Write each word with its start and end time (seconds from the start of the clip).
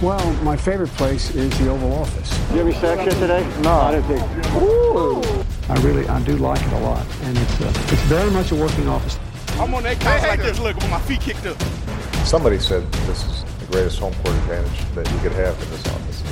Well, 0.00 0.32
my 0.44 0.56
favorite 0.56 0.90
place 0.90 1.34
is 1.34 1.50
the 1.58 1.70
Oval 1.70 1.92
Office. 1.92 2.30
Did 2.30 2.50
you 2.50 2.58
have 2.58 2.66
any 2.68 2.76
sex 2.76 3.04
yet 3.04 3.18
today? 3.18 3.42
No. 3.62 3.72
I 3.72 3.90
didn't 3.90 4.06
think. 4.06 4.54
Ooh. 4.62 5.20
I 5.68 5.74
really, 5.82 6.06
I 6.08 6.22
do 6.22 6.36
like 6.36 6.62
it 6.62 6.72
a 6.72 6.78
lot, 6.78 7.04
and 7.24 7.36
it's 7.36 7.60
uh, 7.60 7.92
it's 7.92 8.02
very 8.02 8.30
much 8.30 8.52
a 8.52 8.54
working 8.54 8.88
office. 8.88 9.18
I'm 9.58 9.74
on 9.74 9.82
that 9.82 9.98
couch 9.98 10.22
like 10.22 10.40
this, 10.40 10.60
look, 10.60 10.76
with 10.76 10.88
my 10.88 11.00
feet 11.00 11.20
kicked 11.20 11.46
up. 11.46 11.60
Somebody 12.24 12.60
said 12.60 12.82
this 13.08 13.24
is 13.26 13.44
the 13.58 13.66
greatest 13.72 13.98
home 13.98 14.14
court 14.22 14.36
advantage 14.36 14.78
that 14.94 15.10
you 15.12 15.18
could 15.18 15.32
have 15.32 15.60
in 15.62 15.70
this 15.70 15.84
office. 15.86 16.22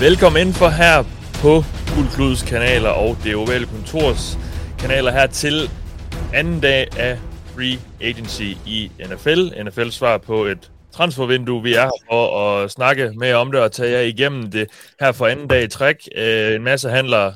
Velkommen 0.00 0.46
ind 0.46 0.54
for 0.54 0.68
her 0.68 1.04
på 1.42 1.64
Guldkluds 1.94 2.42
kanaler 2.42 2.90
og 2.90 3.16
det 3.24 3.36
ovale 3.36 3.66
kontors 3.66 4.38
kanaler 4.78 5.12
her 5.12 5.26
til 5.26 5.70
anden 6.32 6.60
dag 6.60 6.98
af 6.98 7.18
Free 7.60 7.78
Agency 8.00 8.56
i 8.66 8.90
NFL. 9.00 9.64
NFL 9.64 9.90
svar 9.90 10.18
på 10.18 10.44
et 10.44 10.70
transfervindue. 10.92 11.62
Vi 11.62 11.74
er 11.74 11.80
her 11.80 11.90
for 12.10 12.38
at 12.38 12.70
snakke 12.70 13.12
mere 13.16 13.34
om 13.34 13.52
det 13.52 13.60
og 13.60 13.72
tage 13.72 13.90
jer 13.90 14.00
igennem 14.00 14.50
det 14.50 14.70
her 15.00 15.12
for 15.12 15.26
anden 15.26 15.48
dag 15.48 15.64
i 15.64 15.68
træk. 15.68 16.08
Øh, 16.16 16.54
en 16.54 16.62
masse 16.62 16.90
handler 16.90 17.32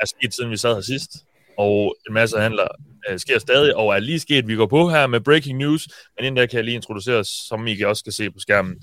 er 0.00 0.06
sket, 0.06 0.34
siden 0.34 0.50
vi 0.50 0.56
sad 0.56 0.74
her 0.74 0.80
sidst, 0.80 1.10
og 1.58 1.96
en 2.08 2.14
masse 2.14 2.38
handler 2.38 2.66
øh, 3.08 3.18
sker 3.18 3.38
stadig, 3.38 3.76
og 3.76 3.94
er 3.94 3.98
lige 3.98 4.20
sket. 4.20 4.48
Vi 4.48 4.56
går 4.56 4.66
på 4.66 4.88
her 4.90 5.06
med 5.06 5.20
breaking 5.20 5.58
news, 5.58 5.88
men 6.16 6.24
inden 6.24 6.36
der 6.36 6.46
kan 6.46 6.56
jeg 6.56 6.64
lige 6.64 6.74
introducere 6.74 7.16
os, 7.16 7.28
som 7.48 7.66
I 7.66 7.82
også 7.82 8.04
kan 8.04 8.12
se 8.12 8.30
på 8.30 8.38
skærmen. 8.38 8.74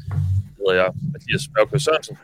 hedder 0.58 0.84
jeg 0.84 0.92
Mathias 1.14 1.42
Mørkø 1.58 1.78
Sørensen, 1.78 2.18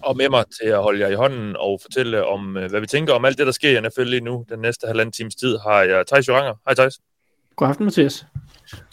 og 0.00 0.16
med 0.16 0.28
mig 0.28 0.44
til 0.62 0.68
at 0.68 0.82
holde 0.82 1.00
jer 1.00 1.08
i 1.08 1.14
hånden 1.14 1.56
og 1.56 1.80
fortælle 1.82 2.26
om, 2.26 2.56
øh, 2.56 2.70
hvad 2.70 2.80
vi 2.80 2.86
tænker 2.86 3.12
om 3.12 3.24
alt 3.24 3.38
det, 3.38 3.46
der 3.46 3.52
sker 3.52 3.78
i 3.78 3.80
NFL 3.80 4.02
lige 4.02 4.20
nu. 4.20 4.44
Den 4.48 4.58
næste 4.58 4.86
halvanden 4.86 5.12
times 5.12 5.34
tid 5.34 5.58
har 5.58 5.82
jeg 5.82 6.06
Thijs 6.06 6.28
Joranger. 6.28 6.54
Hej 6.66 6.74
Thijs. 6.74 7.11
God 7.56 7.68
aften, 7.68 7.84
Mathias. 7.84 8.26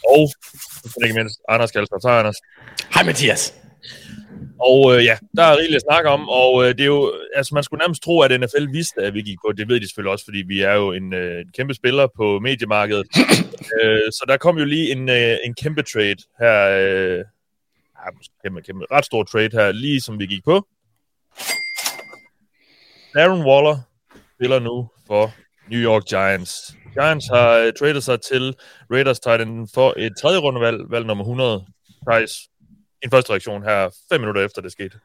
Og 0.08 0.30
ikke 1.04 1.14
mindst 1.14 1.40
Anders 1.48 1.70
Kjælsgaard. 1.70 2.02
Hej 2.02 2.18
Anders. 2.18 2.36
Hej 2.94 3.04
Mathias. 3.04 3.54
Og 4.60 4.96
øh, 4.96 5.04
ja, 5.04 5.18
der 5.36 5.42
er 5.42 5.56
rigeligt 5.56 5.76
at 5.76 5.82
snakke 5.88 6.10
om, 6.10 6.28
og 6.28 6.64
øh, 6.64 6.68
det 6.68 6.80
er 6.80 6.86
jo, 6.86 7.14
altså 7.34 7.54
man 7.54 7.64
skulle 7.64 7.78
nærmest 7.78 8.02
tro, 8.02 8.20
at 8.20 8.40
NFL 8.40 8.72
vidste, 8.72 9.02
at 9.02 9.14
vi 9.14 9.22
gik 9.22 9.38
på. 9.46 9.52
Det 9.52 9.68
ved 9.68 9.80
de 9.80 9.88
selvfølgelig 9.88 10.12
også, 10.12 10.24
fordi 10.24 10.42
vi 10.46 10.60
er 10.60 10.74
jo 10.74 10.92
en, 10.92 11.14
øh, 11.14 11.40
en 11.40 11.52
kæmpe 11.56 11.74
spiller 11.74 12.06
på 12.16 12.38
mediemarkedet. 12.38 13.06
øh, 13.82 14.12
så 14.12 14.24
der 14.28 14.36
kom 14.36 14.58
jo 14.58 14.64
lige 14.64 14.92
en, 14.92 15.08
øh, 15.08 15.36
en 15.44 15.54
kæmpe 15.54 15.82
trade 15.82 16.16
her, 16.40 16.68
øh, 16.68 17.18
ja, 17.98 18.10
måske 18.16 18.34
kæmpe, 18.44 18.62
kæmpe, 18.62 18.86
ret 18.92 19.04
stor 19.04 19.22
trade 19.22 19.50
her, 19.52 19.72
lige 19.72 20.00
som 20.00 20.18
vi 20.18 20.26
gik 20.26 20.44
på. 20.44 20.66
Darren 23.14 23.44
Waller 23.46 23.78
spiller 24.36 24.58
nu 24.58 24.88
for 25.06 25.32
New 25.70 25.80
York 25.80 26.04
Giants. 26.04 26.76
Giants 26.92 27.26
har 27.28 27.50
øh, 27.56 27.66
uh, 27.66 27.72
tradet 27.78 28.02
sig 28.04 28.20
til 28.20 28.54
Raiders 28.92 29.20
Titan 29.20 29.68
for 29.74 29.94
et 29.96 30.12
tredje 30.20 30.38
rundevalg, 30.38 30.90
valg 30.90 31.06
nummer 31.06 31.24
100. 31.24 31.64
Thijs, 32.10 32.32
en 33.02 33.10
første 33.10 33.30
reaktion 33.30 33.62
her, 33.62 33.90
fem 34.12 34.20
minutter 34.20 34.44
efter 34.44 34.62
det 34.62 34.72
skete. 34.72 34.98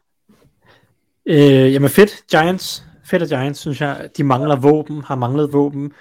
Øh, 1.26 1.74
jamen 1.74 1.90
fedt, 1.90 2.12
Giants. 2.32 2.84
Fedt 3.06 3.22
af 3.22 3.28
Giants, 3.28 3.60
synes 3.60 3.82
jeg. 3.82 4.10
De 4.18 4.24
mangler 4.24 4.56
våben, 4.56 5.02
har 5.02 5.16
manglet 5.16 5.54
våben. 5.54 5.94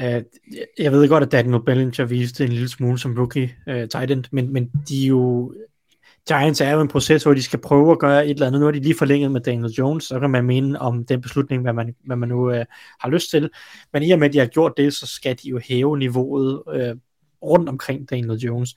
Øh, 0.00 0.22
jeg 0.78 0.92
ved 0.92 1.08
godt, 1.08 1.24
at 1.24 1.32
Daniel 1.32 1.64
Bellinger 1.64 2.04
viste 2.04 2.44
en 2.44 2.50
lille 2.50 2.68
smule 2.68 2.98
som 2.98 3.14
rookie 3.18 3.54
øh, 3.68 3.88
tight 3.88 4.10
end, 4.10 4.24
men, 4.30 4.52
men 4.52 4.70
de 4.88 5.04
er 5.04 5.08
jo, 5.08 5.54
Giants 6.28 6.60
er 6.60 6.70
jo 6.70 6.80
en 6.80 6.88
proces, 6.88 7.22
hvor 7.22 7.34
de 7.34 7.42
skal 7.42 7.60
prøve 7.60 7.92
at 7.92 7.98
gøre 7.98 8.24
et 8.26 8.30
eller 8.30 8.46
andet. 8.46 8.60
Nu 8.60 8.66
er 8.66 8.70
de 8.70 8.80
lige 8.80 8.98
forlænget 8.98 9.32
med 9.32 9.40
Daniel 9.40 9.72
Jones, 9.72 10.04
så 10.04 10.20
kan 10.20 10.30
man 10.30 10.44
mene 10.44 10.78
om 10.78 11.04
den 11.04 11.20
beslutning, 11.20 11.62
hvad 11.62 11.72
man, 11.72 11.94
hvad 12.04 12.16
man 12.16 12.28
nu 12.28 12.50
øh, 12.50 12.64
har 13.00 13.08
lyst 13.08 13.30
til. 13.30 13.50
Men 13.92 14.02
i 14.02 14.10
og 14.10 14.18
med, 14.18 14.28
at 14.28 14.32
de 14.32 14.38
har 14.38 14.46
gjort 14.46 14.72
det, 14.76 14.94
så 14.94 15.06
skal 15.06 15.36
de 15.42 15.48
jo 15.48 15.60
hæve 15.68 15.98
niveauet 15.98 16.62
øh, 16.72 16.96
rundt 17.42 17.68
omkring 17.68 18.10
Daniel 18.10 18.38
Jones. 18.38 18.74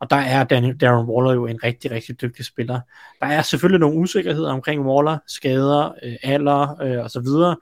Og 0.00 0.10
der 0.10 0.16
er 0.16 0.44
Daniel, 0.44 0.80
Darren 0.80 1.06
Waller 1.06 1.34
jo 1.34 1.46
en 1.46 1.64
rigtig, 1.64 1.90
rigtig 1.90 2.20
dygtig 2.20 2.44
spiller. 2.44 2.80
Der 3.20 3.26
er 3.26 3.42
selvfølgelig 3.42 3.80
nogle 3.80 3.98
usikkerheder 3.98 4.52
omkring 4.52 4.86
Waller, 4.86 5.18
skader, 5.26 5.94
øh, 6.02 6.16
alder 6.22 6.82
øh, 6.82 7.04
og 7.04 7.10
så 7.10 7.20
videre, 7.20 7.56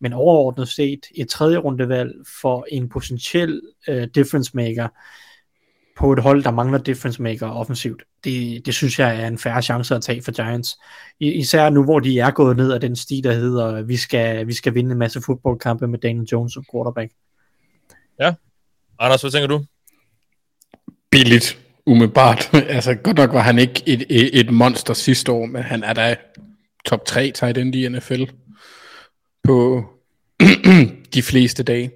men 0.00 0.12
overordnet 0.12 0.68
set 0.68 1.06
et 1.14 1.28
tredje 1.28 1.56
rundevalg 1.56 2.12
for 2.40 2.66
en 2.70 2.88
potentiel 2.88 3.62
øh, 3.88 4.08
difference 4.14 4.50
maker 4.54 4.88
på 5.98 6.12
et 6.12 6.18
hold, 6.18 6.42
der 6.44 6.50
mangler 6.50 6.78
difference 6.78 7.22
maker 7.22 7.46
offensivt. 7.46 8.02
Det, 8.24 8.66
det 8.66 8.74
synes 8.74 8.98
jeg 8.98 9.22
er 9.22 9.26
en 9.26 9.38
færre 9.38 9.62
chance 9.62 9.94
at 9.94 10.02
tage 10.02 10.22
for 10.22 10.32
Giants. 10.32 10.78
Især 11.20 11.70
nu, 11.70 11.84
hvor 11.84 12.00
de 12.00 12.18
er 12.18 12.30
gået 12.30 12.56
ned 12.56 12.72
af 12.72 12.80
den 12.80 12.96
sti, 12.96 13.20
der 13.24 13.32
hedder, 13.32 13.82
vi 13.82 13.96
skal, 13.96 14.46
vi 14.46 14.52
skal 14.52 14.74
vinde 14.74 14.92
en 14.92 14.98
masse 14.98 15.20
fodboldkampe 15.26 15.88
med 15.88 15.98
Daniel 15.98 16.28
Jones 16.32 16.52
som 16.52 16.64
quarterback. 16.72 17.12
Ja. 18.20 18.34
Anders, 18.98 19.20
hvad 19.20 19.30
tænker 19.30 19.46
du? 19.46 19.64
Billigt, 21.10 21.58
umiddelbart. 21.86 22.50
altså 22.76 22.94
godt 22.94 23.16
nok 23.16 23.32
var 23.32 23.42
han 23.42 23.58
ikke 23.58 23.82
et, 23.86 24.04
et, 24.08 24.40
et 24.40 24.50
monster 24.50 24.94
sidste 24.94 25.32
år, 25.32 25.46
men 25.46 25.62
han 25.62 25.84
er 25.84 25.92
da 25.92 26.16
top 26.84 27.04
3 27.04 27.30
tight 27.30 27.58
end 27.58 27.74
i 27.74 27.88
NFL 27.88 28.22
på 29.44 29.84
de 31.14 31.22
fleste 31.22 31.62
dage. 31.62 31.90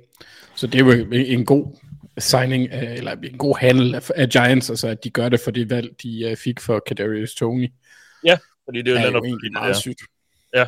Så 0.55 0.67
det 0.67 0.81
er 0.81 0.85
jo 0.85 1.07
en 1.13 1.45
god 1.45 1.77
signing, 2.19 2.71
af, 2.71 2.95
eller 2.95 3.13
en 3.13 3.39
god 3.39 3.59
handel 3.59 3.95
af, 3.95 4.11
af 4.17 4.29
Giants, 4.29 4.71
altså 4.71 4.89
at 4.89 5.05
de 5.05 5.11
gør 5.11 5.29
det 5.29 5.41
for 5.41 5.51
det 5.51 5.71
valg, 5.71 5.91
de 6.03 6.29
uh, 6.31 6.37
fik 6.37 6.61
for 6.61 6.83
Kadarius 6.87 7.35
Tony. 7.35 7.69
Ja, 8.25 8.39
fordi 8.65 8.83
det 8.83 8.89
er 8.89 8.93
jo, 8.93 8.99
er 8.99 9.03
netop, 9.07 9.23
jo 9.23 9.25
egentlig 9.25 9.53
meget 9.53 9.77
sygt. 9.77 10.01
Ja. 10.55 10.67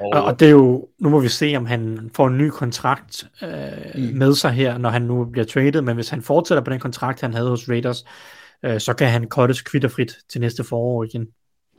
Og, 0.00 0.24
og 0.24 0.40
det 0.40 0.46
er 0.46 0.50
jo, 0.50 0.88
nu 0.98 1.08
må 1.08 1.20
vi 1.20 1.28
se, 1.28 1.54
om 1.56 1.66
han 1.66 2.10
får 2.14 2.26
en 2.26 2.38
ny 2.38 2.48
kontrakt 2.50 3.28
øh, 3.42 3.48
mm. 3.94 4.02
med 4.02 4.34
sig 4.34 4.52
her, 4.52 4.78
når 4.78 4.90
han 4.90 5.02
nu 5.02 5.24
bliver 5.24 5.44
traded, 5.44 5.82
men 5.82 5.94
hvis 5.94 6.08
han 6.08 6.22
fortsætter 6.22 6.62
på 6.62 6.70
den 6.70 6.80
kontrakt, 6.80 7.20
han 7.20 7.34
havde 7.34 7.48
hos 7.48 7.68
Raiders, 7.68 8.04
øh, 8.62 8.80
så 8.80 8.94
kan 8.94 9.08
han 9.08 9.28
cuttes 9.28 9.62
kvitterfrit 9.62 10.16
til 10.28 10.40
næste 10.40 10.64
forår 10.64 11.04
igen, 11.04 11.28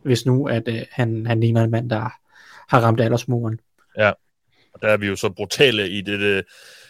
hvis 0.04 0.26
nu, 0.26 0.48
at 0.48 0.64
øh, 0.68 0.82
han, 0.92 1.26
han 1.26 1.40
ligner 1.40 1.64
en 1.64 1.72
mand, 1.72 1.90
der 1.90 2.10
har 2.70 2.82
ramt 2.82 3.02
aldersmuren. 3.02 3.60
Ja, 3.98 4.12
og 4.74 4.82
der 4.82 4.88
er 4.88 4.98
vi 4.98 5.08
jo 5.08 5.16
så 5.16 5.30
brutale 5.30 5.90
i 5.90 6.02
det, 6.02 6.20
det 6.20 6.38
landsk- 6.38 6.87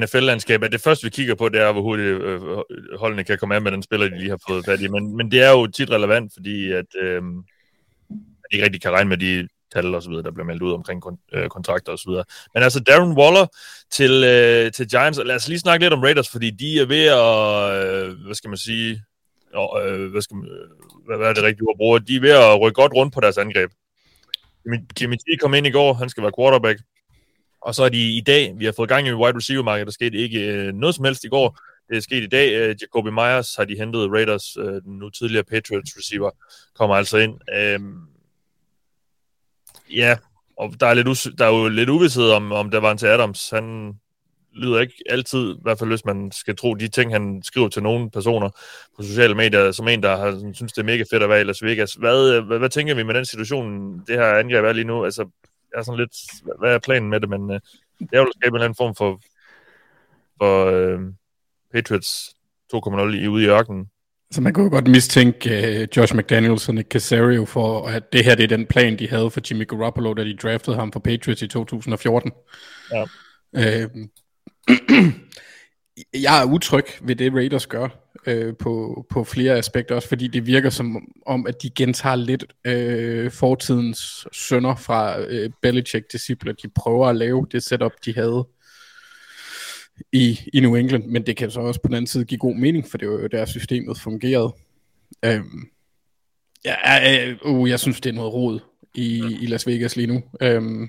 NFL-landskab, 0.00 0.62
at 0.62 0.72
det 0.72 0.80
første, 0.80 1.04
vi 1.04 1.10
kigger 1.10 1.34
på, 1.34 1.48
det 1.48 1.60
er, 1.60 1.72
hvor 1.72 1.82
hurtigt 1.82 2.08
øh, 2.08 2.42
øh, 2.42 2.98
holdene 2.98 3.24
kan 3.24 3.38
komme 3.38 3.54
af 3.54 3.62
med 3.62 3.72
den 3.72 3.82
spiller, 3.82 4.08
de 4.08 4.18
lige 4.18 4.30
har 4.30 4.40
fået 4.48 4.64
fat 4.64 4.80
i. 4.80 4.88
Men, 4.88 5.16
men 5.16 5.30
det 5.30 5.42
er 5.42 5.50
jo 5.50 5.66
tit 5.66 5.90
relevant, 5.90 6.32
fordi 6.32 6.72
at, 6.72 6.86
øh, 7.00 7.22
at 8.08 8.50
de 8.50 8.56
ikke 8.56 8.64
rigtig 8.64 8.82
kan 8.82 8.90
regne 8.90 9.08
med 9.08 9.16
de 9.16 9.48
tal 9.72 9.94
og 9.94 10.02
så 10.02 10.08
videre, 10.08 10.24
der 10.24 10.30
bliver 10.30 10.46
meldt 10.46 10.62
ud 10.62 10.72
omkring 10.72 11.06
kon- 11.06 11.38
øh, 11.38 11.48
kontrakter 11.48 11.92
og 11.92 11.98
så 11.98 12.10
videre. 12.10 12.24
Men 12.54 12.62
altså 12.62 12.80
Darren 12.80 13.12
Waller 13.18 13.46
til, 13.90 14.24
øh, 14.24 14.72
til 14.72 14.88
Giants, 14.88 15.20
lad 15.24 15.36
os 15.36 15.48
lige 15.48 15.58
snakke 15.58 15.84
lidt 15.84 15.94
om 15.94 16.00
Raiders, 16.00 16.28
fordi 16.28 16.50
de 16.50 16.80
er 16.80 16.86
ved 16.86 17.06
at, 17.06 18.08
øh, 18.08 18.24
hvad 18.24 18.34
skal 18.34 18.50
man 18.50 18.58
sige, 18.58 19.02
og, 19.54 19.88
øh, 19.88 20.10
hvad, 20.10 20.22
skal 20.22 20.36
man, 20.36 20.46
øh, 20.46 20.68
hvad, 21.06 21.16
hvad 21.16 21.28
er 21.28 21.34
det 21.34 21.42
rigtige 21.42 21.68
ord 21.68 21.74
at 21.74 21.78
bruge? 21.78 22.00
De 22.00 22.16
er 22.16 22.20
ved 22.20 22.30
at 22.30 22.60
rykke 22.60 22.74
godt 22.74 22.92
rundt 22.92 23.14
på 23.14 23.20
deres 23.20 23.38
angreb. 23.38 23.70
Jimmy, 24.64 24.78
Jimmy 25.00 25.14
G 25.14 25.38
kom 25.40 25.54
ind 25.54 25.66
i 25.66 25.70
går, 25.70 25.92
han 25.92 26.08
skal 26.08 26.22
være 26.22 26.32
quarterback. 26.38 26.80
Og 27.62 27.74
så 27.74 27.84
er 27.84 27.88
de 27.88 28.16
i 28.16 28.20
dag, 28.20 28.54
vi 28.56 28.64
har 28.64 28.72
fået 28.72 28.88
gang 28.88 29.06
i 29.06 29.12
wide 29.12 29.36
receiver 29.36 29.62
markedet, 29.62 29.86
der 29.86 29.92
skete 29.92 30.18
ikke 30.18 30.40
øh, 30.40 30.74
noget 30.74 30.94
som 30.94 31.04
helst 31.04 31.24
i 31.24 31.28
går. 31.28 31.58
Det 31.88 31.96
er 31.96 32.00
sket 32.00 32.22
i 32.22 32.26
dag. 32.26 32.52
Øh, 32.52 32.76
Jacoby 32.80 33.08
Myers 33.08 33.54
har 33.54 33.64
de 33.64 33.78
hentet 33.78 34.10
Raiders, 34.10 34.56
øh, 34.56 34.82
den 34.82 34.98
nu 34.98 35.10
tidligere 35.10 35.44
Patriots 35.44 35.98
receiver, 35.98 36.30
kommer 36.74 36.96
altså 36.96 37.18
ind. 37.18 37.34
Øh, 37.54 37.80
ja, 39.96 40.16
og 40.56 40.74
der 40.80 40.86
er, 40.86 40.94
lidt 40.94 41.08
us- 41.08 41.34
der 41.38 41.44
er 41.44 41.58
jo 41.58 41.68
lidt 41.68 41.88
uvidshed 41.88 42.30
om, 42.30 42.52
om 42.52 42.70
der 42.70 42.80
var 42.80 42.92
en 42.92 42.98
til 42.98 43.06
Adams. 43.06 43.50
Han 43.50 43.94
lyder 44.54 44.80
ikke 44.80 44.94
altid, 45.10 45.54
i 45.54 45.58
hvert 45.62 45.78
fald 45.78 45.90
hvis 45.90 46.04
man 46.04 46.32
skal 46.32 46.56
tro 46.56 46.74
de 46.74 46.88
ting, 46.88 47.12
han 47.12 47.42
skriver 47.44 47.68
til 47.68 47.82
nogle 47.82 48.10
personer 48.10 48.50
på 48.96 49.02
sociale 49.02 49.34
medier, 49.34 49.72
som 49.72 49.88
en, 49.88 50.02
der 50.02 50.16
har, 50.16 50.30
sådan, 50.30 50.54
synes, 50.54 50.72
det 50.72 50.80
er 50.80 50.86
mega 50.86 51.04
fedt 51.12 51.22
at 51.22 51.28
være 51.28 51.40
i 51.40 51.44
Las 51.44 51.62
Vegas. 51.62 51.94
Hvad, 51.94 52.34
øh, 52.34 52.46
hvad, 52.46 52.58
hvad 52.58 52.68
tænker 52.68 52.94
vi 52.94 53.02
med 53.02 53.14
den 53.14 53.24
situation, 53.24 53.98
det 53.98 54.16
her 54.16 54.34
angreb 54.34 54.64
er 54.64 54.72
lige 54.72 54.84
nu? 54.84 55.04
Altså, 55.04 55.28
jeg 55.72 55.78
er 55.78 55.82
sådan 55.82 56.00
lidt, 56.00 56.16
hvad 56.58 56.74
er 56.74 56.78
planen 56.78 57.10
med 57.10 57.20
det, 57.20 57.28
men 57.28 57.50
øh, 57.50 57.60
jo 58.14 58.22
at 58.22 58.28
skabe 58.40 58.48
en 58.48 58.54
eller 58.54 58.64
anden 58.64 58.76
form 58.76 58.94
for, 58.94 59.20
for 60.38 60.66
øh, 60.66 61.00
Patriots 61.72 62.34
2.0 62.74 63.24
i 63.24 63.28
ude 63.28 63.44
i 63.44 63.48
ørkenen. 63.48 63.90
Så 64.30 64.40
man 64.40 64.52
kunne 64.52 64.70
godt 64.70 64.88
mistænke 64.88 65.50
uh, 65.50 65.96
Josh 65.96 66.14
McDaniels 66.14 66.68
og 66.68 66.74
Nick 66.74 66.88
Casario 66.88 67.44
for, 67.44 67.86
at 67.86 68.12
det 68.12 68.24
her 68.24 68.34
det 68.34 68.44
er 68.44 68.56
den 68.56 68.66
plan, 68.66 68.98
de 68.98 69.08
havde 69.08 69.30
for 69.30 69.40
Jimmy 69.50 69.68
Garoppolo, 69.68 70.14
da 70.14 70.24
de 70.24 70.36
draftede 70.36 70.76
ham 70.76 70.92
for 70.92 71.00
Patriots 71.00 71.42
i 71.42 71.48
2014. 71.48 72.32
Ja. 72.92 73.02
Uh, 73.52 73.90
jeg 76.22 76.42
er 76.42 76.44
utryg 76.44 76.84
ved 77.00 77.16
det, 77.16 77.34
Raiders 77.34 77.66
gør 77.66 77.88
øh, 78.28 78.54
på, 78.56 79.06
på 79.10 79.24
flere 79.24 79.58
aspekter, 79.58 79.94
også 79.94 80.08
fordi 80.08 80.28
det 80.28 80.46
virker 80.46 80.70
som 80.70 81.08
om, 81.26 81.46
at 81.46 81.62
de 81.62 81.70
gentager 81.70 82.16
lidt 82.16 82.44
øh, 82.64 83.30
fortidens 83.30 84.26
sønder 84.32 84.74
fra 84.74 85.20
øh, 85.20 85.50
Belichick-discipler. 85.62 86.52
De 86.52 86.68
prøver 86.68 87.06
at 87.06 87.16
lave 87.16 87.46
det 87.52 87.62
setup, 87.62 87.92
de 88.04 88.14
havde 88.14 88.46
i, 90.12 90.40
i 90.54 90.60
New 90.60 90.74
England, 90.74 91.04
men 91.04 91.26
det 91.26 91.36
kan 91.36 91.50
så 91.50 91.60
også 91.60 91.80
på 91.80 91.88
den 91.88 91.94
anden 91.94 92.06
side 92.06 92.24
give 92.24 92.38
god 92.38 92.54
mening, 92.54 92.90
for 92.90 92.98
det 92.98 93.08
var 93.08 93.14
jo 93.14 93.26
der 93.26 93.44
systemet 93.44 93.98
fungerede. 93.98 94.54
Øhm, 95.24 95.68
ja, 96.64 97.28
øh, 97.28 97.36
uh, 97.44 97.70
jeg 97.70 97.80
synes, 97.80 98.00
det 98.00 98.10
er 98.10 98.14
noget 98.14 98.32
rod 98.32 98.60
i, 98.94 99.36
i 99.40 99.46
Las 99.46 99.66
Vegas 99.66 99.96
lige 99.96 100.06
nu. 100.06 100.22
Øhm, 100.40 100.88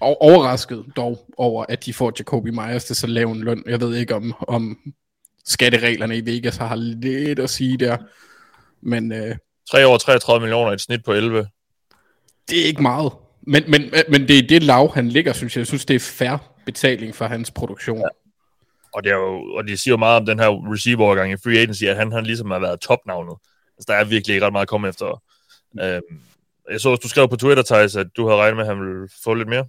og 0.00 0.22
overrasket 0.22 0.84
dog 0.96 1.32
over, 1.36 1.64
at 1.68 1.86
de 1.86 1.92
får 1.92 2.12
Jacoby 2.18 2.48
Myers 2.48 2.84
til 2.84 2.96
så 2.96 3.06
lav 3.06 3.30
en 3.30 3.44
løn. 3.44 3.62
Jeg 3.66 3.80
ved 3.80 3.96
ikke, 3.96 4.14
om, 4.14 4.34
om 4.48 4.78
skattereglerne 5.46 6.16
i 6.16 6.26
Vegas 6.26 6.56
har 6.56 6.76
lidt 6.76 7.38
at 7.38 7.50
sige 7.50 7.76
der. 7.76 7.96
Men 8.82 9.12
øh, 9.12 9.36
3 9.70 9.86
år 9.86 9.98
33 9.98 10.40
millioner, 10.40 10.72
et 10.72 10.80
snit 10.80 11.04
på 11.04 11.12
11. 11.12 11.46
det 12.48 12.60
er 12.60 12.64
ikke 12.64 12.82
meget. 12.82 13.12
Men, 13.46 13.64
men, 13.70 13.92
men 14.08 14.28
det 14.28 14.38
er 14.38 14.46
det 14.48 14.62
lav, 14.62 14.94
han 14.94 15.08
ligger, 15.08 15.32
synes 15.32 15.56
jeg. 15.56 15.60
Jeg 15.60 15.66
synes, 15.66 15.84
det 15.84 15.96
er 15.96 16.00
fair 16.00 16.36
betaling 16.66 17.14
for 17.14 17.24
hans 17.24 17.50
produktion. 17.50 17.98
Ja. 17.98 18.08
Og, 18.94 19.04
det 19.04 19.12
er 19.12 19.16
jo, 19.16 19.54
og 19.54 19.68
de 19.68 19.76
siger 19.76 19.92
jo 19.92 19.96
meget 19.96 20.16
om 20.16 20.26
den 20.26 20.38
her 20.38 20.72
receiver-overgang 20.72 21.32
i 21.32 21.36
free 21.36 21.58
agency, 21.58 21.84
at 21.84 21.96
han, 21.96 22.12
han 22.12 22.24
ligesom 22.24 22.50
har 22.50 22.58
været 22.58 22.80
topnavnet. 22.80 23.36
Altså, 23.76 23.84
der 23.88 23.94
er 23.94 24.04
virkelig 24.04 24.34
ikke 24.34 24.46
ret 24.46 24.52
meget 24.52 24.62
at 24.62 24.68
komme 24.68 24.88
efter. 24.88 25.22
Øhm, 25.80 26.20
jeg 26.70 26.80
så, 26.80 26.92
at 26.92 27.02
du 27.02 27.08
skrev 27.08 27.28
på 27.28 27.36
Twitter, 27.36 27.62
Thijs, 27.62 27.96
at 27.96 28.06
du 28.16 28.26
havde 28.26 28.40
regnet 28.40 28.56
med, 28.56 28.64
at 28.64 28.76
han 28.76 28.80
ville 28.80 29.08
få 29.24 29.34
lidt 29.34 29.48
mere. 29.48 29.66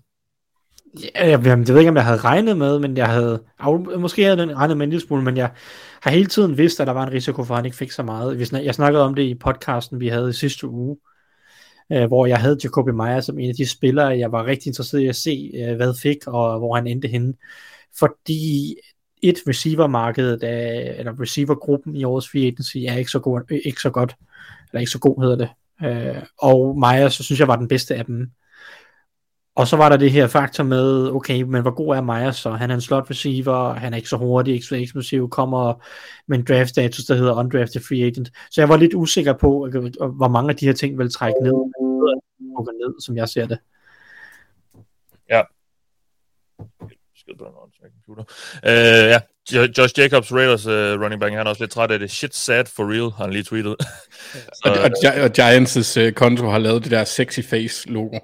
Ja, 1.02 1.30
jeg, 1.30 1.46
jeg, 1.46 1.58
jeg 1.58 1.68
ved 1.68 1.80
ikke, 1.80 1.90
om 1.90 1.96
jeg 1.96 2.06
havde 2.06 2.18
regnet 2.20 2.58
med, 2.58 2.80
men 2.80 2.98
jeg 2.98 3.08
havde, 3.08 3.44
af- 3.60 4.00
måske 4.00 4.24
havde 4.24 4.38
den 4.38 4.58
regnet 4.58 4.78
med 4.78 4.86
en 4.86 4.90
lille 4.90 5.08
smule, 5.08 5.24
men 5.24 5.38
jeg 5.38 5.52
har 6.02 6.12
hele 6.12 6.26
tiden 6.26 6.58
vidst, 6.58 6.80
at 6.80 6.88
der 6.88 6.94
var 6.94 7.08
en 7.08 7.14
risiko 7.14 7.44
for, 7.44 7.54
at 7.54 7.58
han 7.58 7.66
ikke 7.66 7.78
fik 7.78 7.92
så 7.92 8.04
meget. 8.04 8.40
Vi 8.40 8.46
snak, 8.46 8.64
jeg 8.64 8.76
snakkede 8.76 9.04
om 9.04 9.16
det 9.16 9.24
i 9.24 9.36
podcasten, 9.36 10.00
vi 10.00 10.08
havde 10.08 10.30
i 10.30 10.34
sidste 10.34 10.68
uge, 10.68 10.98
øh, 11.92 12.06
hvor 12.08 12.26
jeg 12.26 12.38
havde 12.38 12.58
Jacobi 12.64 12.92
Meyer 12.92 13.22
som 13.22 13.40
en 13.40 13.50
af 13.50 13.56
de 13.56 13.70
spillere, 13.70 14.18
jeg 14.18 14.32
var 14.32 14.46
rigtig 14.46 14.68
interesseret 14.70 15.02
i 15.02 15.08
at 15.08 15.16
se, 15.16 15.52
øh, 15.56 15.76
hvad 15.76 15.94
fik, 16.02 16.18
og 16.28 16.60
hvor 16.60 16.76
han 16.76 16.88
endte 16.88 17.08
henne. 17.08 17.34
Fordi 18.00 18.76
et 19.22 19.36
receivermarked, 19.48 20.44
øh, 20.44 21.00
eller 21.00 21.22
receivergruppen 21.22 21.96
i 21.96 22.04
årets 22.04 22.30
free 22.32 22.48
agency, 22.48 22.78
er 22.78 22.98
ikke 22.98 23.12
så, 23.12 23.20
god, 23.20 23.42
øh, 23.52 23.60
ikke 23.66 23.82
så 23.82 23.90
godt, 23.90 24.16
eller 24.72 24.80
ikke 24.80 24.92
så 24.92 25.00
god 25.00 25.22
hedder 25.22 25.36
det. 25.36 25.50
Øh, 25.88 26.24
og 26.42 26.80
Meyer, 26.80 27.10
så 27.10 27.24
synes 27.24 27.40
jeg, 27.40 27.48
var 27.48 27.56
den 27.56 27.68
bedste 27.68 27.96
af 27.96 28.06
dem. 28.06 28.28
Og 29.56 29.68
så 29.68 29.78
var 29.78 29.90
der 29.90 29.98
det 29.98 30.12
her 30.12 30.28
faktor 30.28 30.64
med, 30.64 31.12
okay, 31.12 31.42
men 31.42 31.62
hvor 31.62 31.72
god 31.72 31.96
er 31.96 32.02
Myers 32.02 32.36
så? 32.36 32.52
Han 32.52 32.72
er 32.72 32.76
en 32.76 32.82
slot 32.82 33.10
receiver, 33.10 33.74
han 33.74 33.94
er 33.94 33.98
ikke 33.98 34.10
så 34.10 34.18
hurtig, 34.18 34.54
ikke 34.54 34.66
så 34.66 34.76
eksplosiv, 34.76 35.30
kommer 35.30 35.74
med 36.28 36.38
en 36.40 36.46
draft 36.46 36.70
status, 36.70 37.06
der 37.06 37.16
hedder 37.16 37.34
undrafted 37.34 37.82
free 37.82 38.06
agent. 38.06 38.32
Så 38.52 38.62
jeg 38.62 38.70
var 38.70 38.78
lidt 38.78 38.94
usikker 38.94 39.34
på, 39.34 39.70
øh, 39.74 39.84
hvor 40.16 40.28
mange 40.28 40.50
af 40.50 40.56
de 40.56 40.66
her 40.66 40.74
ting 40.74 40.98
vil 40.98 41.12
trække 41.14 41.38
ned, 41.42 41.52
ned, 42.82 43.02
som 43.02 43.18
jeg 43.18 43.30
ser 43.30 43.46
det. 43.48 43.58
Skid 47.16 47.34
på 47.38 47.46
den 47.46 47.92
computer. 48.06 48.24
Øh, 48.66 49.10
ja, 49.10 49.20
Jo- 49.54 49.74
Josh 49.78 50.00
Jacobs, 50.00 50.34
Raiders 50.34 50.66
uh, 50.68 50.74
running 50.74 51.22
back, 51.22 51.34
han 51.34 51.46
er 51.46 51.50
også 51.50 51.64
lidt 51.64 51.72
træt 51.72 51.92
af 51.92 52.00
det. 52.00 52.12
Shit 52.12 52.36
sad 52.36 52.66
for 52.66 52.84
real, 52.92 53.12
har 53.12 53.24
han 53.24 53.34
lige 53.34 53.44
tweetet. 53.44 53.76
Og, 54.66 54.72
og, 54.72 54.90
Gi- 55.02 55.22
og 55.22 55.32
Giants' 55.40 56.00
øh, 56.00 56.14
konto 56.14 56.50
har 56.50 56.58
lavet 56.58 56.84
det 56.84 56.92
der 56.92 57.04
sexy 57.04 57.40
face 57.40 57.90
logo, 57.90 58.20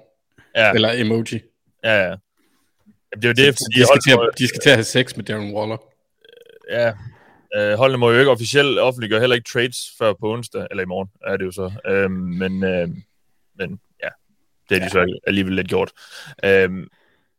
ja, 0.56 0.72
eller 0.72 0.92
emoji. 0.92 1.40
ja, 1.84 1.94
ja. 1.94 2.16
Jamen, 3.12 3.22
Det 3.22 3.24
er 3.24 3.28
jo 3.28 3.32
det, 3.32 3.36
De, 3.36 3.42
fordi 3.52 3.80
de, 3.80 3.86
skal 3.86 4.00
til 4.00 4.10
at, 4.10 4.38
de 4.38 4.48
skal 4.48 4.60
til 4.60 4.70
at 4.70 4.76
have 4.76 4.84
sex 4.84 5.16
med 5.16 5.24
Darren 5.24 5.54
Waller. 5.54 5.76
ja, 6.70 6.92
øh, 7.56 7.78
holdene 7.78 7.98
må 7.98 8.10
jo 8.10 8.18
ikke 8.18 8.30
officielt 8.30 8.78
offentliggøre 8.78 9.20
heller 9.20 9.36
ikke 9.36 9.50
trades 9.52 9.76
før 9.98 10.12
på 10.12 10.32
onsdag, 10.32 10.66
eller 10.70 10.82
i 10.82 10.86
morgen 10.86 11.08
er 11.26 11.36
det 11.36 11.44
jo 11.44 11.50
så. 11.50 11.72
Øh, 11.86 12.10
men, 12.10 12.64
øh, 12.64 12.88
men 13.58 13.80
ja, 14.02 14.08
det 14.68 14.76
er 14.76 14.84
de 14.84 14.90
så 14.90 15.18
alligevel 15.26 15.54
lidt 15.54 15.68
gjort. 15.68 15.90
Øh, 16.44 16.70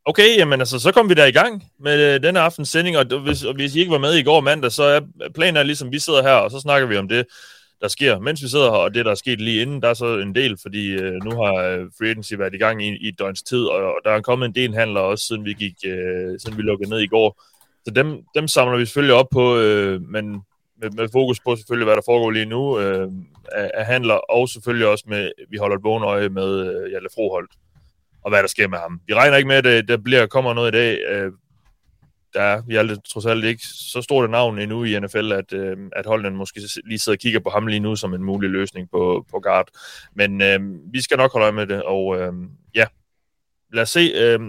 okay, 0.06 0.38
jamen 0.38 0.60
altså, 0.60 0.80
så 0.80 0.92
kom 0.92 1.10
vi 1.10 1.14
der 1.14 1.26
i 1.26 1.32
gang 1.32 1.64
med 1.80 2.16
øh, 2.16 2.24
denne 2.24 2.40
aftens 2.40 2.70
sending, 2.70 2.98
og 2.98 3.06
hvis, 3.20 3.44
og 3.44 3.54
hvis 3.54 3.76
I 3.76 3.80
ikke 3.80 3.92
var 3.92 3.98
med 3.98 4.14
i 4.14 4.24
går 4.24 4.42
mandag, 4.42 4.72
så 4.72 4.84
er 4.84 5.02
planen 5.36 5.58
er 5.58 5.64
ligesom, 5.64 5.92
vi 5.92 6.00
sidder 6.00 6.24
her, 6.24 6.34
og 6.34 6.52
så 6.52 6.60
snakker 6.60 6.88
vi 6.88 6.98
om 6.98 7.08
det, 7.08 7.26
der 7.82 7.88
sker, 7.88 8.20
mens 8.20 8.44
vi 8.44 8.48
sidder 8.48 8.72
her, 8.72 8.78
og 8.78 8.94
det, 8.94 9.06
der 9.06 9.12
er 9.12 9.16
sket 9.16 9.42
lige 9.42 9.62
inden, 9.62 9.82
der 9.82 9.88
er 9.88 9.94
så 9.94 10.18
en 10.18 10.36
del, 10.36 10.58
fordi 10.62 10.92
øh, 10.92 11.14
nu 11.14 11.32
har 11.32 11.54
øh, 11.54 11.86
Free 11.98 12.10
Agency 12.10 12.34
været 12.34 12.54
i 12.54 12.58
gang 12.58 12.86
i, 12.86 12.98
i 12.98 13.08
et 13.08 13.20
døgns 13.20 13.44
tid, 13.44 13.64
og, 13.66 13.78
og 13.78 14.00
der 14.06 14.12
er 14.12 14.22
kommet 14.22 14.46
en 14.46 14.56
del 14.56 14.74
handler 14.74 15.02
også, 15.02 15.26
siden 15.26 15.46
vi 15.46 15.54
gik, 15.54 15.76
øh, 15.86 16.40
siden 16.40 16.58
vi 16.58 16.62
lukkede 16.62 16.90
ned 16.90 17.00
i 17.00 17.08
går. 17.08 17.44
Så 17.86 17.92
dem, 17.92 18.24
dem 18.36 18.48
samler 18.48 18.78
vi 18.78 18.86
selvfølgelig 18.86 19.16
op 19.16 19.28
på, 19.32 19.58
øh, 19.58 20.02
men 20.02 20.42
med, 20.82 20.90
med 20.90 21.08
fokus 21.12 21.40
på 21.40 21.56
selvfølgelig, 21.56 21.86
hvad 21.86 21.96
der 21.96 22.02
foregår 22.06 22.32
lige 22.32 22.46
nu 22.46 22.80
øh, 22.80 23.08
af, 23.52 23.72
af 23.74 23.86
handler, 23.86 24.14
og 24.14 24.50
selvfølgelig 24.50 24.88
også 24.88 25.04
med, 25.08 25.32
vi 25.50 25.58
holder 25.58 25.78
et 25.78 25.84
vågen 25.84 26.04
øje 26.04 26.30
med 26.30 26.50
øh, 26.60 26.92
Jalle 26.92 27.10
Froholt, 27.16 27.52
og 28.24 28.32
hvad 28.32 28.42
der 28.42 28.48
sker 28.48 28.68
med 28.68 28.78
ham. 28.78 29.02
Vi 29.08 29.14
regner 29.14 29.38
ikke 29.38 29.48
med, 29.48 29.66
at 29.66 29.88
der 29.88 29.98
bliver, 29.98 30.26
kommer 30.26 30.54
noget 30.54 30.76
i 30.76 30.78
dag. 30.78 31.00
Øh, 31.10 31.32
der 32.34 32.42
er, 32.42 32.62
vi 32.68 32.76
er 32.76 32.84
lidt, 32.84 33.00
trods 33.04 33.26
alt 33.26 33.46
ikke 33.46 33.64
så 33.64 34.02
stort 34.02 34.26
et 34.26 34.32
navn 34.32 34.60
endnu 34.60 34.84
i 34.84 35.00
NFL, 35.00 35.32
at, 35.32 35.54
øh, 35.54 35.78
at 35.96 36.06
holdene 36.06 36.38
måske 36.38 36.62
lige 36.86 37.00
sidder 37.00 37.16
og 37.16 37.20
kigger 37.20 37.40
på 37.40 37.50
ham 37.50 37.68
lige 37.68 37.80
nu 37.80 37.96
som 37.96 38.14
en 38.14 38.24
mulig 38.24 38.50
løsning 38.50 38.90
på, 38.92 39.26
på 39.32 39.40
guard. 39.40 39.68
Men 40.16 40.42
øh, 40.42 40.60
vi 40.94 41.02
skal 41.02 41.18
nok 41.18 41.32
holde 41.32 41.44
øje 41.44 41.52
med 41.52 41.68
det, 41.68 41.84
og 41.84 42.20
øh, 42.20 42.34
ja, 42.76 42.86
lad 43.74 43.84
os 43.84 43.90
se. 43.90 44.12
Øh, 44.16 44.40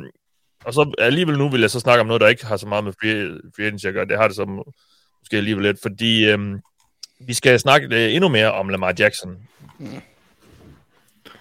og 0.65 0.75
så 0.75 0.95
alligevel 0.99 1.39
nu 1.39 1.49
vil 1.49 1.61
jeg 1.61 1.71
så 1.71 1.81
snakke 1.81 2.01
om 2.01 2.07
noget, 2.07 2.21
der 2.21 2.29
ikke 2.29 2.47
har 2.47 2.57
så 2.57 2.67
meget 2.67 2.85
med 2.85 2.93
free, 3.01 3.41
free 3.57 3.67
agency 3.67 3.87
at 3.87 3.95
gøre. 3.95 4.07
Det 4.07 4.19
har 4.19 4.27
det 4.27 4.37
så 4.37 4.45
måske 5.21 5.37
alligevel 5.37 5.65
lidt, 5.65 5.83
fordi 5.83 6.25
øh, 6.25 6.39
vi 7.27 7.35
skal 7.35 7.61
snakke 7.61 7.87
øh, 7.87 8.15
endnu 8.15 8.29
mere 8.29 8.53
om 8.53 8.69
Lamar 8.69 8.95
Jackson. 8.99 9.37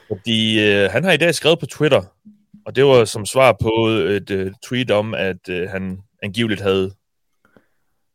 Fordi 0.08 0.60
øh, 0.60 0.92
han 0.92 1.04
har 1.04 1.12
i 1.12 1.18
dag 1.18 1.36
skrevet 1.36 1.60
på 1.60 1.66
Twitter, 1.66 2.02
og 2.66 2.76
det 2.76 2.86
var 2.86 3.06
som 3.06 3.26
svar 3.26 3.58
på 3.62 3.88
et 3.88 4.32
øh, 4.32 4.52
tweet 4.68 4.92
om, 4.92 5.14
at 5.14 5.50
øh, 5.50 5.70
han 5.70 6.02
angiveligt 6.22 6.62
havde 6.62 6.92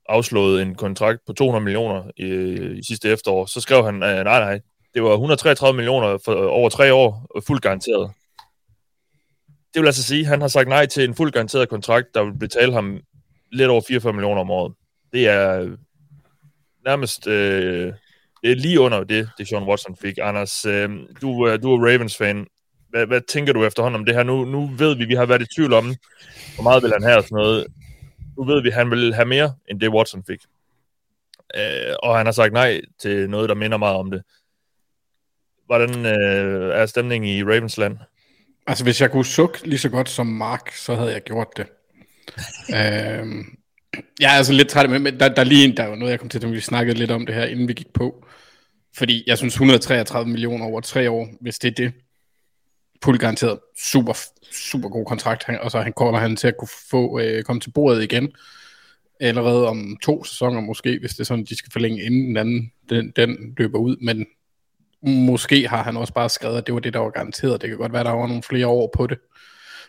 afslået 0.09 0.63
en 0.63 0.75
kontrakt 0.75 1.21
på 1.27 1.33
200 1.33 1.65
millioner 1.65 2.11
i, 2.17 2.27
i 2.79 2.83
sidste 2.83 3.09
efterår. 3.09 3.47
Så 3.47 3.61
skrev 3.61 3.85
han, 3.85 3.95
øh, 3.95 4.25
nej 4.25 4.41
nej, 4.41 4.61
det 4.95 5.03
var 5.03 5.13
133 5.13 5.77
millioner 5.77 6.19
for 6.25 6.35
over 6.35 6.69
tre 6.69 6.95
år, 6.95 7.41
fuldt 7.47 7.63
garanteret. 7.63 8.11
Det 9.75 9.83
vil 9.83 9.87
altså 9.87 10.03
sige, 10.03 10.21
at 10.21 10.27
han 10.27 10.41
har 10.41 10.49
sagt 10.49 10.69
nej 10.69 10.87
til 10.87 11.05
en 11.05 11.15
fuldt 11.15 11.35
garanteret 11.35 11.69
kontrakt, 11.69 12.07
der 12.15 12.25
vil 12.25 12.39
betale 12.39 12.73
ham 12.73 13.01
lidt 13.53 13.71
over 13.71 13.83
44 13.89 14.13
millioner 14.13 14.41
om 14.41 14.51
året. 14.51 14.73
Det 15.13 15.29
er 15.29 15.77
nærmest 16.85 17.27
øh, 17.27 17.93
det 18.43 18.53
er 18.53 18.57
lige 18.57 18.81
under 18.81 19.05
det, 19.05 19.29
det 19.39 19.49
Sean 19.49 19.63
Watson 19.63 19.97
fik. 19.97 20.19
Anders, 20.23 20.65
øh, 20.65 20.91
du, 21.23 21.49
øh, 21.49 21.63
du 21.63 21.75
er 21.75 21.87
Ravens-fan. 21.87 22.47
Hvad, 22.91 23.07
hvad 23.07 23.21
tænker 23.29 23.53
du 23.53 23.65
efterhånden 23.65 24.01
om 24.01 24.05
det 24.05 24.15
her? 24.15 24.23
Nu, 24.23 24.45
nu 24.45 24.71
ved 24.79 24.97
vi, 24.97 25.05
vi 25.05 25.15
har 25.15 25.27
været 25.27 25.43
i 25.43 25.55
tvivl 25.57 25.73
om, 25.73 25.95
hvor 26.55 26.63
meget 26.63 26.83
vil 26.83 26.93
han 26.93 27.03
have 27.03 27.17
og 27.17 27.23
sådan 27.23 27.37
noget. 27.37 27.67
Nu 28.39 28.45
ved 28.45 28.63
vi, 28.63 28.69
at 28.69 28.75
han 28.75 28.91
vil 28.91 29.15
have 29.15 29.27
mere, 29.27 29.55
end 29.71 29.81
det 29.81 29.89
Watson 29.89 30.25
fik. 30.27 30.41
Øh, 31.57 31.95
og 32.03 32.17
han 32.17 32.27
har 32.27 32.33
sagt 32.33 32.53
nej 32.53 32.81
til 32.99 33.31
noget, 33.31 33.49
der 33.49 33.55
minder 33.55 33.79
meget 33.79 33.97
om 33.97 34.11
det. 34.11 34.23
Hvordan 35.67 36.07
øh, 36.07 36.81
er 36.81 36.87
stemningen 36.87 37.31
i 37.31 37.43
Ravensland? 37.43 37.99
Altså, 38.67 38.85
hvis 38.85 39.01
jeg 39.01 39.11
kunne 39.11 39.25
sukke 39.25 39.69
lige 39.69 39.79
så 39.79 39.89
godt 39.89 40.09
som 40.09 40.27
Mark, 40.27 40.73
så 40.73 40.95
havde 40.95 41.13
jeg 41.13 41.23
gjort 41.23 41.49
det. 41.57 41.67
øhm, 42.77 43.45
jeg 44.21 44.33
er 44.33 44.37
altså 44.37 44.53
lidt 44.53 44.69
træt 44.69 44.91
med, 44.91 44.99
men 44.99 45.21
der, 45.21 45.29
der 45.29 45.41
er 45.41 45.45
lige 45.45 45.65
en, 45.65 45.77
der 45.77 45.87
var 45.87 45.97
noget, 45.97 46.11
jeg 46.11 46.21
kom 46.21 46.29
til, 46.29 46.43
da 46.43 46.47
vi 46.47 46.61
snakkede 46.61 46.99
lidt 46.99 47.11
om 47.11 47.27
det 47.27 47.35
her, 47.35 47.45
inden 47.45 47.69
vi 47.69 47.73
gik 47.73 47.93
på. 47.95 48.27
Fordi 48.97 49.25
jeg 49.27 49.39
synes 49.39 49.55
133 49.55 50.31
millioner 50.31 50.65
over 50.65 50.81
tre 50.81 51.11
år, 51.11 51.29
hvis 51.41 51.59
det 51.59 51.69
er 51.69 51.75
det, 51.75 51.93
fuldt 53.05 53.21
garanteret, 53.21 53.59
super, 53.93 54.13
super 54.53 54.89
god 54.89 55.07
kontrakt, 55.07 55.45
Han- 55.45 55.61
og 55.61 55.71
så 55.71 55.81
han 55.81 55.93
kommer 55.93 56.21
han 56.21 56.37
til 56.37 56.49
at 56.49 56.57
kunne 56.57 56.69
få, 56.91 57.21
øh, 57.21 57.43
komme 57.45 57.61
til 57.61 57.71
bordet 57.71 58.03
igen, 58.03 58.33
allerede 59.21 59.69
om 59.69 59.97
to 60.03 60.25
sæsoner 60.25 60.61
måske, 60.61 60.99
hvis 60.99 61.11
det 61.11 61.21
er 61.21 61.25
sådan, 61.25 61.45
de 61.45 61.57
skal 61.57 61.73
forlænge 61.73 62.03
inden 62.03 62.27
den 62.29 62.37
anden, 62.37 62.73
den, 62.91 63.13
den 63.17 63.55
løber 63.57 63.79
ud, 63.79 63.97
men 63.97 64.27
måske 65.03 65.69
har 65.69 65.83
han 65.83 65.97
også 65.97 66.13
bare 66.13 66.31
skrevet, 66.31 66.59
at 66.59 66.67
det 66.67 66.75
var 66.75 66.81
det, 66.81 66.95
der 66.95 67.01
var 67.01 67.11
garanteret. 67.11 67.61
Det 67.61 67.69
kan 67.69 67.79
godt 67.79 67.93
være, 67.93 68.05
der 68.05 68.11
var 68.11 68.27
nogle 68.27 68.43
flere 68.43 68.67
år 68.67 68.91
på 68.97 69.07
det. 69.07 69.19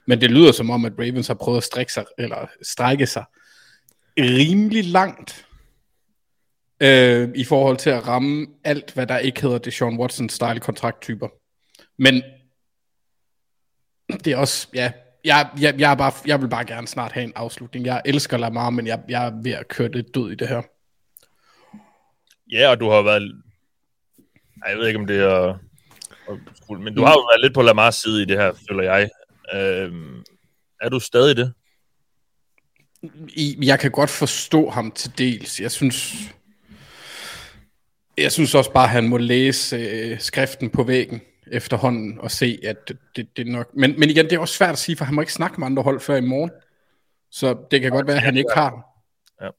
Men 0.08 0.22
det 0.22 0.32
lyder 0.32 0.52
som 0.52 0.70
om, 0.70 0.86
at 0.86 0.94
Ravens 1.00 1.28
har 1.28 1.34
prøvet 1.34 1.58
at 1.58 1.64
strække 1.64 1.94
sig, 1.94 2.06
eller 2.18 2.48
strække 2.62 3.08
sig 3.08 3.24
rimelig 4.18 4.86
langt 4.86 5.46
øh, 6.80 7.30
i 7.36 7.44
forhold 7.44 7.78
til 7.78 7.90
at 7.90 8.08
ramme 8.08 8.48
alt, 8.64 8.94
hvad 8.94 9.08
der 9.08 9.18
ikke 9.18 9.42
hedder 9.42 9.58
Deshaun 9.58 10.00
Watson-style 10.00 10.60
kontrakttyper. 10.60 11.28
Men 11.98 12.24
det 14.26 14.34
er 14.34 14.38
også, 14.38 14.68
ja, 14.74 14.92
jeg, 15.24 15.50
jeg, 15.60 15.80
jeg, 15.80 15.92
er 15.92 15.96
bare, 15.96 16.12
jeg 16.26 16.42
vil 16.42 16.50
bare 16.50 16.66
gerne 16.66 16.88
snart 16.88 17.12
have 17.12 17.24
en 17.24 17.34
afslutning. 17.36 17.86
Jeg 17.86 18.02
elsker 18.06 18.38
Lamar, 18.38 18.70
men 18.70 18.88
jeg, 18.88 19.00
jeg 19.10 19.28
er 19.28 19.32
ved 19.44 19.52
at 19.52 19.68
køre 19.68 19.92
lidt 19.92 20.16
død 20.16 20.32
i 20.32 20.36
det 20.36 20.48
her. 20.48 20.62
Ja, 22.52 22.70
og 22.70 22.80
du 22.80 22.90
har 22.90 23.02
været... 23.02 23.42
Ej, 24.66 24.70
Jeg 24.70 24.78
ved 24.78 24.88
ikke, 24.88 25.00
om 25.00 25.08
det 25.08 25.20
er... 25.20 25.58
Men 26.80 26.96
du 26.96 27.04
har 27.04 27.12
jo 27.12 27.20
været 27.20 27.42
lidt 27.42 27.54
på 27.54 27.62
Lamars 27.62 27.96
side 27.96 28.22
i 28.22 28.26
det 28.26 28.38
her, 28.38 28.54
føler 28.70 28.84
jeg. 28.84 29.10
Øhm, 29.54 30.24
er 30.82 30.90
du 30.90 31.00
stadig 31.00 31.38
det? 31.38 31.54
Jeg 33.62 33.80
kan 33.80 33.92
godt 33.92 34.10
forstå 34.10 34.70
ham 34.70 34.92
til 34.92 35.18
dels. 35.18 35.62
Jeg 35.62 35.72
synes, 35.72 36.14
jeg 38.18 38.32
synes 38.32 38.56
også 38.56 38.72
bare, 38.72 38.84
at 38.84 38.90
han 38.90 39.08
må 39.08 39.18
læse 39.18 39.76
øh, 39.76 40.20
skriften 40.20 40.70
på 40.70 40.84
væggen 40.84 41.22
efterhånden 41.52 42.20
og 42.20 42.32
se, 42.32 42.60
at 42.64 42.88
det, 42.88 43.38
det, 43.38 43.48
er 43.48 43.52
nok... 43.52 43.76
Men, 43.76 44.00
men 44.00 44.10
igen, 44.10 44.26
det 44.26 44.34
er 44.34 44.40
også 44.40 44.54
svært 44.54 44.72
at 44.72 44.78
sige, 44.78 44.96
for 44.96 45.06
han 45.06 45.16
må 45.16 45.22
ikke 45.22 45.34
snakke 45.34 45.60
med 45.60 45.68
andre 45.68 45.84
hold 45.84 46.00
før 46.00 46.16
i 46.16 46.22
morgen. 46.22 46.52
Så 47.32 47.58
det 47.72 47.82
kan 47.82 47.92
godt 47.92 48.08
være, 48.08 48.16
at 48.16 48.22
han 48.22 48.38
ikke 48.38 48.52
har... 48.54 48.84
Ja. 49.42 49.50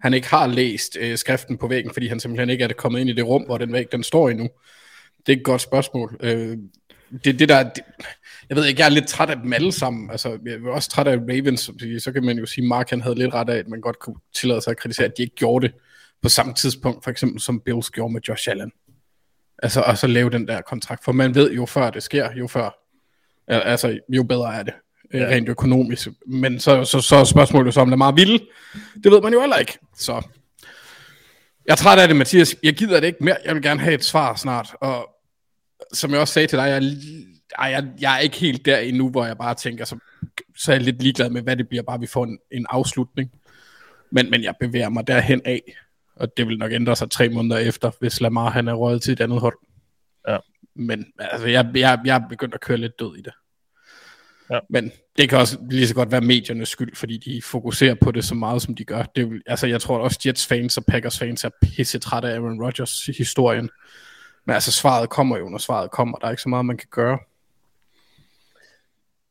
Han 0.00 0.14
ikke 0.14 0.28
har 0.28 0.46
læst 0.46 0.96
øh, 1.00 1.18
skriften 1.18 1.58
på 1.58 1.68
væggen, 1.68 1.92
fordi 1.92 2.08
han 2.08 2.20
simpelthen 2.20 2.50
ikke 2.50 2.64
er 2.64 2.68
kommet 2.68 3.00
ind 3.00 3.10
i 3.10 3.12
det 3.12 3.26
rum, 3.26 3.42
hvor 3.42 3.58
den 3.58 3.72
væg 3.72 3.92
den 3.92 4.02
står 4.02 4.28
endnu. 4.28 4.48
Det 5.26 5.32
er 5.32 5.36
et 5.36 5.44
godt 5.44 5.60
spørgsmål. 5.60 6.16
Øh, 6.20 6.58
det, 7.24 7.38
det 7.38 7.48
der, 7.48 7.62
det, 7.62 7.84
jeg 8.48 8.56
ved 8.56 8.66
ikke, 8.66 8.80
jeg 8.80 8.86
er 8.86 8.90
lidt 8.90 9.08
træt 9.08 9.30
af 9.30 9.36
dem 9.36 9.52
alle 9.52 9.72
sammen. 9.72 10.10
Altså, 10.10 10.38
jeg 10.44 10.54
er 10.54 10.70
også 10.70 10.90
træt 10.90 11.06
af 11.06 11.16
Ravens, 11.16 11.70
så 12.02 12.12
kan 12.12 12.24
man 12.24 12.38
jo 12.38 12.46
sige, 12.46 12.64
at 12.64 12.68
Mark 12.68 12.90
han 12.90 13.00
havde 13.00 13.14
lidt 13.14 13.34
ret 13.34 13.48
af, 13.48 13.56
at 13.56 13.68
man 13.68 13.80
godt 13.80 13.98
kunne 13.98 14.16
tillade 14.34 14.60
sig 14.60 14.70
at 14.70 14.76
kritisere, 14.76 15.06
at 15.06 15.16
de 15.16 15.22
ikke 15.22 15.34
gjorde 15.34 15.66
det. 15.66 15.74
på 16.22 16.28
samme 16.28 16.54
tidspunkt, 16.54 17.04
for 17.04 17.10
eksempel 17.10 17.40
som 17.40 17.60
Bills 17.60 17.90
gjorde 17.90 18.12
med 18.12 18.20
Josh 18.28 18.50
Allen. 18.50 18.72
Altså, 19.62 19.80
og 19.80 19.98
så 19.98 20.06
lave 20.06 20.30
den 20.30 20.48
der 20.48 20.60
kontrakt, 20.60 21.04
for 21.04 21.12
man 21.12 21.34
ved 21.34 21.52
jo 21.52 21.66
før 21.66 21.90
det 21.90 22.02
sker, 22.02 22.32
jo 22.32 22.46
før, 22.46 22.70
altså 23.48 23.98
jo 24.08 24.22
bedre 24.22 24.54
er 24.54 24.62
det, 24.62 24.74
ja. 25.12 25.18
rent 25.18 25.48
økonomisk. 25.48 26.08
Men 26.26 26.60
så, 26.60 26.84
så, 26.84 27.00
så 27.00 27.16
er 27.16 27.24
spørgsmålet 27.24 27.74
så, 27.74 27.80
om 27.80 27.88
det 27.88 27.92
er 27.92 27.96
meget 27.96 28.16
vildt. 28.16 28.42
Det 29.04 29.12
ved 29.12 29.20
man 29.22 29.32
jo 29.32 29.40
heller 29.40 29.56
ikke. 29.56 29.78
Så 29.96 30.12
jeg 31.66 31.72
er 31.72 31.76
træt 31.76 31.98
af 31.98 32.08
det, 32.08 32.16
Mathias. 32.16 32.56
Jeg 32.62 32.74
gider 32.74 33.00
det 33.00 33.06
ikke 33.06 33.24
mere. 33.24 33.36
Jeg 33.44 33.54
vil 33.54 33.62
gerne 33.62 33.80
have 33.80 33.94
et 33.94 34.04
svar 34.04 34.34
snart. 34.34 34.74
Og 34.80 35.08
som 35.92 36.10
jeg 36.10 36.20
også 36.20 36.34
sagde 36.34 36.48
til 36.48 36.58
dig, 36.58 36.68
jeg, 36.68 36.82
ej, 37.58 37.70
jeg, 37.70 37.86
jeg 38.00 38.14
er 38.14 38.18
ikke 38.18 38.36
helt 38.36 38.66
der 38.66 38.78
endnu, 38.78 39.10
hvor 39.10 39.26
jeg 39.26 39.38
bare 39.38 39.54
tænker, 39.54 39.84
så, 39.84 39.98
så 40.56 40.72
er 40.72 40.76
jeg 40.76 40.84
lidt 40.84 41.02
ligeglad 41.02 41.30
med, 41.30 41.42
hvad 41.42 41.56
det 41.56 41.68
bliver, 41.68 41.82
bare 41.82 42.00
vi 42.00 42.06
får 42.06 42.24
en, 42.24 42.38
en 42.52 42.66
afslutning. 42.70 43.30
Men, 44.12 44.30
men 44.30 44.42
jeg 44.42 44.54
bevæger 44.60 44.88
mig 44.88 45.06
derhen 45.06 45.40
af, 45.44 45.62
og 46.20 46.36
det 46.36 46.46
vil 46.46 46.58
nok 46.58 46.72
ændre 46.72 46.96
sig 46.96 47.10
tre 47.10 47.28
måneder 47.28 47.58
efter, 47.58 47.90
hvis 48.00 48.20
Lamar 48.20 48.50
han 48.50 48.68
er 48.68 48.74
røget 48.74 49.02
til 49.02 49.12
et 49.12 49.20
andet 49.20 49.40
hold. 49.40 49.58
Ja. 50.28 50.38
Men 50.74 51.06
altså, 51.18 51.46
jeg, 51.46 51.70
jeg, 51.74 52.00
jeg 52.04 52.16
er 52.16 52.28
begyndt 52.28 52.54
at 52.54 52.60
køre 52.60 52.76
lidt 52.76 52.98
død 52.98 53.16
i 53.16 53.22
det. 53.22 53.32
Ja. 54.50 54.58
Men 54.70 54.92
det 55.16 55.28
kan 55.28 55.38
også 55.38 55.58
lige 55.70 55.88
så 55.88 55.94
godt 55.94 56.10
være 56.10 56.20
mediernes 56.20 56.68
skyld, 56.68 56.96
fordi 56.96 57.18
de 57.18 57.42
fokuserer 57.42 57.94
på 57.94 58.10
det 58.10 58.24
så 58.24 58.34
meget, 58.34 58.62
som 58.62 58.74
de 58.74 58.84
gør. 58.84 59.02
Det 59.02 59.30
vil, 59.30 59.42
altså, 59.46 59.66
jeg 59.66 59.80
tror 59.80 59.98
også, 59.98 60.20
Jets 60.26 60.46
fans 60.46 60.76
og 60.76 60.84
Packers 60.84 61.18
fans 61.18 61.44
er 61.44 61.50
pisse 61.62 61.98
trætte 61.98 62.28
af 62.28 62.34
Aaron 62.34 62.62
Rodgers 62.62 63.06
historien. 63.06 63.70
Men 64.44 64.54
altså, 64.54 64.72
svaret 64.72 65.10
kommer 65.10 65.38
jo, 65.38 65.48
når 65.48 65.58
svaret 65.58 65.90
kommer. 65.90 66.18
Der 66.18 66.26
er 66.26 66.30
ikke 66.30 66.42
så 66.42 66.48
meget, 66.48 66.66
man 66.66 66.76
kan 66.76 66.88
gøre. 66.90 67.18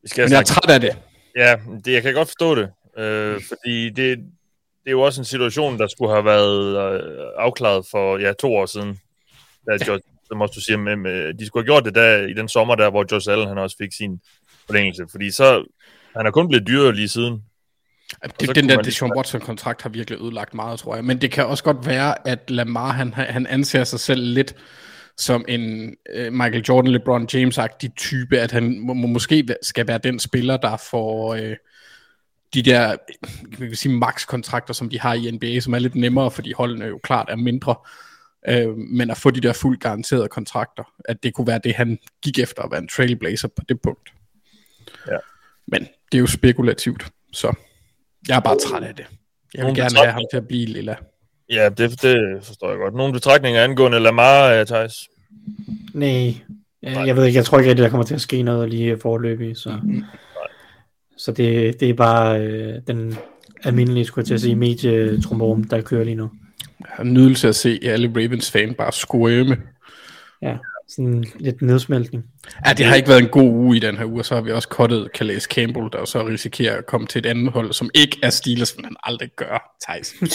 Skal 0.05 0.23
Men 0.23 0.31
jeg 0.31 0.39
er 0.39 0.43
træt 0.43 0.69
af 0.69 0.81
det. 0.81 0.97
Ja, 1.35 1.55
det, 1.85 1.93
jeg 1.93 2.01
kan 2.01 2.13
godt 2.13 2.27
forstå 2.27 2.55
det. 2.55 2.69
Øh, 2.97 3.41
fordi 3.47 3.89
det, 3.89 4.19
det 4.87 4.91
er 4.91 4.97
jo 4.97 5.01
også 5.01 5.21
en 5.21 5.25
situation, 5.25 5.79
der 5.79 5.87
skulle 5.87 6.11
have 6.11 6.25
været 6.25 6.77
øh, 6.77 7.27
afklaret 7.37 7.85
for 7.91 8.17
ja, 8.17 8.33
to 8.33 8.55
år 8.55 8.65
siden. 8.65 8.99
Da 9.65 9.85
George, 9.85 10.01
som 10.27 10.41
også 10.41 10.53
du 10.55 10.61
siger, 10.61 10.77
med, 10.77 10.95
med, 10.95 11.33
de 11.33 11.45
skulle 11.45 11.63
have 11.63 11.67
gjort 11.67 11.85
det 11.85 11.95
der, 11.95 12.27
i 12.27 12.33
den 12.33 12.49
sommer 12.49 12.75
der, 12.75 12.89
hvor 12.89 13.05
Josh 13.11 13.31
Allen 13.31 13.47
han 13.47 13.57
også 13.57 13.75
fik 13.81 13.93
sin 13.93 14.19
forlængelse. 14.65 15.05
Fordi 15.11 15.31
så, 15.31 15.63
han 16.15 16.25
er 16.25 16.31
kun 16.31 16.47
blevet 16.47 16.67
dyrere 16.67 16.95
lige 16.95 17.07
siden. 17.07 17.43
Det, 18.39 18.55
den 18.55 18.69
der 18.69 18.81
Deshaun 18.81 19.17
Watson-kontrakt 19.17 19.81
har 19.81 19.89
virkelig 19.89 20.21
ødelagt 20.21 20.53
meget, 20.53 20.79
tror 20.79 20.95
jeg. 20.95 21.05
Men 21.05 21.21
det 21.21 21.31
kan 21.31 21.45
også 21.45 21.63
godt 21.63 21.87
være, 21.87 22.27
at 22.27 22.49
Lamar, 22.49 22.91
han, 22.91 23.13
han 23.13 23.47
anser 23.47 23.83
sig 23.83 23.99
selv 23.99 24.23
lidt 24.23 24.55
som 25.17 25.45
en 25.47 25.95
uh, 26.19 26.33
Michael 26.33 26.63
Jordan, 26.69 26.91
LeBron 26.91 27.27
James-agtig 27.33 27.89
type, 27.97 28.39
at 28.39 28.51
han 28.51 28.79
må, 28.79 28.93
må, 28.93 29.07
måske 29.07 29.47
skal 29.61 29.87
være 29.87 29.97
den 29.97 30.19
spiller, 30.19 30.57
der 30.57 30.77
får 30.91 31.33
uh, 31.33 31.51
de 32.53 32.61
der 32.61 32.95
kan 33.57 33.75
sige, 33.75 33.93
max-kontrakter, 33.93 34.73
som 34.73 34.89
de 34.89 34.99
har 34.99 35.13
i 35.13 35.31
NBA, 35.31 35.59
som 35.59 35.73
er 35.73 35.79
lidt 35.79 35.95
nemmere, 35.95 36.31
fordi 36.31 36.53
holdene 36.53 36.85
jo 36.85 36.99
klart 37.03 37.29
er 37.29 37.35
mindre. 37.35 37.75
Uh, 38.51 38.77
men 38.77 39.09
at 39.09 39.17
få 39.17 39.31
de 39.31 39.41
der 39.41 39.53
fuldt 39.53 39.81
garanterede 39.81 40.27
kontrakter, 40.27 40.83
at 41.05 41.23
det 41.23 41.33
kunne 41.33 41.47
være 41.47 41.59
det, 41.63 41.75
han 41.75 41.97
gik 42.21 42.39
efter 42.39 42.61
at 42.61 42.71
være 42.71 42.81
en 42.81 42.87
trailblazer 42.87 43.47
på 43.47 43.61
det 43.69 43.81
punkt. 43.81 44.13
Ja. 45.07 45.17
Men 45.67 45.81
det 45.81 46.17
er 46.17 46.19
jo 46.19 46.27
spekulativt, 46.27 47.07
så 47.33 47.53
jeg 48.27 48.35
er 48.35 48.39
bare 48.39 48.57
træt 48.59 48.83
af 48.83 48.95
det. 48.95 49.05
Jeg 49.53 49.59
vil 49.59 49.63
Nogle 49.63 49.81
gerne 49.81 49.97
have 49.97 50.11
ham 50.11 50.23
til 50.31 50.37
at 50.37 50.47
blive 50.47 50.65
lilla. 50.65 50.95
Ja, 51.49 51.69
det, 51.69 52.01
det 52.01 52.43
forstår 52.43 52.69
jeg 52.69 52.77
godt. 52.77 52.93
Nogle 52.93 53.13
betragtninger 53.13 53.63
angående 53.63 53.99
Lamar, 53.99 54.59
uh, 54.59 54.65
Thijs? 54.65 54.93
Nej, 55.93 56.33
jeg, 56.81 57.07
jeg 57.07 57.15
ved 57.15 57.25
ikke, 57.25 57.37
jeg 57.37 57.45
tror 57.45 57.57
ikke 57.57 57.69
rigtig, 57.69 57.83
der 57.83 57.89
kommer 57.89 58.05
til 58.05 58.15
at 58.15 58.21
ske 58.21 58.43
noget 58.43 58.69
lige 58.69 58.99
forløbig, 58.99 59.57
så, 59.57 59.79
mm. 59.83 60.03
Så 61.17 61.31
det, 61.31 61.79
det 61.79 61.89
er 61.89 61.93
bare 61.93 62.41
øh, 62.41 62.81
den 62.87 63.17
almindelige, 63.63 64.05
skulle 64.05 64.23
jeg 64.23 64.27
til 64.27 64.33
at 64.33 64.41
sige, 64.41 64.55
medietrumrum, 64.55 65.63
der 65.63 65.81
kører 65.81 66.03
lige 66.03 66.15
nu. 66.15 66.31
Jeg 66.79 66.87
har 66.89 67.03
nydelse 67.03 67.47
at 67.47 67.55
se 67.55 67.79
alle 67.83 68.11
Ravens 68.15 68.51
fan 68.51 68.73
bare 68.73 68.91
squirme. 68.91 69.57
Ja, 70.41 70.57
sådan 70.87 71.25
lidt 71.39 71.61
nedsmeltning. 71.61 72.23
Ja, 72.65 72.73
det 72.73 72.85
har 72.85 72.95
ikke 72.95 73.09
været 73.09 73.21
en 73.21 73.29
god 73.29 73.49
uge 73.49 73.77
i 73.77 73.79
den 73.79 73.97
her 73.97 74.05
uge, 74.05 74.21
og 74.21 74.25
så 74.25 74.35
har 74.35 74.41
vi 74.41 74.51
også 74.51 74.67
kottet 74.67 75.09
Calais 75.17 75.43
Campbell, 75.43 75.89
der 75.93 76.05
så 76.05 76.27
risikerer 76.27 76.77
at 76.77 76.85
komme 76.85 77.07
til 77.07 77.19
et 77.19 77.25
andet 77.25 77.53
hold, 77.53 77.73
som 77.73 77.89
ikke 77.93 78.19
er 78.23 78.29
Steelers, 78.29 78.69
som 78.69 78.83
han 78.83 78.95
aldrig 79.03 79.29
gør, 79.35 79.77
Thijs. 79.87 80.13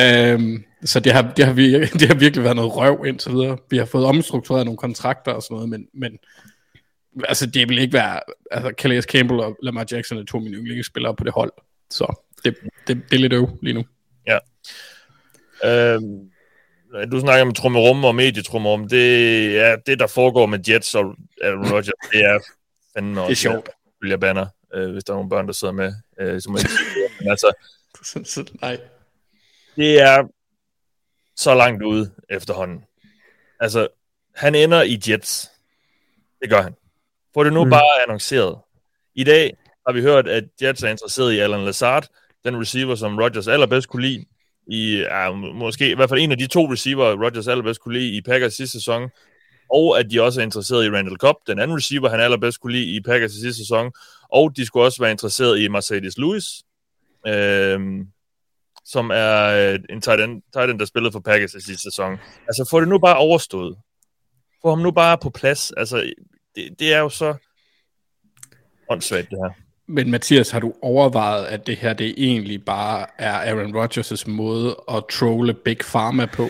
øhm, 0.00 0.64
så 0.84 1.00
det 1.00 1.12
har, 1.12 1.32
det, 1.36 1.44
har 1.44 1.52
vi, 1.52 1.80
det 2.00 2.08
har 2.08 2.14
virkelig 2.14 2.44
været 2.44 2.56
noget 2.56 2.76
røv 2.76 3.04
indtil 3.06 3.32
videre. 3.32 3.58
Vi 3.70 3.76
har 3.76 3.84
fået 3.84 4.04
omstruktureret 4.04 4.64
nogle 4.64 4.78
kontrakter 4.78 5.32
og 5.32 5.42
sådan 5.42 5.54
noget, 5.54 5.68
men, 5.68 5.86
men 5.94 6.12
altså, 7.24 7.46
det 7.46 7.68
vil 7.68 7.78
ikke 7.78 7.92
være... 7.92 8.20
Altså, 8.50 8.72
Calais 8.78 9.04
Campbell 9.04 9.40
og 9.40 9.56
Lamar 9.62 9.86
Jackson 9.90 10.18
er 10.18 10.24
to 10.24 10.38
af 10.38 10.42
mine 10.42 10.56
yndlingsspillere 10.56 11.16
på 11.16 11.24
det 11.24 11.32
hold. 11.32 11.52
Så 11.90 12.22
det, 12.44 12.56
det, 12.86 13.02
det 13.10 13.16
er 13.16 13.20
lidt 13.20 13.32
øv 13.32 13.48
lige 13.62 13.74
nu. 13.74 13.84
Ja. 14.26 14.38
Øhm, 15.64 16.30
du 17.12 17.20
snakker 17.20 17.42
om 17.44 17.54
trummerum 17.54 18.04
og 18.04 18.14
medietrummerum. 18.14 18.88
Det 18.88 19.58
er 19.58 19.76
det, 19.76 19.98
der 19.98 20.06
foregår 20.06 20.46
med 20.46 20.68
Jets 20.68 20.94
og 20.94 21.16
Aaron 21.42 21.72
Rodgers. 21.72 22.10
Det 22.12 22.24
er 22.24 22.38
fandme 22.94 23.20
også. 23.20 23.28
Det 23.28 23.32
er 23.32 23.36
sjovt. 23.36 23.68
Jeg 24.06 24.20
banner, 24.20 24.46
øh, 24.74 24.90
hvis 24.90 25.04
der 25.04 25.12
er 25.12 25.16
nogle 25.16 25.30
børn, 25.30 25.46
der 25.46 25.52
sidder 25.52 25.74
med. 25.74 25.92
Øh, 26.20 26.40
som 26.40 26.52
men 26.52 27.28
altså, 27.30 27.52
Nej. 28.60 28.78
det 29.76 30.00
er 30.00 30.28
så 31.36 31.54
langt 31.54 31.82
ude 31.82 32.10
efterhånden. 32.30 32.84
Altså, 33.60 33.88
han 34.34 34.54
ender 34.54 34.82
i 34.82 35.00
Jets. 35.08 35.50
Det 36.40 36.50
gør 36.50 36.62
han. 36.62 36.74
Få 37.34 37.44
det 37.44 37.52
nu 37.52 37.64
mm. 37.64 37.70
bare 37.70 38.02
annonceret. 38.02 38.58
I 39.14 39.24
dag 39.24 39.56
har 39.86 39.92
vi 39.92 40.02
hørt, 40.02 40.28
at 40.28 40.44
Jets 40.62 40.82
er 40.82 40.88
interesseret 40.88 41.32
i 41.32 41.38
Alan 41.38 41.64
Lazard, 41.64 42.06
den 42.44 42.60
receiver, 42.60 42.94
som 42.94 43.18
Rodgers 43.18 43.48
allerbedst 43.48 43.88
kunne 43.88 44.02
lide 44.02 44.24
i, 44.66 44.96
ja, 44.96 45.32
måske 45.32 45.90
i 45.90 45.94
hvert 45.94 46.08
fald 46.08 46.20
en 46.20 46.32
af 46.32 46.38
de 46.38 46.46
to 46.46 46.72
receiver, 46.72 47.24
Rodgers 47.24 47.48
allerbedst 47.48 47.80
kunne 47.80 47.98
lide 47.98 48.16
i 48.16 48.22
Packers 48.22 48.54
sidste 48.54 48.78
sæson, 48.78 49.10
og 49.72 49.98
at 49.98 50.10
de 50.10 50.22
også 50.22 50.40
er 50.40 50.44
interesseret 50.44 50.84
i 50.84 50.90
Randall 50.90 51.16
Cobb, 51.16 51.38
den 51.46 51.58
anden 51.58 51.76
receiver, 51.76 52.08
han 52.08 52.20
allerbedst 52.20 52.60
kunne 52.60 52.72
lide 52.72 52.96
i 52.96 53.00
Packers 53.00 53.32
sidste 53.32 53.62
sæson, 53.62 53.92
og 54.28 54.56
de 54.56 54.66
skulle 54.66 54.86
også 54.86 55.02
være 55.02 55.10
interesseret 55.10 55.60
i 55.60 55.68
Mercedes 55.68 56.18
Lewis, 56.18 56.44
øh, 57.26 57.80
som 58.84 59.10
er 59.14 59.46
øh, 59.46 59.78
en 59.90 60.00
tight 60.00 60.20
end, 60.20 60.42
tight 60.52 60.70
end, 60.70 60.78
der 60.78 60.84
spillede 60.84 61.12
for 61.12 61.20
Packers 61.20 61.54
i 61.54 61.60
sidste 61.60 61.82
sæson. 61.82 62.18
Altså, 62.48 62.68
få 62.70 62.80
det 62.80 62.88
nu 62.88 62.98
bare 62.98 63.16
overstået. 63.16 63.76
Få 64.62 64.68
ham 64.68 64.78
nu 64.78 64.90
bare 64.90 65.18
på 65.18 65.30
plads. 65.30 65.72
Altså, 65.76 66.12
det, 66.56 66.78
det 66.78 66.94
er 66.94 66.98
jo 66.98 67.08
så 67.08 67.34
åndssvagt, 68.88 69.30
det 69.30 69.38
her. 69.38 69.50
Men 69.86 70.10
Mathias, 70.10 70.50
har 70.50 70.60
du 70.60 70.74
overvejet, 70.82 71.46
at 71.46 71.66
det 71.66 71.76
her 71.76 71.92
det 71.92 72.14
egentlig 72.16 72.64
bare 72.64 73.06
er 73.18 73.32
Aaron 73.32 73.84
Rodgers' 73.84 74.30
måde 74.30 74.76
at 74.90 75.04
trolle 75.10 75.54
Big 75.54 75.78
Pharma 75.78 76.26
på? 76.26 76.48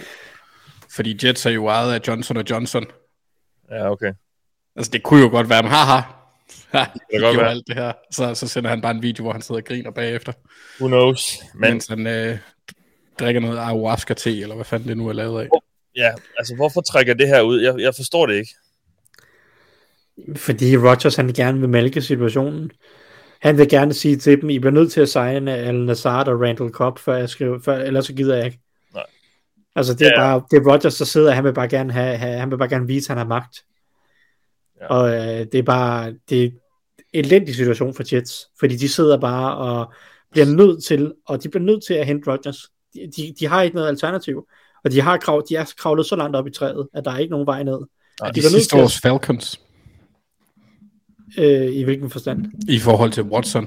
Fordi 0.97 1.27
Jets 1.27 1.47
er 1.47 1.51
jo 1.51 1.67
ejet 1.67 1.95
af 1.95 2.01
Johnson 2.09 2.37
Johnson. 2.51 2.87
Ja, 3.71 3.91
okay. 3.91 4.13
Altså 4.77 4.91
det 4.91 5.03
kunne 5.03 5.21
jo 5.23 5.29
godt 5.29 5.49
være, 5.49 5.63
men 5.63 5.71
haha, 5.73 6.01
Ja, 6.75 6.87
det 6.95 7.01
kan 7.13 7.21
godt 7.21 7.37
være. 7.37 7.51
alt 7.51 7.67
det 7.67 7.77
her. 7.77 7.93
Så, 8.13 8.35
så 8.35 8.49
sender 8.49 8.71
han 8.71 8.81
bare 8.81 8.91
en 8.93 9.03
video, 9.03 9.23
hvor 9.25 9.33
han 9.33 9.43
sidder 9.43 9.61
og 9.61 9.65
griner 9.65 9.91
bagefter. 9.91 10.33
Who 10.81 10.89
knows? 10.89 11.39
Men, 11.55 11.71
Mens 11.71 11.87
han 11.87 12.07
øh, 12.07 12.39
drikker 13.21 13.41
noget 13.41 13.59
ayahuasca-te, 13.59 14.41
eller 14.41 14.55
hvad 14.55 14.65
fanden 14.65 14.89
det 14.89 14.97
nu 14.97 15.09
er 15.09 15.13
lavet 15.13 15.41
af. 15.43 15.49
ja, 15.97 16.11
altså 16.39 16.55
hvorfor 16.55 16.81
trækker 16.81 17.15
det 17.15 17.29
her 17.29 17.41
ud? 17.41 17.61
Jeg, 17.61 17.79
jeg 17.79 17.95
forstår 17.95 18.27
det 18.27 18.35
ikke. 18.35 18.55
Fordi 20.37 20.77
Rodgers 20.77 21.17
han 21.17 21.29
gerne 21.29 21.61
vil 21.61 21.69
mælke 21.69 22.03
situationen. 22.03 22.71
Han 23.41 23.59
vil 23.59 23.69
gerne 23.69 23.95
sige 23.95 24.17
til 24.17 24.41
dem, 24.41 24.51
I 24.51 24.59
bliver 24.59 24.73
nødt 24.73 24.93
til 24.93 25.01
at 25.01 25.09
signe 25.09 25.57
Al 25.57 25.75
Nazard 25.75 26.29
og 26.29 26.41
Randall 26.41 26.71
Cobb, 26.71 26.99
før 26.99 27.17
jeg 27.17 27.29
skriver, 27.29 27.59
før, 27.65 27.77
ellers 27.77 28.07
så 28.07 28.13
gider 28.13 28.37
jeg 28.37 28.47
ikke. 28.47 28.61
Nej. 28.95 29.05
Altså 29.77 29.95
det 29.95 30.07
er 30.07 30.11
Ja. 30.11 30.21
bare, 30.21 30.43
det 30.51 30.57
er 30.57 30.73
Rodgers, 30.73 30.97
der 30.97 31.05
sidder, 31.05 31.31
han 31.33 31.45
vil 31.45 31.55
bare 31.55 31.69
gerne 31.69 31.93
have, 31.93 32.17
have 32.17 32.39
han 32.39 32.51
vil 32.51 32.59
bare 32.59 32.69
gerne 32.69 32.87
vise, 32.87 33.13
at 33.13 33.19
han 33.19 33.27
har 33.27 33.35
magt. 33.35 33.59
Ja. 34.81 34.87
Og 34.87 35.09
øh, 35.11 35.47
det 35.53 35.55
er 35.55 35.63
bare, 35.63 36.15
det 36.29 36.45
er 36.45 36.51
en 37.13 37.25
elendig 37.25 37.55
situation 37.55 37.95
for 37.95 38.15
Jets, 38.15 38.47
fordi 38.59 38.77
de 38.77 38.89
sidder 38.89 39.19
bare 39.19 39.57
og 39.57 39.93
bliver 40.31 40.47
nødt 40.47 40.85
til, 40.85 41.13
og 41.27 41.43
de 41.43 41.49
bliver 41.49 41.65
nødt 41.65 41.85
til 41.87 41.95
at 41.95 42.07
hente 42.07 42.31
Rodgers. 42.31 42.59
De, 42.95 43.11
de, 43.17 43.35
de 43.41 43.47
har 43.47 43.63
ikke 43.63 43.77
noget 43.77 43.89
alternativ, 43.89 44.47
og 44.85 44.93
de 44.93 45.01
har 45.01 45.17
krav, 45.17 45.43
de 45.49 45.57
er 45.57 45.73
kravlet 45.79 46.07
så 46.07 46.17
langt 46.17 46.37
op 46.37 46.47
i 46.47 46.51
træet, 46.51 46.89
at 46.95 47.05
der 47.05 47.11
er 47.11 47.19
ikke 47.19 47.31
nogen 47.31 47.47
vej 47.47 47.63
ned. 47.63 47.79
Og 48.21 48.35
de 48.35 48.41
de 48.41 48.49
sidste 48.49 48.77
års 48.77 49.01
Falcons, 49.01 49.61
Øh, 51.39 51.75
I 51.75 51.83
hvilken 51.83 52.11
forstand? 52.11 52.47
i 52.69 52.79
forhold 52.79 53.13
til 53.13 53.23
Watson. 53.23 53.67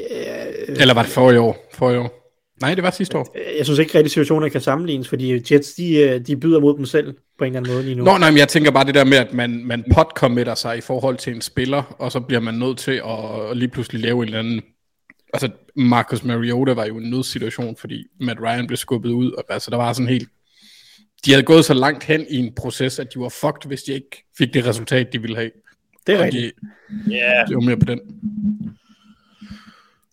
Øh, 0.00 0.76
Eller 0.80 0.94
var 0.94 1.02
det 1.02 1.10
forrige 1.10 1.40
år? 1.40 1.68
Forrige 1.74 2.00
år. 2.00 2.20
Nej, 2.60 2.74
det 2.74 2.84
var 2.84 2.90
sidste 2.90 3.18
år. 3.18 3.36
jeg 3.58 3.66
synes 3.66 3.78
ikke 3.78 3.94
rigtig 3.98 4.10
situationer 4.10 4.48
kan 4.48 4.60
sammenlignes, 4.60 5.08
fordi 5.08 5.52
Jets, 5.52 5.74
de, 5.74 5.96
øh, 5.96 6.20
de 6.26 6.36
byder 6.36 6.60
mod 6.60 6.76
dem 6.76 6.86
selv 6.86 7.14
på 7.38 7.44
en 7.44 7.48
eller 7.56 7.60
anden 7.60 7.72
måde 7.72 7.84
lige 7.84 7.94
nu. 7.94 8.04
Nå, 8.04 8.18
nej, 8.18 8.30
men 8.30 8.38
jeg 8.38 8.48
tænker 8.48 8.70
bare 8.70 8.84
det 8.84 8.94
der 8.94 9.04
med, 9.04 9.18
at 9.18 9.32
man, 9.32 9.64
man 9.64 9.84
potcommitter 9.94 10.54
sig 10.54 10.78
i 10.78 10.80
forhold 10.80 11.16
til 11.16 11.34
en 11.34 11.40
spiller, 11.40 11.82
og 11.98 12.12
så 12.12 12.20
bliver 12.20 12.40
man 12.40 12.54
nødt 12.54 12.78
til 12.78 13.02
at 13.06 13.56
lige 13.56 13.68
pludselig 13.68 14.00
lave 14.00 14.16
en 14.16 14.24
eller 14.24 14.38
anden... 14.38 14.62
Altså, 15.32 15.50
Marcus 15.76 16.24
Mariota 16.24 16.72
var 16.72 16.84
jo 16.86 16.98
i 16.98 17.02
en 17.04 17.10
nødsituation, 17.10 17.76
fordi 17.76 18.06
Matt 18.20 18.40
Ryan 18.40 18.66
blev 18.66 18.76
skubbet 18.76 19.10
ud, 19.10 19.32
og 19.32 19.44
altså, 19.48 19.70
der 19.70 19.76
var 19.76 19.92
sådan 19.92 20.08
helt... 20.08 20.28
De 21.24 21.30
havde 21.30 21.42
gået 21.42 21.64
så 21.64 21.74
langt 21.74 22.04
hen 22.04 22.26
i 22.30 22.36
en 22.36 22.52
proces, 22.56 22.98
at 22.98 23.14
de 23.14 23.20
var 23.20 23.28
fucked, 23.28 23.66
hvis 23.66 23.82
de 23.82 23.92
ikke 23.92 24.24
fik 24.38 24.54
det 24.54 24.66
resultat, 24.66 25.12
de 25.12 25.20
ville 25.20 25.36
have. 25.36 25.50
Det 26.06 26.14
er 26.14 26.24
rigtigt. 26.24 26.54
de, 26.60 26.70
Ja, 27.10 27.44
det 27.48 27.54
var 27.54 27.60
mere 27.60 27.76
på 27.76 27.86
den. 27.86 28.00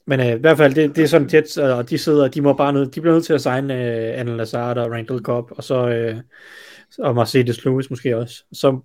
Men 0.06 0.20
øh, 0.20 0.28
i 0.28 0.40
hvert 0.40 0.58
fald, 0.58 0.76
det, 0.76 0.96
det 0.96 1.04
er 1.04 1.08
sådan 1.08 1.30
Jets, 1.34 1.58
og 1.58 1.90
de 1.90 1.98
sidder, 1.98 2.28
de 2.28 2.42
må 2.42 2.54
bare 2.54 2.74
nød, 2.74 2.86
de 2.86 3.02
bliver 3.02 3.14
nødt 3.14 3.26
til 3.26 3.34
at 3.34 3.42
signe 3.42 3.74
øh, 3.74 4.20
Anna 4.20 4.36
Lazard 4.36 4.78
og 4.78 4.92
Randall 4.92 5.22
Cobb, 5.22 5.52
og 5.52 5.64
så 5.64 5.88
øh, 5.88 6.18
og 7.00 7.16
Mercedes 7.16 7.66
Lewis 7.66 7.90
måske 7.90 8.18
også. 8.18 8.44
Så, 8.54 8.80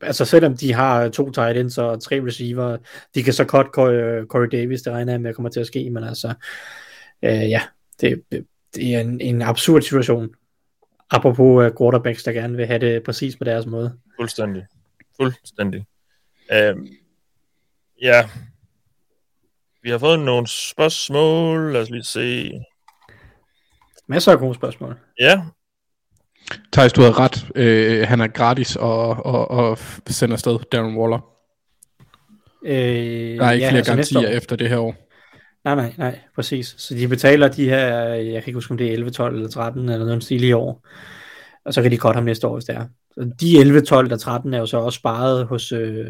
altså 0.00 0.24
selvom 0.24 0.56
de 0.56 0.72
har 0.72 1.08
to 1.08 1.30
tight 1.30 1.58
ends 1.58 1.78
og 1.78 2.02
tre 2.02 2.24
receiver, 2.26 2.76
de 3.14 3.22
kan 3.22 3.32
så 3.32 3.44
cut 3.44 3.66
Corey, 3.66 4.24
Corey 4.24 4.48
Davis, 4.52 4.82
det 4.82 4.92
regner 4.92 5.12
jeg 5.12 5.20
med, 5.20 5.34
kommer 5.34 5.50
til 5.50 5.60
at 5.60 5.66
ske, 5.66 5.90
men 5.90 6.04
altså, 6.04 6.34
øh, 7.22 7.50
ja, 7.50 7.62
det, 8.00 8.22
det 8.74 8.94
er 8.94 9.00
en, 9.00 9.20
en 9.20 9.42
absurd 9.42 9.82
situation. 9.82 10.28
Apropos 11.10 11.64
uh, 11.66 11.76
quarterbacks, 11.78 12.22
der 12.22 12.32
gerne 12.32 12.56
vil 12.56 12.66
have 12.66 12.78
det 12.78 13.02
præcis 13.02 13.36
på 13.36 13.44
deres 13.44 13.66
måde. 13.66 13.98
Fuldstændig. 14.18 14.66
Fuldstændig. 15.20 15.86
Øhm, 16.52 16.86
ja. 18.02 18.28
Vi 19.82 19.90
har 19.90 19.98
fået 19.98 20.20
nogle 20.20 20.46
spørgsmål. 20.46 21.72
Lad 21.72 21.82
os 21.82 21.90
lige 21.90 22.04
se. 22.04 22.52
Masser 24.08 24.32
af 24.32 24.38
gode 24.38 24.54
spørgsmål. 24.54 24.96
Ja. 25.20 25.42
Thijs, 26.72 26.92
du 26.92 27.00
havde 27.00 27.14
ret. 27.14 27.46
Øh, 27.54 28.08
han 28.08 28.20
er 28.20 28.26
gratis 28.26 28.76
og, 28.76 29.26
og, 29.26 29.50
og 29.50 29.78
sender 30.06 30.34
afsted 30.34 30.58
Darren 30.72 30.96
Waller. 30.96 31.18
Øh, 32.64 33.38
Der 33.38 33.44
er 33.44 33.52
ikke 33.52 33.64
ja, 33.64 33.70
flere 33.70 33.76
altså 33.76 33.92
garantier 33.92 34.28
efter 34.28 34.56
det 34.56 34.68
her 34.68 34.78
år. 34.78 34.94
Nej, 35.64 35.74
nej, 35.74 35.92
nej, 35.98 36.18
præcis. 36.34 36.74
Så 36.78 36.94
de 36.94 37.08
betaler 37.08 37.48
de 37.48 37.68
her, 37.68 37.86
jeg 38.08 38.42
kan 38.42 38.50
ikke 38.50 38.56
huske, 38.56 38.70
om 38.70 38.78
det 38.78 38.86
er 38.86 38.92
11, 38.92 39.10
12 39.10 39.34
eller 39.34 39.48
13 39.48 39.88
eller 39.88 40.06
noget 40.06 40.24
stil 40.24 40.44
i 40.44 40.52
år. 40.52 40.86
Og 41.64 41.74
så 41.74 41.82
kan 41.82 41.90
de 41.90 41.98
godt 41.98 42.16
ham 42.16 42.24
næste 42.24 42.46
år, 42.46 42.54
hvis 42.54 42.64
det 42.64 42.76
er. 42.76 42.86
Så 43.14 43.30
de 43.40 43.58
11, 43.58 43.80
12 43.80 44.12
og 44.12 44.20
13 44.20 44.54
er 44.54 44.58
jo 44.58 44.66
så 44.66 44.78
også 44.78 44.96
sparet 44.96 45.46
hos, 45.46 45.72
øh, 45.72 46.06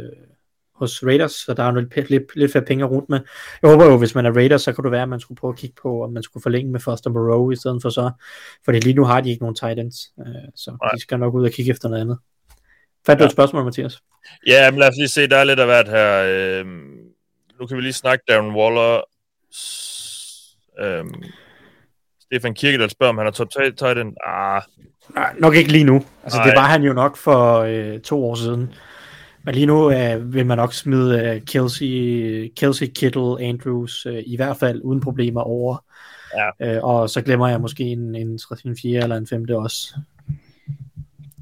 hos 0.80 1.02
Raiders, 1.06 1.32
så 1.32 1.54
der 1.54 1.62
er 1.62 1.72
jo 1.72 1.80
lidt, 1.80 2.10
lidt, 2.10 2.37
lidt 2.37 2.52
flere 2.52 2.64
penge 2.64 2.84
rundt 2.84 3.08
med. 3.08 3.20
Jeg 3.62 3.70
håber 3.70 3.84
jo, 3.84 3.99
hvis 3.99 4.14
man 4.14 4.26
er 4.26 4.32
Raiders, 4.32 4.62
så 4.62 4.72
kan 4.72 4.84
det 4.84 4.92
være, 4.92 5.02
at 5.02 5.08
man 5.08 5.20
skulle 5.20 5.37
prøve 5.38 5.52
at 5.52 5.58
kigge 5.58 5.76
på, 5.82 6.04
om 6.04 6.12
man 6.12 6.22
skulle 6.22 6.42
forlænge 6.42 6.72
med 6.72 6.80
Foster 6.80 7.10
Moreau 7.10 7.50
i 7.50 7.56
stedet 7.56 7.82
for 7.82 7.90
så. 7.90 8.10
Fordi 8.64 8.80
lige 8.80 8.94
nu 8.94 9.04
har 9.04 9.20
de 9.20 9.30
ikke 9.30 9.42
nogen 9.42 9.54
tight 9.56 9.78
ends, 9.78 9.96
øh, 10.20 10.26
så 10.56 10.70
Nej. 10.82 10.90
de 10.94 11.00
skal 11.00 11.18
nok 11.18 11.34
ud 11.34 11.44
og 11.44 11.50
kigge 11.50 11.70
efter 11.70 11.88
noget 11.88 12.00
andet. 12.02 12.18
Fandt 13.06 13.18
du 13.18 13.22
Ja. 13.22 13.26
et 13.26 13.32
spørgsmål, 13.32 13.64
Mathias? 13.64 13.99
Ja, 14.46 14.70
men 14.70 14.80
lad 14.80 14.88
os 14.88 14.94
lige 14.96 15.08
se, 15.08 15.26
der 15.26 15.37
er 15.37 15.44
lidt 15.44 15.60
af 15.60 15.66
hvert 15.66 15.88
her. 15.88 16.22
Øhm, 16.60 16.99
nu 17.60 17.66
kan 17.66 17.76
vi 17.76 17.82
lige 17.82 17.92
snakke 17.92 18.25
Darren 18.28 18.54
Waller. 18.56 19.00
Øhm, 20.80 21.22
Stefan 22.20 22.54
Kirkedal 22.54 22.90
spørger, 22.90 23.08
om 23.10 23.18
han 23.18 23.26
har 23.26 23.30
top 23.32 23.50
3 23.50 23.70
tight 23.72 23.99
end. 23.99 24.12
Ah, 24.26 24.62
Nej, 25.14 25.34
nok 25.38 25.54
ikke 25.54 25.72
lige 25.72 25.84
nu. 25.84 26.04
Altså, 26.25 26.38
Nej. 26.38 26.46
det 26.46 26.56
var 26.56 26.66
han 26.66 26.82
jo 26.82 26.92
nok 26.92 27.16
for 27.16 27.58
øh, 27.58 28.00
to 28.00 28.25
år 28.25 28.34
siden. 28.34 28.75
Men 29.44 29.54
lige 29.54 29.66
nu 29.66 29.90
øh, 29.92 30.35
vil 30.35 30.47
man 30.47 30.59
nok 30.59 30.75
smide 30.75 31.20
øh, 31.20 31.40
Kelsey, 31.40 32.52
Kelsey, 32.56 32.87
Kittle, 32.87 33.40
Andrews, 33.40 34.06
øh, 34.06 34.23
i 34.26 34.37
hvert 34.37 34.56
fald 34.56 34.80
uden 34.85 35.00
problemer 35.00 35.40
over. 35.40 35.85
Ja. 36.37 36.76
Øh, 36.76 36.85
og 36.85 37.11
så 37.11 37.23
glemmer 37.23 37.49
jeg 37.49 37.61
måske 37.61 37.85
en, 37.85 38.14
en, 38.14 38.38
en 38.64 38.76
fjerde 38.82 39.02
eller 39.02 39.16
en 39.16 39.26
femte 39.26 39.59
også. 39.59 39.94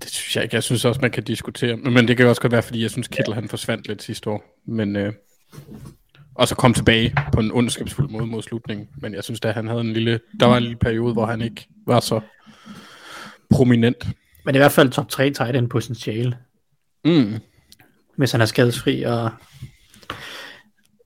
Det 0.02 0.10
synes 0.10 0.36
jeg 0.36 0.44
ikke. 0.44 0.54
Jeg 0.54 0.62
synes 0.62 0.84
også, 0.84 1.00
man 1.00 1.10
kan 1.10 1.22
diskutere. 1.22 1.76
Men 1.76 2.08
det 2.08 2.16
kan 2.16 2.24
jo 2.24 2.30
også 2.30 2.42
godt 2.42 2.52
være, 2.52 2.62
fordi 2.62 2.82
jeg 2.82 2.90
synes, 2.90 3.08
Kittle 3.08 3.34
han 3.34 3.48
forsvandt 3.48 3.88
lidt 3.88 4.02
sidste 4.02 4.30
år. 4.30 4.44
Men, 4.66 4.96
øh, 4.96 5.12
og 6.34 6.48
så 6.48 6.54
kom 6.54 6.74
tilbage 6.74 7.14
på 7.32 7.40
en 7.40 7.52
ondskabsfuld 7.52 8.10
måde 8.10 8.26
mod 8.26 8.42
slutningen. 8.42 8.88
Men 8.96 9.14
jeg 9.14 9.24
synes, 9.24 9.40
at 9.42 9.54
han 9.54 9.68
havde 9.68 9.80
en 9.80 9.92
lille... 9.92 10.20
Der 10.40 10.46
var 10.46 10.56
en 10.56 10.62
lille 10.62 10.78
periode, 10.78 11.12
hvor 11.12 11.26
han 11.26 11.42
ikke 11.42 11.68
var 11.86 12.00
så 12.00 12.20
prominent. 13.50 14.08
Men 14.44 14.54
det 14.54 14.58
i 14.58 14.62
hvert 14.62 14.72
fald 14.72 14.90
top 14.90 15.08
3 15.08 15.30
tight 15.30 15.56
end 15.56 15.68
potentiale, 15.68 16.36
Mm. 17.04 17.34
Hvis 18.18 18.32
han 18.32 18.40
er 18.40 18.46
skadesfri, 18.46 19.02
og 19.02 19.30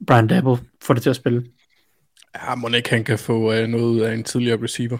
Brian 0.06 0.26
Dabble 0.26 0.58
får 0.82 0.94
det 0.94 1.02
til 1.02 1.10
at 1.10 1.16
spille. 1.16 1.46
Ja, 2.34 2.54
må 2.54 2.68
ikke 2.68 2.90
han 2.90 3.04
kan 3.04 3.18
få 3.18 3.52
øh, 3.52 3.66
noget 3.66 3.84
ud 3.84 4.00
af 4.00 4.14
en 4.14 4.24
tidligere 4.24 4.62
receiver. 4.62 4.98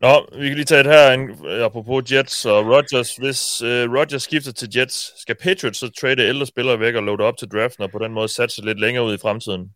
Nå, 0.00 0.40
vi 0.40 0.46
kan 0.46 0.54
lige 0.54 0.64
tage 0.64 0.80
et 0.80 0.86
her, 0.86 1.12
en, 1.12 1.30
apropos 1.62 2.12
Jets 2.12 2.44
og 2.44 2.66
Rodgers. 2.66 3.16
Hvis 3.16 3.62
øh, 3.62 3.92
Rodgers 3.92 4.22
skifter 4.22 4.52
til 4.52 4.68
Jets, 4.76 5.20
skal 5.20 5.36
Patriots 5.42 5.78
så 5.78 5.90
trade 6.00 6.22
ældre 6.22 6.46
spillere 6.46 6.80
væk 6.80 6.94
og 6.94 7.02
loade 7.02 7.22
op 7.22 7.38
til 7.38 7.48
draften, 7.48 7.84
og 7.84 7.90
på 7.90 7.98
den 7.98 8.12
måde 8.12 8.28
satse 8.28 8.64
lidt 8.64 8.80
længere 8.80 9.04
ud 9.04 9.14
i 9.14 9.18
fremtiden? 9.22 9.70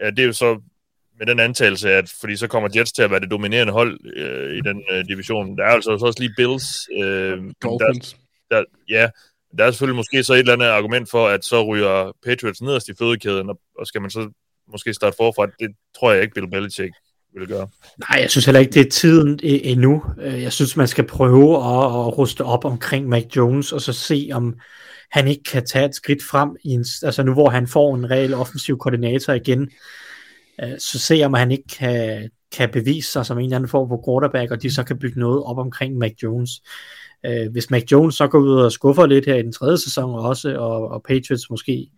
Ja, 0.00 0.10
det 0.10 0.18
er 0.18 0.26
jo 0.26 0.32
så 0.32 0.60
med 1.18 1.26
den 1.26 1.40
antagelse, 1.40 1.90
at 1.90 2.12
fordi 2.20 2.36
så 2.36 2.48
kommer 2.48 2.68
Jets 2.76 2.92
til 2.92 3.02
at 3.02 3.10
være 3.10 3.20
det 3.20 3.30
dominerende 3.30 3.72
hold 3.72 4.16
øh, 4.16 4.56
i 4.56 4.60
den 4.60 4.82
øh, 4.90 5.04
division. 5.08 5.58
Der 5.58 5.64
er 5.64 5.70
altså 5.70 5.98
så 5.98 6.06
også 6.06 6.20
lige 6.20 6.34
Bills. 6.36 6.88
Øh, 7.02 7.38
Dolphins 7.62 8.16
der, 8.50 8.64
ja, 8.88 9.08
der 9.58 9.64
er 9.64 9.70
selvfølgelig 9.70 9.96
måske 9.96 10.22
så 10.22 10.32
et 10.32 10.38
eller 10.38 10.52
andet 10.52 10.66
argument 10.66 11.10
for, 11.10 11.28
at 11.28 11.44
så 11.44 11.64
ryger 11.64 12.12
Patriots 12.24 12.62
nederst 12.62 12.88
i 12.88 12.92
fødekæden, 12.98 13.50
og, 13.50 13.60
og 13.78 13.86
skal 13.86 14.00
man 14.00 14.10
så 14.10 14.30
måske 14.72 14.94
starte 14.94 15.16
forfra. 15.16 15.46
Det 15.46 15.70
tror 15.98 16.12
jeg 16.12 16.22
ikke, 16.22 16.34
Bill 16.34 16.50
Belichick 16.50 16.92
vil 17.34 17.48
gøre. 17.48 17.68
Nej, 17.98 18.20
jeg 18.20 18.30
synes 18.30 18.44
heller 18.44 18.60
ikke, 18.60 18.72
det 18.72 18.86
er 18.86 18.90
tiden 18.90 19.40
øh, 19.42 19.60
endnu. 19.62 20.04
Øh, 20.20 20.42
jeg 20.42 20.52
synes, 20.52 20.76
man 20.76 20.88
skal 20.88 21.06
prøve 21.06 21.56
at, 21.56 21.84
at 21.84 22.18
ruste 22.18 22.44
op 22.44 22.64
omkring 22.64 23.08
Mac 23.08 23.24
Jones, 23.36 23.72
og 23.72 23.80
så 23.80 23.92
se, 23.92 24.30
om 24.32 24.58
han 25.10 25.28
ikke 25.28 25.42
kan 25.42 25.66
tage 25.66 25.84
et 25.84 25.94
skridt 25.94 26.22
frem, 26.30 26.56
i 26.64 26.70
en, 26.70 26.84
altså 27.02 27.22
nu 27.22 27.32
hvor 27.32 27.50
han 27.50 27.66
får 27.66 27.94
en 27.94 28.10
reel 28.10 28.34
offensiv 28.34 28.78
koordinator 28.78 29.32
igen, 29.32 29.70
øh, 30.62 30.78
så 30.78 30.98
se 30.98 31.22
om 31.24 31.34
han 31.34 31.50
ikke 31.50 31.68
kan, 31.78 32.30
kan 32.56 32.70
bevise 32.72 33.12
sig 33.12 33.26
som 33.26 33.38
en 33.38 33.44
eller 33.44 33.56
anden 33.56 33.70
form 33.70 33.88
for 33.88 34.02
quarterback, 34.08 34.50
og 34.50 34.62
de 34.62 34.74
så 34.74 34.84
kan 34.84 34.98
bygge 34.98 35.20
noget 35.20 35.44
op 35.44 35.58
omkring 35.58 35.98
Mac 35.98 36.12
Jones. 36.22 36.50
Øh, 37.26 37.52
Hvis 37.52 37.70
Mac 37.70 37.84
Jones 37.92 38.14
så 38.14 38.28
går 38.28 38.38
ud 38.38 38.60
og 38.60 38.72
skuffer 38.72 39.06
lidt 39.06 39.26
her 39.26 39.34
i 39.34 39.42
den 39.42 39.52
tredje 39.52 39.78
sæson 39.78 40.14
også, 40.14 40.58
og, 40.58 40.88
og 40.88 41.02
Patriots 41.02 41.50
måske 41.50 41.90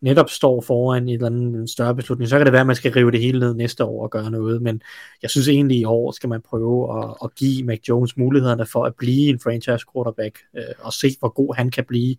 netop 0.00 0.30
står 0.30 0.60
foran 0.60 1.02
en 1.02 1.08
eller 1.08 1.26
anden 1.26 1.68
større 1.68 1.94
beslutning, 1.94 2.28
så 2.28 2.36
kan 2.36 2.46
det 2.46 2.52
være, 2.52 2.60
at 2.60 2.66
man 2.66 2.76
skal 2.76 2.92
rive 2.92 3.10
det 3.10 3.20
hele 3.20 3.38
ned 3.38 3.54
næste 3.54 3.84
år 3.84 4.02
og 4.02 4.10
gøre 4.10 4.30
noget, 4.30 4.62
men 4.62 4.82
jeg 5.22 5.30
synes 5.30 5.48
egentlig 5.48 5.78
i 5.78 5.84
år 5.84 6.12
skal 6.12 6.28
man 6.28 6.40
prøve 6.50 7.02
at, 7.02 7.14
at 7.24 7.34
give 7.34 7.64
Mac 7.64 7.78
Jones 7.88 8.16
mulighederne 8.16 8.66
for 8.66 8.84
at 8.84 8.94
blive 8.94 9.28
en 9.28 9.40
franchise 9.40 9.84
quarterback, 9.92 10.38
øh, 10.56 10.62
og 10.78 10.92
se 10.92 11.16
hvor 11.18 11.28
god 11.28 11.56
han 11.56 11.70
kan 11.70 11.84
blive, 11.84 12.16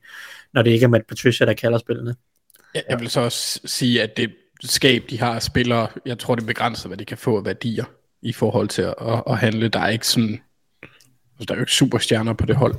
når 0.53 0.61
det 0.61 0.71
ikke 0.71 0.83
er 0.83 0.87
Matt 0.87 1.07
Patricia, 1.07 1.45
der 1.45 1.53
kalder 1.53 1.77
spillene. 1.77 2.15
Jeg, 2.73 2.83
jeg 2.89 2.99
vil 2.99 3.09
så 3.09 3.21
også 3.21 3.59
sige, 3.65 4.03
at 4.03 4.17
det 4.17 4.31
skab, 4.63 5.03
de 5.09 5.19
har 5.19 5.35
af 5.35 5.43
spillere, 5.43 5.87
jeg 6.05 6.19
tror, 6.19 6.35
det 6.35 6.45
begrænser, 6.45 6.87
hvad 6.87 6.97
de 6.97 7.05
kan 7.05 7.17
få 7.17 7.37
af 7.37 7.45
værdier 7.45 7.85
i 8.21 8.33
forhold 8.33 8.67
til 8.67 8.81
at, 8.81 8.93
at, 9.01 9.23
at 9.27 9.37
handle. 9.37 9.67
Der 9.67 9.79
er 9.79 9.89
ikke 9.89 10.07
sådan, 10.07 10.41
altså, 11.39 11.45
der 11.47 11.53
er 11.53 11.57
jo 11.57 11.61
ikke 11.61 11.71
superstjerner 11.71 12.33
på 12.33 12.45
det 12.45 12.55
hold. 12.55 12.75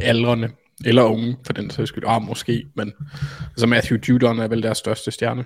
Aldrende, 0.00 0.50
eller 0.84 1.02
unge, 1.02 1.36
for 1.46 1.52
den 1.52 1.70
sags 1.70 1.88
skyld. 1.88 2.04
Ah, 2.06 2.22
måske, 2.22 2.66
men 2.74 2.92
altså 3.50 3.66
Matthew 3.66 3.98
Judon 4.08 4.38
er 4.38 4.48
vel 4.48 4.62
deres 4.62 4.78
største 4.78 5.10
stjerne. 5.10 5.44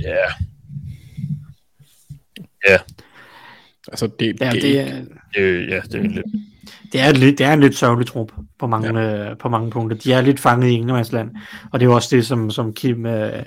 Ja. 0.00 0.08
Yeah. 0.08 0.32
Ja, 2.68 2.78
Altså, 3.88 4.06
det, 4.20 4.36
Ja, 4.40 4.50
det, 4.50 4.62
det, 4.62 4.80
er, 4.80 5.04
det, 5.34 5.68
ja, 5.68 5.80
det 5.80 5.94
er 5.94 6.02
lidt... 6.02 6.26
det, 6.92 7.00
er, 7.00 7.12
lidt, 7.12 7.38
det 7.38 7.46
er 7.46 7.52
en 7.52 7.60
lidt 7.60 7.76
sørgelig 7.76 8.06
trup 8.06 8.32
på 8.58 8.66
mange, 8.66 9.00
ja. 9.00 9.30
øh, 9.30 9.38
på 9.38 9.48
mange 9.48 9.70
punkter. 9.70 9.96
De 9.96 10.12
er 10.12 10.20
lidt 10.20 10.40
fanget 10.40 10.68
i 10.68 10.72
Englandsland, 10.72 11.30
og 11.72 11.80
det 11.80 11.86
er 11.86 11.90
jo 11.90 11.94
også 11.94 12.16
det, 12.16 12.26
som, 12.26 12.50
som 12.50 12.72
Kim 12.74 13.06
øh, 13.06 13.42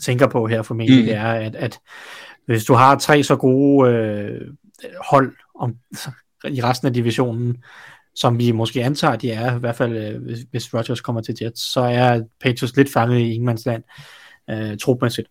tænker 0.00 0.26
på 0.26 0.46
her 0.46 0.62
formentlig, 0.62 1.00
mm. 1.00 1.06
det 1.06 1.14
er, 1.14 1.32
at, 1.32 1.54
at 1.54 1.78
hvis 2.46 2.64
du 2.64 2.74
har 2.74 2.98
tre 2.98 3.22
så 3.22 3.36
gode 3.36 3.90
øh, 3.90 4.40
hold 5.10 5.36
om, 5.54 5.76
i 6.44 6.62
resten 6.62 6.88
af 6.88 6.94
divisionen, 6.94 7.64
som 8.14 8.38
vi 8.38 8.52
måske 8.52 8.84
antager, 8.84 9.16
de 9.16 9.30
er, 9.30 9.56
i 9.56 9.58
hvert 9.58 9.76
fald 9.76 9.96
øh, 9.96 10.22
hvis, 10.22 10.38
hvis 10.50 10.74
Rodgers 10.74 11.00
kommer 11.00 11.20
til 11.22 11.36
Jets, 11.42 11.72
så 11.72 11.80
er 11.80 12.22
Patriots 12.40 12.76
lidt 12.76 12.92
fanget 12.92 13.18
i 13.18 13.32
ingenmandsland, 13.32 13.82
øh, 14.50 14.78
trupmæssigt. 14.78 15.28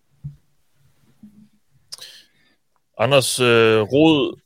Anders 2.99 3.39
øh, 3.39 3.81
Rod 3.81 4.39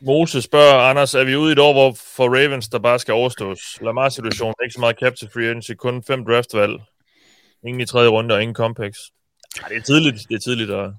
Mose 0.00 0.42
spørger, 0.42 0.80
Anders, 0.80 1.14
er 1.14 1.24
vi 1.24 1.36
ude 1.36 1.50
i 1.50 1.52
et 1.52 1.58
år, 1.58 1.72
hvor 1.72 1.96
for 2.16 2.24
Ravens, 2.24 2.68
der 2.68 2.78
bare 2.78 2.98
skal 2.98 3.14
overstås? 3.14 3.78
Lamar-situationen, 3.82 4.54
ikke 4.64 4.74
så 4.74 4.80
meget 4.80 4.96
cap 5.02 5.14
til 5.14 5.28
free 5.32 5.46
agency, 5.46 5.72
kun 5.72 6.02
fem 6.02 6.24
draftvalg. 6.24 6.80
Ingen 7.66 7.80
i 7.80 7.86
tredje 7.86 8.08
runde 8.08 8.34
og 8.34 8.42
ingen 8.42 8.54
compacts. 8.54 9.00
Ja, 9.62 9.68
det 9.68 9.76
er 9.76 9.82
tidligt, 9.82 10.28
det 10.28 10.34
er 10.34 10.40
tidligt 10.40 10.70
at 10.70 10.90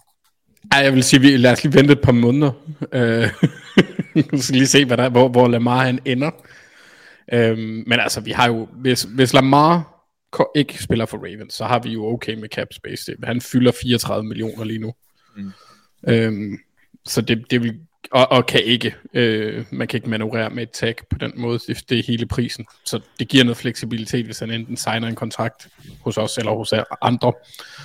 ej, 0.71 0.80
jeg 0.80 0.93
vil 0.93 1.04
sige, 1.04 1.21
vi, 1.21 1.38
lad 1.38 1.51
os 1.51 1.63
lige 1.63 1.73
vente 1.73 1.93
et 1.93 2.01
par 2.01 2.12
måneder. 2.12 2.51
Øh, 2.91 3.30
vi 4.32 4.38
skal 4.39 4.56
lige 4.56 4.67
se, 4.67 4.86
hvad 4.86 4.97
der, 4.97 5.10
hvor, 5.10 5.28
hvor 5.28 5.47
Lamar 5.47 5.86
han 5.86 5.99
ender. 6.06 6.32
Øhm, 7.34 7.84
men 7.88 7.99
altså, 7.99 8.21
vi 8.21 8.32
har 8.32 8.47
jo, 8.47 8.67
hvis, 8.71 9.04
hvis 9.04 9.34
Lamar 9.34 9.95
ikke 10.56 10.84
spiller 10.84 11.06
for 11.06 11.17
Ravens, 11.17 11.54
så 11.54 11.65
har 11.65 11.80
vi 11.80 11.89
jo 11.89 12.06
okay 12.06 12.34
med 12.34 12.49
cap 12.49 12.67
space. 12.73 13.12
Det, 13.12 13.25
han 13.25 13.41
fylder 13.41 13.71
34 13.82 14.23
millioner 14.23 14.63
lige 14.63 14.80
nu. 14.80 14.93
Mm. 15.36 15.51
Øhm, 16.08 16.58
så 17.06 17.21
det, 17.21 17.51
det 17.51 17.63
vil, 17.63 17.80
og, 18.12 18.32
og 18.32 18.45
kan 18.45 18.63
ikke, 18.63 18.95
øh, 19.13 19.65
man 19.71 19.88
kan 19.88 19.97
ikke 19.97 20.10
manøvrere 20.10 20.49
med 20.49 20.63
et 20.63 20.71
tag 20.71 20.95
på 21.10 21.17
den 21.17 21.32
måde, 21.36 21.60
det, 21.67 21.89
det 21.89 21.99
er 21.99 22.04
hele 22.04 22.25
prisen. 22.25 22.65
Så 22.86 22.99
det 23.19 23.28
giver 23.28 23.43
noget 23.43 23.58
fleksibilitet, 23.58 24.25
hvis 24.25 24.39
han 24.39 24.51
enten 24.51 24.78
signer 24.78 25.08
en 25.08 25.15
kontrakt 25.15 25.67
hos 26.01 26.17
os 26.17 26.38
eller 26.38 26.51
hos 26.51 26.73
andre, 27.01 27.34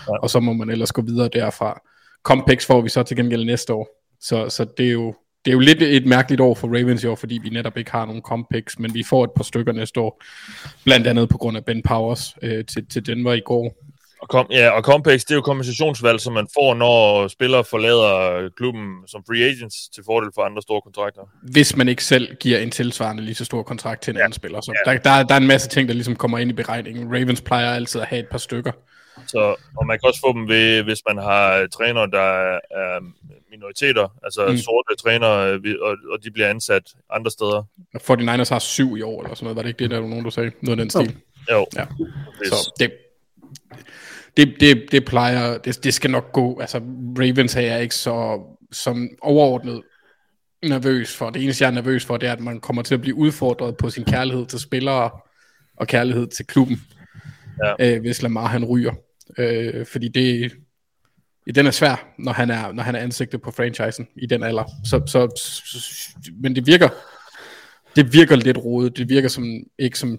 ja. 0.09 0.19
og 0.19 0.31
så 0.31 0.41
må 0.41 0.53
man 0.53 0.71
ellers 0.71 0.93
gå 0.93 1.03
videre 1.03 1.29
derfra. 1.33 1.81
Compex 2.23 2.67
får 2.67 2.81
vi 2.81 2.89
så 2.89 3.03
til 3.03 3.17
gengæld 3.17 3.45
næste 3.45 3.75
år, 3.75 3.89
så, 4.21 4.49
så 4.49 4.67
det 4.79 4.87
er 4.87 4.93
jo 4.93 5.15
det 5.45 5.51
er 5.51 5.53
jo 5.53 5.61
lidt 5.61 5.83
et 5.83 6.07
mærkeligt 6.07 6.41
år 6.41 6.55
for 6.55 6.69
Ravens 6.69 7.05
i 7.05 7.07
år, 7.07 7.17
fordi 7.17 7.41
vi 7.43 7.49
netop 7.49 7.77
ikke 7.77 7.91
har 7.91 8.07
nogen 8.07 8.23
comp 8.23 8.47
picks, 8.51 8.79
men 8.79 8.95
vi 8.95 9.03
får 9.03 9.25
et 9.25 9.31
par 9.37 9.45
stykker 9.45 9.73
næste 9.73 10.01
år, 10.01 10.23
blandt 10.85 11.07
andet 11.07 11.29
på 11.29 11.39
grund 11.39 11.57
af 11.57 11.65
Ben 11.65 11.83
Powers 11.83 12.35
øh, 12.43 12.65
til, 12.65 12.87
til 12.87 13.07
Denver 13.07 13.33
i 13.33 13.41
går. 13.41 13.75
Og, 14.23 14.29
kom, 14.29 14.47
ja, 14.51 14.71
og 14.71 14.83
Compex, 14.83 15.21
det 15.21 15.31
er 15.31 15.35
jo 15.35 15.41
kompensationsvalg, 15.41 16.21
som 16.21 16.33
man 16.33 16.47
får, 16.55 16.75
når 16.75 17.29
spillere 17.29 17.65
forlader 17.65 18.49
klubben 18.57 18.83
som 19.07 19.23
free 19.27 19.45
agents 19.45 19.89
til 19.95 20.03
fordel 20.07 20.31
for 20.35 20.43
andre 20.43 20.63
store 20.63 20.81
kontrakter. 20.81 21.23
Hvis 21.43 21.77
man 21.77 21.89
ikke 21.89 22.05
selv 22.05 22.35
giver 22.35 22.59
en 22.59 22.71
tilsvarende 22.71 23.23
lige 23.23 23.35
så 23.35 23.45
stor 23.45 23.63
kontrakt 23.63 24.03
til 24.03 24.11
en 24.11 24.17
ja. 24.17 24.23
anden 24.25 24.33
spiller. 24.33 24.61
Så 24.61 24.73
ja. 24.87 24.93
der, 24.93 24.99
der, 24.99 25.23
der 25.23 25.35
er 25.35 25.39
en 25.39 25.47
masse 25.47 25.69
ting, 25.69 25.89
der 25.89 25.95
ligesom 25.95 26.17
kommer 26.17 26.39
ind 26.39 26.51
i 26.51 26.55
beregningen. 26.55 27.15
Ravens 27.15 27.41
plejer 27.41 27.75
altid 27.75 28.01
at 28.01 28.07
have 28.07 28.21
et 28.21 28.29
par 28.31 28.39
stykker. 28.39 28.73
Så, 29.31 29.55
og 29.77 29.87
man 29.87 29.99
kan 29.99 30.09
også 30.09 30.21
få 30.21 30.33
dem, 30.33 30.49
ved, 30.49 30.83
hvis 30.83 31.03
man 31.09 31.19
har 31.19 31.67
trænere, 31.67 32.11
der 32.11 32.59
er 32.71 33.01
minoriteter, 33.51 34.09
altså 34.25 34.47
mm. 34.47 34.57
sorte 34.57 34.97
trænere, 35.03 35.61
og, 35.83 35.97
og 36.13 36.25
de 36.25 36.31
bliver 36.31 36.49
ansat 36.49 36.83
andre 37.11 37.31
steder. 37.31 37.63
49ers 37.97 38.53
har 38.53 38.59
syv 38.59 38.97
i 38.97 39.03
år, 39.03 39.23
eller 39.23 39.35
sådan 39.35 39.45
noget. 39.45 39.57
Var 39.57 39.63
det 39.63 39.69
ikke 39.69 39.79
det, 39.79 39.91
der 39.91 40.01
var 40.01 40.09
nogen, 40.09 40.25
der 40.25 40.31
sagde? 40.31 40.51
Noget 40.63 40.79
af 40.79 40.85
den 40.85 40.91
stil. 40.91 41.17
Jo. 41.51 41.67
Ja. 41.77 41.87
Så 42.45 42.73
det, 42.79 42.93
det, 44.37 44.55
det, 44.61 44.93
det 44.93 45.05
plejer, 45.05 45.59
det, 45.59 45.85
det 45.85 45.95
skal 45.95 46.11
nok 46.11 46.33
gå. 46.33 46.61
Altså, 46.61 46.79
Ravens 47.19 47.57
er 47.57 47.61
jeg 47.61 47.83
ikke 47.83 47.95
så 47.95 48.41
som 48.73 49.09
overordnet 49.23 49.83
nervøs 50.63 51.17
for. 51.17 51.31
Det 51.31 51.43
eneste, 51.43 51.65
jeg 51.65 51.71
er 51.71 51.75
nervøs 51.75 52.05
for, 52.05 52.17
det 52.17 52.29
er, 52.29 52.33
at 52.33 52.41
man 52.41 52.61
kommer 52.61 52.83
til 52.83 52.95
at 52.95 53.01
blive 53.01 53.15
udfordret 53.15 53.77
på 53.77 53.91
sin 53.91 54.05
kærlighed 54.05 54.47
til 54.47 54.61
spillere 54.61 55.11
og 55.77 55.87
kærlighed 55.87 56.27
til 56.27 56.47
klubben, 56.47 56.83
ja. 57.65 57.95
øh, 57.95 58.01
hvis 58.01 58.23
Lamar 58.23 58.47
han 58.47 58.65
ryger. 58.65 58.93
Øh, 59.39 59.87
fordi 59.87 60.09
det, 60.09 60.53
den 61.55 61.67
er 61.67 61.71
svær, 61.71 62.15
når 62.19 62.33
han 62.33 62.51
er, 62.51 62.73
når 62.73 62.83
han 62.83 62.95
er 62.95 62.99
ansigtet 62.99 63.43
på 63.43 63.51
franchisen 63.51 64.09
i 64.17 64.27
den 64.27 64.43
alder. 64.43 64.65
Så, 64.85 65.03
så, 65.07 65.29
så, 65.37 66.17
men 66.43 66.57
det 66.57 66.67
virker, 66.67 66.89
det 67.97 68.13
virker 68.13 68.37
lidt 68.37 68.59
rodet. 68.59 68.97
Det 68.97 69.09
virker 69.09 69.29
som, 69.29 69.45
ikke 69.79 69.99
som 69.99 70.19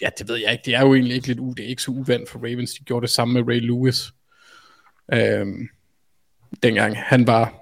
ja, 0.00 0.08
det 0.18 0.28
ved 0.28 0.36
jeg 0.36 0.52
ikke. 0.52 0.62
Det 0.64 0.74
er 0.74 0.80
jo 0.80 0.94
egentlig 0.94 1.14
ikke 1.14 1.26
lidt 1.26 1.40
u, 1.40 1.52
det 1.56 1.64
er 1.64 1.68
ikke 1.68 1.82
så 1.82 1.90
uvandt 1.90 2.30
for 2.30 2.38
Ravens. 2.38 2.72
De 2.72 2.84
gjorde 2.84 3.02
det 3.02 3.10
samme 3.10 3.34
med 3.34 3.48
Ray 3.48 3.60
Lewis. 3.60 4.12
Øhm, 5.12 5.68
dengang 6.62 6.96
han 6.98 7.26
var 7.26 7.60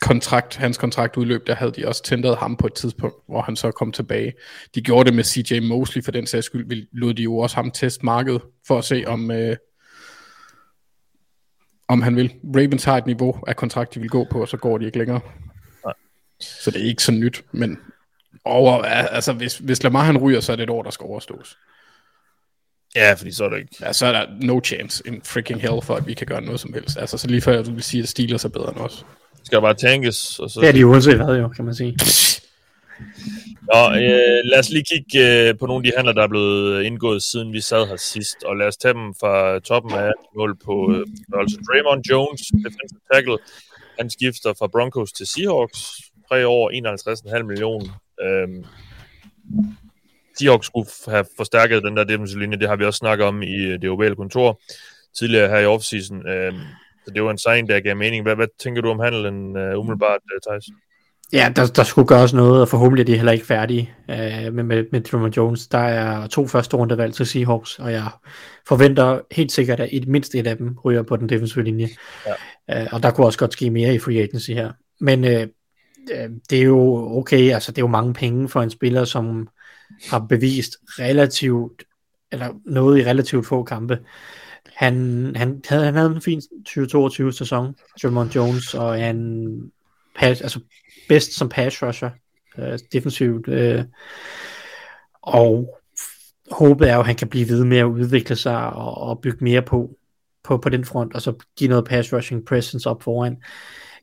kontrakt, 0.00 0.56
hans 0.56 0.78
kontrakt 0.78 1.16
udløb, 1.16 1.46
der 1.46 1.54
havde 1.54 1.72
de 1.72 1.88
også 1.88 2.02
tændet 2.02 2.36
ham 2.36 2.56
på 2.56 2.66
et 2.66 2.74
tidspunkt, 2.74 3.16
hvor 3.28 3.42
han 3.42 3.56
så 3.56 3.70
kom 3.70 3.92
tilbage. 3.92 4.32
De 4.74 4.80
gjorde 4.80 5.06
det 5.06 5.14
med 5.14 5.24
CJ 5.24 5.60
Mosley, 5.60 6.04
for 6.04 6.12
den 6.12 6.26
sags 6.26 6.46
skyld 6.46 6.86
lod 6.92 7.14
de 7.14 7.22
jo 7.22 7.38
også 7.38 7.56
ham 7.56 7.70
teste 7.70 8.04
markedet, 8.04 8.42
for 8.66 8.78
at 8.78 8.84
se 8.84 9.04
om, 9.06 9.30
øh, 9.30 9.56
om 11.88 12.02
han 12.02 12.16
vil. 12.16 12.34
Ravens 12.56 12.84
har 12.84 12.96
et 12.96 13.06
niveau 13.06 13.44
af 13.46 13.56
kontrakt, 13.56 13.94
de 13.94 14.00
vil 14.00 14.10
gå 14.10 14.26
på, 14.30 14.40
og 14.40 14.48
så 14.48 14.56
går 14.56 14.78
de 14.78 14.84
ikke 14.84 14.98
længere. 14.98 15.20
Nej. 15.84 15.94
Så 16.40 16.70
det 16.70 16.80
er 16.80 16.86
ikke 16.86 17.02
så 17.02 17.12
nyt, 17.12 17.44
men 17.52 17.78
over, 18.44 18.82
altså, 18.82 19.32
hvis, 19.32 19.58
hvis 19.58 19.82
Lamar 19.82 20.04
han 20.04 20.18
ryger, 20.18 20.40
så 20.40 20.52
er 20.52 20.56
det 20.56 20.62
et 20.62 20.70
år, 20.70 20.82
der 20.82 20.90
skal 20.90 21.04
overstås. 21.04 21.58
Ja, 22.96 23.12
fordi 23.12 23.32
så 23.32 23.44
er 23.44 23.48
det 23.48 23.58
ikke... 23.58 23.76
Ja, 23.80 23.92
så 23.92 24.06
er 24.06 24.12
der 24.12 24.26
no 24.40 24.60
chance 24.64 25.02
in 25.06 25.20
freaking 25.24 25.60
hell 25.60 25.82
for, 25.82 25.94
at 25.94 26.06
vi 26.06 26.14
kan 26.14 26.26
gøre 26.26 26.42
noget 26.42 26.60
som 26.60 26.72
helst. 26.72 26.96
Altså, 26.98 27.18
så 27.18 27.28
lige 27.28 27.40
før 27.40 27.62
du 27.62 27.72
vil 27.72 27.82
sige, 27.82 28.02
at 28.02 28.08
Steelers 28.08 28.44
er 28.44 28.48
bedre 28.48 28.70
end 28.70 28.78
os. 28.78 29.06
Skal 29.44 29.60
bare 29.60 29.74
tankes. 29.74 30.38
Og 30.38 30.50
så... 30.50 30.60
Ja, 30.62 30.72
de 30.72 30.80
er 30.80 30.84
uanset 30.84 31.24
hvad 31.24 31.36
jo, 31.36 31.48
kan 31.48 31.64
man 31.64 31.74
sige. 31.74 31.96
Nå, 33.72 33.80
øh, 34.00 34.40
lad 34.44 34.58
os 34.58 34.70
lige 34.70 34.84
kigge 34.92 35.48
øh, 35.48 35.58
på 35.58 35.66
nogle 35.66 35.80
af 35.80 35.84
de 35.84 35.96
handler, 35.96 36.12
der 36.12 36.22
er 36.22 36.28
blevet 36.28 36.82
indgået, 36.82 37.22
siden 37.22 37.52
vi 37.52 37.60
sad 37.60 37.86
her 37.86 37.96
sidst. 37.96 38.44
Og 38.44 38.56
lad 38.56 38.66
os 38.66 38.76
tage 38.76 38.94
dem 38.94 39.14
fra 39.14 39.58
toppen 39.58 39.92
af 39.92 40.12
mål 40.36 40.56
på 40.64 40.92
øh, 40.92 41.06
altså 41.40 41.56
Draymond 41.68 42.02
Jones, 42.10 42.40
defensive 42.40 43.00
tackle. 43.12 43.38
Han 43.98 44.10
skifter 44.10 44.52
fra 44.58 44.66
Broncos 44.66 45.12
til 45.12 45.26
Seahawks. 45.26 45.80
Tre 46.28 46.46
år, 46.46 46.70
51,5 47.38 47.42
millioner. 47.42 48.00
Øhm, 48.22 48.64
Seahawks 50.38 50.66
skulle 50.66 50.88
have 51.08 51.24
forstærket 51.36 51.82
den 51.82 51.96
der 51.96 52.04
defensive 52.04 52.40
linje, 52.40 52.58
det 52.58 52.68
har 52.68 52.76
vi 52.76 52.84
også 52.84 52.98
snakket 52.98 53.26
om 53.26 53.42
i 53.42 53.56
øh, 53.56 53.82
det 53.82 53.90
ovale 53.90 54.16
kontor 54.16 54.60
tidligere 55.18 55.48
her 55.48 55.58
i 55.58 55.66
offseason. 55.66 56.28
Øhm, 56.28 56.58
så 57.04 57.10
det 57.14 57.22
var 57.24 57.30
en 57.30 57.38
sign, 57.38 57.68
der 57.68 57.80
gav 57.80 57.96
mening. 57.96 58.22
Hvad, 58.22 58.36
hvad 58.36 58.48
tænker 58.58 58.82
du 58.82 58.90
om 58.90 58.98
handlen 58.98 59.56
øh, 59.56 59.78
umiddelbart, 59.78 60.20
øh, 60.34 60.40
Thijs? 60.46 60.64
Ja, 61.32 61.52
der, 61.56 61.66
der 61.66 61.82
skulle 61.82 62.08
gøres 62.08 62.34
noget, 62.34 62.62
og 62.62 62.68
forhåbentlig 62.68 63.02
er 63.02 63.06
de 63.06 63.16
heller 63.16 63.32
ikke 63.32 63.46
færdige 63.46 63.90
uh, 64.08 64.54
med, 64.54 64.62
med, 64.62 64.84
med 64.92 65.00
Drummond 65.00 65.36
Jones. 65.36 65.66
Der 65.66 65.78
er 65.78 66.26
to 66.26 66.46
første 66.46 66.76
rundevalg 66.76 67.14
til 67.14 67.26
Seahawks, 67.26 67.78
og 67.78 67.92
jeg 67.92 68.08
forventer 68.68 69.20
helt 69.32 69.52
sikkert, 69.52 69.80
at 69.80 69.88
et 69.92 70.08
mindst 70.08 70.34
et 70.34 70.46
af 70.46 70.56
dem 70.56 70.76
ryger 70.84 71.02
på 71.02 71.16
den 71.16 71.28
defensive 71.28 71.64
linje. 71.64 71.88
Ja. 72.68 72.82
Uh, 72.82 72.88
og 72.92 73.02
der 73.02 73.10
kunne 73.10 73.26
også 73.26 73.38
godt 73.38 73.52
ske 73.52 73.70
mere 73.70 73.94
i 73.94 73.98
free 73.98 74.22
agency 74.22 74.50
her. 74.50 74.72
Men 75.00 75.24
uh, 75.24 75.48
Øh, 76.12 76.30
det 76.50 76.58
er 76.58 76.62
jo 76.62 76.96
okay, 77.18 77.52
altså 77.54 77.72
det 77.72 77.78
er 77.78 77.82
jo 77.82 77.86
mange 77.86 78.14
penge 78.14 78.48
for 78.48 78.62
en 78.62 78.70
spiller, 78.70 79.04
som 79.04 79.48
har 80.10 80.18
bevist 80.18 80.76
relativt, 80.98 81.84
eller 82.32 82.48
noget 82.64 83.00
i 83.00 83.04
relativt 83.04 83.46
få 83.46 83.62
kampe. 83.62 83.98
Han, 84.74 85.32
han, 85.36 85.62
havde, 85.68 85.84
han 85.84 85.94
havde 85.94 86.10
en 86.10 86.22
fin 86.22 86.40
2022 86.40 87.32
sæson, 87.32 87.74
Jermon 88.04 88.28
Jones, 88.28 88.74
og 88.74 88.94
han 88.94 89.60
pass, 90.16 90.40
altså 90.40 90.60
bedst 91.08 91.32
som 91.32 91.48
pass 91.48 91.82
rusher, 91.82 92.10
øh, 92.58 92.78
defensivt, 92.92 93.48
øh, 93.48 93.84
og 95.22 95.80
håbet 96.50 96.90
er 96.90 96.94
jo, 96.94 97.00
at 97.00 97.06
han 97.06 97.16
kan 97.16 97.28
blive 97.28 97.48
ved 97.48 97.64
med 97.64 97.78
at 97.78 97.84
udvikle 97.84 98.36
sig 98.36 98.72
og, 98.72 98.98
og 98.98 99.20
bygge 99.20 99.44
mere 99.44 99.62
på, 99.62 99.90
på, 100.44 100.56
på 100.58 100.68
den 100.68 100.84
front, 100.84 101.14
og 101.14 101.22
så 101.22 101.34
give 101.58 101.68
noget 101.68 101.84
pass 101.84 102.12
rushing 102.12 102.46
presence 102.46 102.90
op 102.90 103.02
foran 103.02 103.36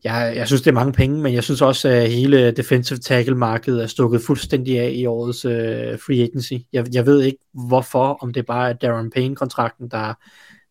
jeg, 0.04 0.34
jeg 0.36 0.48
synes, 0.48 0.62
det 0.62 0.70
er 0.70 0.76
mange 0.76 0.94
penge, 0.94 1.22
men 1.22 1.34
jeg 1.34 1.44
synes 1.44 1.62
også, 1.62 1.90
at 1.90 2.12
hele 2.12 2.52
defensive 2.52 3.00
tackle-markedet 3.00 3.84
er 3.84 3.88
stukket 3.88 4.22
fuldstændig 4.22 4.80
af 4.80 4.92
i 4.92 5.06
årets 5.06 5.46
øh, 5.46 6.00
free 6.00 6.24
agency. 6.24 6.54
Jeg, 6.74 6.86
jeg 6.94 7.06
ved 7.06 7.22
ikke, 7.22 7.38
hvorfor, 7.54 8.18
om 8.22 8.34
det 8.34 8.46
bare 8.46 8.70
er 8.70 8.74
Darren 8.74 9.12
Payne-kontrakten, 9.12 9.88
der, 9.90 10.14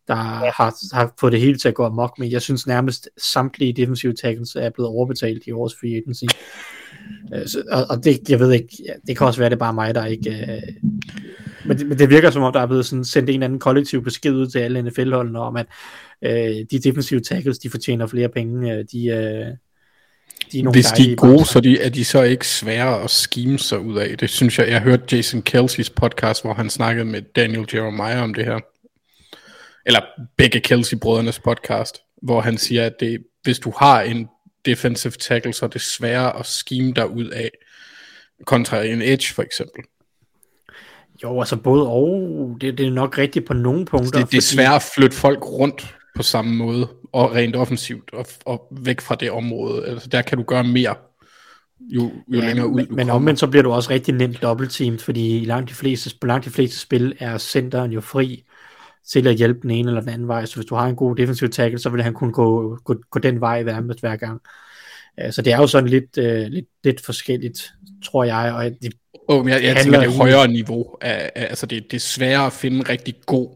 der 0.08 0.44
ja. 0.44 0.50
har, 0.56 0.94
har 0.96 1.14
fået 1.20 1.32
det 1.32 1.40
hele 1.40 1.58
til 1.58 1.68
at 1.68 1.74
gå 1.74 1.84
amok, 1.84 2.18
men 2.18 2.30
jeg 2.30 2.42
synes 2.42 2.66
nærmest 2.66 3.08
samtlige 3.32 3.72
defensive 3.72 4.12
tackles 4.12 4.56
er 4.56 4.70
blevet 4.70 4.90
overbetalt 4.90 5.46
i 5.46 5.52
årets 5.52 5.74
free 5.80 5.96
agency. 5.96 6.24
Uh, 7.34 7.46
så, 7.46 7.62
og, 7.70 7.86
og 7.90 8.04
det, 8.04 8.28
jeg 8.28 8.40
ved 8.40 8.52
ikke, 8.52 8.68
det 9.06 9.18
kan 9.18 9.26
også 9.26 9.40
være, 9.40 9.50
det 9.50 9.56
er 9.56 9.58
bare 9.58 9.74
mig, 9.74 9.94
der 9.94 10.06
ikke... 10.06 10.30
Uh, 10.30 10.90
men, 11.64 11.78
det, 11.78 11.86
men 11.86 11.98
det 11.98 12.10
virker 12.10 12.30
som 12.30 12.42
om, 12.42 12.52
der 12.52 12.60
er 12.60 12.66
blevet 12.66 12.86
sådan 12.86 13.04
sendt 13.04 13.28
en 13.28 13.34
eller 13.34 13.44
anden 13.44 13.58
kollektiv 13.58 14.04
besked 14.04 14.32
ud 14.32 14.46
til 14.46 14.58
alle 14.58 14.82
NFL-holdene 14.82 15.38
om, 15.38 15.56
at 15.56 15.66
øh, 16.24 16.66
de 16.70 16.78
defensive 16.78 17.20
tackles, 17.20 17.58
de 17.58 17.70
fortjener 17.70 18.06
flere 18.06 18.28
penge. 18.28 18.72
Øh, 18.72 18.84
de, 18.92 19.06
øh, 19.06 19.46
de 20.52 20.58
er 20.58 20.62
nogle 20.62 20.76
Hvis 20.76 20.86
de 20.86 21.12
er 21.12 21.16
gode, 21.16 21.44
så 21.44 21.60
de, 21.60 21.80
er 21.80 21.88
de 21.88 22.04
så 22.04 22.22
ikke 22.22 22.46
svære 22.46 23.02
at 23.02 23.10
skime 23.10 23.58
sig 23.58 23.78
ud 23.78 23.98
af. 23.98 24.18
Det 24.18 24.30
synes 24.30 24.58
jeg, 24.58 24.68
jeg 24.68 24.80
hørte 24.80 25.16
Jason 25.16 25.42
Kelsey's 25.50 25.92
podcast, 25.96 26.42
hvor 26.42 26.54
han 26.54 26.70
snakkede 26.70 27.04
med 27.04 27.22
Daniel 27.22 27.68
Jeremiah 27.74 28.22
om 28.22 28.34
det 28.34 28.44
her. 28.44 28.58
Eller 29.86 30.00
begge 30.36 30.60
Kelsey-brødrenes 30.60 31.38
podcast, 31.38 31.98
hvor 32.22 32.40
han 32.40 32.58
siger, 32.58 32.86
at 32.86 32.92
det, 33.00 33.24
hvis 33.42 33.58
du 33.58 33.72
har 33.78 34.02
en 34.02 34.28
defensive 34.64 35.12
tackle, 35.12 35.52
så 35.52 35.64
er 35.64 35.68
det 35.70 35.80
sværere 35.80 36.38
at 36.38 36.46
skime 36.46 36.92
dig 36.92 37.10
ud 37.10 37.26
af, 37.26 37.50
kontra 38.46 38.82
en 38.82 39.02
edge 39.02 39.34
for 39.34 39.42
eksempel. 39.42 39.84
Jo, 41.22 41.40
altså 41.40 41.56
både 41.56 41.88
og, 41.88 42.56
det, 42.60 42.78
det 42.78 42.86
er 42.86 42.90
nok 42.90 43.18
rigtigt 43.18 43.46
på 43.46 43.54
nogle 43.54 43.84
punkter. 43.84 44.20
Det, 44.20 44.30
det 44.30 44.36
er 44.36 44.42
svært 44.42 44.74
at 44.74 44.82
flytte 44.94 45.16
folk 45.16 45.46
rundt 45.46 45.96
på 46.16 46.22
samme 46.22 46.56
måde, 46.56 46.88
og 47.12 47.32
rent 47.32 47.56
offensivt, 47.56 48.12
og, 48.12 48.26
og 48.46 48.66
væk 48.70 49.00
fra 49.00 49.14
det 49.14 49.30
område. 49.30 49.86
Altså, 49.86 50.08
der 50.08 50.22
kan 50.22 50.38
du 50.38 50.44
gøre 50.44 50.64
mere, 50.64 50.94
jo, 51.80 52.12
jo 52.28 52.40
ja, 52.40 52.46
længere 52.46 52.68
ud 52.68 52.86
Men, 52.86 52.96
men 52.96 53.10
omvendt 53.10 53.40
så 53.40 53.46
bliver 53.46 53.62
du 53.62 53.72
også 53.72 53.90
rigtig 53.90 54.14
nemt 54.14 54.42
dobbeltteamet, 54.42 55.02
fordi 55.02 55.38
i 55.38 55.44
langt 55.44 55.70
de 55.70 55.74
fleste, 55.74 56.10
på 56.20 56.26
langt 56.26 56.44
de 56.44 56.50
fleste 56.50 56.78
spil 56.78 57.16
er 57.18 57.38
centeren 57.38 57.92
jo 57.92 58.00
fri 58.00 58.44
til 59.08 59.26
at 59.26 59.36
hjælpe 59.36 59.60
den 59.62 59.70
ene 59.70 59.90
eller 59.90 60.00
den 60.00 60.10
anden 60.10 60.28
vej. 60.28 60.46
Så 60.46 60.54
hvis 60.54 60.66
du 60.66 60.74
har 60.74 60.86
en 60.86 60.96
god 60.96 61.16
defensiv 61.16 61.48
tackle, 61.48 61.78
så 61.78 61.90
vil 61.90 62.02
han 62.02 62.14
kunne 62.14 62.32
gå, 62.32 62.78
gå, 62.84 62.94
gå 63.10 63.18
den 63.18 63.40
vej 63.40 63.62
hver, 63.62 63.80
hver 64.00 64.16
gang. 64.16 64.40
Så 65.30 65.42
det 65.42 65.52
er 65.52 65.56
jo 65.56 65.66
sådan 65.66 65.88
lidt, 65.88 66.18
uh, 66.18 66.52
lidt, 66.52 66.66
lidt 66.84 67.04
forskelligt, 67.04 67.72
tror 68.04 68.24
jeg. 68.24 68.52
Og 68.54 68.64
det, 68.64 68.92
oh, 69.28 69.44
men 69.44 69.54
jeg, 69.54 69.64
jeg 69.64 69.76
tænker, 69.76 70.00
det 70.00 70.08
er 70.08 70.16
højere 70.16 70.48
niveau. 70.48 70.96
Af, 71.00 71.30
af, 71.34 71.42
altså 71.42 71.66
det, 71.66 71.84
det 71.90 71.96
er 71.96 72.00
sværere 72.00 72.46
at 72.46 72.52
finde 72.52 72.76
en 72.76 72.88
rigtig 72.88 73.14
god 73.26 73.48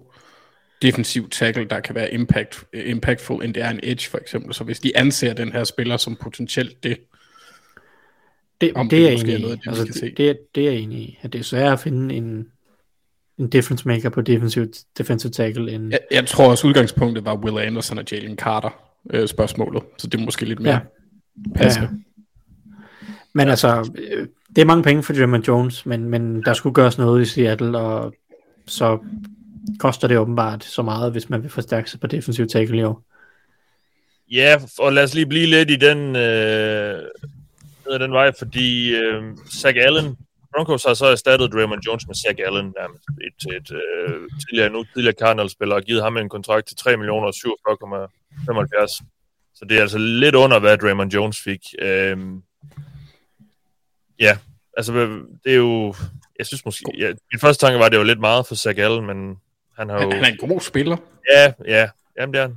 defensiv 0.83 1.30
tackle, 1.30 1.64
der 1.64 1.80
kan 1.80 1.94
være 1.94 2.14
impact, 2.14 2.64
impactful, 2.74 3.44
end 3.44 3.54
det 3.54 3.62
er 3.62 3.70
en 3.70 3.80
edge 3.83 4.11
for 4.11 4.18
eksempel. 4.18 4.54
Så 4.54 4.64
hvis 4.64 4.80
de 4.80 4.96
anser 4.96 5.33
den 5.33 5.52
her 5.52 5.64
spiller 5.64 5.96
som 5.96 6.16
potentielt 6.16 6.83
det, 6.83 6.98
det, 8.61 8.72
om 8.74 8.88
det, 8.88 8.98
det 8.98 9.07
er 9.07 9.11
jeg 9.11 9.20
enig 9.20 9.40
i. 9.40 9.61
Altså, 9.66 9.85
det, 9.85 10.16
det, 10.16 10.30
er, 10.30 10.35
det 10.54 10.68
er 10.68 10.72
enig 10.72 10.98
i. 10.98 11.18
At 11.22 11.33
det 11.33 11.38
er 11.38 11.42
svært 11.44 11.72
at 11.72 11.80
finde 11.80 12.14
en, 12.14 12.46
en 13.38 13.51
difference 13.51 13.88
maker 13.88 14.09
på 14.09 14.20
defensive, 14.20 14.68
defensive 14.99 15.33
tackle. 15.33 15.73
End... 15.73 15.90
Jeg, 15.90 16.01
jeg 16.11 16.27
tror 16.27 16.51
også 16.51 16.66
udgangspunktet 16.66 17.25
var 17.25 17.35
Will 17.37 17.66
Anderson 17.66 17.99
og 17.99 18.05
Jalen 18.12 18.37
Carter 18.37 18.70
øh, 19.11 19.29
spørgsmålet, 19.29 19.83
så 19.99 20.07
det 20.07 20.20
er 20.20 20.25
måske 20.25 20.44
lidt 20.44 20.61
mere 20.61 20.75
ja. 20.75 20.81
passende. 21.57 21.88
Ja. 21.92 21.97
Men 23.33 23.49
altså, 23.49 23.90
øh, 23.99 24.29
det 24.57 24.62
er 24.62 24.66
mange 24.66 24.83
penge 24.83 25.03
for 25.03 25.14
Jeremy 25.14 25.42
Jones, 25.49 25.87
men, 25.87 26.09
men 26.09 26.42
der 26.42 26.53
skulle 26.53 26.75
gøres 26.75 26.99
noget 26.99 27.23
i 27.23 27.25
Seattle, 27.25 27.79
og 27.79 28.14
så 28.66 28.99
koster 29.79 30.09
det 30.09 30.18
åbenbart 30.18 30.64
så 30.64 30.83
meget, 30.83 31.12
hvis 31.12 31.31
man 31.31 31.42
vil 31.42 31.51
forstærke 31.51 31.90
sig 31.90 32.01
på 32.01 32.07
defensiv 32.07 32.47
tackle 32.47 32.79
i 32.79 32.83
år. 32.83 33.03
Ja, 34.31 34.57
og 34.79 34.92
lad 34.92 35.05
os 35.05 35.14
lige 35.14 35.27
blive 35.27 35.47
lidt 35.47 35.70
i 35.70 35.77
den, 35.77 36.16
øh, 36.16 36.99
den 38.01 38.12
vej, 38.12 38.33
fordi 38.38 38.94
øh, 38.94 39.23
Zach 39.51 39.79
Allen, 39.81 40.16
Broncos 40.55 40.85
har 40.85 40.95
så 40.95 41.07
erstattet 41.07 41.53
Draymond 41.53 41.83
Jones 41.87 42.07
med 42.07 42.14
Zach 42.14 42.38
Allen, 42.47 42.75
nærmest 42.81 43.05
et, 43.29 43.55
et 43.57 43.69
øh, 43.73 44.31
tidligere, 44.43 44.71
nu 44.71 44.85
tidligere 44.85 45.14
Cardinals-spiller, 45.21 45.75
og 45.75 45.83
givet 45.83 46.03
ham 46.03 46.17
en 46.17 46.29
kontrakt 46.29 46.67
til 46.67 46.77
3 46.77 46.97
millioner 46.97 47.29
47,75. 47.29 49.05
Så 49.55 49.64
det 49.69 49.77
er 49.77 49.81
altså 49.81 49.99
lidt 49.99 50.35
under, 50.35 50.59
hvad 50.59 50.79
Draymond 50.79 51.12
Jones 51.12 51.38
fik. 51.45 51.61
Øh, 51.79 52.19
ja, 54.21 54.38
altså 54.77 54.93
det 55.45 55.53
er 55.53 55.57
jo, 55.57 55.95
jeg 56.38 56.47
synes 56.47 56.64
måske, 56.64 56.85
ja, 56.99 57.12
min 57.33 57.40
første 57.40 57.67
tanke 57.67 57.79
var, 57.79 57.87
at 57.87 57.93
det 57.93 57.99
var 57.99 58.05
lidt 58.05 58.21
meget 58.21 58.47
for 58.47 58.55
Zach 58.55 58.81
Allen, 58.81 59.07
men 59.07 59.37
han 59.77 59.88
har 59.88 59.97
jo... 59.97 60.11
Han, 60.11 60.12
han 60.12 60.25
er 60.25 60.29
en 60.29 60.49
god 60.49 60.61
spiller. 60.61 60.97
Ja, 61.33 61.53
ja, 61.67 61.88
jamen 62.19 62.35
det 62.35 62.40
er 62.40 62.47
han. 62.47 62.57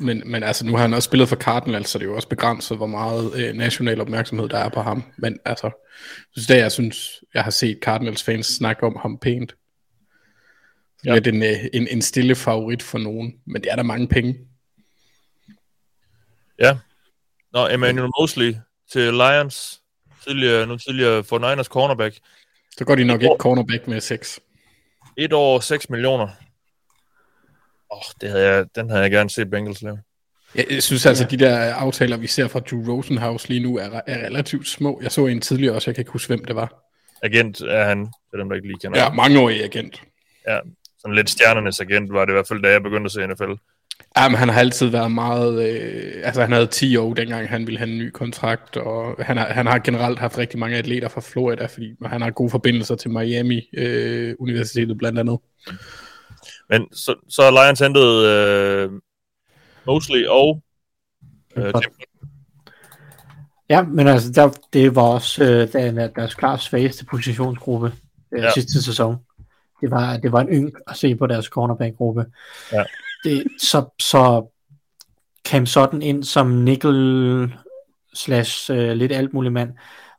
Men, 0.00 0.22
men 0.26 0.42
altså, 0.42 0.66
nu 0.66 0.72
har 0.72 0.78
han 0.78 0.94
også 0.94 1.06
spillet 1.06 1.28
for 1.28 1.36
Cardinals, 1.36 1.88
så 1.88 1.98
det 1.98 2.04
er 2.04 2.08
jo 2.08 2.16
også 2.16 2.28
begrænset, 2.28 2.76
hvor 2.76 2.86
meget 2.86 3.34
øh, 3.34 3.54
national 3.54 4.00
opmærksomhed 4.00 4.48
der 4.48 4.58
er 4.58 4.68
på 4.68 4.80
ham. 4.80 5.04
Men 5.16 5.38
altså, 5.44 5.70
synes 6.32 6.46
det, 6.46 6.56
jeg 6.56 6.72
synes, 6.72 7.24
jeg 7.34 7.44
har 7.44 7.50
set 7.50 7.78
Cardinals 7.82 8.22
fans 8.22 8.46
snakke 8.46 8.82
om 8.82 8.96
ham 9.02 9.18
pænt. 9.18 9.54
Ja. 11.04 11.14
Lidt 11.14 11.26
en, 11.26 11.42
øh, 11.42 11.64
en, 11.72 11.88
en 11.88 12.02
stille 12.02 12.34
favorit 12.34 12.82
for 12.82 12.98
nogen, 12.98 13.34
men 13.46 13.62
det 13.62 13.72
er 13.72 13.76
der 13.76 13.82
mange 13.82 14.08
penge. 14.08 14.38
Ja. 16.58 16.78
Nå, 17.52 17.68
Emmanuel 17.68 18.10
Mosley 18.20 18.54
til 18.92 19.12
Lions, 19.12 19.80
tidligere, 20.24 20.66
nu 20.66 20.76
tidligere 20.76 21.24
for 21.24 21.38
Niners 21.38 21.66
cornerback. 21.66 22.18
Så 22.76 22.84
går 22.84 22.94
de 22.94 23.04
nok 23.04 23.22
ikke 23.22 23.36
cornerback 23.38 23.88
med 23.88 24.00
6. 24.00 24.40
Et 25.16 25.32
år 25.32 25.60
6 25.60 25.90
millioner. 25.90 26.28
Åh, 27.92 27.98
oh, 27.98 28.02
det 28.20 28.30
havde 28.30 28.48
jeg, 28.48 28.66
den 28.74 28.90
havde 28.90 29.02
jeg 29.02 29.10
gerne 29.10 29.30
set 29.30 29.50
Bengals 29.50 29.82
lave. 29.82 29.98
Jeg, 30.54 30.66
jeg 30.70 30.82
synes 30.82 31.06
altså, 31.06 31.24
ja. 31.24 31.36
de 31.36 31.44
der 31.44 31.74
aftaler, 31.74 32.16
vi 32.16 32.26
ser 32.26 32.48
fra 32.48 32.60
Drew 32.60 32.94
Rosenhaus 32.94 33.48
lige 33.48 33.60
nu, 33.60 33.78
er, 33.78 34.00
er 34.06 34.26
relativt 34.26 34.68
små. 34.68 35.00
Jeg 35.02 35.12
så 35.12 35.26
en 35.26 35.40
tidligere 35.40 35.74
også, 35.74 35.90
jeg 35.90 35.94
kan 35.94 36.02
ikke 36.02 36.12
huske, 36.12 36.28
hvem 36.28 36.44
det 36.44 36.56
var. 36.56 36.82
Agent 37.22 37.60
er 37.60 37.84
han, 37.84 38.06
til 38.30 38.40
dem, 38.40 38.48
der 38.48 38.56
ikke 38.56 38.68
lige 38.68 38.78
kender. 38.82 39.00
Ja, 39.00 39.12
mangeårig 39.12 39.64
agent. 39.64 40.02
Ja, 40.48 40.58
sådan 40.98 41.14
lidt 41.14 41.30
stjernernes 41.30 41.80
agent 41.80 42.12
var 42.12 42.24
det 42.24 42.32
i 42.32 42.34
hvert 42.34 42.48
fald, 42.48 42.62
da 42.62 42.70
jeg 42.70 42.82
begyndte 42.82 43.04
at 43.04 43.12
se 43.12 43.26
NFL. 43.26 43.52
Ja, 44.18 44.28
men 44.28 44.38
han 44.38 44.48
har 44.48 44.60
altid 44.60 44.86
været 44.86 45.12
meget... 45.12 45.68
Øh, 45.68 46.12
altså, 46.24 46.40
han 46.40 46.52
havde 46.52 46.66
10 46.66 46.96
år, 46.96 47.14
dengang 47.14 47.48
han 47.48 47.66
ville 47.66 47.78
have 47.78 47.90
en 47.90 47.98
ny 47.98 48.10
kontrakt, 48.10 48.76
og 48.76 49.16
han 49.24 49.36
har, 49.36 49.46
han 49.46 49.66
har 49.66 49.78
generelt 49.78 50.18
haft 50.18 50.38
rigtig 50.38 50.58
mange 50.58 50.76
atleter 50.76 51.08
fra 51.08 51.20
Florida, 51.20 51.66
fordi 51.66 51.92
han 52.06 52.22
har 52.22 52.30
gode 52.30 52.50
forbindelser 52.50 52.94
til 52.94 53.10
Miami 53.10 53.68
øh, 53.74 54.34
Universitetet 54.38 54.98
blandt 54.98 55.18
andet. 55.18 55.38
Men 56.72 56.94
så, 56.94 57.14
så 57.28 57.50
Lions 57.50 57.80
hentet 57.80 58.26
øh, 58.26 58.90
Mosley 59.86 60.26
og 60.26 60.62
øh, 61.56 61.72
Ja, 63.68 63.82
men 63.82 64.08
altså, 64.08 64.32
der, 64.32 64.50
det 64.72 64.94
var 64.94 65.02
også 65.02 65.44
øh, 65.44 65.72
der, 65.72 66.06
deres 66.06 66.34
klart 66.34 66.60
svageste 66.60 67.04
positionsgruppe 67.04 67.92
øh, 68.32 68.42
ja. 68.42 68.50
sidste 68.50 68.82
sæson. 68.82 69.16
Det 69.80 69.90
var, 69.90 70.16
det 70.16 70.32
var 70.32 70.40
en 70.40 70.48
yng 70.48 70.72
at 70.86 70.96
se 70.96 71.16
på 71.16 71.26
deres 71.26 71.46
cornerback-gruppe. 71.46 72.26
Ja. 72.72 72.82
Det, 73.24 73.44
så, 73.60 73.84
så 73.98 74.52
Cam 75.48 75.66
sådan 75.66 76.02
ind 76.02 76.24
som 76.24 76.46
nickel 76.46 77.52
slash 78.14 78.70
øh, 78.72 78.92
lidt 78.92 79.12
alt 79.12 79.32
muligt 79.32 79.52
mand, 79.52 79.72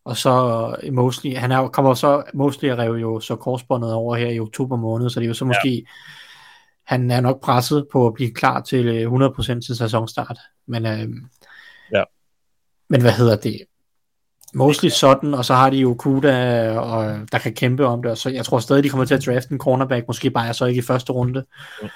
og 0.06 0.18
så 0.18 0.76
Mosley, 0.92 1.38
han 1.38 1.52
er, 1.52 1.68
kommer 1.68 1.94
så, 1.94 2.24
Mosley 2.34 2.70
rev 2.70 2.94
jo 2.94 3.20
så 3.20 3.36
korsbåndet 3.36 3.94
over 3.94 4.16
her 4.16 4.30
i 4.30 4.40
oktober 4.40 4.76
måned, 4.76 5.10
så 5.10 5.20
det 5.20 5.26
er 5.26 5.28
jo 5.28 5.34
så 5.34 5.46
måske, 5.46 5.70
ja. 5.70 5.82
Han 6.86 7.12
er 7.12 7.22
nok 7.22 7.42
presset 7.42 7.88
på 7.92 8.08
at 8.08 8.14
blive 8.14 8.32
klar 8.32 8.62
til 8.62 9.06
100% 9.08 9.52
øh, 9.52 9.62
til 9.62 9.76
sæsonstart, 9.76 10.38
men 10.68 10.86
øh, 10.86 11.10
ja. 11.92 12.04
men 12.90 13.02
hvad 13.02 13.12
hedder 13.12 13.36
det, 13.36 13.62
Mostly 14.56 14.90
sådan, 14.90 15.34
og 15.34 15.46
så 15.46 15.54
har 15.54 15.70
de 15.70 15.78
jo 15.78 15.96
Kuda, 16.00 16.70
og, 16.80 17.32
der 17.32 17.38
kan 17.38 17.54
kæmpe 17.54 17.86
om 17.86 18.02
det, 18.02 18.12
og 18.12 18.18
så 18.18 18.30
jeg 18.30 18.46
tror 18.46 18.60
stadig, 18.60 18.84
de 18.84 18.90
kommer 18.90 19.06
til 19.06 19.16
at 19.16 19.26
drafte 19.26 19.52
en 19.52 19.60
cornerback, 19.60 20.08
måske 20.08 20.30
bare 20.30 20.54
så 20.54 20.66
ikke 20.66 20.80
i 20.80 20.82
første 20.82 21.14
runde. 21.14 21.46
Mm. 21.82 21.90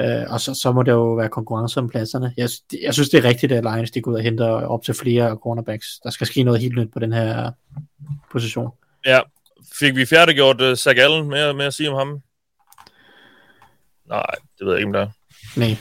Uh, 0.00 0.32
og 0.32 0.40
så, 0.40 0.54
så 0.54 0.72
må 0.72 0.82
det 0.82 0.92
jo 0.92 1.14
være 1.14 1.28
konkurrence 1.28 1.80
om 1.80 1.88
pladserne. 1.88 2.34
Jeg, 2.36 2.48
jeg 2.82 2.94
synes, 2.94 3.08
det 3.08 3.24
er 3.24 3.28
rigtigt, 3.28 3.52
at 3.52 3.64
Lions 3.64 3.90
de 3.90 4.00
går 4.00 4.10
ud 4.10 4.16
og 4.16 4.22
henter 4.22 4.46
op 4.48 4.84
til 4.84 4.94
flere 4.94 5.36
cornerbacks. 5.42 5.86
Der 6.04 6.10
skal 6.10 6.26
ske 6.26 6.42
noget 6.42 6.60
helt 6.60 6.76
nyt 6.76 6.92
på 6.92 6.98
den 6.98 7.12
her 7.12 7.50
position. 8.32 8.70
Ja, 9.06 9.20
fik 9.78 9.96
vi 9.96 10.06
færdiggjort 10.06 10.60
uh, 10.60 10.74
Zach 10.74 11.00
Allen 11.00 11.28
med, 11.28 11.52
med 11.52 11.64
at 11.64 11.74
sige 11.74 11.90
om 11.90 11.96
ham? 11.96 12.20
Nej, 14.10 14.34
det 14.58 14.66
ved 14.66 14.72
jeg 14.72 14.78
ikke, 14.78 14.86
om 14.88 14.92
der 14.92 15.00
er. 15.00 15.10
Nej. 15.56 15.76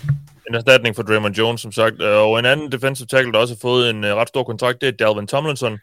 En 0.50 0.56
erstatning 0.56 0.96
for 0.96 1.04
Draymond 1.04 1.36
Jones, 1.36 1.62
som 1.62 1.72
sagt. 1.72 2.02
Og 2.02 2.40
en 2.40 2.46
anden 2.46 2.72
defensive 2.72 3.08
tackle, 3.08 3.34
der 3.34 3.40
også 3.40 3.54
har 3.54 3.60
fået 3.60 3.90
en 3.90 4.04
uh, 4.04 4.10
ret 4.10 4.28
stor 4.28 4.44
kontrakt, 4.44 4.82
det 4.82 4.88
er 4.88 4.92
Dalvin 4.92 5.28
Tomlinson 5.28 5.80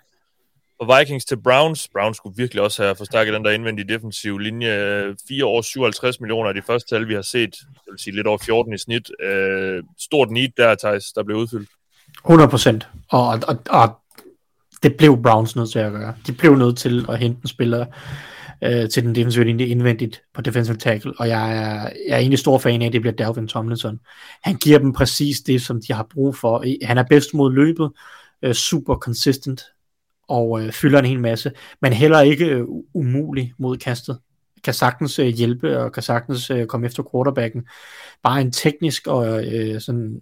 og 0.78 0.98
Vikings 0.98 1.24
til 1.24 1.36
Browns. 1.42 1.88
Browns 1.92 2.16
skulle 2.16 2.36
virkelig 2.36 2.62
også 2.62 2.82
have 2.82 2.96
forstærket 2.96 3.34
den 3.34 3.44
der 3.44 3.50
indvendige 3.50 3.94
defensive 3.94 4.42
linje. 4.42 5.14
4 5.28 5.46
år 5.46 5.62
57 5.62 6.20
millioner 6.20 6.48
er 6.48 6.52
de 6.52 6.62
første 6.62 6.94
tal, 6.94 7.08
vi 7.08 7.14
har 7.14 7.22
set. 7.22 7.50
Det 7.52 7.90
vil 7.90 7.98
sige 7.98 8.14
lidt 8.14 8.26
over 8.26 8.38
14 8.38 8.74
i 8.74 8.78
snit. 8.78 9.10
Uh, 9.24 9.84
stort 9.98 10.30
need 10.30 10.48
der, 10.56 10.74
Thijs, 10.74 11.12
der 11.12 11.22
blev 11.22 11.36
udfyldt. 11.36 11.70
100 12.24 12.50
procent. 12.50 12.88
Og, 13.10 13.26
og, 13.26 13.58
og 13.70 13.98
det 14.82 14.96
blev 14.96 15.22
Browns 15.22 15.56
nødt 15.56 15.70
til 15.70 15.78
at 15.78 15.92
gøre. 15.92 16.14
De 16.26 16.32
blev 16.32 16.54
nødt 16.54 16.78
til 16.78 17.06
at 17.08 17.18
hente 17.18 17.40
en 17.42 17.48
spiller 17.48 17.86
øh, 18.64 18.88
til 18.90 19.02
den 19.02 19.14
defensive 19.14 19.44
linje 19.44 19.66
indvendigt 19.66 20.22
på 20.34 20.40
defensive 20.40 20.76
tackle, 20.76 21.12
og 21.18 21.28
jeg 21.28 21.56
er, 21.56 21.90
jeg 22.08 22.14
er 22.14 22.18
egentlig 22.18 22.38
stor 22.38 22.58
fan 22.58 22.82
af, 22.82 22.86
at 22.86 22.92
det 22.92 23.00
bliver 23.00 23.14
Dalvin 23.14 23.48
Tomlinson. 23.48 24.00
Han 24.42 24.56
giver 24.56 24.78
dem 24.78 24.92
præcis 24.92 25.40
det, 25.40 25.62
som 25.62 25.80
de 25.88 25.92
har 25.92 26.06
brug 26.14 26.36
for. 26.36 26.64
Han 26.86 26.98
er 26.98 27.04
bedst 27.10 27.34
mod 27.34 27.52
løbet, 27.52 27.90
øh, 28.42 28.54
super 28.54 28.94
consistent, 28.94 29.62
og 30.28 30.62
øh, 30.62 30.72
fylder 30.72 30.98
en 30.98 31.04
hel 31.04 31.20
masse, 31.20 31.52
men 31.82 31.92
heller 31.92 32.20
ikke 32.20 32.46
øh, 32.46 32.64
umulig 32.94 33.52
mod 33.58 33.76
kastet. 33.76 34.18
Kan 34.64 34.74
sagtens 34.74 35.18
øh, 35.18 35.26
hjælpe 35.26 35.78
og 35.78 35.92
kan 35.92 36.02
sagtens 36.02 36.50
øh, 36.50 36.66
komme 36.66 36.86
efter 36.86 37.02
quarterbacken. 37.12 37.66
Bare 38.22 38.40
en 38.40 38.52
teknisk 38.52 39.06
og 39.06 39.44
øh, 39.44 39.80
sådan 39.80 40.20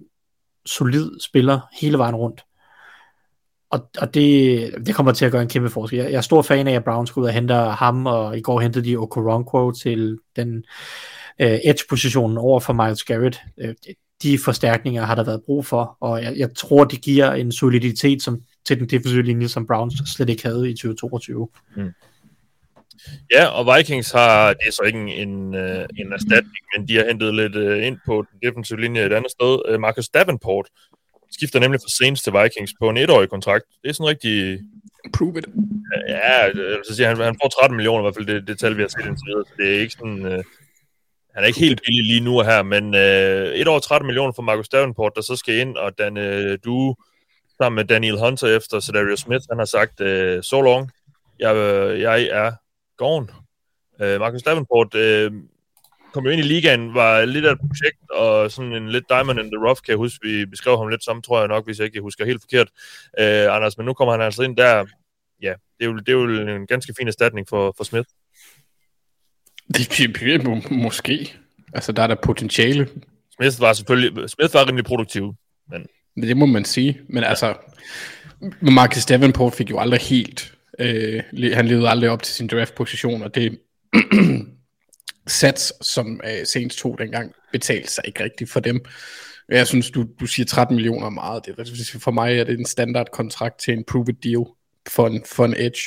solid 0.67 1.11
spiller 1.21 1.61
hele 1.81 1.99
vejen 1.99 2.15
rundt. 2.15 2.45
Og, 3.75 3.91
og 3.99 4.15
det, 4.15 4.75
det 4.87 4.95
kommer 4.95 5.13
til 5.13 5.25
at 5.25 5.33
gøre 5.33 5.43
en 5.43 5.49
kæmpe 5.49 5.71
forskel. 5.71 5.99
Jeg, 5.99 6.11
jeg 6.11 6.17
er 6.17 6.21
stor 6.21 6.43
fan 6.43 6.69
af, 6.69 6.73
at 6.73 6.85
Browns 6.85 7.11
går 7.11 7.23
ud 7.23 7.27
og 7.27 7.33
henter 7.33 7.71
ham, 7.71 8.07
og 8.07 8.39
i 8.39 8.41
går 8.41 8.61
hentede 8.61 8.85
de 8.85 8.97
Okoronkwo 8.97 9.71
til 9.71 10.19
den 10.37 10.65
øh, 11.39 11.59
edge-positionen 11.65 12.39
over 12.39 12.61
for 12.61 12.73
Miles 12.73 13.05
Garrett. 13.05 13.41
Øh, 13.59 13.75
de 14.23 14.39
forstærkninger 14.45 15.05
har 15.05 15.15
der 15.15 15.25
været 15.25 15.43
brug 15.47 15.67
for, 15.67 15.97
og 16.01 16.23
jeg, 16.23 16.37
jeg 16.37 16.55
tror, 16.55 16.85
det 16.85 17.01
giver 17.01 17.33
en 17.33 17.53
soliditet, 17.53 18.23
som 18.23 18.41
til 18.65 18.79
den 18.79 18.89
defensive 18.89 19.23
linje, 19.23 19.49
som 19.49 19.67
Browns 19.67 19.95
slet 20.17 20.29
ikke 20.31 20.47
havde 20.47 20.71
i 20.71 20.75
2022. 20.75 21.49
Mm. 21.77 21.91
Ja, 23.33 23.47
og 23.47 23.77
Vikings 23.77 24.13
har, 24.13 24.49
det 24.49 24.67
er 24.67 24.73
så 24.73 24.83
ikke 24.87 24.99
en, 24.99 25.09
en, 25.09 25.55
en 25.99 26.13
erstatning, 26.13 26.65
men 26.77 26.89
de 26.89 26.97
har 26.97 27.05
hentet 27.09 27.35
lidt 27.35 27.57
øh, 27.57 27.87
ind 27.87 27.99
på 28.07 28.25
den 28.31 28.49
defensive 28.49 28.81
linje 28.81 29.07
et 29.07 29.13
andet 29.13 29.31
sted. 29.31 29.59
Øh, 29.69 29.81
Marcus 29.81 30.09
Davenport 30.09 30.67
skifter 31.37 31.59
nemlig 31.61 31.81
fra 31.81 31.95
Saints 31.99 32.23
til 32.23 32.33
Vikings 32.33 32.73
på 32.81 32.89
en 32.89 32.97
etårig 32.97 33.29
kontrakt. 33.29 33.65
Det 33.83 33.89
er 33.89 33.93
sådan 33.93 34.13
rigtig... 34.15 34.61
Prove 35.17 35.39
it. 35.39 35.47
Ja, 36.09 36.53
så 36.89 36.97
siger 36.97 37.09
han, 37.09 37.17
han 37.17 37.39
får 37.43 37.49
13 37.49 37.77
millioner 37.77 38.01
i 38.01 38.05
hvert 38.05 38.15
fald, 38.15 38.27
det, 38.27 38.49
det 38.49 38.59
tal, 38.59 38.77
vi 38.77 38.83
har 38.83 38.89
set 38.89 39.07
indtil 39.09 39.27
videre. 39.27 39.45
Så 39.49 39.55
det 39.59 39.75
er 39.75 39.81
ikke 39.81 39.93
sådan... 39.99 40.27
Uh, 40.27 40.45
han 41.35 41.43
er 41.43 41.47
ikke 41.47 41.61
helt 41.61 41.81
billig 41.87 42.05
lige 42.05 42.25
nu 42.25 42.41
her, 42.41 42.63
men 42.63 42.85
uh, 42.95 43.61
et 43.61 43.69
år 43.69 43.79
13 43.79 44.07
millioner 44.07 44.33
for 44.33 44.43
Marcus 44.43 44.69
Davenport, 44.69 45.13
der 45.17 45.23
så 45.23 45.37
skal 45.37 45.59
ind, 45.59 45.77
og 45.77 45.99
den 45.99 46.17
uh, 46.17 46.55
du 46.65 46.95
sammen 47.59 47.77
med 47.77 47.85
Daniel 47.85 48.19
Hunter 48.19 48.57
efter 48.57 48.81
Cedarius 48.81 49.21
Smith. 49.21 49.45
Han 49.51 49.59
har 49.59 49.65
sagt, 49.65 50.01
uh, 50.01 50.43
so 50.43 50.61
long, 50.61 50.91
jeg, 51.39 51.55
jeg 52.01 52.23
er 52.23 52.53
gone. 52.97 53.29
Uh, 54.01 54.21
Marcus 54.21 54.43
Davenport 54.43 54.95
uh, 54.95 55.33
kom 56.15 56.25
jo 56.25 56.31
ind 56.31 56.41
i 56.41 56.45
ligaen, 56.45 56.95
var 56.95 57.25
lidt 57.25 57.45
af 57.45 57.53
et 57.53 57.59
projekt, 57.59 58.11
og 58.11 58.51
sådan 58.51 58.73
en 58.73 58.89
lidt 58.89 59.05
diamond 59.09 59.41
in 59.41 59.51
the 59.51 59.67
rough, 59.67 59.81
kan 59.85 59.91
jeg 59.91 59.97
huske, 59.97 60.29
vi 60.29 60.47
beskrev 60.47 60.79
ham 60.79 60.89
lidt 60.89 61.05
som, 61.05 61.23
tror 61.23 61.39
jeg 61.39 61.49
nok, 61.49 61.65
hvis 61.65 61.79
jeg 61.79 61.87
ikke 61.87 62.01
husker 62.01 62.25
helt 62.25 62.43
forkert, 62.43 62.69
uh, 63.21 63.55
Anders, 63.57 63.79
men 63.79 63.87
nu 63.87 63.93
kommer 63.93 64.13
han 64.13 64.23
altså 64.23 64.43
ind 64.43 64.57
der, 64.57 64.85
ja, 65.43 65.53
det 65.79 65.85
er 65.85 65.91
jo, 65.91 65.97
det 65.97 66.09
er 66.09 66.13
jo 66.13 66.57
en 66.57 66.67
ganske 66.67 66.95
fin 66.99 67.09
erstatning 67.09 67.49
for, 67.49 67.75
for 67.77 67.85
Smith. 67.85 68.09
Det 69.69 70.13
bliver 70.15 70.61
måske. 70.71 71.35
Altså, 71.75 71.93
der 71.93 72.03
er 72.03 72.07
der 72.07 72.15
potentiale. 72.15 72.89
Smith 73.37 73.61
var 73.61 73.73
selvfølgelig, 73.73 74.31
Smith 74.31 74.55
var 74.55 74.69
rimelig 74.69 74.85
produktiv, 74.85 75.35
men 76.17 76.29
det 76.29 76.37
må 76.37 76.47
man 76.47 76.65
sige. 76.65 77.01
Men 77.09 77.25
altså, 77.25 77.55
Marcus 78.61 79.07
Davenport 79.07 79.55
fik 79.55 79.71
jo 79.71 79.79
aldrig 79.79 80.01
helt, 80.01 80.55
øh, 80.79 81.23
han 81.55 81.67
levede 81.67 81.89
aldrig 81.89 82.11
op 82.11 82.23
til 82.23 82.35
sin 82.35 82.47
draft-position, 82.47 83.23
og 83.23 83.35
det 83.35 83.59
sats, 85.27 85.73
som 85.81 86.21
øh, 86.25 86.47
Saints 86.47 86.77
tog 86.77 86.99
dengang, 86.99 87.33
betalte 87.53 87.93
sig 87.93 88.05
ikke 88.07 88.25
rigtigt 88.25 88.51
for 88.51 88.61
dem. 88.61 88.85
Jeg 89.49 89.67
synes, 89.67 89.91
du, 89.91 90.07
du 90.21 90.27
siger 90.27 90.47
13 90.47 90.77
millioner 90.77 91.11
meget. 91.11 91.47
Det, 91.47 92.01
for 92.03 92.11
mig 92.11 92.39
er 92.39 92.45
det 92.45 92.59
en 92.59 92.67
standard 92.67 93.07
kontrakt 93.13 93.59
til 93.59 93.75
en 93.75 93.85
prove 93.85 94.13
deal 94.25 94.45
for 94.89 95.07
en, 95.07 95.25
for 95.27 95.45
en 95.45 95.55
edge. 95.57 95.81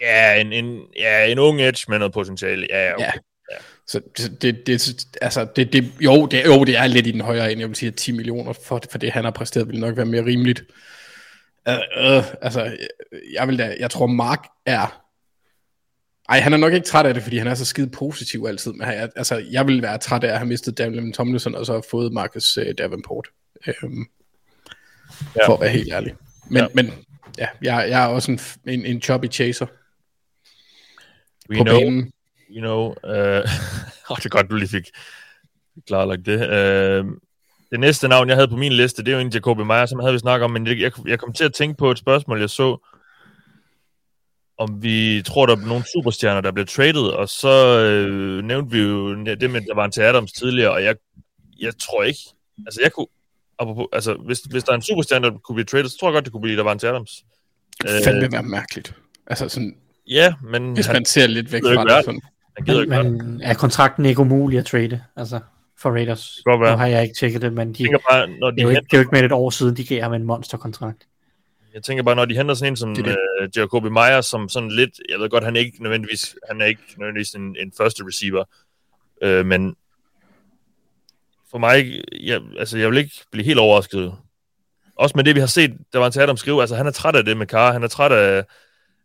Ja, 0.00 0.40
en, 0.40 0.52
en, 0.52 0.80
ja, 0.96 1.26
en 1.26 1.38
ung 1.38 1.60
edge 1.60 1.84
med 1.88 1.98
noget 1.98 2.12
potentiale. 2.12 2.66
Ja, 2.70 2.94
okay. 2.94 3.04
ja. 3.04 3.10
Så 3.86 4.00
det, 4.42 4.66
det, 4.66 5.06
altså 5.22 5.46
det, 5.56 5.72
det, 5.72 5.92
jo, 6.00 6.26
det, 6.26 6.46
jo, 6.46 6.64
det 6.64 6.76
er 6.76 6.86
lidt 6.86 7.06
i 7.06 7.10
den 7.10 7.20
højere 7.20 7.52
end 7.52 7.60
Jeg 7.60 7.68
vil 7.68 7.76
sige, 7.76 7.88
at 7.88 7.94
10 7.94 8.12
millioner 8.12 8.52
for, 8.52 8.80
for 8.90 8.98
det, 8.98 9.12
han 9.12 9.24
har 9.24 9.30
præsteret, 9.30 9.68
vil 9.68 9.80
nok 9.80 9.96
være 9.96 10.06
mere 10.06 10.24
rimeligt. 10.24 10.64
Øh, 11.68 11.74
øh, 11.74 12.24
altså, 12.42 12.76
jeg, 13.32 13.48
vil 13.48 13.58
da, 13.58 13.76
jeg 13.80 13.90
tror 13.90 14.06
Mark 14.06 14.46
er... 14.66 15.04
Ej, 16.28 16.40
han 16.40 16.52
er 16.52 16.56
nok 16.56 16.72
ikke 16.72 16.86
træt 16.86 17.06
af 17.06 17.14
det, 17.14 17.22
fordi 17.22 17.38
han 17.38 17.46
er 17.46 17.54
så 17.54 17.64
skide 17.64 17.90
positiv 17.90 18.44
altid. 18.48 18.72
Men 18.72 18.88
jeg, 18.88 19.10
altså, 19.16 19.44
jeg 19.50 19.66
vil 19.66 19.82
være 19.82 19.98
træt 19.98 20.24
af 20.24 20.28
at 20.28 20.38
have 20.38 20.48
mistet 20.48 20.78
Daniel 20.78 21.12
Tomlinson, 21.12 21.54
og 21.54 21.66
så 21.66 21.72
have 21.72 21.82
fået 21.90 22.12
Marcus 22.12 22.56
øh, 22.56 22.74
Davenport. 22.78 23.28
Øhm, 23.66 24.06
ja. 25.36 25.46
For 25.46 25.54
at 25.54 25.60
være 25.60 25.70
helt 25.70 25.92
ærlig. 25.92 26.14
Men, 26.50 26.62
ja. 26.62 26.66
men 26.74 26.92
ja, 27.38 27.46
jeg, 27.62 27.86
jeg 27.90 28.04
er 28.04 28.06
også 28.06 28.32
en, 28.32 28.40
en, 28.72 28.86
en 28.86 29.02
choppy 29.02 29.26
chaser. 29.32 29.66
We 31.50 31.56
på 31.56 31.64
know, 31.64 31.80
banen. 31.80 32.12
you 32.50 32.60
know, 32.60 32.86
uh, 32.88 34.10
oh, 34.10 34.16
det 34.16 34.24
er 34.24 34.28
godt, 34.28 34.50
du 34.50 34.56
lige 34.56 34.68
fik 34.68 34.90
klarlagt 35.86 36.26
det. 36.26 36.40
Uh, 36.40 37.10
det 37.70 37.80
næste 37.80 38.08
navn, 38.08 38.28
jeg 38.28 38.36
havde 38.36 38.48
på 38.48 38.56
min 38.56 38.72
liste, 38.72 39.04
det 39.04 39.12
er 39.12 39.16
jo 39.16 39.20
en 39.20 39.32
Jacobi 39.32 39.64
Meyer, 39.64 39.86
som 39.86 40.00
havde 40.00 40.12
vi 40.12 40.18
snakket 40.18 40.44
om, 40.44 40.50
men 40.50 40.66
jeg, 40.66 40.78
jeg, 40.78 40.92
jeg 41.06 41.18
kom 41.18 41.32
til 41.32 41.44
at 41.44 41.54
tænke 41.54 41.76
på 41.76 41.90
et 41.90 41.98
spørgsmål, 41.98 42.40
jeg 42.40 42.50
så, 42.50 42.88
om 44.58 44.82
vi 44.82 45.22
tror, 45.26 45.46
der 45.46 45.56
er 45.56 45.66
nogle 45.66 45.84
superstjerner, 45.96 46.40
der 46.40 46.52
bliver 46.52 46.66
traded, 46.66 47.02
og 47.02 47.28
så 47.28 47.78
øh, 47.78 48.44
nævnte 48.44 48.76
vi 48.76 48.82
jo 48.82 49.24
det 49.24 49.50
med, 49.50 49.60
der 49.60 49.74
var 49.74 49.84
en 49.84 49.90
til 49.90 50.00
Adams 50.00 50.32
tidligere, 50.32 50.72
og 50.72 50.84
jeg, 50.84 50.94
jeg 51.60 51.72
tror 51.78 52.02
ikke, 52.02 52.20
altså 52.66 52.80
jeg 52.82 52.92
kunne, 52.92 53.06
apropos, 53.58 53.86
altså 53.92 54.14
hvis, 54.14 54.40
hvis 54.40 54.64
der 54.64 54.72
er 54.72 54.76
en 54.76 54.82
superstjerne, 54.82 55.26
der 55.26 55.38
kunne 55.38 55.54
blive 55.54 55.64
traded, 55.64 55.88
så 55.88 55.98
tror 55.98 56.08
jeg 56.08 56.14
godt, 56.14 56.24
det 56.24 56.32
kunne 56.32 56.42
blive, 56.42 56.56
der 56.56 56.62
var 56.62 56.72
en 56.72 56.78
til 56.78 56.86
Adams. 56.86 57.24
Det 57.82 57.90
kan 57.90 58.04
fandme 58.04 58.32
være 58.32 58.42
mærkeligt. 58.42 58.94
Altså 59.26 59.48
sådan, 59.48 59.76
Ja, 60.08 60.34
men 60.42 60.72
hvis 60.72 60.86
han, 60.86 60.94
man 60.94 61.04
ser 61.04 61.26
lidt 61.26 61.52
væk 61.52 61.62
fra 61.62 61.70
ikke 61.70 61.94
det. 61.94 62.04
Sådan. 62.04 62.20
han 62.56 62.64
gider 62.66 62.80
ikke 62.80 62.90
Men, 62.90 63.12
men, 63.12 63.26
men 63.26 63.42
er 63.42 63.54
kontrakten 63.54 64.06
ikke 64.06 64.20
umulig 64.20 64.58
at 64.58 64.66
trade? 64.66 65.00
Altså, 65.16 65.40
for 65.78 65.90
Raiders. 65.90 66.40
kan 66.46 66.52
godt 66.52 66.60
være. 66.60 66.72
Nu 66.72 66.78
har 66.78 66.86
jeg 66.86 67.02
ikke 67.02 67.14
tjekket 67.14 67.42
det, 67.42 67.52
men 67.52 67.72
de, 67.72 67.88
bare, 68.10 68.28
når 68.40 68.50
det, 68.50 68.56
de 68.56 68.62
er 68.62 68.64
jo 68.64 68.70
ikke, 68.70 68.80
det 68.80 68.92
er 68.92 68.98
jo 68.98 69.00
ikke 69.00 69.10
med 69.12 69.22
et 69.22 69.32
år 69.32 69.50
siden, 69.50 69.76
de 69.76 69.86
gav 69.86 70.02
ham 70.02 70.12
en 70.12 70.24
monsterkontrakt. 70.24 71.07
Jeg 71.78 71.84
tænker 71.84 72.02
bare, 72.02 72.16
når 72.16 72.24
de 72.24 72.36
henter 72.36 72.54
sådan 72.54 72.72
en 72.72 72.76
som 72.76 72.94
Det 72.94 73.16
uh, 73.42 73.48
Jacobi 73.56 73.88
Meyer, 73.88 74.20
som 74.20 74.48
sådan 74.48 74.70
lidt, 74.70 74.90
jeg 75.08 75.18
ved 75.18 75.30
godt, 75.30 75.44
han 75.44 75.56
er 75.56 75.60
ikke 75.60 75.82
nødvendigvis, 75.82 76.36
han 76.48 76.60
er 76.60 76.66
ikke 76.66 76.82
nødvendigvis 76.96 77.30
en, 77.30 77.56
en 77.60 77.72
første 77.76 78.04
receiver, 78.06 78.44
uh, 79.24 79.46
men 79.46 79.76
for 81.50 81.58
mig, 81.58 82.02
jeg, 82.20 82.40
altså 82.58 82.78
jeg 82.78 82.90
vil 82.90 82.98
ikke 82.98 83.14
blive 83.32 83.44
helt 83.44 83.58
overrasket. 83.58 84.14
Også 84.96 85.16
med 85.16 85.24
det, 85.24 85.34
vi 85.34 85.40
har 85.40 85.46
set, 85.46 85.76
der 85.92 85.98
var 85.98 86.06
en 86.06 86.12
til 86.12 86.20
Adam 86.20 86.36
skrive, 86.36 86.60
altså 86.60 86.76
han 86.76 86.86
er 86.86 86.90
træt 86.90 87.16
af 87.16 87.24
det 87.24 87.36
med 87.36 87.46
Carr, 87.46 87.72
han 87.72 87.82
er 87.82 87.88
træt 87.88 88.12
af, 88.12 88.44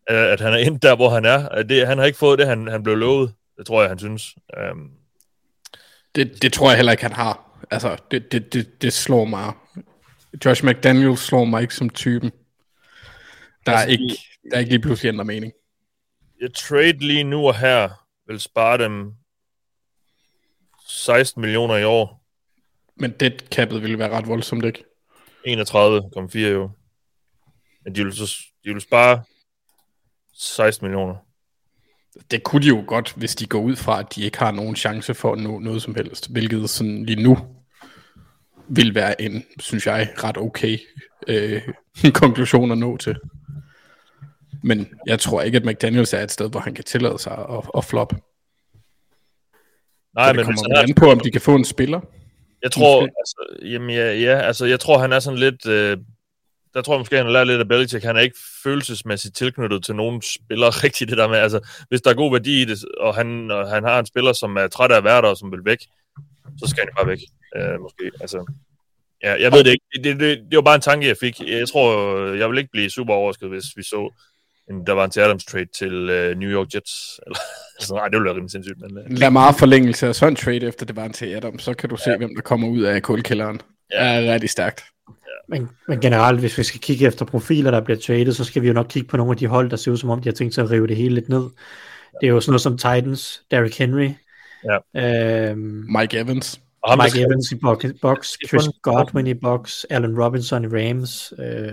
af 0.06 0.16
at 0.16 0.40
han 0.40 0.52
er 0.52 0.58
ind 0.58 0.80
der, 0.80 0.96
hvor 0.96 1.10
han 1.10 1.24
er. 1.24 1.48
At 1.48 1.68
Det, 1.68 1.86
han 1.86 1.98
har 1.98 2.04
ikke 2.04 2.18
fået 2.18 2.38
det, 2.38 2.46
han, 2.46 2.66
han 2.68 2.82
blev 2.82 2.96
lovet. 2.96 3.32
Det 3.58 3.66
tror 3.66 3.80
jeg, 3.80 3.90
han 3.90 3.98
synes. 3.98 4.34
Um, 4.72 4.90
Det, 6.14 6.42
det 6.42 6.52
tror 6.52 6.70
jeg 6.70 6.76
heller 6.76 6.92
ikke, 6.92 7.02
han 7.02 7.12
har. 7.12 7.60
Altså, 7.70 7.96
det, 8.10 8.32
det, 8.32 8.52
det, 8.52 8.82
det 8.82 8.92
slår 8.92 9.24
mig. 9.24 9.52
Josh 10.44 10.64
McDaniel 10.64 11.16
slår 11.16 11.44
mig 11.44 11.62
ikke 11.62 11.74
som 11.74 11.90
typen. 11.90 12.32
Der 13.66 13.72
er 13.72 13.76
Altså, 13.76 13.90
ikke, 13.90 14.18
der 14.50 14.56
er 14.56 14.60
ikke 14.60 14.72
lige 14.72 14.82
pludselig 14.82 15.08
ændret 15.08 15.26
mening. 15.26 15.52
et 16.42 16.54
trade 16.54 16.92
lige 16.98 17.24
nu 17.24 17.46
og 17.48 17.58
her 17.58 17.88
vil 18.26 18.40
spare 18.40 18.78
dem 18.78 19.12
16 20.88 21.40
millioner 21.40 21.76
i 21.76 21.84
år. 21.84 22.24
Men 22.96 23.10
det 23.20 23.50
kappet 23.50 23.82
ville 23.82 23.98
være 23.98 24.10
ret 24.10 24.28
voldsomt, 24.28 24.64
ikke? 24.64 24.84
31,4 25.46 26.38
jo. 26.38 26.70
Men 27.84 27.94
de 27.94 28.04
vil, 28.04 28.12
så, 28.12 28.36
de 28.64 28.72
vil 28.72 28.80
spare 28.80 29.22
16 30.34 30.84
millioner. 30.86 31.16
Det 32.30 32.42
kunne 32.42 32.62
de 32.62 32.68
jo 32.68 32.84
godt, 32.86 33.12
hvis 33.16 33.36
de 33.36 33.46
går 33.46 33.60
ud 33.60 33.76
fra, 33.76 34.00
at 34.00 34.14
de 34.14 34.22
ikke 34.22 34.38
har 34.38 34.50
nogen 34.50 34.76
chance 34.76 35.14
for 35.14 35.32
at 35.32 35.38
nå 35.38 35.58
noget 35.58 35.82
som 35.82 35.94
helst. 35.94 36.30
Hvilket 36.32 36.70
sådan 36.70 37.04
lige 37.04 37.22
nu 37.22 37.38
vil 38.68 38.94
være 38.94 39.20
en, 39.22 39.44
synes 39.60 39.86
jeg, 39.86 40.14
ret 40.24 40.36
okay 40.36 40.78
øh, 41.28 41.62
konklusion 42.22 42.72
at 42.72 42.78
nå 42.78 42.96
til. 42.96 43.16
Men 44.64 44.88
jeg 45.06 45.20
tror 45.20 45.42
ikke, 45.42 45.56
at 45.56 45.64
McDaniels 45.64 46.12
er 46.12 46.20
et 46.20 46.30
sted, 46.30 46.50
hvor 46.50 46.60
han 46.60 46.74
kan 46.74 46.84
tillade 46.84 47.18
sig 47.18 47.32
at, 47.32 47.70
at 47.76 47.84
flop. 47.84 48.12
Nej, 50.14 50.26
det 50.26 50.36
men 50.36 50.44
kommer 50.44 50.76
er, 50.76 50.82
an 50.82 50.94
på, 50.94 51.10
om 51.10 51.20
de 51.20 51.30
kan 51.30 51.40
få 51.40 51.54
en 51.54 51.64
spiller. 51.64 52.00
jeg 52.62 52.72
tror, 52.72 53.00
måske. 53.00 53.12
altså, 53.18 53.66
jamen, 53.72 53.90
ja, 53.90 54.12
ja, 54.12 54.38
altså, 54.38 54.64
jeg 54.64 54.80
tror, 54.80 54.98
han 54.98 55.12
er 55.12 55.20
sådan 55.20 55.38
lidt, 55.38 55.66
øh, 55.66 55.98
der 56.74 56.82
tror 56.82 56.94
jeg 56.94 57.00
måske, 57.00 57.16
han 57.16 57.26
har 57.26 57.32
lært 57.32 57.46
lidt 57.46 57.60
af 57.60 57.68
Belichick. 57.68 58.04
Han 58.04 58.16
er 58.16 58.20
ikke 58.20 58.38
følelsesmæssigt 58.62 59.36
tilknyttet 59.36 59.84
til 59.84 59.94
nogen 59.94 60.22
spiller 60.22 60.82
rigtig 60.84 61.08
det 61.08 61.18
der 61.18 61.28
med, 61.28 61.38
altså, 61.38 61.68
hvis 61.88 62.02
der 62.02 62.10
er 62.10 62.14
god 62.14 62.32
værdi 62.32 62.62
i 62.62 62.64
det, 62.64 62.84
og 63.00 63.14
han, 63.14 63.50
og 63.50 63.68
han 63.68 63.84
har 63.84 63.98
en 63.98 64.06
spiller, 64.06 64.32
som 64.32 64.56
er 64.56 64.66
træt 64.66 64.92
af 64.92 64.96
at 64.96 65.04
være 65.04 65.22
der, 65.22 65.28
og 65.28 65.36
som 65.36 65.52
vil 65.52 65.64
væk, 65.64 65.78
så 66.58 66.66
skal 66.66 66.80
han 66.80 66.88
jo 66.88 66.94
bare 66.96 67.06
væk, 67.06 67.20
øh, 67.56 67.80
måske, 67.80 68.10
altså. 68.20 68.52
Ja, 69.22 69.32
jeg 69.42 69.52
ved 69.52 69.64
det 69.64 69.70
ikke. 69.70 69.84
Det, 69.94 70.04
det, 70.04 70.20
det, 70.20 70.38
det 70.50 70.56
var 70.56 70.62
bare 70.62 70.74
en 70.74 70.80
tanke, 70.80 71.08
jeg 71.08 71.16
fik. 71.20 71.40
Jeg 71.40 71.68
tror, 71.68 72.18
jeg 72.34 72.50
vil 72.50 72.58
ikke 72.58 72.70
blive 72.72 72.90
super 72.90 73.14
overrasket, 73.14 73.48
hvis 73.48 73.64
vi 73.76 73.82
så, 73.82 74.14
en, 74.70 74.86
der 74.86 74.92
var 74.92 75.04
en 75.04 75.10
til 75.10 75.20
Adams 75.20 75.44
trade 75.44 75.66
til 75.78 75.92
uh, 75.92 76.38
New 76.38 76.50
York 76.50 76.74
Jets. 76.74 77.20
Eller, 77.26 77.38
altså, 77.78 77.94
nej, 77.94 78.04
det 78.04 78.12
ville 78.12 78.24
være 78.24 78.34
rimelig 78.34 78.50
sindssygt. 78.50 78.80
Men, 78.80 78.98
uh, 78.98 79.18
Lad 79.18 79.30
meget 79.30 79.54
forlængelse 79.56 80.06
af 80.06 80.14
sådan 80.14 80.32
en 80.32 80.36
trade, 80.36 80.66
efter 80.66 80.86
det 80.86 80.96
var 80.96 81.04
en 81.04 81.12
til 81.12 81.26
Adam, 81.26 81.58
så 81.58 81.74
kan 81.74 81.88
du 81.88 81.96
se, 81.96 82.16
hvem 82.16 82.34
der 82.34 82.42
kommer 82.42 82.68
ud 82.68 82.82
af 82.82 83.02
kulkælderen. 83.02 83.60
Ja. 83.92 84.04
Ja. 84.04 84.26
Er 84.26 84.32
rigtig 84.32 84.50
stærkt. 84.50 84.84
Men, 85.48 85.68
men 85.88 86.00
generelt, 86.00 86.40
hvis 86.40 86.58
vi 86.58 86.62
skal 86.62 86.80
kigge 86.80 87.06
efter 87.06 87.24
profiler, 87.24 87.70
der 87.70 87.80
bliver 87.80 87.98
traded, 87.98 88.32
så 88.32 88.44
skal 88.44 88.62
vi 88.62 88.66
jo 88.66 88.72
nok 88.72 88.86
kigge 88.88 89.08
på 89.08 89.16
nogle 89.16 89.30
af 89.32 89.36
de 89.36 89.46
hold, 89.46 89.70
der 89.70 89.76
ser 89.76 89.90
ud 89.92 89.96
som 89.96 90.10
om, 90.10 90.20
de 90.22 90.28
har 90.28 90.34
tænkt 90.34 90.54
sig 90.54 90.64
at 90.64 90.70
rive 90.70 90.86
det 90.86 90.96
hele 90.96 91.14
lidt 91.14 91.28
ned. 91.28 91.42
Det 92.20 92.26
er 92.26 92.28
jo 92.28 92.40
sådan 92.40 92.50
noget 92.50 92.60
som 92.60 92.78
Titans, 92.78 93.42
Derrick 93.50 93.78
Henry, 93.78 94.10
Ja. 94.94 95.50
øhm, 95.50 95.86
Mike 95.98 96.18
Evans. 96.18 96.60
og 96.82 96.98
Mike 97.04 97.20
Evans 97.20 97.52
i 97.52 97.54
box, 97.62 97.84
box 98.02 98.32
Det 98.40 98.48
Chris 98.48 98.62
Godwin 98.82 99.26
i 99.26 99.34
box, 99.34 99.84
Allen 99.90 100.22
Robinson 100.22 100.64
i 100.64 100.66
Rams. 100.68 101.32
Øh, 101.38 101.72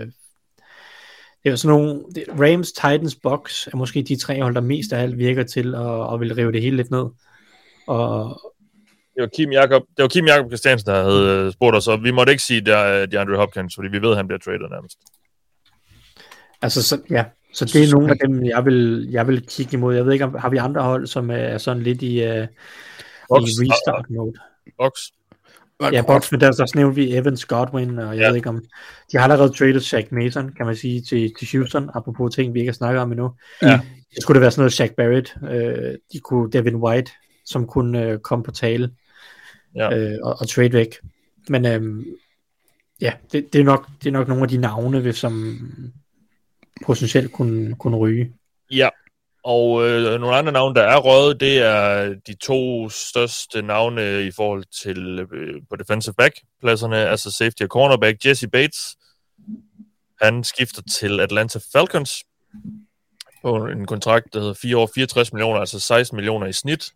det 1.42 1.48
er 1.48 1.50
jo 1.50 1.56
sådan 1.56 1.78
nogle, 1.78 2.02
det, 2.14 2.24
Rams, 2.28 2.72
Titans, 2.72 3.14
box 3.14 3.66
er 3.66 3.76
måske 3.76 4.02
de 4.02 4.16
tre 4.16 4.42
hold, 4.42 4.54
der 4.54 4.60
mest 4.60 4.92
af 4.92 5.02
alt 5.02 5.18
virker 5.18 5.42
til 5.42 5.74
at, 5.74 6.14
at 6.14 6.20
vil 6.20 6.34
rive 6.34 6.52
det 6.52 6.62
hele 6.62 6.76
lidt 6.76 6.90
ned. 6.90 7.06
Og 7.86 8.40
det 9.14 9.22
var 9.22 9.28
Kim 9.36 9.52
Jakob, 9.52 9.82
det 9.96 10.02
var 10.02 10.08
Kim 10.08 10.26
Jakob 10.26 10.50
Christiansen, 10.50 10.86
der 10.86 11.02
havde 11.02 11.46
øh, 11.46 11.52
spurgt 11.52 11.76
os, 11.76 11.88
og 11.88 12.04
vi 12.04 12.10
måtte 12.10 12.32
ikke 12.32 12.42
sige, 12.42 12.58
at 12.58 12.66
det 12.66 12.74
er 12.74 13.06
de 13.06 13.18
Andrew 13.18 13.36
Hopkins, 13.36 13.74
fordi 13.74 13.88
vi 13.88 14.02
ved, 14.02 14.10
at 14.10 14.16
han 14.16 14.26
bliver 14.26 14.38
traded 14.38 14.68
nærmest. 14.70 14.98
altså, 16.62 16.82
så, 16.82 17.00
ja, 17.10 17.24
så 17.52 17.64
det 17.64 17.84
er 17.84 17.92
nogle 17.92 18.10
af 18.10 18.16
dem, 18.26 18.44
jeg 18.44 18.64
vil, 18.64 19.08
jeg 19.10 19.28
vil 19.28 19.46
kigge 19.46 19.76
imod. 19.76 19.94
Jeg 19.94 20.06
ved 20.06 20.12
ikke, 20.12 20.24
om 20.24 20.34
har 20.34 20.48
vi 20.48 20.56
andre 20.56 20.82
hold, 20.82 21.06
som 21.06 21.30
er 21.30 21.58
sådan 21.58 21.82
lidt 21.82 22.02
i, 22.02 22.24
uh, 22.24 22.46
Box, 23.28 23.42
i 23.42 23.70
restart 23.70 24.06
mode. 24.10 24.32
Box. 24.78 24.92
Ja, 25.92 26.02
box, 26.02 26.32
men 26.32 26.40
der, 26.40 26.52
der 26.52 26.72
nævnte 26.76 26.94
vi 26.94 27.14
Evans 27.16 27.44
Godwin, 27.44 27.98
og 27.98 28.16
jeg 28.16 28.22
Ja. 28.22 28.28
ved 28.28 28.36
ikke 28.36 28.48
om... 28.48 28.64
De 29.12 29.16
har 29.16 29.22
allerede 29.22 29.52
traded 29.52 29.80
Shaq 29.80 30.12
Mason, 30.12 30.52
kan 30.56 30.66
man 30.66 30.76
sige, 30.76 31.00
til, 31.00 31.32
til 31.38 31.48
Houston, 31.52 31.90
apropos 31.94 32.34
ting, 32.34 32.54
vi 32.54 32.58
ikke 32.58 32.70
har 32.70 32.74
snakket 32.74 33.02
om 33.02 33.12
endnu. 33.12 33.32
Ja. 33.62 33.80
Det 34.14 34.22
skulle 34.22 34.34
det 34.34 34.40
være 34.42 34.50
sådan 34.50 34.60
noget 34.60 34.72
Shaq 34.72 34.90
Barrett, 34.96 35.36
øh, 35.50 35.94
de 36.12 36.20
kunne 36.20 36.50
Devin 36.50 36.76
White, 36.76 37.10
som 37.44 37.66
kunne 37.66 38.02
øh, 38.06 38.18
komme 38.18 38.44
på 38.44 38.50
tale 38.50 38.90
Ja. 39.76 39.98
øh, 39.98 40.18
og, 40.22 40.36
og 40.40 40.48
trade 40.48 40.72
væk. 40.72 40.96
Men 41.48 41.66
øh, 41.66 42.04
ja, 43.00 43.12
det, 43.32 43.52
det, 43.52 43.60
er 43.60 43.64
nok, 43.64 43.86
det 44.02 44.08
er 44.08 44.12
nok 44.12 44.28
nogle 44.28 44.42
af 44.42 44.48
de 44.48 44.56
navne, 44.56 45.12
som 45.12 45.58
potentielt 46.86 47.32
kunne, 47.32 47.74
kunne 47.74 47.96
ryge. 47.96 48.32
Ja, 48.70 48.88
og 49.44 49.88
øh, 49.88 50.20
nogle 50.20 50.36
andre 50.36 50.52
navne, 50.52 50.74
der 50.74 50.82
er 50.82 50.98
røget, 50.98 51.40
det 51.40 51.58
er 51.58 52.14
de 52.26 52.34
to 52.34 52.88
største 52.88 53.62
navne 53.62 54.26
i 54.26 54.30
forhold 54.30 54.64
til 54.82 55.18
øh, 55.32 55.62
på 55.70 55.76
defensive 55.76 56.14
back-pladserne, 56.14 56.96
altså 56.96 57.30
safety 57.30 57.62
og 57.62 57.68
cornerback. 57.68 58.26
Jesse 58.26 58.48
Bates, 58.48 58.96
han 60.20 60.44
skifter 60.44 60.82
til 60.82 61.20
Atlanta 61.20 61.58
Falcons 61.72 62.24
på 63.42 63.66
en 63.66 63.86
kontrakt, 63.86 64.34
der 64.34 64.40
hedder 64.40 64.54
4 64.62 64.76
år 64.76 64.90
64 64.94 65.32
millioner, 65.32 65.60
altså 65.60 65.80
16 65.80 66.16
millioner 66.16 66.46
i 66.46 66.52
snit. 66.52 66.92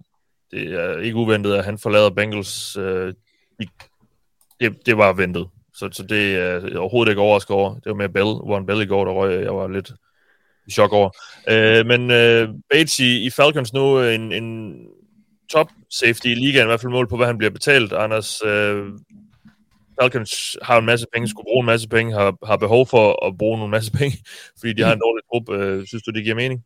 Det 0.51 0.73
er 0.73 0.99
ikke 0.99 1.17
uventet, 1.17 1.55
at 1.55 1.65
han 1.65 1.79
forlader 1.79 2.11
Bengals. 2.11 2.77
Øh, 2.77 3.15
det, 4.61 4.87
det 4.87 4.99
var 4.99 5.13
ventet, 5.13 5.49
så, 5.75 5.89
så 5.93 6.03
det 6.03 6.37
er 6.37 6.79
overhovedet 6.79 7.11
ikke 7.11 7.23
overrasket 7.23 7.57
over. 7.57 7.75
Det 7.75 7.87
var 7.87 7.95
med 7.95 8.09
Bell, 8.09 8.27
Warren 8.27 8.67
Bell 8.67 8.83
i 8.83 8.87
går, 8.87 9.05
der 9.05 9.13
røg, 9.13 9.43
jeg 9.43 9.55
var 9.55 9.69
lidt 9.69 9.93
chok 10.73 10.93
over. 10.93 11.11
Øh, 11.49 11.87
men 11.87 12.11
øh, 12.11 12.49
Bates 12.71 12.99
i, 12.99 13.27
i 13.27 13.31
Falcons 13.31 13.73
nu 13.73 14.01
en, 14.01 14.33
en 14.33 14.77
top 15.53 15.69
safety 15.91 16.27
i 16.27 16.35
ligaen, 16.35 16.67
i 16.67 16.67
hvert 16.67 16.81
fald 16.81 16.93
mål 16.93 17.09
på, 17.09 17.17
hvad 17.17 17.27
han 17.27 17.39
bliver 17.39 17.51
betalt. 17.51 17.93
Anders, 17.93 18.43
øh, 18.45 18.85
Falcons 20.01 20.57
har 20.63 20.79
en 20.79 20.87
masse 20.87 21.07
penge, 21.13 21.29
skulle 21.29 21.45
bruge 21.45 21.63
en 21.63 21.67
masse 21.67 21.89
penge, 21.89 22.15
har, 22.15 22.47
har 22.47 22.57
behov 22.57 22.87
for 22.87 23.27
at 23.27 23.39
bruge 23.39 23.65
en 23.65 23.71
masse 23.71 23.93
penge, 23.99 24.19
fordi 24.59 24.73
de 24.73 24.83
har 24.83 24.93
en 24.93 25.01
dårlig 25.01 25.23
trup. 25.33 25.61
Øh, 25.61 25.87
synes 25.87 26.03
du, 26.03 26.11
det 26.11 26.25
giver 26.25 26.37
mening? 26.37 26.61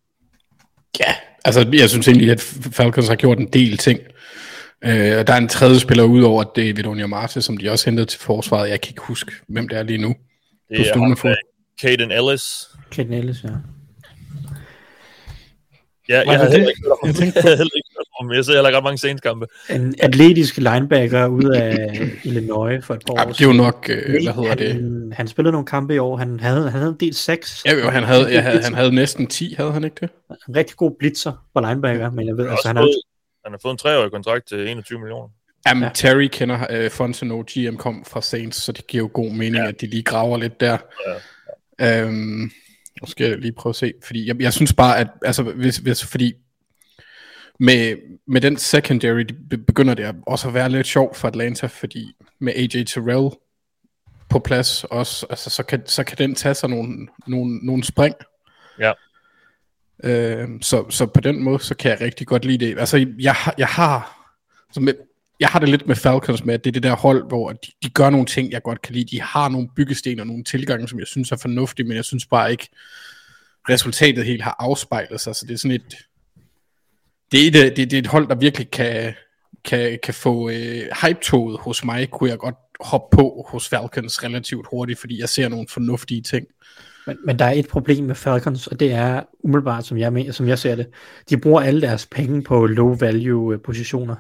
Ja, 1.01 1.14
altså 1.45 1.68
jeg 1.72 1.91
synes 1.91 2.09
egentlig, 2.09 2.31
at 2.31 2.41
Falcons 2.72 3.09
har 3.09 3.16
gjort 3.16 3.39
en 3.39 3.49
del 3.53 3.77
ting. 3.77 4.01
Øh, 4.85 5.18
og 5.18 5.27
der 5.27 5.33
er 5.33 5.39
en 5.39 5.49
tredje 5.49 5.81
spiller 5.81 6.05
ud 6.05 6.22
over 6.22 6.45
David 6.45 6.87
Onyemata, 6.87 7.41
som 7.41 7.57
de 7.57 7.70
også 7.70 7.91
hentede 7.91 8.07
til 8.07 8.20
forsvaret. 8.20 8.70
Jeg 8.70 8.81
kan 8.81 8.91
ikke 8.91 9.03
huske, 9.03 9.33
hvem 9.49 9.68
det 9.68 9.79
er 9.79 9.83
lige 9.83 9.99
nu. 9.99 10.12
På 10.12 10.18
Det 10.70 10.91
er 10.91 11.27
øh, 11.27 11.35
Caden 11.81 12.11
Ellis. 12.11 12.68
Kent 12.91 13.14
Ellis, 13.14 13.45
ja. 13.45 13.51
Ja, 16.11 16.17
jeg 16.19 16.27
det 16.27 16.37
havde 16.37 16.45
det? 16.45 16.53
heller 16.53 16.69
ikke 16.69 16.83
hørt 16.85 16.93
om 17.03 17.07
Jeg 17.09 17.15
tænkte 17.15 17.37
Jeg 17.39 17.43
havde 17.43 17.57
heller 17.57 17.77
ikke 17.77 17.91
hørt 17.97 18.07
om 18.21 18.27
ham. 18.27 18.35
Jeg 18.37 18.45
ser 18.45 18.53
heller 18.53 18.69
ikke 18.69 18.77
ret 18.79 18.85
mange 18.85 18.99
senskampe. 18.99 19.47
En 19.71 19.95
atletisk 20.01 20.57
linebacker 20.57 21.27
ud 21.27 21.45
af 21.45 21.77
Illinois 22.25 22.85
for 22.85 22.95
et 22.95 23.03
par 23.07 23.13
år 23.15 23.19
Ja, 23.19 23.25
det 23.33 23.41
er 23.41 23.47
jo 23.47 23.53
nok, 23.53 23.91
øh, 23.91 24.23
hvad 24.25 24.33
hedder 24.35 24.55
det? 24.55 24.73
Han, 24.73 24.83
han, 24.83 25.13
han 25.17 25.29
spillede 25.29 25.53
nogle 25.53 25.67
kampe 25.67 25.95
i 25.95 25.99
år. 25.99 26.17
Han 26.17 26.41
havde, 26.41 26.63
han 26.71 26.81
havde 26.81 26.89
en 26.93 27.01
del 27.01 27.15
seks. 27.15 27.63
Ja, 27.67 27.75
jo, 27.85 27.91
han 27.91 28.03
havde, 28.03 28.29
ja, 28.33 28.41
havde, 28.41 28.63
han 28.63 28.75
havde 28.75 28.95
næsten 28.95 29.27
10, 29.27 29.55
havde 29.59 29.73
han 29.73 29.85
ikke 29.85 29.97
det? 30.01 30.11
En 30.49 30.57
rigtig 30.57 30.77
god 30.77 30.93
blitzer 30.99 31.33
på 31.55 31.61
linebacker, 31.61 32.11
men 32.11 32.27
jeg 32.29 32.37
ved, 32.37 32.45
Han 32.45 32.49
har, 32.49 32.57
altså, 32.57 32.69
også 32.69 32.69
han 32.69 32.77
er, 32.77 32.81
fået, 32.81 32.95
han 33.45 33.53
har 33.53 33.59
fået 33.63 33.73
en 33.73 33.79
treårig 33.79 34.11
kontrakt 34.13 34.49
til 34.49 34.69
21 34.69 34.99
millioner. 34.99 35.29
Jamen, 35.69 35.83
Ja. 35.83 35.87
ja. 35.89 35.93
Terry 35.95 36.29
kender 36.33 36.59
øh, 36.71 36.91
Fontenot, 36.91 37.47
GM 37.47 37.77
kom 37.77 38.05
fra 38.05 38.23
Saints, 38.23 38.63
så 38.63 38.73
det 38.73 38.87
giver 38.87 39.05
jo 39.05 39.11
god 39.13 39.31
mening, 39.31 39.57
ja. 39.57 39.69
at 39.69 39.81
de 39.81 39.87
lige 39.87 40.03
graver 40.03 40.39
lidt 40.39 40.61
der. 40.61 40.79
Ja. 41.81 42.03
Øhm, 42.03 42.51
nu 43.03 43.07
skal 43.07 43.28
jeg 43.28 43.38
lige 43.38 43.53
prøve 43.53 43.70
at 43.70 43.76
se, 43.76 43.93
fordi 44.05 44.26
jeg, 44.26 44.41
jeg 44.41 44.53
synes 44.53 44.72
bare, 44.72 44.99
at 44.99 45.09
altså, 45.24 45.43
hvis, 45.43 45.76
hvis, 45.76 46.05
fordi 46.05 46.34
med, 47.59 47.97
med 48.26 48.41
den 48.41 48.57
secondary 48.57 49.20
det 49.20 49.36
be- 49.51 49.59
begynder 49.59 49.95
det 49.95 50.14
også 50.26 50.49
at 50.49 50.55
være 50.55 50.70
lidt 50.70 50.86
sjovt 50.86 51.16
for 51.16 51.28
Atlanta, 51.28 51.66
fordi 51.66 52.16
med 52.38 52.53
AJ 52.57 52.84
Terrell 52.84 53.30
på 54.28 54.38
plads 54.38 54.84
også, 54.84 55.26
altså, 55.30 55.51
så, 55.51 55.62
kan, 55.62 55.86
så 55.86 56.05
kan 56.05 56.18
den 56.18 56.34
tage 56.34 56.55
sig 56.55 56.68
nogle, 56.68 57.09
nogle, 57.26 57.59
nogle 57.59 57.84
spring. 57.84 58.14
Ja. 58.78 58.93
Øh, 60.05 60.49
så, 60.61 60.91
så 60.91 61.07
på 61.07 61.20
den 61.20 61.43
måde, 61.43 61.59
så 61.59 61.74
kan 61.74 61.91
jeg 61.91 62.01
rigtig 62.01 62.26
godt 62.26 62.45
lide 62.45 62.66
det. 62.66 62.78
Altså, 62.78 62.97
jeg, 63.18 63.36
jeg 63.59 63.66
har 63.66 64.16
så 64.72 64.80
med, 64.80 64.95
jeg 65.41 65.49
har 65.49 65.59
det 65.59 65.68
lidt 65.68 65.86
med 65.86 65.97
Falcons 65.97 66.45
med, 66.45 66.55
at 66.55 66.64
det 66.64 66.70
er 66.70 66.72
det 66.72 66.82
der 66.82 66.97
hold, 66.97 67.28
hvor 67.28 67.53
de, 67.53 67.72
de 67.82 67.91
gør 67.91 68.11
nogle 68.11 68.26
ting, 68.26 68.53
jeg 68.53 68.62
godt 68.62 68.82
kan 68.82 68.95
lide. 68.95 69.16
De 69.16 69.20
har 69.22 69.49
nogle 69.49 69.68
byggesten 69.76 70.20
og 70.20 70.26
nogle 70.26 70.45
tilgange, 70.45 70.88
som 70.88 70.99
jeg 70.99 71.07
synes 71.07 71.32
er 71.32 71.36
fornuftige, 71.36 71.86
men 71.86 71.97
jeg 71.97 72.05
synes 72.05 72.26
bare 72.26 72.51
ikke, 72.51 72.68
resultatet 73.68 74.24
helt 74.24 74.43
har 74.43 74.57
afspejlet 74.59 75.20
sig. 75.20 75.36
Så 75.36 75.47
det 75.47 75.55
er 75.55 75.59
sådan 75.59 75.70
et, 75.70 75.97
det 77.32 77.43
er 77.43 77.66
et, 77.66 77.76
det, 77.76 77.91
det 77.91 77.93
er 77.93 77.99
et 77.99 78.07
hold, 78.07 78.28
der 78.28 78.34
virkelig 78.34 78.70
kan, 78.70 79.14
kan, 79.64 79.99
kan 80.03 80.14
få 80.14 80.51
øh, 80.51 80.82
hype-toget 81.03 81.61
hos 81.61 81.84
mig, 81.84 82.11
kunne 82.11 82.30
jeg 82.30 82.38
godt 82.38 82.55
hoppe 82.80 83.16
på 83.16 83.47
hos 83.49 83.68
Falcons 83.68 84.24
relativt 84.24 84.66
hurtigt, 84.70 84.99
fordi 84.99 85.20
jeg 85.20 85.28
ser 85.28 85.49
nogle 85.49 85.66
fornuftige 85.68 86.22
ting. 86.22 86.47
men, 87.07 87.16
men 87.26 87.38
der 87.38 87.45
er 87.45 87.53
et 87.53 87.68
problem 87.68 88.05
med 88.05 88.14
Falcons, 88.14 88.66
og 88.66 88.80
det 88.80 88.93
er 88.93 89.22
umiddelbart, 89.45 89.86
som 89.86 89.99
jeg, 89.99 90.12
mener, 90.12 90.32
som 90.32 90.49
jeg 90.49 90.59
ser 90.59 90.74
det. 90.74 90.86
De 91.30 91.36
bruger 91.36 91.61
alle 91.61 91.80
deres 91.80 92.07
penge 92.07 92.43
på 92.43 92.66
low-value 92.66 93.53
øh, 93.53 93.61
positioner. 93.64 94.16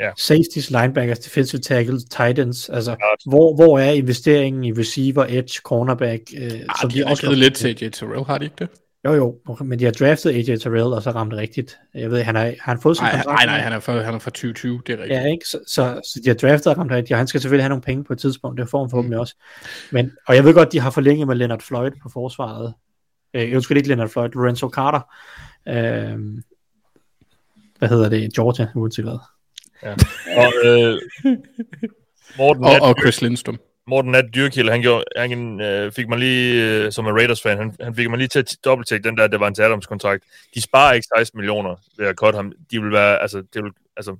Ja. 0.00 0.10
Safeties, 0.16 0.70
linebackers, 0.70 1.18
defensive 1.18 1.60
tackles, 1.60 2.04
tight 2.04 2.38
ends. 2.38 2.68
Altså, 2.68 2.96
hvor, 3.26 3.54
hvor 3.54 3.78
er 3.78 3.90
investeringen 3.90 4.64
i 4.64 4.72
receiver, 4.72 5.26
edge, 5.28 5.60
cornerback? 5.64 6.22
Øh, 6.38 6.50
Ah, 6.84 6.90
de 6.90 6.98
har 6.98 7.10
også 7.10 7.22
givet 7.22 7.38
lidt 7.38 7.54
til 7.54 7.68
AJ 7.68 7.90
Terrell, 7.90 8.24
har 8.24 8.38
de 8.38 8.44
ikke 8.44 8.56
det? 8.58 8.68
Jo, 9.04 9.14
jo, 9.14 9.38
men 9.64 9.78
de 9.78 9.84
har 9.84 9.92
draftet 9.92 10.30
AJ 10.30 10.56
Terrell, 10.56 10.82
og 10.82 11.02
så 11.02 11.10
ramt 11.10 11.30
det 11.30 11.38
rigtigt. 11.38 11.78
Jeg 11.94 12.10
ved, 12.10 12.22
han 12.22 12.34
har, 12.34 12.42
har 12.44 12.72
han 12.72 12.80
fået 12.80 12.96
sin 12.96 13.04
Nej, 13.04 13.12
kontrakt? 13.12 13.36
nej, 13.36 13.46
nej, 13.46 13.58
han 13.58 13.72
er 13.72 13.80
fra, 13.80 14.00
han 14.02 14.14
er 14.14 14.18
fra 14.18 14.30
2020, 14.30 14.80
det 14.86 14.92
er 14.92 14.96
rigtigt. 15.02 15.20
Ja, 15.20 15.26
ikke? 15.26 15.44
Så, 15.50 15.58
så, 15.66 16.00
så 16.04 16.20
de 16.24 16.28
har 16.28 16.34
draftet 16.34 16.66
og 16.66 16.78
ramt 16.78 16.90
rigtigt, 16.90 17.12
og 17.12 17.18
han 17.18 17.26
skal 17.26 17.40
selvfølgelig 17.40 17.64
have 17.64 17.68
nogle 17.68 17.82
penge 17.82 18.04
på 18.04 18.12
et 18.12 18.18
tidspunkt, 18.18 18.60
det 18.60 18.68
får 18.70 18.80
han 18.84 18.90
forhåbentlig 18.90 19.18
også. 19.20 19.34
Men, 19.92 20.12
og 20.26 20.34
jeg 20.36 20.44
ved 20.44 20.54
godt, 20.54 20.72
de 20.72 20.80
har 20.80 20.90
forlænget 20.90 21.26
med 21.26 21.36
Leonard 21.36 21.60
Floyd 21.60 21.90
på 22.02 22.08
forsvaret. 22.08 22.74
Øh, 23.34 23.48
jeg 23.48 23.54
husker 23.56 23.76
ikke 23.76 23.88
Leonard 23.88 24.08
Floyd, 24.08 24.28
Lorenzo 24.34 24.68
Carter. 24.68 25.00
Øh, 25.68 26.18
hvad 27.78 27.88
hedder 27.88 28.08
det? 28.08 28.34
Georgia, 28.34 28.68
uanset 28.74 29.04
hvad. 29.04 29.18
Og 30.36 30.52
øh, 30.64 30.98
Morten, 32.38 32.64
Og, 32.64 32.72
og 32.80 32.94
Chris 33.00 33.22
Lindstrom. 33.22 33.58
Morten 33.86 34.10
Nat 34.10 34.24
Dyrkild, 34.34 34.70
han, 34.70 34.80
gjorde, 34.80 35.04
han 35.16 35.60
øh, 35.60 35.92
fik 35.92 36.08
mig 36.08 36.18
lige, 36.18 36.64
øh, 36.64 36.92
som 36.92 37.06
en 37.06 37.14
Raiders-fan, 37.14 37.58
han, 37.58 37.74
han 37.80 37.94
fik 37.94 38.08
mig 38.10 38.18
lige 38.18 38.28
til 38.28 38.38
at 38.38 38.56
dobbelttjekke 38.64 39.08
den 39.08 39.18
der 39.18 39.26
Devante 39.26 39.64
Adams-kontrakt. 39.64 40.24
De 40.54 40.60
sparer 40.62 40.92
ikke 40.92 41.06
16 41.18 41.38
millioner 41.38 41.76
ved 41.98 42.06
at 42.06 42.14
cutte 42.16 42.36
ham. 42.36 42.52
De 42.70 42.82
vil 42.82 42.92
være, 42.92 43.22
altså, 43.22 43.42
det 43.54 43.64
vil, 43.64 43.72
altså, 43.96 44.16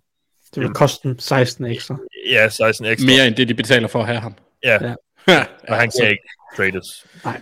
Det 0.55 0.63
vil 0.63 0.71
koste 0.71 1.09
dem 1.09 1.19
16 1.19 1.65
ekstra. 1.65 1.99
ja, 2.31 2.49
16 2.49 2.87
ekstra. 2.87 3.07
Mere 3.07 3.27
end 3.27 3.35
det, 3.35 3.49
de 3.49 3.55
betaler 3.55 3.89
for 3.89 3.99
at 4.01 4.07
have 4.07 4.21
ham. 4.21 4.35
Ja, 4.65 4.79
Ja. 4.83 4.95
ja. 5.35 5.45
og 5.69 5.77
han 5.77 5.91
kan 6.01 6.11
ikke 6.11 6.23
trades. 6.57 7.07
Hvad, 7.23 7.33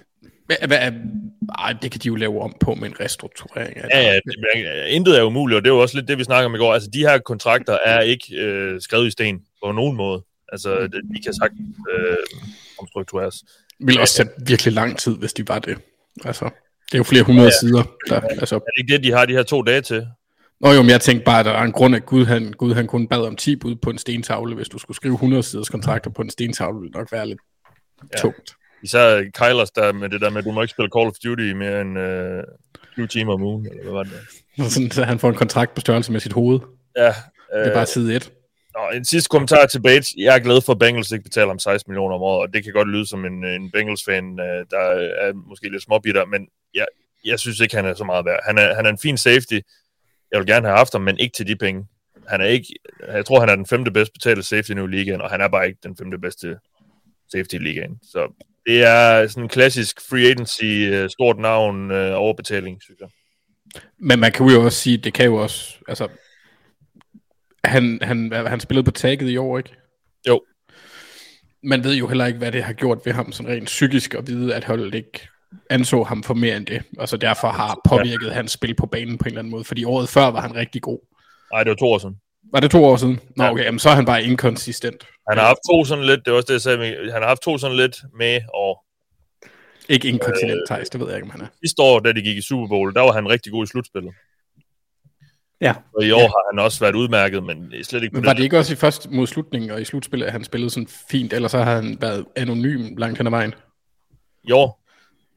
ej, 1.59 1.75
det 1.83 1.91
kan 1.91 2.01
de 2.01 2.07
jo 2.09 2.15
lave 2.15 2.41
om 2.41 2.55
på 2.61 2.75
med 2.75 2.89
en 2.89 3.01
restrukturering. 3.01 3.77
Ja, 3.77 4.01
ja, 4.01 4.15
det, 4.15 4.89
intet 4.89 5.19
er 5.19 5.23
umuligt, 5.23 5.57
og 5.57 5.65
det 5.65 5.71
er 5.71 5.75
jo 5.75 5.81
også 5.81 5.97
lidt 5.97 6.09
det, 6.09 6.19
vi 6.19 6.25
snakker 6.25 6.47
om 6.47 6.55
i 6.55 6.59
går. 6.59 6.75
Altså, 6.75 6.91
de 6.93 6.99
her 6.99 7.19
kontrakter 7.19 7.79
er 7.85 8.01
ikke 8.01 8.37
øh, 8.37 8.81
skrevet 8.81 9.07
i 9.07 9.11
sten 9.11 9.41
på 9.65 9.73
nogen 9.73 9.97
måde. 9.97 10.23
Altså, 10.53 10.81
det, 10.83 11.01
de 11.17 11.23
kan 11.23 11.35
sagt 11.35 11.53
øh, 11.91 12.17
omstruktureres. 12.79 13.35
Det 13.79 13.87
ville 13.87 14.01
også 14.01 14.17
tage 14.17 14.29
virkelig 14.47 14.73
lang 14.75 14.99
tid, 14.99 15.17
hvis 15.17 15.33
de 15.33 15.49
var 15.49 15.59
det. 15.59 15.79
Altså, 16.25 16.45
det 16.87 16.95
er 16.95 16.99
jo 16.99 17.05
flere 17.05 17.23
hundrede 17.23 17.47
ja. 17.47 17.59
sider. 17.61 17.83
Der, 18.09 18.21
altså. 18.21 18.55
Er 18.55 18.59
det 18.59 18.73
ikke 18.79 18.93
det, 18.93 19.05
de 19.05 19.13
har 19.13 19.27
de 19.27 19.33
her 19.33 19.43
to 19.43 19.63
dage 19.63 19.81
til? 19.81 20.07
Nå 20.61 20.73
jo, 20.73 20.83
men 20.83 20.91
jeg 20.91 21.01
tænkte 21.01 21.25
bare, 21.25 21.41
at 21.41 21.45
der 21.45 21.53
er 21.53 21.63
en 21.63 21.73
grund, 21.73 21.97
at 21.97 22.07
Gud 22.07 22.25
han, 22.25 22.53
Gud, 22.53 22.75
han 22.75 22.87
kun 22.87 23.09
bad 23.09 23.21
om 23.21 23.37
10 23.37 23.57
bud 23.57 23.77
på 23.77 23.91
en 23.91 23.99
stentavle. 23.99 24.55
Hvis 24.55 24.69
du 24.69 24.79
skulle 24.79 24.97
skrive 24.97 25.15
100 25.15 25.43
siders 25.43 25.69
kontrakter 25.69 26.11
på 26.11 26.23
en 26.23 26.31
stentavle, 26.31 26.81
ville 26.81 26.93
det 26.93 26.99
nok 26.99 27.13
være 27.13 27.29
lidt 27.29 27.41
ja. 28.13 28.19
tungt. 28.19 28.57
Især 28.83 29.23
Kylers 29.23 29.71
der 29.71 29.93
med 29.93 30.09
det 30.09 30.21
der 30.21 30.31
med, 30.31 30.39
at 30.39 30.45
du 30.45 30.53
må 30.53 30.63
ikke 30.63 30.71
spille 30.71 30.91
Call 30.97 31.07
of 31.07 31.15
Duty 31.25 31.53
mere 31.53 31.81
end 31.81 31.99
øh, 31.99 32.45
20 32.93 33.07
timer 33.07 33.33
om 33.33 33.43
ugen, 33.43 33.67
eller 33.67 33.83
hvad 33.83 33.93
var 33.93 34.03
det? 34.03 34.13
Sådan, 34.73 34.91
så 34.91 35.05
han 35.05 35.19
får 35.19 35.29
en 35.29 35.35
kontrakt 35.35 35.75
på 35.75 35.81
størrelse 35.81 36.13
med 36.13 36.21
sit 36.21 36.33
hoved. 36.33 36.61
Ja, 36.97 37.07
Det 37.07 37.15
er 37.51 37.69
øh, 37.69 37.73
bare 37.75 37.87
side 37.87 38.17
1. 38.17 38.33
Nå, 38.75 38.97
en 38.97 39.05
sidste 39.05 39.29
kommentar 39.29 39.67
til 39.67 39.83
Bates. 39.83 40.15
Jeg 40.19 40.35
er 40.35 40.39
glad 40.39 40.61
for, 40.61 40.73
at 40.73 40.79
Bengals 40.79 41.11
ikke 41.11 41.23
betaler 41.23 41.51
om 41.51 41.59
16 41.59 41.91
millioner 41.91 42.15
om 42.15 42.23
året, 42.23 42.49
og 42.49 42.55
det 42.55 42.65
kan 42.65 42.73
godt 42.73 42.89
lyde 42.89 43.07
som 43.07 43.25
en, 43.25 43.45
en 43.45 43.71
Bengals-fan, 43.71 44.41
øh, 44.41 44.67
der 44.71 44.79
er 45.25 45.33
måske 45.33 45.69
lidt 45.69 45.83
småbitter, 45.83 46.25
men 46.25 46.49
jeg, 46.75 46.87
jeg 47.25 47.39
synes 47.39 47.61
ikke, 47.61 47.77
han 47.77 47.85
er 47.85 47.95
så 47.95 48.05
meget 48.05 48.25
værd. 48.25 48.41
Han 48.47 48.59
er, 48.59 48.75
han 48.75 48.87
er 48.87 48.91
en 48.91 48.99
fin 48.99 49.19
safety. 49.19 49.59
Jeg 50.33 50.39
vil 50.39 50.47
gerne 50.47 50.67
have 50.67 50.79
haft 50.79 50.93
ham, 50.93 51.03
men 51.03 51.19
ikke 51.19 51.35
til 51.37 51.47
de 51.47 51.57
penge. 51.57 51.87
Han 52.29 52.41
er 52.41 52.45
ikke, 52.45 52.75
jeg 53.09 53.27
tror, 53.27 53.41
han 53.41 53.49
er 53.49 53.57
den 53.57 53.67
femte 53.67 53.91
bedst 53.91 54.13
betalte 54.13 54.43
safety 54.43 54.73
nu 54.73 54.85
i 54.85 54.91
ligaen, 54.91 55.21
og 55.21 55.31
han 55.31 55.41
er 55.41 55.49
bare 55.49 55.67
ikke 55.67 55.79
den 55.83 55.97
femte 55.97 56.19
bedste 56.19 56.59
safety 57.33 57.55
i 57.55 57.59
ligaen. 57.59 57.99
Så 58.03 58.47
det 58.67 58.83
er 58.85 59.27
sådan 59.27 59.43
en 59.43 59.49
klassisk 59.49 60.01
free 60.11 60.27
agency, 60.31 60.65
øh, 60.65 61.11
stort 61.11 61.39
navn, 61.39 61.91
øh, 61.91 62.13
overbetaling, 62.17 62.83
synes 62.83 63.01
jeg. 63.01 63.09
Men 63.99 64.21
man 64.21 64.33
kan 64.33 64.47
jo 64.47 64.65
også 64.65 64.81
sige, 64.81 64.97
det 64.97 65.15
kan 65.15 65.25
jo 65.25 65.37
også, 65.37 65.75
altså, 65.89 66.09
han, 67.65 67.99
han, 68.03 68.33
han 68.33 68.61
spillede 68.61 68.85
på 68.85 68.91
tagget 68.91 69.31
i 69.31 69.37
år, 69.37 69.59
ikke? 69.59 69.71
Jo. 70.29 70.41
Man 71.63 71.85
ved 71.85 71.95
jo 71.95 72.07
heller 72.07 72.27
ikke, 72.27 72.39
hvad 72.39 72.53
det 72.53 72.63
har 72.63 72.73
gjort 72.73 72.99
ved 73.05 73.13
ham, 73.13 73.33
sådan 73.33 73.53
rent 73.53 73.67
psykisk, 73.67 74.15
at 74.15 74.27
vide, 74.27 74.55
at 74.55 74.65
holdet 74.65 74.95
ikke 74.95 75.29
anså 75.71 76.03
ham 76.03 76.23
for 76.23 76.35
mere 76.35 76.57
end 76.57 76.67
det. 76.67 76.83
Altså 76.99 77.17
derfor 77.17 77.49
har 77.49 77.81
påvirket 77.89 78.33
hans 78.33 78.53
spil 78.53 78.75
på 78.75 78.87
banen 78.87 79.19
på 79.19 79.25
en 79.25 79.29
eller 79.29 79.39
anden 79.39 79.51
måde, 79.51 79.65
fordi 79.65 79.85
året 79.85 80.09
før 80.09 80.27
var 80.27 80.41
han 80.41 80.55
rigtig 80.55 80.83
god. 80.83 80.99
Nej, 81.53 81.63
det 81.65 81.71
var 81.71 81.77
to 81.77 81.87
år 81.87 81.99
siden. 81.99 82.17
Var 82.53 82.61
det 82.61 82.71
to 82.71 82.85
år 82.85 82.97
siden? 82.97 83.21
Nå 83.37 83.45
Ja. 83.45 83.51
okay, 83.51 83.65
jamen, 83.65 83.79
så 83.79 83.89
er 83.89 83.95
han 83.95 84.05
bare 84.05 84.23
inkonsistent. 84.25 85.07
Han 85.29 85.39
har 85.39 85.47
haft 85.47 85.59
to 85.71 85.85
sådan 85.85 86.05
lidt, 86.05 86.21
det 86.25 86.31
var 86.33 86.37
også 86.37 86.47
det, 86.47 86.53
jeg 86.53 86.61
sagde, 86.61 87.13
han 87.13 87.23
har 87.23 87.29
haft 87.29 87.43
to 87.43 87.59
sådan 87.59 87.77
lidt 87.77 87.97
med, 88.19 88.41
og 88.55 88.85
Ikke 89.89 90.09
inkontinent, 90.09 90.61
Thijs, 90.71 90.91
det 90.91 91.01
ved 91.01 91.07
jeg 91.09 91.17
ikke, 91.17 91.25
om 91.25 91.31
han 91.31 91.41
er. 91.41 91.47
sidste 91.65 91.83
år, 91.83 92.01
da 92.01 92.13
de 92.13 92.23
gik 92.23 92.37
i 92.37 92.43
Super 92.43 92.69
Bowl, 92.69 92.95
der 92.95 93.01
var 93.01 93.13
han 93.13 93.29
rigtig 93.29 93.53
god 93.53 93.65
i 93.65 93.67
slutspillet. 93.67 94.15
Ja. 95.61 95.75
Og 95.97 96.05
i 96.05 96.11
år 96.11 96.21
ja. 96.21 96.27
har 96.27 96.53
han 96.53 96.65
også 96.65 96.81
været 96.81 96.95
udmærket, 96.95 97.45
men 97.45 97.85
slet 97.85 98.03
ikke 98.03 98.15
på 98.15 98.21
Men 98.21 98.27
var 98.27 98.33
det 98.33 98.43
ikke 98.43 98.59
også 98.59 98.73
i 98.73 98.77
først 98.77 99.11
mod 99.11 99.27
slutningen 99.27 99.71
og 99.71 99.81
i 99.81 99.85
slutspillet, 99.85 100.27
at 100.27 100.33
han 100.33 100.45
spillede 100.45 100.71
sådan 100.71 100.89
fint, 101.11 101.33
eller 101.33 101.49
så 101.49 101.59
har 101.59 101.75
han 101.75 101.99
været 102.01 102.25
anonym 102.37 102.97
langt 102.97 103.19
hen 103.19 103.27
ad 103.27 103.31
vejen? 103.31 103.55
År? 104.53 104.83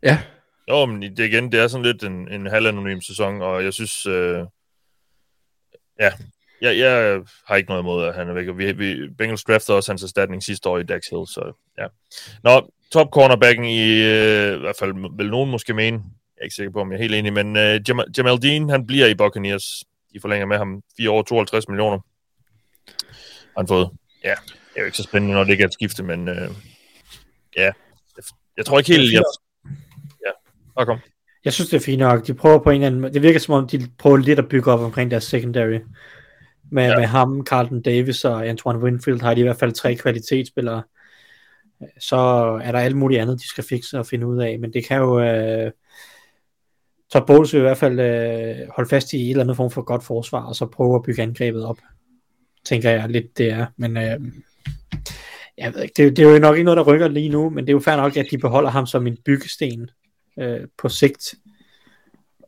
Ja, 0.03 0.19
Jo, 0.69 0.85
men 0.85 1.01
det 1.01 1.19
igen, 1.19 1.51
det 1.51 1.59
er 1.59 1.67
sådan 1.67 1.85
lidt 1.85 2.03
en, 2.03 2.31
en 2.31 2.45
halvanonym 2.45 3.01
sæson, 3.01 3.41
og 3.41 3.63
jeg 3.63 3.73
synes, 3.73 4.05
øh, 4.05 4.45
ja, 5.99 6.11
jeg, 6.61 6.77
jeg 6.77 7.21
har 7.47 7.55
ikke 7.55 7.69
noget 7.69 7.83
imod, 7.83 8.05
at 8.05 8.15
han 8.15 8.29
er 8.29 8.33
væk. 8.33 8.47
Og 8.47 8.57
vi, 8.57 8.71
vi, 8.71 9.09
Bengals 9.17 9.43
draftede 9.43 9.77
også 9.77 9.91
hans 9.91 10.03
erstatning 10.03 10.43
sidste 10.43 10.69
år 10.69 10.77
i 10.77 10.83
Dax 10.83 11.07
Hill, 11.09 11.27
så 11.27 11.53
ja. 11.77 11.85
Nå, 12.43 12.71
top 12.91 13.07
cornerbacken 13.11 13.65
i, 13.65 14.03
øh, 14.03 14.55
i 14.55 14.59
hvert 14.59 14.75
fald 14.79 15.17
vil 15.17 15.29
nogen 15.29 15.51
måske 15.51 15.73
mene, 15.73 15.97
jeg 15.97 16.41
er 16.41 16.43
ikke 16.43 16.55
sikker 16.55 16.71
på, 16.71 16.81
om 16.81 16.91
jeg 16.91 16.97
er 16.97 17.01
helt 17.01 17.15
enig, 17.15 17.33
men 17.33 17.57
øh, 17.57 17.79
Jamal, 17.87 18.05
Jamal 18.17 18.41
Dean, 18.41 18.69
han 18.69 18.87
bliver 18.87 19.07
i 19.07 19.15
Buccaneers. 19.15 19.83
De 20.13 20.21
forlænger 20.21 20.45
med 20.45 20.57
ham 20.57 20.81
4 20.97 21.11
år, 21.11 21.21
52 21.21 21.67
millioner. 21.67 21.97
Har 23.27 23.57
han 23.57 23.67
fået. 23.67 23.89
Ja, 24.23 24.35
det 24.49 24.75
er 24.75 24.79
jo 24.79 24.85
ikke 24.85 24.97
så 24.97 25.03
spændende, 25.03 25.35
når 25.35 25.43
det 25.43 25.51
ikke 25.51 25.61
er 25.61 25.67
et 25.67 25.73
skifte, 25.73 26.03
men 26.03 26.27
øh, 26.27 26.49
ja, 27.57 27.63
jeg, 27.63 28.23
jeg 28.57 28.65
tror 28.65 28.77
ikke 28.77 28.91
helt, 28.91 29.13
jeg... 29.13 29.23
Ja, 30.25 30.31
bare 30.75 30.85
kom. 30.85 30.99
Jeg 31.45 31.53
synes, 31.53 31.69
det 31.69 31.77
er 31.77 31.85
fint 31.85 31.99
nok. 31.99 32.27
De 32.27 32.33
prøver 32.33 32.59
på 32.59 32.69
en 32.69 32.83
eller 32.83 32.87
anden 32.87 33.13
Det 33.13 33.21
virker 33.21 33.39
som 33.39 33.53
om, 33.53 33.67
de 33.67 33.87
prøver 33.97 34.17
lidt 34.17 34.39
at 34.39 34.49
bygge 34.49 34.71
op 34.71 34.79
omkring 34.79 35.11
deres 35.11 35.23
secondary. 35.23 35.79
Med, 36.71 36.87
Ja. 36.87 36.97
med 36.97 37.05
ham, 37.05 37.45
Carlton 37.45 37.81
Davis 37.81 38.25
og 38.25 38.47
Antoine 38.47 38.79
Winfield 38.79 39.21
har 39.21 39.33
de 39.33 39.39
i 39.39 39.43
hvert 39.43 39.59
fald 39.59 39.71
tre 39.71 39.95
kvalitetsspillere. 39.95 40.83
Så 41.99 42.15
er 42.63 42.71
der 42.71 42.79
alt 42.79 42.97
muligt 42.97 43.21
andet, 43.21 43.39
de 43.39 43.47
skal 43.49 43.63
fikse 43.63 43.99
og 43.99 44.05
finde 44.05 44.27
ud 44.27 44.41
af. 44.41 44.59
Men 44.59 44.73
det 44.73 44.85
kan 44.85 44.97
jo... 44.97 45.19
Øh, 45.21 45.71
Todd 47.11 47.27
Bowles 47.27 47.53
vil 47.53 47.59
i 47.59 47.61
hvert 47.61 47.77
fald 47.77 47.99
øh, 47.99 48.67
holde 48.75 48.89
fast 48.89 49.13
i 49.13 49.21
et 49.25 49.29
eller 49.29 49.43
andet 49.43 49.57
form 49.57 49.71
for 49.71 49.81
godt 49.81 50.03
forsvar, 50.03 50.41
og 50.41 50.55
så 50.55 50.65
prøve 50.65 50.95
at 50.95 51.03
bygge 51.03 51.21
angrebet 51.21 51.65
op. 51.65 51.77
Tænker 52.65 52.89
jeg 52.89 53.09
lidt, 53.09 53.37
det 53.37 53.49
er. 53.49 53.65
Men 53.77 53.97
øh, 53.97 54.19
jeg 55.57 55.73
ved 55.73 55.81
ikke, 55.81 55.93
det, 55.97 56.17
det 56.17 56.25
er 56.25 56.31
jo 56.31 56.39
nok 56.39 56.55
ikke 56.55 56.63
noget, 56.65 56.77
der 56.77 56.83
rykker 56.83 57.07
lige 57.07 57.29
nu, 57.29 57.49
men 57.49 57.63
det 57.63 57.69
er 57.69 57.73
jo 57.73 57.79
fair 57.79 57.95
nok, 57.95 58.17
at 58.17 58.25
de 58.31 58.37
beholder 58.37 58.69
ham 58.69 58.85
som 58.85 59.07
en 59.07 59.17
byggesten 59.25 59.89
øh, 60.39 60.59
på 60.77 60.89
sigt. 60.89 61.35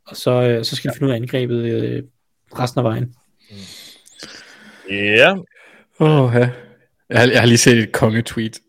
Og 0.08 0.16
så, 0.16 0.32
øh, 0.32 0.66
så 0.66 0.76
skal 0.76 0.92
de 0.92 0.96
finde 0.96 1.08
ud 1.08 1.12
af 1.12 1.16
angrebet 1.16 1.66
øh, 1.66 2.04
resten 2.60 2.80
af 2.80 2.84
vejen. 2.84 3.16
Ja, 4.90 5.36
Åh, 6.00 6.32
ja. 6.36 6.50
Jeg 7.10 7.20
har, 7.20 7.28
jeg 7.28 7.40
har 7.40 7.46
lige 7.48 7.58
set 7.58 7.78
et 7.78 7.92
kongetweet. 7.92 8.60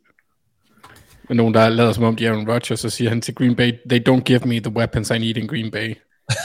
med 1.29 1.37
nogen, 1.37 1.55
der 1.55 1.69
lader 1.69 1.93
som 1.93 2.05
om 2.05 2.17
de 2.17 2.27
er 2.27 2.31
Aaron 2.31 2.51
Rodgers, 2.51 2.81
så 2.81 2.91
siger 2.91 3.09
han 3.09 3.21
til 3.21 3.35
Green 3.35 3.57
Bay, 3.57 3.73
they 3.91 4.09
don't 4.09 4.23
give 4.23 4.41
me 4.45 4.61
the 4.61 4.73
weapons 4.73 5.11
I 5.11 5.19
need 5.19 5.37
in 5.37 5.47
Green 5.49 5.71
Bay. 5.71 5.95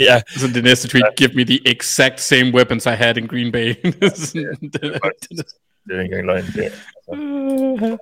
Ja, 0.00 0.22
Så 0.28 0.46
det 0.54 0.64
næste 0.64 0.88
tweet, 0.88 1.04
give 1.16 1.30
me 1.34 1.44
the 1.44 1.60
exact 1.66 2.20
same 2.20 2.54
weapons 2.54 2.86
I 2.86 2.88
had 2.88 3.16
in 3.16 3.26
Green 3.26 3.52
Bay. 3.52 3.74
Sådan, 4.14 4.70
det, 4.72 4.80
det 4.80 5.96
er 5.96 6.00
ikke 6.02 6.02
engang 6.02 6.26
løgn. 6.26 6.44
Det, 6.44 6.64
altså. 6.64 7.98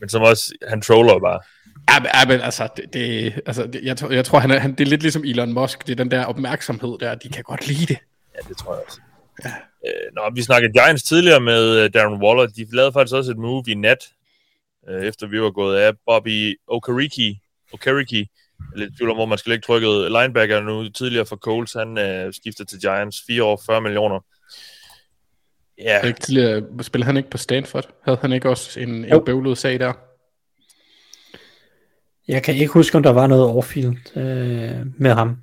Men 0.00 0.08
som 0.08 0.22
også, 0.22 0.52
han 0.68 0.80
troller 0.80 1.18
bare. 1.18 1.40
Ja, 1.90 2.00
men, 2.00 2.10
ja, 2.14 2.26
men 2.28 2.40
altså, 2.40 2.68
det, 2.76 2.84
det, 2.92 3.34
altså 3.46 3.66
det, 3.66 3.80
jeg, 3.82 3.96
tror, 3.96 4.10
jeg 4.10 4.24
tror, 4.24 4.38
han 4.38 4.50
er, 4.50 4.58
han, 4.58 4.72
det 4.72 4.80
er 4.80 4.88
lidt 4.88 5.02
ligesom 5.02 5.24
Elon 5.24 5.52
Musk. 5.52 5.86
Det 5.86 5.92
er 5.92 5.96
den 5.96 6.10
der 6.10 6.24
opmærksomhed 6.24 6.98
der, 7.00 7.14
de 7.14 7.28
kan 7.28 7.42
godt 7.44 7.66
lide 7.68 7.86
det. 7.86 7.98
Ja, 8.34 8.48
det 8.48 8.56
tror 8.56 8.74
jeg 8.74 8.82
også. 8.86 9.00
Ja. 9.44 9.52
Øh, 9.86 10.14
nå, 10.14 10.22
vi 10.34 10.42
snakkede 10.42 10.72
Giants 10.72 11.02
tidligere 11.02 11.40
med 11.40 11.84
øh, 11.84 11.90
Darren 11.94 12.22
Waller. 12.22 12.46
De 12.46 12.66
lavede 12.72 12.92
faktisk 12.92 13.14
også 13.14 13.30
et 13.30 13.38
move 13.38 13.64
i 13.68 13.74
nat, 13.74 13.98
øh, 14.88 15.04
efter 15.04 15.26
vi 15.26 15.40
var 15.40 15.50
gået 15.50 15.76
af. 15.76 15.92
Bobby 16.06 16.60
Okereke, 16.66 17.40
Okereke, 17.72 18.28
er 18.74 18.78
lidt 18.78 18.96
tvivl 18.96 19.10
om, 19.10 19.16
hvor 19.16 19.26
man 19.26 19.38
skal 19.38 19.50
lægge 19.50 19.62
trykket. 19.62 20.12
Linebacker 20.12 20.60
nu 20.60 20.88
tidligere 20.88 21.26
for 21.26 21.36
Coles, 21.36 21.72
han 21.72 21.98
øh, 21.98 22.32
skifter 22.32 22.64
til 22.64 22.80
Giants. 22.80 23.22
4 23.26 23.44
år, 23.44 23.62
40 23.66 23.80
millioner. 23.80 24.20
Ja, 25.78 26.06
Ikke 26.06 26.20
tidligere, 26.20 26.62
spillede 26.82 27.06
han 27.06 27.16
ikke 27.16 27.30
på 27.30 27.38
Stanford? 27.38 27.88
Havde 28.02 28.18
han 28.20 28.32
ikke 28.32 28.50
også 28.50 28.80
en, 28.80 29.04
en 29.04 29.24
bøvlet 29.24 29.58
sag 29.58 29.80
der? 29.80 29.92
Jeg 32.28 32.42
kan 32.42 32.54
ikke 32.54 32.72
huske, 32.72 32.96
om 32.96 33.02
der 33.02 33.12
var 33.12 33.26
noget 33.26 33.44
overfield 33.44 34.16
øh, 34.16 34.86
med 34.98 35.10
ham. 35.10 35.36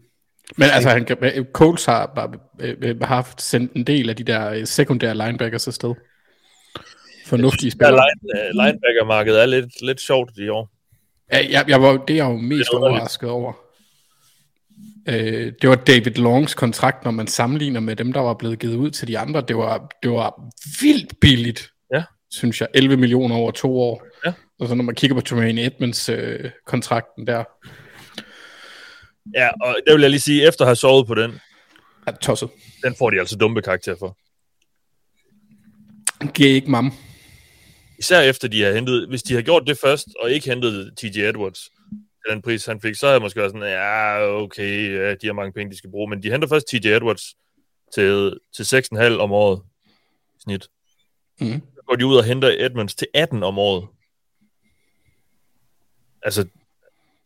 Men 0.57 0.69
altså, 0.69 0.89
han, 0.89 1.05
kan- 1.05 1.45
Coles 1.53 1.85
har 1.85 2.11
bare 2.15 2.31
øh, 2.61 2.75
øh, 2.81 3.01
haft 3.01 3.41
sendt 3.41 3.73
en 3.73 3.83
del 3.83 4.09
af 4.09 4.15
de 4.15 4.23
der 4.23 4.49
øh, 4.49 4.65
sekundære 4.67 5.15
linebackers 5.17 5.67
afsted. 5.67 5.95
Fornuftige 7.25 7.71
spillere. 7.71 7.91
line, 8.23 8.39
øh, 8.43 8.49
linebacker-markedet 8.65 9.41
er 9.41 9.45
lidt, 9.45 9.81
lidt 9.81 10.01
sjovt 10.01 10.31
i 10.37 10.49
år. 10.49 10.69
Ja, 11.33 11.45
jeg, 11.49 11.65
jeg 11.67 11.81
var, 11.81 11.91
det 11.97 12.13
er 12.13 12.17
jeg 12.25 12.31
jo 12.33 12.37
mest 12.37 12.69
Det 12.71 12.75
er 12.75 12.79
overrasket 12.79 13.29
over. 13.29 13.53
Øh, 15.09 15.53
det 15.61 15.69
var 15.69 15.75
David 15.75 16.11
Longs 16.15 16.53
kontrakt, 16.53 17.03
når 17.03 17.11
man 17.11 17.27
sammenligner 17.27 17.79
med 17.79 17.95
dem, 17.95 18.13
der 18.13 18.19
var 18.19 18.33
blevet 18.33 18.59
givet 18.59 18.75
ud 18.75 18.89
til 18.91 19.07
de 19.07 19.19
andre. 19.19 19.41
Det 19.47 19.57
var, 19.57 19.89
det 20.03 20.11
var 20.11 20.41
vildt 20.81 21.19
billigt, 21.21 21.69
Ja. 21.93 22.03
synes 22.31 22.61
jeg. 22.61 22.67
11 22.73 22.97
millioner 22.97 23.35
over 23.35 23.51
to 23.51 23.79
år. 23.79 24.05
Ja. 24.25 24.33
Og 24.59 24.67
så 24.67 24.75
når 24.75 24.83
man 24.83 24.95
kigger 24.95 25.15
på 25.15 25.21
Tremaine 25.21 25.65
Edmonds 25.65 26.09
øh, 26.09 26.49
kontrakten 26.65 27.27
der, 27.27 27.43
Ja, 29.35 29.49
og 29.61 29.75
det 29.87 29.93
vil 29.93 30.01
jeg 30.01 30.09
lige 30.09 30.19
sige, 30.19 30.47
efter 30.47 30.61
at 30.61 30.67
have 30.67 30.75
sovet 30.75 31.07
på 31.07 31.15
den, 31.15 31.39
er 32.07 32.11
tosset. 32.11 32.49
den 32.83 32.95
får 32.95 33.09
de 33.09 33.19
altså 33.19 33.37
dumpe 33.37 33.61
karakter 33.61 33.95
for. 33.99 34.17
Giver 36.31 36.49
ikke 36.49 36.71
mam. 36.71 36.91
Især 37.99 38.21
efter 38.21 38.47
de 38.47 38.61
har 38.61 38.71
hentet, 38.71 39.07
hvis 39.07 39.23
de 39.23 39.33
har 39.33 39.41
gjort 39.41 39.67
det 39.67 39.77
først, 39.77 40.07
og 40.19 40.31
ikke 40.31 40.49
hentet 40.49 40.93
TJ 40.97 41.19
Edwards 41.19 41.69
den 42.29 42.41
pris, 42.41 42.65
han 42.65 42.81
fik, 42.81 42.95
så 42.95 43.05
havde 43.05 43.13
jeg 43.13 43.21
måske 43.21 43.39
været 43.39 43.51
sådan, 43.51 43.67
ja, 43.67 44.19
okay, 44.21 44.93
ja, 44.97 45.15
de 45.15 45.25
har 45.27 45.33
mange 45.33 45.53
penge, 45.53 45.71
de 45.71 45.77
skal 45.77 45.91
bruge, 45.91 46.09
men 46.09 46.23
de 46.23 46.31
henter 46.31 46.47
først 46.47 46.67
TJ 46.67 46.87
Edwards 46.87 47.35
til, 47.93 48.39
til 48.55 48.63
6,5 48.63 49.03
om 49.19 49.31
året 49.31 49.61
i 50.35 50.39
snit. 50.39 50.67
Mhm. 51.39 51.61
Så 51.75 51.81
går 51.87 51.95
de 51.95 52.05
ud 52.05 52.15
og 52.15 52.23
henter 52.23 52.55
Edmonds 52.59 52.95
til 52.95 53.07
18 53.13 53.43
om 53.43 53.59
året. 53.59 53.87
Altså, 56.23 56.47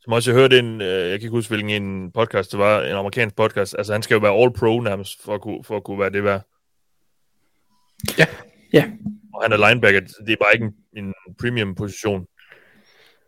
som 0.07 0.13
også 0.13 0.31
jeg 0.31 0.39
hørte 0.39 0.59
en, 0.59 0.81
øh, 0.81 0.87
jeg 0.87 1.09
kan 1.09 1.13
ikke 1.13 1.29
huske, 1.29 1.49
hvilken 1.55 1.83
en 1.83 2.11
podcast 2.11 2.51
det 2.51 2.59
var, 2.59 2.81
en 2.83 2.91
amerikansk 2.95 3.35
podcast, 3.35 3.75
altså 3.77 3.93
han 3.93 4.01
skal 4.03 4.15
jo 4.15 4.19
være 4.21 4.43
all-pro 4.43 4.81
nærmest, 4.81 5.23
for 5.23 5.33
at 5.35 5.41
kunne, 5.41 5.63
for 5.63 5.77
at 5.77 5.83
kunne 5.83 5.99
være 5.99 6.09
det 6.09 6.23
værd. 6.23 6.41
Ja. 8.17 8.25
Ja. 8.73 8.85
Og 9.33 9.43
han 9.43 9.51
er 9.51 9.69
linebacker, 9.69 9.99
det 9.99 10.33
er 10.33 10.35
bare 10.41 10.53
ikke 10.53 10.65
en, 10.97 11.03
en 11.05 11.13
premium 11.39 11.75
position. 11.75 12.25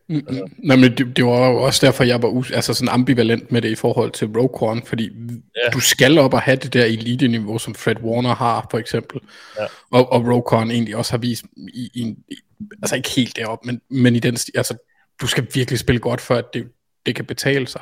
Mm-hmm. 0.10 0.38
Nå, 0.64 0.76
men 0.76 0.98
det, 0.98 1.16
det 1.18 1.26
var 1.26 1.50
jo 1.50 1.62
også 1.62 1.86
derfor, 1.86 2.04
jeg 2.04 2.22
var 2.22 2.30
us- 2.30 2.54
altså 2.56 2.74
sådan 2.74 2.90
ambivalent 2.90 3.52
med 3.52 3.62
det 3.62 3.70
i 3.70 3.76
forhold 3.76 4.12
til 4.12 4.28
Roquan, 4.28 4.82
fordi 4.86 5.04
Ja. 5.04 5.34
ja. 5.66 5.70
du 5.74 5.80
skal 5.80 6.18
op 6.18 6.34
og 6.34 6.42
have 6.42 6.58
det 6.58 6.74
der 6.74 6.86
elite-niveau, 6.86 7.58
som 7.58 7.76
Fred 7.76 7.96
Warner 8.04 8.36
har, 8.36 8.68
for 8.72 8.78
eksempel. 8.78 9.20
Ja. 9.60 9.66
Og, 9.92 10.12
og 10.12 10.28
Roquan 10.28 10.72
egentlig 10.72 10.96
også 10.96 11.12
har 11.14 11.18
vist, 11.18 11.46
i, 11.74 11.90
i, 11.94 12.00
en- 12.00 12.18
i, 12.32 12.36
altså 12.82 12.96
ikke 12.96 13.10
helt 13.10 13.36
derop, 13.36 13.66
men, 13.66 13.82
men 13.90 14.16
i 14.16 14.20
den 14.20 14.36
sti- 14.36 14.52
altså 14.56 14.89
du 15.22 15.28
skal 15.28 15.48
virkelig 15.54 15.80
spille 15.80 16.00
godt, 16.00 16.22
for 16.22 16.36
at 16.36 16.46
det, 16.54 16.68
det 17.06 17.16
kan 17.16 17.26
betale 17.26 17.68
sig. 17.68 17.82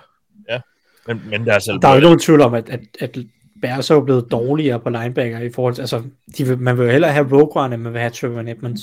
Men, 1.07 1.21
men 1.29 1.45
der 1.45 1.53
er 1.53 1.59
selv... 1.59 1.79
Der 1.81 1.87
er 1.87 1.91
jo 1.91 1.97
ikke 1.97 2.03
nogen 2.05 2.19
tvivl 2.19 2.41
om, 2.41 2.53
at, 2.53 2.69
at, 2.69 2.79
at 2.99 3.17
Bears 3.61 3.89
er 3.89 3.95
jo 3.95 4.01
blevet 4.01 4.25
dårligere 4.31 4.79
på 4.79 4.89
linebacker 4.89 5.39
i 5.39 5.49
forhold 5.51 5.73
til, 5.73 5.81
altså, 5.81 6.03
de 6.37 6.47
vil, 6.47 6.57
man 6.59 6.77
vil 6.77 6.85
jo 6.85 6.91
hellere 6.91 7.11
have 7.11 7.27
Roquan, 7.41 7.73
end 7.73 7.81
man 7.81 7.93
vil 7.93 7.99
have 8.01 8.11
Trevor 8.11 8.39
Edmonds. 8.47 8.81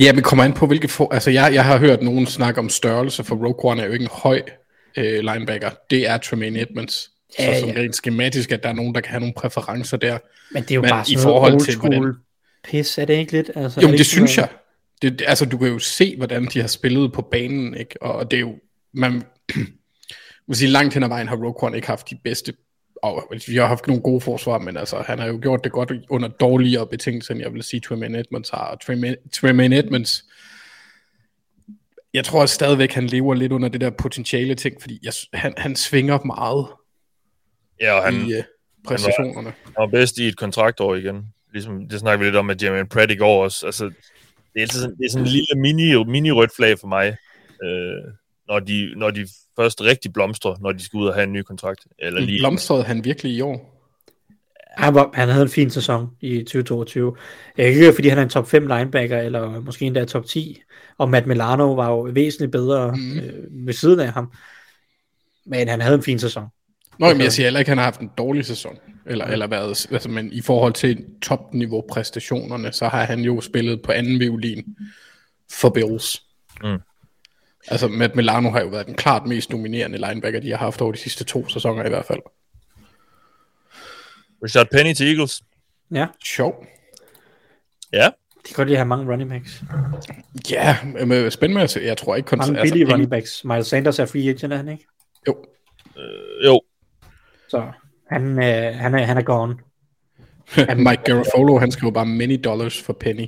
Ja, 0.00 0.12
men 0.12 0.22
kommer 0.22 0.44
an 0.44 0.52
på, 0.52 0.66
hvilke 0.66 0.88
for... 0.88 1.14
Altså, 1.14 1.30
jeg, 1.30 1.50
jeg 1.54 1.64
har 1.64 1.78
hørt 1.78 2.02
nogen 2.02 2.26
snakke 2.26 2.60
om 2.60 2.68
størrelse, 2.68 3.24
for 3.24 3.36
Roquan 3.36 3.78
er 3.78 3.86
jo 3.86 3.92
ikke 3.92 4.02
en 4.02 4.08
høj 4.12 4.40
øh, 4.96 5.20
linebacker. 5.20 5.70
Det 5.90 6.08
er 6.08 6.16
Tremaine 6.18 6.60
Edmonds. 6.60 6.94
Så 6.94 7.08
Ja, 7.38 7.60
som 7.60 7.68
ja. 7.68 7.74
rent 7.80 7.96
skematisk, 7.96 8.52
at 8.52 8.62
der 8.62 8.68
er 8.68 8.72
nogen, 8.72 8.94
der 8.94 9.00
kan 9.00 9.10
have 9.10 9.20
nogle 9.20 9.34
præferencer 9.36 9.96
der. 9.96 10.18
Men 10.52 10.62
det 10.62 10.70
er 10.70 10.74
jo 10.74 10.80
Men 10.80 10.90
bare 10.90 11.02
i 11.08 11.12
sådan 11.12 11.22
forhold 11.22 11.52
noget 11.52 11.64
til, 11.64 11.74
old 11.74 11.78
school 11.78 11.94
hvordan- 11.96 12.14
pis, 12.64 12.98
er 12.98 13.04
det 13.04 13.14
ikke 13.14 13.32
lidt? 13.32 13.50
Altså, 13.54 13.80
Jo, 13.80 13.86
men 13.88 13.98
det 13.98 14.06
sådan 14.06 14.26
synes 14.28 14.38
jeg. 14.38 14.48
Det, 15.02 15.22
altså, 15.26 15.46
du 15.46 15.58
kan 15.58 15.68
jo 15.68 15.78
se, 15.78 16.16
hvordan 16.16 16.46
de 16.46 16.60
har 16.60 16.68
spillet 16.68 17.12
på 17.12 17.22
banen, 17.22 17.74
ikke? 17.74 18.02
Og 18.02 18.30
det 18.30 18.36
er 18.36 18.40
jo, 18.40 18.54
man 18.92 19.22
vil 20.46 20.56
sige, 20.56 20.70
langt 20.70 20.94
hen 20.94 21.02
ad 21.02 21.08
vejen 21.08 21.28
har 21.28 21.36
Roquan 21.36 21.74
ikke 21.74 21.86
haft 21.86 22.10
de 22.10 22.18
bedste, 22.24 22.54
og 23.02 23.32
vi 23.46 23.56
har 23.56 23.66
haft 23.66 23.86
nogle 23.86 24.02
gode 24.02 24.20
forsvar, 24.20 24.58
men 24.58 24.76
altså, 24.76 25.04
han 25.06 25.18
har 25.18 25.26
jo 25.26 25.38
gjort 25.42 25.64
det 25.64 25.72
godt 25.72 25.92
under 26.10 26.28
dårligere 26.28 26.86
betingelser, 26.86 27.34
end 27.34 27.42
jeg 27.42 27.52
vil 27.54 27.62
sige, 27.62 27.80
Tremaine 27.80 28.18
Edmonds 28.18 28.50
har. 28.50 28.64
Og 28.64 28.80
Tremaine, 29.32 29.78
Edmonds, 29.78 30.24
jeg 32.14 32.24
tror 32.24 32.46
stadigvæk, 32.46 32.92
han 32.92 33.06
lever 33.06 33.34
lidt 33.34 33.52
under 33.52 33.68
det 33.68 33.80
der 33.80 33.90
potentiale 33.90 34.54
ting, 34.54 34.76
fordi 34.80 35.00
jeg, 35.02 35.12
han, 35.32 35.54
han 35.56 35.76
svinger 35.76 36.18
meget 36.24 36.66
Ja, 37.80 37.92
og 37.92 38.04
han, 38.04 38.14
i 38.14 38.38
uh, 38.38 38.44
præstationerne. 38.86 39.52
han 39.64 39.74
var 39.78 39.86
bedst 39.86 40.18
i 40.18 40.28
et 40.28 40.36
kontraktår 40.36 40.94
igen. 40.94 41.24
Ligesom, 41.52 41.88
det 41.88 42.00
snakker 42.00 42.18
vi 42.18 42.24
lidt 42.24 42.36
om 42.36 42.44
med 42.44 42.62
Jermaine 42.62 42.88
Pratt 42.88 43.12
i 43.12 43.16
går 43.16 43.44
også. 43.44 43.66
Altså, 43.66 43.90
det 44.54 44.60
er, 44.60 44.62
altid 44.62 44.80
sådan, 44.80 44.96
det 44.96 45.04
er 45.04 45.10
sådan 45.10 45.26
en 45.26 45.32
lille 45.32 45.46
mini, 45.56 46.04
mini 46.04 46.30
rødt 46.30 46.50
flag 46.56 46.78
for 46.78 46.86
mig, 46.86 47.16
øh, 47.64 48.12
når, 48.48 48.60
de, 48.60 48.92
når 48.96 49.10
de 49.10 49.26
først 49.56 49.82
rigtig 49.82 50.12
blomstrer, 50.12 50.56
når 50.60 50.72
de 50.72 50.84
skal 50.84 50.96
ud 50.96 51.06
og 51.06 51.14
have 51.14 51.24
en 51.24 51.32
ny 51.32 51.42
kontrakt. 51.42 51.86
Eller 51.98 52.20
lige, 52.20 52.40
Blomstrede 52.40 52.82
han 52.82 53.04
virkelig 53.04 53.32
i 53.32 53.40
år? 53.40 53.68
Han, 54.76 54.94
var, 54.94 55.10
han 55.14 55.28
havde 55.28 55.42
en 55.42 55.48
fin 55.50 55.70
sæson 55.70 56.08
i 56.20 56.38
2022. 56.38 57.16
Ikke 57.58 57.92
fordi 57.94 58.08
han 58.08 58.18
er 58.18 58.22
en 58.22 58.28
top 58.28 58.48
5 58.48 58.66
linebacker, 58.66 59.18
eller 59.18 59.60
måske 59.60 59.84
endda 59.84 60.04
top 60.04 60.26
10. 60.26 60.62
Og 60.98 61.10
Matt 61.10 61.26
Milano 61.26 61.72
var 61.72 61.90
jo 61.90 62.00
væsentligt 62.00 62.52
bedre 62.52 62.94
mm. 62.96 63.18
øh, 63.18 63.66
ved 63.66 63.74
siden 63.74 64.00
af 64.00 64.12
ham. 64.12 64.32
Men 65.46 65.68
han 65.68 65.80
havde 65.80 65.94
en 65.94 66.02
fin 66.02 66.18
sæson. 66.18 66.44
Nå, 66.98 67.08
men 67.08 67.20
jeg 67.20 67.32
siger 67.32 67.46
heller 67.46 67.60
ikke, 67.60 67.68
at 67.68 67.70
han 67.70 67.78
har 67.78 67.84
haft 67.84 68.00
en 68.00 68.10
dårlig 68.18 68.44
sæson. 68.44 68.78
Eller, 69.06 69.24
eller 69.24 69.46
været, 69.46 69.86
altså, 69.90 70.08
men 70.08 70.32
i 70.32 70.40
forhold 70.40 70.72
til 70.72 71.04
topniveau 71.22 71.84
præstationerne, 71.90 72.72
så 72.72 72.88
har 72.88 73.04
han 73.04 73.20
jo 73.20 73.40
spillet 73.40 73.82
på 73.82 73.92
anden 73.92 74.20
violin 74.20 74.76
for 75.52 75.68
Bills. 75.70 76.22
Mm. 76.62 76.78
Altså, 77.68 77.88
Matt 77.88 78.16
Milano 78.16 78.50
har 78.50 78.60
jo 78.60 78.68
været 78.68 78.86
den 78.86 78.94
klart 78.94 79.26
mest 79.26 79.52
dominerende 79.52 79.98
linebacker, 79.98 80.40
de 80.40 80.50
har 80.50 80.56
haft 80.56 80.80
over 80.80 80.92
de 80.92 80.98
sidste 80.98 81.24
to 81.24 81.48
sæsoner 81.48 81.84
i 81.84 81.88
hvert 81.88 82.04
fald. 82.04 82.20
Richard 84.44 84.66
Penny 84.72 84.94
til 84.94 85.06
Eagles. 85.08 85.42
Ja, 85.90 86.06
Sjov. 86.24 86.66
Ja, 87.92 88.06
de 88.06 88.48
kan 88.48 88.54
godt 88.54 88.68
lide 88.68 88.76
at 88.76 88.80
have 88.80 88.88
mange 88.88 89.12
running 89.12 89.30
backs. 89.30 89.62
Ja, 90.50 90.76
men 91.06 91.30
spændende 91.30 91.62
at 91.62 91.70
se. 91.70 91.80
Jeg 91.80 91.96
tror 91.98 92.16
ikke 92.16 92.26
kun... 92.26 92.38
Mange 92.38 92.58
altså, 92.58 92.62
billige 92.72 92.80
ingen- 92.80 92.92
running 92.92 93.10
backs. 93.10 93.44
Miles 93.44 93.66
Sanders 93.66 93.98
er 93.98 94.06
free 94.06 94.28
agent, 94.28 94.52
er 94.52 94.56
han 94.56 94.68
ikke? 94.68 94.86
Jo, 95.28 95.44
øh, 95.96 96.46
jo. 96.46 96.60
Så 97.48 97.72
han, 98.12 98.38
øh, 98.38 98.74
han, 98.74 98.94
er, 98.94 99.04
han 99.04 99.18
er 99.18 99.22
gone. 99.22 99.54
Mike 100.88 101.02
Garofolo, 101.04 101.58
han 101.58 101.70
skriver 101.72 101.92
bare 101.92 102.06
many 102.06 102.40
dollars 102.44 102.82
for 102.82 102.92
penny. 102.92 103.26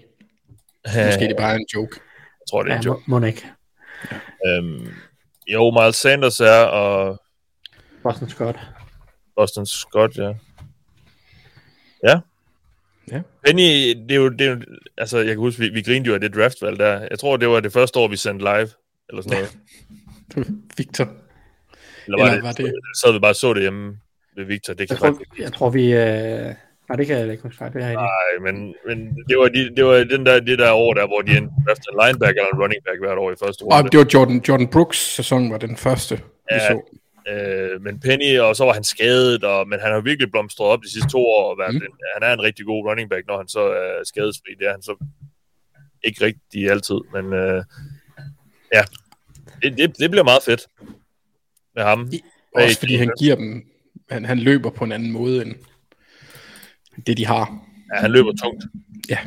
Måske 0.87 1.20
det 1.24 1.30
er 1.30 1.37
bare 1.37 1.55
en 1.57 1.66
joke. 1.74 2.01
Jeg 2.41 2.47
tror, 2.51 2.62
det 2.62 2.70
er 2.70 2.74
Ja, 2.74 2.78
en 2.80 2.85
joke. 2.87 3.03
må, 3.07 3.18
må 3.18 3.26
ikke. 3.26 3.47
Øhm, 4.47 4.87
jo, 5.53 5.70
Miles 5.70 5.97
Sanders 5.97 6.41
er, 6.41 6.64
og 6.64 7.22
Boston 8.03 8.28
Scott. 8.28 8.57
Boston 9.37 9.66
Scott, 9.66 10.16
ja. 10.16 10.32
Ja. 12.09 12.20
Ja. 13.12 13.20
Penny, 13.47 13.62
det 14.09 14.11
er 14.11 14.16
jo, 14.16 14.28
det 14.28 14.41
er 14.41 14.51
jo 14.51 14.61
altså, 14.99 15.18
jeg 15.18 15.26
kan 15.28 15.37
huske, 15.39 15.61
vi, 15.61 15.68
vi 15.68 15.82
grinede 15.82 16.09
jo 16.09 16.14
af 16.14 16.20
det 16.20 16.35
draftvalg 16.35 16.78
der. 16.78 17.07
Jeg 17.11 17.18
tror, 17.18 17.37
det 17.37 17.49
var 17.49 17.61
det 17.61 17.72
første 17.72 17.99
år, 17.99 18.09
vi 18.09 18.16
sendte 18.16 18.45
live, 18.45 18.68
eller 19.09 19.22
sådan 19.22 19.39
noget. 20.37 20.49
Victor. 20.76 21.09
Eller 22.07 22.18
var, 22.18 22.24
Eller 22.30 22.35
det, 22.35 22.43
var 22.45 22.53
det- 22.53 22.72
så 22.97 23.12
vi 23.12 23.18
bare 23.18 23.35
så 23.35 23.55
det 23.55 23.62
hjemme 23.62 23.99
Victor. 24.43 24.74
Det 24.74 24.89
kan 24.89 24.95
Jeg 24.95 24.99
tror, 24.99 25.07
faktisk 25.07 25.41
jeg 25.41 25.53
tror 25.53 25.70
vi... 25.70 25.93
Øh... 25.93 26.55
Nej, 26.89 26.97
det 26.97 27.07
kan 27.07 27.18
jeg 27.18 27.30
ikke 27.30 27.43
huske. 27.43 27.62
Nej, 27.62 27.68
det 27.70 27.82
har 27.82 27.91
jeg 27.91 27.93
ikke. 27.93 28.03
Nej, 28.03 28.53
men, 28.53 28.74
men 28.89 29.16
det 29.28 29.39
var, 29.39 29.49
de, 29.49 29.74
det 29.76 29.85
var 29.85 29.95
den 29.95 30.26
der, 30.26 30.41
det 30.41 30.59
der 30.59 30.72
år 30.72 30.95
der, 30.95 31.07
hvor 31.07 31.20
de 31.20 31.37
endte 31.37 31.53
efter 31.72 31.89
en 31.93 31.99
linebacker 32.07 32.41
eller 32.43 32.55
en 32.55 32.61
running 32.62 32.82
back 32.87 32.99
hvert 33.01 33.18
år 33.18 33.30
i 33.32 33.35
første 33.45 33.64
runde. 33.64 33.76
Og 33.76 33.93
det 33.93 33.99
var 33.99 34.07
Jordan, 34.14 34.45
Jordan 34.49 34.68
Brooks 34.68 34.99
sæson 34.99 35.51
var 35.51 35.59
den 35.59 35.76
første, 35.76 36.14
vi 36.16 36.22
Ja. 36.51 36.59
så. 36.68 36.80
Øh, 37.28 37.82
men 37.82 38.01
Penny, 38.01 38.39
og 38.39 38.57
så 38.57 38.64
var 38.64 38.72
han 38.72 38.85
skadet, 38.85 39.45
og, 39.45 39.68
men 39.68 39.80
han 39.80 39.93
har 39.93 40.01
virkelig 40.01 40.30
blomstret 40.30 40.66
op 40.66 40.80
de 40.82 40.93
sidste 40.93 41.09
to 41.11 41.18
år. 41.18 41.51
Og 41.51 41.59
været, 41.59 41.74
Mm. 41.74 41.80
mm. 41.80 41.99
Han 42.14 42.22
er 42.28 42.32
en 42.32 42.43
rigtig 42.43 42.64
god 42.66 42.87
running 42.89 43.11
back, 43.11 43.26
når 43.26 43.37
han 43.37 43.49
så 43.49 43.61
er 43.61 44.05
skadesfri. 44.05 44.51
Det 44.59 44.66
er 44.66 44.70
han 44.70 44.82
så 44.82 44.95
ikke 46.05 46.24
rigtig 46.24 46.70
altid, 46.70 46.99
men 47.14 47.32
øh, 47.32 47.64
Det, 49.62 49.78
det, 49.78 49.99
det 49.99 50.11
bliver 50.11 50.24
meget 50.24 50.43
fedt 50.43 50.62
med 51.74 51.82
ham. 51.85 52.01
Også 52.55 52.66
Hey, 52.68 52.78
fordi 52.78 52.97
han 52.97 53.11
giver 53.18 53.37
dem, 53.37 53.64
han, 54.14 54.24
han 54.24 54.38
løber 54.38 54.70
på 54.70 54.84
en 54.84 54.92
anden 54.92 55.12
måde 55.12 55.42
end 55.42 55.54
det, 57.06 57.16
de 57.16 57.26
har. 57.26 57.66
Ja, 57.94 58.00
han 58.00 58.10
løber 58.10 58.32
tungt. 58.32 58.64
Ja, 59.08 59.18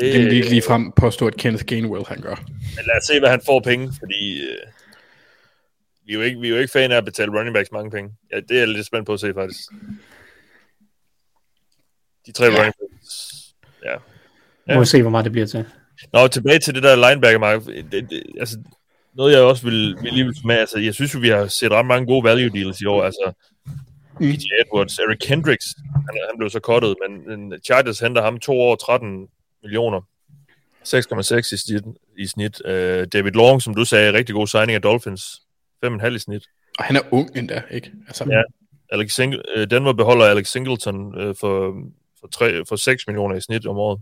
Det, 0.00 0.14
det 0.14 0.22
vil 0.22 0.30
vi 0.30 0.36
ikke 0.36 0.48
lige 0.48 0.62
frem 0.62 0.92
påstå, 0.92 1.26
at 1.26 1.36
Kenneth 1.36 1.64
Gainwell 1.64 2.04
han 2.08 2.20
gør. 2.20 2.34
Men 2.48 2.84
lad 2.86 2.96
os 2.96 3.04
se, 3.04 3.18
hvad 3.20 3.30
han 3.30 3.40
får 3.46 3.60
penge, 3.60 3.92
fordi 3.98 4.40
øh, 4.40 4.58
vi, 6.06 6.12
er 6.12 6.14
jo 6.14 6.20
ikke, 6.20 6.40
vi 6.40 6.46
er 6.46 6.50
jo 6.50 6.56
ikke 6.56 6.72
fan 6.72 6.92
af 6.92 6.96
at 6.96 7.04
betale 7.04 7.38
running 7.38 7.54
backs 7.54 7.72
mange 7.72 7.90
penge. 7.90 8.10
Ja, 8.32 8.40
det 8.40 8.50
er 8.50 8.58
jeg 8.58 8.68
lidt 8.68 8.86
spændt 8.86 9.06
på 9.06 9.12
at 9.12 9.20
se, 9.20 9.34
faktisk. 9.34 9.60
De 12.26 12.32
tre 12.32 12.44
ja. 12.44 12.50
running 12.50 12.74
backs. 12.80 13.40
Ja. 13.84 14.74
Må 14.74 14.80
vi 14.80 14.86
se, 14.86 15.02
hvor 15.02 15.10
meget 15.10 15.24
det 15.24 15.32
bliver 15.32 15.46
til. 15.46 15.64
Nå, 16.12 16.28
tilbage 16.28 16.58
til 16.58 16.74
det 16.74 16.82
der 16.82 17.08
linebacker, 17.08 17.38
Mark. 17.38 17.64
Det, 17.66 18.10
det, 18.10 18.22
altså, 18.40 18.58
noget 19.16 19.32
jeg 19.32 19.40
også 19.42 19.64
vil, 19.64 19.96
vil 20.02 20.12
lige 20.12 20.24
vil 20.24 20.36
med, 20.44 20.54
altså, 20.56 20.78
jeg 20.78 20.94
synes 20.94 21.14
jo, 21.14 21.18
vi 21.18 21.28
har 21.28 21.46
set 21.46 21.70
ret 21.72 21.86
mange 21.86 22.06
gode 22.06 22.24
value 22.24 22.48
deals 22.48 22.80
i 22.80 22.84
år. 22.86 23.04
Altså, 23.04 23.32
Mm. 24.20 24.26
E.J. 24.26 24.44
Edwards, 24.60 24.98
Eric 24.98 25.18
Kendricks, 25.20 25.66
han, 25.94 26.18
han 26.30 26.38
blev 26.38 26.50
så 26.50 26.60
kottet, 26.60 26.94
men, 27.08 27.28
men 27.50 27.60
Chargers 27.64 27.98
henter 27.98 28.22
ham 28.22 28.38
to 28.40 28.60
år 28.60 28.74
13 28.76 29.28
millioner. 29.62 30.00
6,6 30.84 31.54
i 31.54 31.56
snit. 31.56 31.82
I 32.18 32.26
snit. 32.26 32.60
Uh, 32.64 32.72
David 33.12 33.32
Long, 33.32 33.62
som 33.62 33.74
du 33.74 33.84
sagde, 33.84 34.12
rigtig 34.12 34.34
god 34.34 34.46
signing 34.46 34.74
af 34.76 34.82
Dolphins. 34.82 35.22
5,5 35.86 36.06
i 36.14 36.18
snit. 36.18 36.42
Og 36.78 36.84
han 36.84 36.96
er 36.96 37.00
ung 37.10 37.36
endda, 37.36 37.62
ikke? 37.70 37.90
Altså, 38.06 38.24
Ja. 38.30 38.42
Alex 38.96 39.20
Sing- 39.20 39.58
uh, 39.58 39.64
Denver 39.70 39.92
beholder 39.92 40.24
Alex 40.26 40.48
Singleton 40.48 40.96
uh, 41.06 41.34
for, 41.40 41.74
for, 42.20 42.26
3, 42.32 42.64
for 42.68 42.76
6 42.76 43.06
millioner 43.06 43.36
i 43.36 43.40
snit 43.40 43.66
om 43.66 43.76
året. 43.76 44.00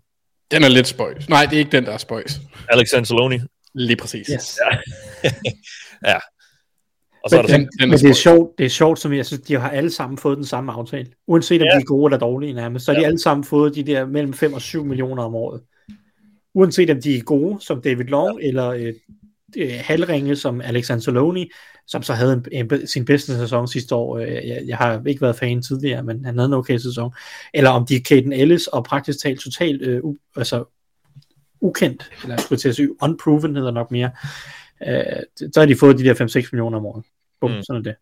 Den 0.50 0.64
er 0.64 0.68
lidt 0.68 0.86
spøjs. 0.86 1.28
Nej, 1.28 1.44
det 1.44 1.52
er 1.54 1.58
ikke 1.58 1.72
den, 1.72 1.84
der 1.86 1.92
er 1.92 1.98
spøjs. 1.98 2.40
Alex 2.68 2.92
Anzalone. 2.94 3.46
Lige 3.74 3.96
præcis. 3.96 4.26
Yes. 4.34 4.58
Ja. 4.72 4.78
Og 7.24 7.30
så 7.30 7.38
er 7.38 7.42
der 7.42 7.56
den- 7.56 7.66
så, 7.72 7.76
den 7.80 7.90
Men 7.90 7.98
det 7.98 8.10
er 8.10 8.14
sjovt, 8.14 8.58
det 8.58 8.64
er 8.64 8.70
sjovt, 8.70 8.98
som 8.98 9.12
jeg 9.12 9.26
synes, 9.26 9.42
de 9.42 9.54
har 9.54 9.70
alle 9.70 9.90
sammen 9.90 10.18
fået 10.18 10.36
den 10.36 10.44
samme 10.46 10.72
aftale. 10.72 11.06
Uanset 11.26 11.62
om 11.62 11.66
Ja. 11.66 11.76
de 11.76 11.80
er 11.80 11.84
gode 11.84 12.08
eller 12.10 12.18
dårlige 12.18 12.52
nærmest, 12.52 12.84
så 12.84 12.92
har 12.92 13.00
de 13.00 13.06
alle 13.06 13.18
sammen 13.18 13.44
fået 13.44 13.74
de 13.74 13.82
der 13.82 14.06
mellem 14.06 14.32
5 14.34 14.52
og 14.52 14.60
7 14.62 14.84
millioner 14.84 15.22
om 15.22 15.34
året. 15.34 15.60
Uanset 16.54 16.90
om 16.90 17.00
de 17.02 17.16
er 17.16 17.20
gode, 17.22 17.60
som 17.60 17.82
David 17.82 18.04
Long, 18.04 18.40
ja. 18.42 18.48
eller 18.48 18.68
øh, 18.68 18.92
øh, 19.56 19.70
halvringe, 19.80 20.36
som 20.36 20.60
Alex 20.60 20.90
Anzalone, 20.90 21.46
som 21.86 22.02
så 22.02 22.12
havde 22.14 22.32
en, 22.52 22.70
en, 22.72 22.86
sin 22.86 23.04
bedste 23.04 23.36
sæson 23.38 23.68
sidste 23.68 23.94
år. 23.94 24.18
Øh, 24.18 24.28
Jeg, 24.28 24.62
jeg 24.66 24.76
har 24.76 25.02
ikke 25.06 25.20
været 25.22 25.36
fan 25.36 25.62
tidligere, 25.62 26.02
men 26.02 26.24
han 26.24 26.38
havde 26.38 26.46
en 26.46 26.52
okay 26.54 26.78
sæson. 26.78 27.12
Eller 27.54 27.70
om 27.70 27.86
de 27.86 27.96
er 27.96 28.00
Caden 28.00 28.32
Ellis 28.32 28.66
og 28.66 28.84
praktisk 28.84 29.18
talt 29.22 29.40
totalt 29.40 29.82
øh, 29.82 30.00
u, 30.04 30.16
altså, 30.36 30.64
ukendt, 31.60 32.10
eller 32.22 32.36
skulle 32.36 32.58
til 32.58 32.68
at 32.68 32.76
sige 32.76 33.02
unproven 33.02 33.56
hedder 33.56 33.70
nok 33.70 33.90
mere. 33.90 34.10
Øh, 34.86 35.22
så 35.52 35.60
har 35.60 35.66
de 35.66 35.76
fået 35.76 35.98
de 35.98 36.04
der 36.04 36.14
5-6 36.14 36.48
millioner 36.52 36.78
om 36.78 36.86
året. 36.86 37.04
Bum, 37.40 37.50
Mm. 37.50 37.62
sådan 37.62 37.80
er 37.80 37.82
det. 37.84 37.94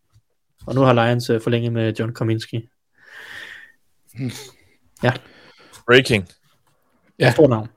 Og 0.67 0.75
nu 0.75 0.81
har 0.81 0.93
Lions 1.07 1.29
øh, 1.29 1.41
forlænget 1.41 1.73
med 1.73 1.93
John 1.99 2.13
Kominski. 2.13 2.69
breaking. 5.87 6.27
Ja. 7.19 7.31
Stor 7.31 7.47
navn. 7.47 7.67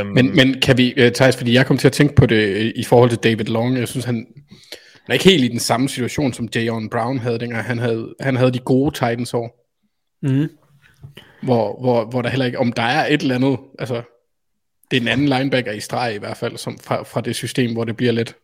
Um, 0.00 0.06
Men, 0.14 0.36
men 0.36 0.60
kan 0.60 0.78
vi, 0.78 0.94
uh, 1.06 1.12
Thijs, 1.12 1.36
fordi 1.36 1.52
jeg 1.54 1.66
kom 1.66 1.78
til 1.78 1.86
at 1.88 1.92
tænke 1.92 2.14
på 2.14 2.26
det 2.26 2.36
øh, 2.48 2.72
i 2.76 2.84
forhold 2.84 3.10
til 3.10 3.18
David 3.18 3.44
Long, 3.44 3.78
jeg 3.78 3.88
synes, 3.88 4.04
han, 4.04 4.14
han 4.14 5.08
er 5.08 5.12
ikke 5.12 5.24
helt 5.24 5.44
i 5.44 5.48
den 5.48 5.58
samme 5.58 5.88
situation, 5.88 6.32
som 6.32 6.48
Jayon 6.54 6.90
Brown 6.90 7.18
havde, 7.18 7.38
dengang 7.38 7.64
han 7.64 7.78
havde, 7.78 8.14
han 8.20 8.36
havde 8.36 8.50
de 8.52 8.58
gode 8.58 8.94
Titans 8.94 9.34
år, 9.34 9.58
Mm. 10.24 10.48
hvor, 11.42 11.80
hvor, 11.80 12.04
hvor 12.04 12.22
der 12.22 12.28
heller 12.28 12.46
ikke, 12.46 12.58
om 12.58 12.72
der 12.72 12.82
er 12.82 13.06
et 13.06 13.22
eller 13.22 13.34
andet, 13.34 13.58
altså, 13.78 14.02
det 14.92 14.98
er 14.98 15.00
en 15.00 15.08
anden 15.08 15.28
linebacker 15.28 15.72
i 15.72 15.80
streg 15.80 16.14
i 16.14 16.18
hvert 16.18 16.36
fald, 16.36 16.56
som 16.56 16.78
fra, 16.78 17.02
fra 17.02 17.20
det 17.20 17.36
system, 17.36 17.72
hvor 17.72 17.84
det 17.84 17.96
bliver 17.96 18.12
lidt 18.12 18.36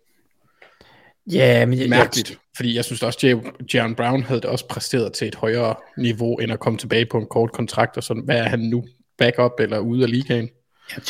Ja, 1.32 1.66
men 1.66 1.78
jeg, 1.78 1.88
mærkeligt. 1.88 2.38
Fordi 2.56 2.76
jeg 2.76 2.84
synes 2.84 3.02
også, 3.02 3.26
at 3.26 3.74
Jayon 3.74 3.94
Brown 3.94 4.22
havde 4.22 4.40
det 4.40 4.50
også 4.50 4.68
præsteret 4.68 5.12
til 5.12 5.28
et 5.28 5.34
højere 5.34 5.74
niveau, 5.96 6.36
end 6.36 6.52
at 6.52 6.60
komme 6.60 6.78
tilbage 6.78 7.06
på 7.06 7.18
en 7.18 7.26
kort 7.26 7.52
kontrakt, 7.52 7.96
og 7.96 8.02
sådan, 8.02 8.22
hvad 8.22 8.38
er 8.38 8.48
han 8.48 8.60
nu? 8.60 8.84
Backup 9.18 9.52
eller 9.58 9.78
ude 9.78 10.02
af 10.02 10.10
ligaen? 10.10 10.48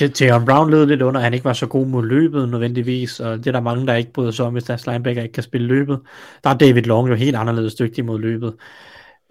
Jeg, 0.00 0.20
Jaron 0.20 0.44
Brown 0.44 0.70
led 0.70 0.86
lidt 0.86 1.02
under, 1.02 1.20
at 1.20 1.24
han 1.24 1.34
ikke 1.34 1.44
var 1.44 1.52
så 1.52 1.66
god 1.66 1.86
mod 1.86 2.06
løbet 2.06 2.48
nødvendigvis, 2.48 3.20
og 3.20 3.38
det 3.38 3.46
er 3.46 3.52
der 3.52 3.60
mange, 3.60 3.86
der 3.86 3.94
ikke 3.94 4.12
bryder 4.12 4.30
sig 4.30 4.46
om, 4.46 4.52
hvis 4.52 4.64
deres 4.64 4.86
linebacker 4.86 5.22
ikke 5.22 5.32
kan 5.32 5.42
spille 5.42 5.66
løbet. 5.66 6.00
Der 6.44 6.50
er 6.50 6.58
David 6.58 6.82
Long 6.82 7.08
jo 7.08 7.14
helt 7.14 7.36
anderledes 7.36 7.74
dygtig 7.74 8.04
mod 8.04 8.20
løbet. 8.20 8.54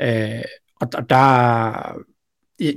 Øh, 0.01 0.41
og 0.82 0.91
der, 0.91 1.01
der 1.01 1.97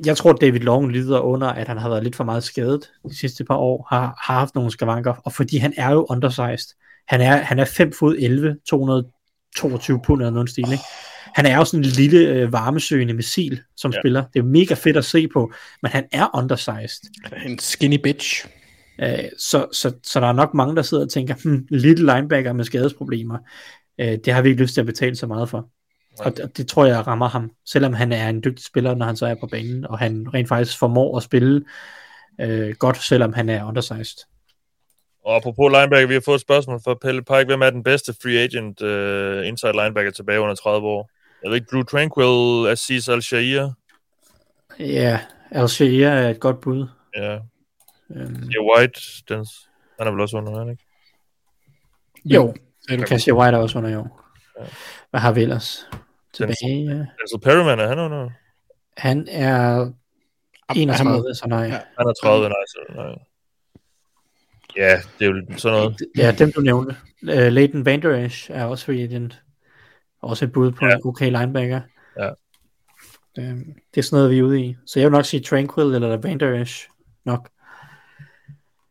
jeg, 0.07 0.17
tror, 0.17 0.33
David 0.33 0.61
Long 0.61 0.93
lider 0.93 1.21
under, 1.21 1.49
at 1.49 1.69
han 1.69 1.77
har 1.79 1.89
været 1.89 2.03
lidt 2.05 2.17
for 2.17 2.25
meget 2.25 2.45
skadet 2.45 2.91
de 3.09 3.19
sidste 3.19 3.45
par 3.45 3.57
år, 3.57 3.87
har, 3.91 4.01
har 4.21 4.35
haft 4.39 4.55
nogle 4.55 4.71
skavanker, 4.71 5.15
og 5.25 5.33
fordi 5.33 5.57
han 5.57 5.75
er 5.77 5.91
jo 5.91 6.07
undersized. 6.11 6.75
Han 7.09 7.21
er, 7.21 7.37
han 7.37 7.59
er 7.59 7.65
5 7.65 7.93
fod 7.93 8.17
11, 8.19 8.57
222 8.69 10.01
pund 10.07 10.21
eller 10.23 10.33
noget 10.33 10.51
stil, 10.51 10.73
ikke? 10.73 10.85
Han 11.35 11.47
er 11.47 11.57
jo 11.57 11.65
sådan 11.65 11.85
en 11.85 11.91
lille 11.91 12.19
øh, 12.29 12.53
varmesøgende 12.53 13.15
missil, 13.15 13.61
som 13.77 13.93
Ja. 13.93 14.01
spiller. 14.01 14.25
Det 14.35 14.39
er 14.39 14.45
mega 14.45 14.75
fedt 14.75 14.97
at 14.97 15.05
se 15.05 15.29
på, 15.29 15.53
men 15.83 15.91
han 15.91 16.05
er 16.13 16.31
undersized. 16.39 17.11
En 17.47 17.59
skinny 17.59 18.01
bitch. 18.03 18.47
Øh, 19.01 19.19
så, 19.39 19.67
så, 19.73 19.93
så 20.05 20.21
der 20.21 20.27
er 20.27 20.33
nok 20.33 20.55
mange, 20.55 20.77
der 20.77 20.83
sidder 20.83 21.05
og 21.05 21.11
tænker, 21.11 21.35
hmm, 21.45 21.67
little 21.71 22.15
linebacker 22.15 22.53
med 22.53 22.65
skadesproblemer, 22.65 23.39
øh, 24.01 24.19
det 24.25 24.33
har 24.33 24.43
vi 24.43 24.49
ikke 24.49 24.63
lyst 24.63 24.75
til 24.75 24.81
at 24.81 24.87
betale 24.87 25.17
så 25.17 25.27
meget 25.27 25.49
for. 25.49 25.69
Og 26.27 26.37
det, 26.37 26.57
det 26.57 26.69
tror 26.69 26.87
jeg 26.87 27.07
rammer 27.07 27.29
ham, 27.29 27.51
selvom 27.67 27.93
han 27.93 28.13
er 28.13 28.29
en 28.29 28.45
dygtig 28.45 28.65
spiller, 28.65 28.95
når 28.95 29.07
han 29.07 29.17
så 29.17 29.27
er 29.27 29.35
på 29.35 29.47
banen, 29.47 29.87
og 29.87 29.99
han 29.99 30.27
rent 30.35 30.49
faktisk 30.49 30.79
formår 30.79 31.17
at 31.17 31.23
spille 31.23 31.65
øh, 32.41 32.75
godt, 32.75 32.97
selvom 32.97 33.33
han 33.33 33.49
er 33.49 33.65
undersized. 33.65 34.27
Og 35.25 35.37
apropos 35.37 35.73
linebacker, 35.73 36.07
vi 36.07 36.15
har 36.15 36.23
fået 36.25 36.35
et 36.35 36.41
spørgsmål 36.41 36.81
fra 36.85 36.95
Pelle 36.95 37.23
Pike. 37.23 37.45
Hvem 37.45 37.63
er 37.63 37.71
den 37.71 37.83
bedste 37.83 38.15
free 38.23 38.39
agent 38.39 38.83
uh, 38.83 39.49
inside 39.49 39.73
linebacker 39.73 40.11
tilbage 40.11 40.41
under 40.41 40.55
30 40.55 40.89
år? 40.89 41.11
Jeg 41.43 41.51
ved 41.51 41.57
ikke, 41.57 41.69
Drew 41.73 41.83
Tranquil, 41.83 42.71
Aziz 42.71 43.09
Al-Shahir. 43.09 43.71
Ja, 44.79 45.21
Al-Shahir 45.51 46.09
er 46.09 46.31
et 46.31 46.41
godt 46.41 46.61
bud. 46.61 46.87
Ja, 47.17 47.39
Øhm, 48.17 48.49
Joe 48.49 48.77
White, 48.77 49.01
den, 49.29 49.47
han 49.99 50.07
er 50.07 50.11
vel 50.11 50.21
også 50.21 50.37
under, 50.37 50.59
han, 50.59 50.71
ikke? 50.71 50.85
jo? 52.25 52.55
Cassia 52.89 53.35
White 53.35 53.57
er 53.57 53.61
også 53.61 53.79
under 53.79 53.91
jo. 53.91 54.07
Ja. 54.61 54.65
Hvad 55.11 55.21
har 55.21 55.33
vi 55.33 55.43
ellers? 55.43 55.89
Tilbage, 56.33 56.57
ja. 56.85 56.93
Denzel 57.21 57.41
Perryman, 57.43 57.79
er 57.79 57.89
han 57.89 57.99
under? 57.99 58.31
Han 58.97 59.29
er 59.31 59.91
31, 60.77 61.35
så 61.35 61.47
nej. 61.49 61.69
Han 61.69 61.81
er 61.99 62.13
30, 62.23 62.49
nej, 62.49 62.57
så 62.69 62.79
nej. 62.95 63.19
Ja, 64.77 65.01
det 65.19 65.27
er 65.27 65.31
jo 65.31 65.59
sådan 65.59 65.79
noget. 65.79 65.97
Ja, 66.17 66.35
dem 66.39 66.53
du 66.53 66.61
nævnte. 66.61 66.97
Uh, 67.23 67.29
Leighton 67.29 67.85
Vander 67.85 68.25
Esch 68.25 68.51
er 68.51 68.65
også 68.65 68.87
free 68.87 69.03
agent. 69.03 69.43
Også 70.23 70.45
et 70.45 70.53
bud 70.53 70.73
på 70.73 70.87
Ja. 70.87 70.95
en 70.95 71.01
okay 71.05 71.31
linebacker. 71.31 71.81
Ja. 72.19 72.29
Um, 73.39 73.65
det 73.95 73.99
er 73.99 74.03
sådan 74.03 74.17
noget, 74.17 74.31
vi 74.31 74.39
er 74.39 74.43
ude 74.43 74.61
i. 74.65 74.77
Så 74.87 75.01
jeg 75.01 75.07
vil 75.07 75.13
nok 75.17 75.25
sige 75.25 75.41
Tranquil 75.43 75.95
eller 75.95 76.17
Vander 76.17 76.61
Esch 76.61 76.89
nok. 77.25 77.49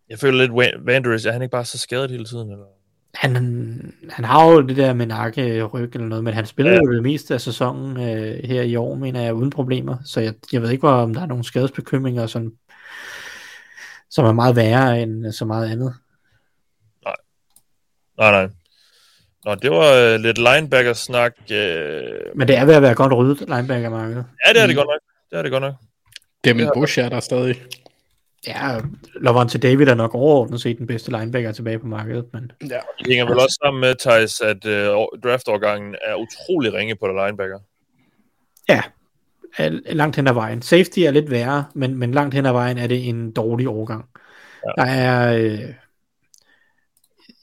Jeg 0.09 0.19
føler 0.19 0.37
lidt, 0.37 0.51
Van- 0.51 0.85
Vanderis, 0.85 1.25
er 1.25 1.31
han 1.31 1.41
ikke 1.41 1.51
bare 1.51 1.65
så 1.65 1.77
skadet 1.77 2.11
hele 2.11 2.25
tiden? 2.25 2.51
Eller? 2.51 2.65
Han, 3.13 3.35
han 4.09 4.25
har 4.25 4.51
jo 4.51 4.61
det 4.61 4.77
der 4.77 4.93
med 4.93 5.05
nakke 5.05 5.63
ryg 5.63 5.89
eller 5.95 6.07
noget, 6.07 6.23
men 6.23 6.33
han 6.33 6.45
spiller 6.45 6.71
Ja. 6.71 6.77
jo 6.85 6.93
det 6.93 7.03
meste 7.03 7.33
af 7.33 7.41
sæsonen 7.41 7.97
uh, 7.97 8.47
her 8.49 8.61
i 8.61 8.75
år, 8.75 8.95
mener 8.95 9.21
jeg, 9.21 9.33
uden 9.33 9.49
problemer. 9.49 9.97
Så 10.05 10.19
jeg, 10.19 10.33
jeg 10.53 10.61
ved 10.61 10.69
ikke, 10.69 10.81
hvor- 10.81 10.91
om 10.91 11.13
der 11.13 11.21
er 11.21 11.25
nogle 11.25 11.43
skadesbekymringer, 11.43 12.27
som, 12.27 12.53
som 14.09 14.25
er 14.25 14.31
meget 14.31 14.55
værre 14.55 15.01
end 15.01 15.31
så 15.31 15.45
meget 15.45 15.71
andet. 15.71 15.93
Nej, 18.17 18.31
nej. 18.31 18.49
Nå, 19.45 19.55
det 19.55 19.71
var 19.71 20.13
uh, 20.13 20.19
lidt 20.19 20.37
linebacker-snak. 20.37 21.33
Uh... 21.41 22.37
Men 22.37 22.47
det 22.47 22.57
er 22.57 22.65
ved 22.65 22.73
at 22.73 22.81
være 22.81 22.95
godt 22.95 23.13
ryddet 23.13 23.39
linebacker-markedet. 23.49 24.25
Ja, 24.47 24.53
det 24.53 24.61
er 24.61 24.67
det 24.67 24.75
godt 24.75 24.87
nok. 24.87 25.01
Det 25.31 25.37
er 25.37 25.41
det 25.41 25.51
godt 25.51 25.61
nok. 25.61 26.73
Bush 26.73 26.99
er 26.99 27.09
der 27.09 27.19
stadig. 27.19 27.55
Ja, 28.47 28.79
Lavonte 29.21 29.57
David 29.57 29.87
er 29.87 29.95
nok 29.95 30.15
overordnet 30.15 30.61
set 30.61 30.77
den 30.77 30.87
bedste 30.87 31.11
linebacker 31.11 31.51
tilbage 31.51 31.79
på 31.79 31.87
markedet, 31.87 32.25
men 32.33 32.51
Ja. 32.61 32.79
Det 32.99 33.07
hænger 33.07 33.25
vel 33.25 33.39
også 33.39 33.59
sammen 33.63 33.81
med, 33.81 33.95
Thijs, 33.99 34.41
at 34.41 34.65
uh, 34.65 35.19
draftårgangen 35.23 35.95
er 36.01 36.15
utrolig 36.15 36.73
ringe 36.73 36.95
på 36.95 37.07
der 37.07 37.25
linebacker. 37.25 37.59
ja, 38.69 38.81
langt 39.85 40.15
hen 40.15 40.27
ad 40.27 40.33
vejen. 40.33 40.61
Safety 40.61 40.99
er 40.99 41.11
lidt 41.11 41.31
værre, 41.31 41.65
men, 41.73 41.97
men 41.97 42.11
langt 42.11 42.35
hen 42.35 42.45
ad 42.45 42.51
vejen 42.51 42.77
er 42.77 42.87
det 42.87 43.09
en 43.09 43.31
dårlig 43.31 43.67
overgang. 43.67 44.05
Ja. 44.65 44.81
Der 44.81 44.89
er, 44.89 45.37
øh, 45.37 45.73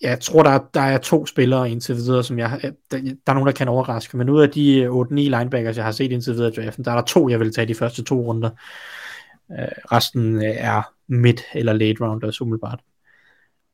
jeg 0.02 0.20
tror, 0.20 0.42
der 0.42 0.50
er, 0.50 0.60
der 0.74 0.80
er 0.80 0.98
to 0.98 1.26
spillere 1.26 1.70
indtil 1.70 1.94
videre, 1.94 2.24
som 2.24 2.38
jeg, 2.38 2.60
der, 2.62 2.98
der 2.98 3.14
er 3.26 3.34
nogen, 3.34 3.46
der 3.46 3.52
kan 3.52 3.68
overraske, 3.68 4.16
men 4.16 4.28
ud 4.28 4.42
af 4.42 4.50
de 4.50 4.78
øh, 4.78 4.90
8-9 4.90 5.14
linebackers, 5.14 5.76
jeg 5.76 5.84
har 5.84 5.92
set 5.92 6.12
indtil 6.12 6.34
videre 6.34 6.52
i 6.52 6.64
draften, 6.64 6.84
der 6.84 6.90
er 6.90 6.94
der 6.94 7.02
to, 7.02 7.28
jeg 7.28 7.40
vil 7.40 7.52
tage 7.54 7.68
de 7.68 7.74
første 7.74 8.04
to 8.04 8.20
runder. 8.20 8.50
Øh, 9.52 9.68
resten 9.92 10.36
øh, 10.36 10.54
er 10.56 10.92
mid- 11.08 11.50
eller 11.54 11.72
late 11.72 12.04
rounders 12.04 12.40
umiddelbart. 12.40 12.80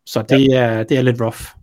Så 0.06 0.22
det, 0.22 0.48
ja. 0.48 0.54
er, 0.54 0.82
det 0.82 0.98
er 0.98 1.02
lidt 1.02 1.20
rough. 1.20 1.62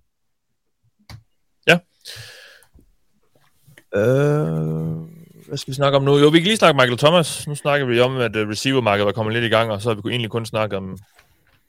Øh, 3.96 5.08
hvad 5.48 5.58
skal 5.58 5.72
vi 5.72 5.76
snakke 5.76 5.98
om 5.98 6.04
nu? 6.04 6.18
Jo, 6.18 6.28
vi 6.28 6.40
kan 6.40 6.48
lige 6.48 6.58
snakke 6.58 6.78
Michael 6.78 6.98
Thomas. 6.98 7.48
Nu 7.48 7.56
snakker 7.56 7.88
vi 7.88 8.00
om, 8.00 8.18
at 8.18 8.36
uh, 8.36 8.50
receivermarkedet 8.50 9.06
var 9.06 9.12
kommet 9.12 9.34
lidt 9.34 9.46
i 9.46 9.48
gang, 9.48 9.72
og 9.72 9.82
så 9.82 9.90
har 9.90 9.96
vi 9.96 10.10
egentlig 10.10 10.32
kun 10.32 10.46
snakket 10.46 10.78
om, 10.78 10.98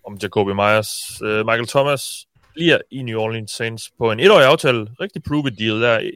om 0.06 0.18
Jacoby 0.22 0.50
Myers. 0.50 1.22
Uh, 1.22 1.28
Michael 1.28 1.66
Thomas, 1.66 2.26
bliver 2.54 2.78
i 2.90 3.02
New 3.02 3.20
Orleans 3.20 3.50
Saints 3.50 3.90
på 3.98 4.12
en 4.12 4.20
etårig 4.20 4.46
aftale. 4.46 4.86
Rigtig 5.00 5.22
prove 5.22 5.50
deal 5.50 5.80
der. 5.80 6.10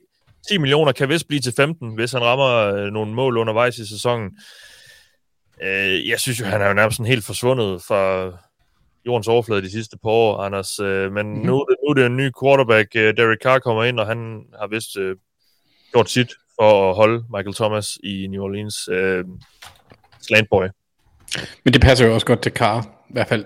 10 0.49 0.59
millioner 0.59 0.93
kan 0.93 1.09
vist 1.09 1.29
blive 1.29 1.41
til 1.41 1.53
15, 1.57 1.95
hvis 1.95 2.13
han 2.13 2.23
rammer 2.23 2.75
øh, 2.75 2.93
nogle 2.93 3.15
mål 3.15 3.37
undervejs 3.37 3.79
i 3.79 3.89
sæsonen. 3.89 4.39
Øh, 5.63 6.09
jeg 6.09 6.21
synes 6.21 6.41
jo, 6.41 6.45
han 6.45 6.63
er 6.63 6.67
jo 6.69 6.75
nærmest 6.75 6.97
sådan 6.97 7.11
helt 7.11 7.25
forsvundet 7.25 7.83
fra 7.83 8.33
jordens 9.07 9.29
overflade 9.29 9.63
de 9.63 9.71
sidste 9.71 9.99
par 10.03 10.11
år, 10.11 10.39
Anders. 10.39 10.79
Øh, 10.81 11.13
men 11.13 11.27
mm-hmm. 11.27 11.47
nu, 11.47 11.61
er 11.61 11.65
det- 11.65 11.77
nu 11.85 11.89
er 11.91 11.95
det 11.95 12.07
en 12.07 12.17
ny 12.17 12.31
quarterback. 12.43 12.89
Øh, 12.97 13.17
Derek 13.17 13.39
Carr 13.43 13.59
kommer 13.59 13.85
ind, 13.85 14.01
og 14.01 14.07
han 14.07 14.43
har 14.61 14.67
vist 14.67 14.97
øh, 14.99 15.17
gjort 15.93 16.11
sit 16.11 16.33
for 16.61 16.91
at 16.91 16.97
holde 16.97 17.25
Michael 17.37 17.55
Thomas 17.55 17.99
i 18.05 18.27
New 18.27 18.43
Orleans. 18.43 18.89
Øh, 18.89 19.25
slantboy. 20.23 20.67
Men 21.65 21.73
det 21.75 21.81
passer 21.83 22.07
jo 22.07 22.15
også 22.15 22.27
godt 22.27 22.43
til 22.43 22.53
Carr. 22.53 22.83
I 23.11 23.13
hvert 23.13 23.29
fald 23.29 23.45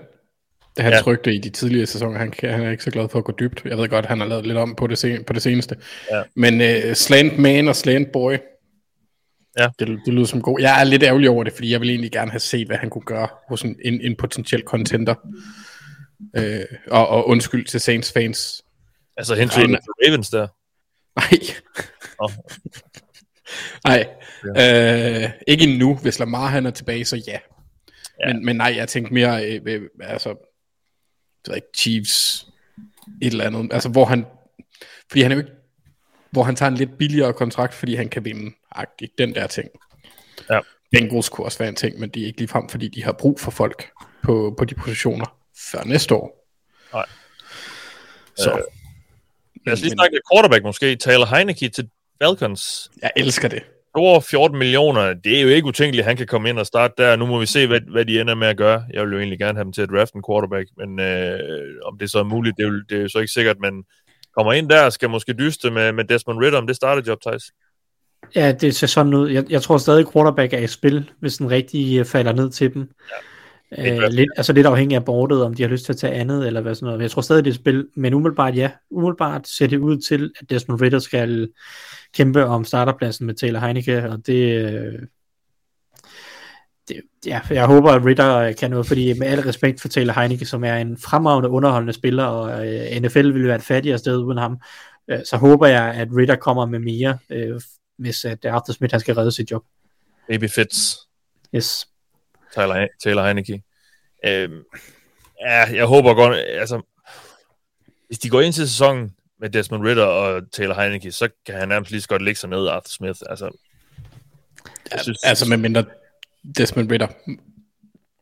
det 0.75 0.83
han 0.83 0.93
Ja. 0.93 1.01
rygte 1.07 1.33
i 1.33 1.37
de 1.39 1.49
tidligere 1.49 1.85
sæsoner. 1.85 2.19
Han, 2.19 2.33
han 2.43 2.61
er 2.65 2.71
ikke 2.71 2.83
så 2.83 2.91
glad 2.91 3.09
for 3.09 3.19
at 3.19 3.25
gå 3.25 3.31
dybt. 3.39 3.61
Jeg 3.65 3.77
ved 3.77 3.89
godt, 3.89 4.05
han 4.05 4.19
har 4.19 4.27
lavet 4.27 4.45
lidt 4.47 4.57
om 4.57 4.75
på 4.75 4.87
det, 4.87 4.97
sen, 4.97 5.23
på 5.23 5.33
det 5.33 5.41
seneste. 5.41 5.75
Ja. 6.11 6.21
Men 6.35 6.61
uh, 6.61 6.93
slant 6.93 7.39
man 7.39 7.67
og 7.67 7.75
slant 7.75 8.11
boy, 8.11 8.37
Ja. 9.59 9.69
det, 9.79 9.99
det 10.05 10.13
lyder 10.13 10.25
som 10.25 10.41
god. 10.41 10.59
Jeg 10.61 10.79
er 10.79 10.83
lidt 10.83 11.03
ærgerlig 11.03 11.29
over 11.29 11.43
det, 11.43 11.53
fordi 11.53 11.71
jeg 11.71 11.81
vil 11.81 11.89
egentlig 11.89 12.11
gerne 12.11 12.31
have 12.31 12.39
set, 12.39 12.67
hvad 12.67 12.77
han 12.77 12.89
kunne 12.89 13.05
gøre 13.05 13.27
hos 13.49 13.61
en, 13.61 13.75
en, 13.85 14.01
en 14.01 14.15
potentiel 14.15 14.63
contender. 14.65 15.15
Uh, 16.37 16.43
og, 16.87 17.07
og 17.07 17.27
undskyld 17.27 17.65
til 17.65 17.79
Saints 17.79 18.11
fans. 18.11 18.63
Altså 19.17 19.35
hensyn 19.35 19.67
til 19.67 19.77
Ravens 20.05 20.29
der. 20.29 20.47
Nej. 21.19 21.39
Nå. 22.21 22.29
Nej. 23.83 24.07
Øh, 24.45 25.31
ikke 25.47 25.63
endnu. 25.63 25.95
Hvis 25.95 26.19
Lamar 26.19 26.47
han 26.47 26.65
er 26.65 26.71
tilbage, 26.71 27.05
så 27.05 27.15
ja. 27.15 27.31
Ja. 27.31 27.39
ja. 28.27 28.33
Men, 28.33 28.45
men 28.45 28.55
nej, 28.55 28.73
jeg 28.77 28.87
tænkte 28.87 29.13
mere, 29.13 29.45
øh, 29.45 29.61
øh, 29.65 29.81
altså, 30.01 30.35
det 31.45 31.55
ikke, 31.55 31.67
Chiefs, 31.77 32.47
et 33.21 33.31
eller 33.31 33.45
andet. 33.45 33.73
Altså, 33.73 33.89
hvor 33.89 34.05
han, 34.05 34.25
fordi 35.09 35.21
han 35.21 35.31
er 35.31 35.35
jo 35.35 35.41
ikke, 35.41 35.51
hvor 36.31 36.43
han 36.43 36.55
tager 36.55 36.69
en 36.71 36.77
lidt 36.77 36.97
billigere 36.97 37.33
kontrakt, 37.33 37.73
fordi 37.73 37.95
han 37.95 38.09
kan 38.09 38.25
vinde, 38.25 38.55
agtigt, 38.71 39.17
den 39.17 39.35
der 39.35 39.47
ting. 39.47 39.69
Ja. 40.49 40.59
Bengals 40.91 41.29
kunne 41.29 41.45
også 41.45 41.57
være 41.59 41.69
en 41.69 41.75
ting, 41.75 41.99
men 41.99 42.09
det 42.09 42.21
er 42.21 42.25
ikke 42.25 42.39
ligefrem, 42.39 42.69
fordi 42.69 42.87
de 42.87 43.03
har 43.03 43.11
brug 43.11 43.39
for 43.39 43.51
folk 43.51 43.89
på, 44.23 44.55
på 44.57 44.65
de 44.65 44.75
positioner 44.75 45.35
før 45.71 45.83
næste 45.83 46.15
år. 46.15 46.47
Nej. 46.93 47.05
Så, 48.37 48.51
Øh, 48.51 48.61
Lad 49.65 49.73
os 49.73 49.81
lige 49.81 49.91
snakke 49.91 50.15
lidt 50.15 50.23
quarterback 50.33 50.63
måske. 50.63 50.95
Taylor 50.95 51.25
Heineke 51.25 51.69
til 51.69 51.89
Falcons. 52.23 52.91
jeg 53.01 53.11
elsker 53.17 53.47
det. 53.47 53.63
Over 53.93 54.19
14 54.19 54.57
millioner, 54.57 55.13
det 55.13 55.37
er 55.37 55.41
jo 55.41 55.47
ikke 55.47 55.67
utænkeligt, 55.67 56.01
at 56.03 56.07
han 56.07 56.17
kan 56.17 56.27
komme 56.27 56.49
ind 56.49 56.59
og 56.59 56.65
starte 56.65 56.93
der. 56.97 57.15
Nu 57.15 57.25
må 57.25 57.39
vi 57.39 57.45
se, 57.45 57.67
hvad, 57.67 57.81
hvad 57.91 58.05
de 58.05 58.21
ender 58.21 58.35
med 58.35 58.47
at 58.47 58.57
gøre. 58.57 58.83
Jeg 58.93 59.03
vil 59.05 59.11
jo 59.11 59.17
egentlig 59.17 59.39
gerne 59.39 59.57
have 59.57 59.63
dem 59.63 59.73
til 59.73 59.81
at 59.81 59.89
drafte 59.89 60.15
en 60.15 60.23
quarterback, 60.29 60.69
men 60.77 60.99
øh, 60.99 61.39
om 61.85 61.97
det 61.97 62.11
så 62.11 62.19
er 62.19 62.23
muligt, 62.23 62.57
det 62.57 62.63
er, 62.63 62.67
jo, 62.67 62.83
det 62.89 62.97
er 62.97 63.01
jo 63.01 63.07
så 63.07 63.19
ikke 63.19 63.33
sikkert, 63.33 63.59
men 63.59 63.83
kommer 64.37 64.53
ind 64.53 64.69
der 64.69 64.85
og 64.85 64.93
skal 64.93 65.09
måske 65.09 65.33
dyste 65.33 65.71
med, 65.71 65.91
med 65.91 66.03
Desmond 66.03 66.39
Ritter 66.39 66.59
om 66.59 66.67
det 66.67 66.75
starterjob, 66.75 67.21
Thijs. 67.21 67.43
Ja, 68.35 68.51
det 68.51 68.75
ser 68.75 68.87
sådan 68.87 69.13
ud. 69.13 69.29
Jeg, 69.29 69.45
jeg 69.49 69.61
tror 69.61 69.77
stadig, 69.77 70.11
quarterback 70.13 70.53
er 70.53 70.57
i 70.57 70.67
spil, 70.67 71.11
hvis 71.19 71.37
den 71.37 71.51
rigtige 71.51 71.99
øh, 71.99 72.05
falder 72.05 72.33
ned 72.33 72.49
til 72.49 72.73
dem. 72.73 72.89
Er 73.71 74.03
Øh, 74.03 74.09
lidt, 74.09 74.29
altså 74.37 74.53
lidt 74.53 74.67
afhængig 74.67 74.95
af 74.95 75.05
bordet, 75.05 75.43
om 75.43 75.53
de 75.53 75.63
har 75.63 75.69
lyst 75.69 75.85
til 75.85 75.93
at 75.93 75.97
tage 75.97 76.13
andet, 76.13 76.47
eller 76.47 76.61
hvad 76.61 76.75
sådan 76.75 76.85
noget. 76.85 77.01
Jeg 77.01 77.11
tror 77.11 77.21
stadig, 77.21 77.45
det 77.45 77.51
er 77.51 77.55
spil, 77.55 77.87
men 77.95 78.13
umiddelbart 78.13 78.55
ja. 78.55 78.71
Umiddelbart 78.91 79.47
ser 79.47 79.67
det 79.67 79.77
ud 79.77 79.97
til, 79.97 80.31
at 80.41 80.49
Desmond 80.49 80.81
Ritter 80.81 80.99
skal 80.99 81.49
kæmpe 82.13 82.45
om 82.45 82.65
starterpladsen 82.65 83.25
med 83.25 83.35
Taylor 83.35 83.59
Heineke, 83.59 84.09
og 84.09 84.27
det, 84.27 84.65
øh, 84.65 84.93
det 86.89 87.01
ja, 87.25 87.41
jeg 87.49 87.65
håber, 87.65 87.91
at 87.91 88.05
Ritter 88.05 88.37
øh, 88.37 88.55
kan 88.55 88.69
noget, 88.71 88.87
fordi 88.87 89.13
med 89.13 89.27
al 89.27 89.39
respekt 89.39 89.81
for 89.81 89.87
Taylor 89.87 90.13
Heineke, 90.13 90.45
som 90.45 90.63
er 90.63 90.75
en 90.75 90.97
fremragende 90.97 91.49
underholdende 91.49 91.93
spiller, 91.93 92.23
og 92.23 92.67
øh, 92.67 93.01
NFL 93.01 93.33
ville 93.33 93.47
være 93.47 93.55
et 93.55 93.63
fattigere 93.63 93.97
sted 93.97 94.17
uden 94.17 94.37
ham, 94.37 94.57
øh, 95.07 95.19
så 95.25 95.37
håber 95.37 95.67
jeg, 95.67 95.93
at 95.93 96.07
Ritter 96.17 96.35
kommer 96.35 96.65
med 96.65 96.79
mere, 96.79 97.17
øh, 97.29 97.61
hvis 97.97 98.25
at 98.25 98.45
Arthur 98.45 98.73
Smith 98.73 98.91
han 98.91 98.99
skal 98.99 99.15
redde 99.15 99.31
sit 99.31 99.51
job. 99.51 99.63
Baby 100.27 100.49
Fitz, 100.49 100.95
Yes. 101.55 101.87
Taylor, 102.55 102.87
Taylor 103.03 103.23
Heineke. 103.25 103.63
Øhm, 104.25 104.63
ja, 105.41 105.75
jeg 105.75 105.85
håber 105.85 106.13
godt, 106.13 106.37
altså, 106.37 106.81
hvis 108.07 108.19
de 108.19 108.29
går 108.29 108.41
ind 108.41 108.53
til 108.53 108.69
sæsonen 108.69 109.15
med 109.39 109.49
Desmond 109.49 109.83
Ritter 109.83 110.03
og 110.03 110.51
Taylor 110.51 110.75
Heineke, 110.75 111.11
så 111.11 111.29
kan 111.45 111.55
han 111.55 111.67
nærmest 111.67 111.91
lige 111.91 112.01
så 112.01 112.07
godt 112.07 112.21
lægge 112.21 112.39
sig 112.39 112.49
ned, 112.49 112.67
Arthur 112.67 112.89
Smith. 112.89 113.19
Altså, 113.29 113.57
jeg 114.91 114.99
synes, 114.99 115.23
Altså 115.23 115.49
med 115.49 115.57
mindre 115.57 115.85
Desmond 116.57 116.91
Ritter. 116.91 117.07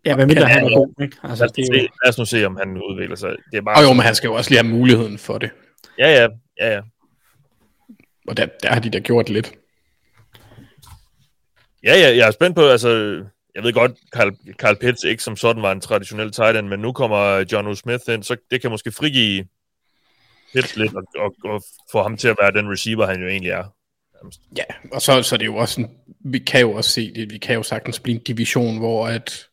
Ja, 0.05 0.15
hvad 0.15 0.25
mindre 0.25 0.45
han 0.45 0.65
er 0.65 0.77
god, 0.77 1.03
ikke? 1.03 1.17
Altså, 1.23 1.43
lad, 1.43 1.49
os 1.49 1.51
det 1.51 1.61
er 1.61 1.65
se, 1.65 1.81
jo, 1.81 1.87
lad 2.03 2.09
os 2.09 2.17
nu 2.17 2.25
se, 2.25 2.45
om 2.45 2.55
han 2.55 2.77
udvikler 2.77 3.15
sig. 3.15 3.29
Det 3.51 3.57
er 3.57 3.61
bare... 3.61 3.77
Og 3.77 3.83
jo, 3.83 3.93
men 3.93 4.01
han 4.01 4.15
skal 4.15 4.27
jo 4.27 4.33
også 4.33 4.49
lige 4.49 4.63
have 4.63 4.73
muligheden 4.73 5.17
for 5.17 5.37
det. 5.37 5.51
Ja, 5.99 6.09
ja, 6.09 6.27
ja, 6.59 6.73
ja. 6.73 6.81
Og 8.27 8.37
der, 8.37 8.47
der 8.63 8.73
har 8.73 8.79
de 8.79 8.89
da 8.89 8.99
gjort 8.99 9.29
lidt. 9.29 9.53
Ja, 11.83 11.95
ja, 11.95 12.15
jeg 12.17 12.27
er 12.27 12.31
spændt 12.31 12.55
på, 12.55 12.61
altså, 12.61 12.89
jeg 13.55 13.63
ved 13.63 13.73
godt, 13.73 13.91
Carl, 14.13 14.35
Carl 14.53 14.75
Pitts 14.75 15.03
ikke 15.03 15.23
som 15.23 15.35
sådan 15.35 15.61
var 15.61 15.71
en 15.71 15.81
traditionel 15.81 16.31
tight 16.31 16.57
end, 16.57 16.67
men 16.67 16.79
nu 16.79 16.91
kommer 16.91 17.45
John 17.51 17.67
O. 17.67 17.75
Smith 17.75 18.03
ind, 18.09 18.23
så 18.23 18.35
det 18.51 18.61
kan 18.61 18.71
måske 18.71 18.91
frigive 18.91 19.47
Pitts 20.53 20.75
lidt 20.75 20.95
og, 20.95 21.03
og, 21.17 21.35
og 21.43 21.63
få 21.91 22.01
ham 22.01 22.17
til 22.17 22.27
at 22.27 22.37
være 22.41 22.51
den 22.51 22.71
receiver, 22.71 23.05
han 23.05 23.21
jo 23.21 23.27
egentlig 23.27 23.51
er. 23.51 23.63
Ja, 24.57 24.63
og 24.91 25.01
så, 25.01 25.23
så 25.23 25.35
er 25.35 25.37
det 25.37 25.45
jo 25.45 25.55
også 25.55 25.81
en, 25.81 25.89
vi 26.19 26.39
kan 26.39 26.61
jo 26.61 26.71
også 26.71 26.91
se 26.91 27.13
det, 27.13 27.31
vi 27.33 27.37
kan 27.37 27.55
jo 27.55 27.63
sagtens 27.63 27.99
blive 27.99 28.15
en 28.15 28.23
division, 28.23 28.77
hvor 28.77 29.07
at 29.07 29.47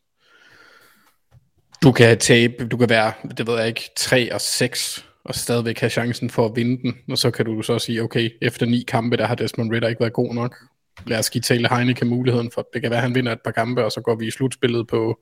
du 1.83 1.91
kan 1.91 2.19
tabe, 2.19 2.67
du 2.67 2.77
kan 2.77 2.89
være, 2.89 3.13
det 3.37 3.47
ved 3.47 3.57
jeg 3.57 3.67
ikke, 3.67 3.89
3 3.97 4.33
og 4.33 4.41
6, 4.41 5.05
og 5.23 5.35
stadigvæk 5.35 5.79
have 5.79 5.89
chancen 5.89 6.29
for 6.29 6.45
at 6.45 6.55
vinde 6.55 6.81
den, 6.81 6.95
og 7.09 7.17
så 7.17 7.31
kan 7.31 7.45
du 7.45 7.61
så 7.61 7.79
sige, 7.79 8.03
okay, 8.03 8.29
efter 8.41 8.65
ni 8.65 8.83
kampe, 8.87 9.17
der 9.17 9.25
har 9.25 9.35
Desmond 9.35 9.71
Ritter 9.71 9.89
ikke 9.89 10.01
været 10.01 10.13
god 10.13 10.33
nok. 10.33 10.55
Lad 11.07 11.19
os 11.19 11.29
give 11.29 11.41
Taylor 11.41 11.75
Heineke 11.75 12.05
muligheden 12.05 12.51
for, 12.51 12.67
det 12.73 12.81
kan 12.81 12.91
være, 12.91 12.97
at 12.97 13.03
han 13.03 13.15
vinder 13.15 13.31
et 13.31 13.41
par 13.41 13.51
kampe, 13.51 13.85
og 13.85 13.91
så 13.91 14.01
går 14.01 14.15
vi 14.15 14.27
i 14.27 14.31
slutspillet 14.31 14.87
på, 14.87 15.19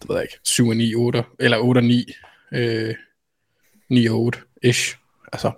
det 0.00 0.08
ved 0.08 0.16
jeg 0.16 0.24
ikke, 0.24 0.38
7 0.44 0.68
og 0.68 0.76
9, 0.76 0.94
8, 0.94 1.24
eller 1.38 1.58
8 1.58 1.78
og 1.78 1.84
9, 1.84 2.12
øh, 2.52 2.94
9 3.88 4.06
og 4.06 4.20
8, 4.20 4.38
ish. 4.62 4.96
Altså, 5.32 5.52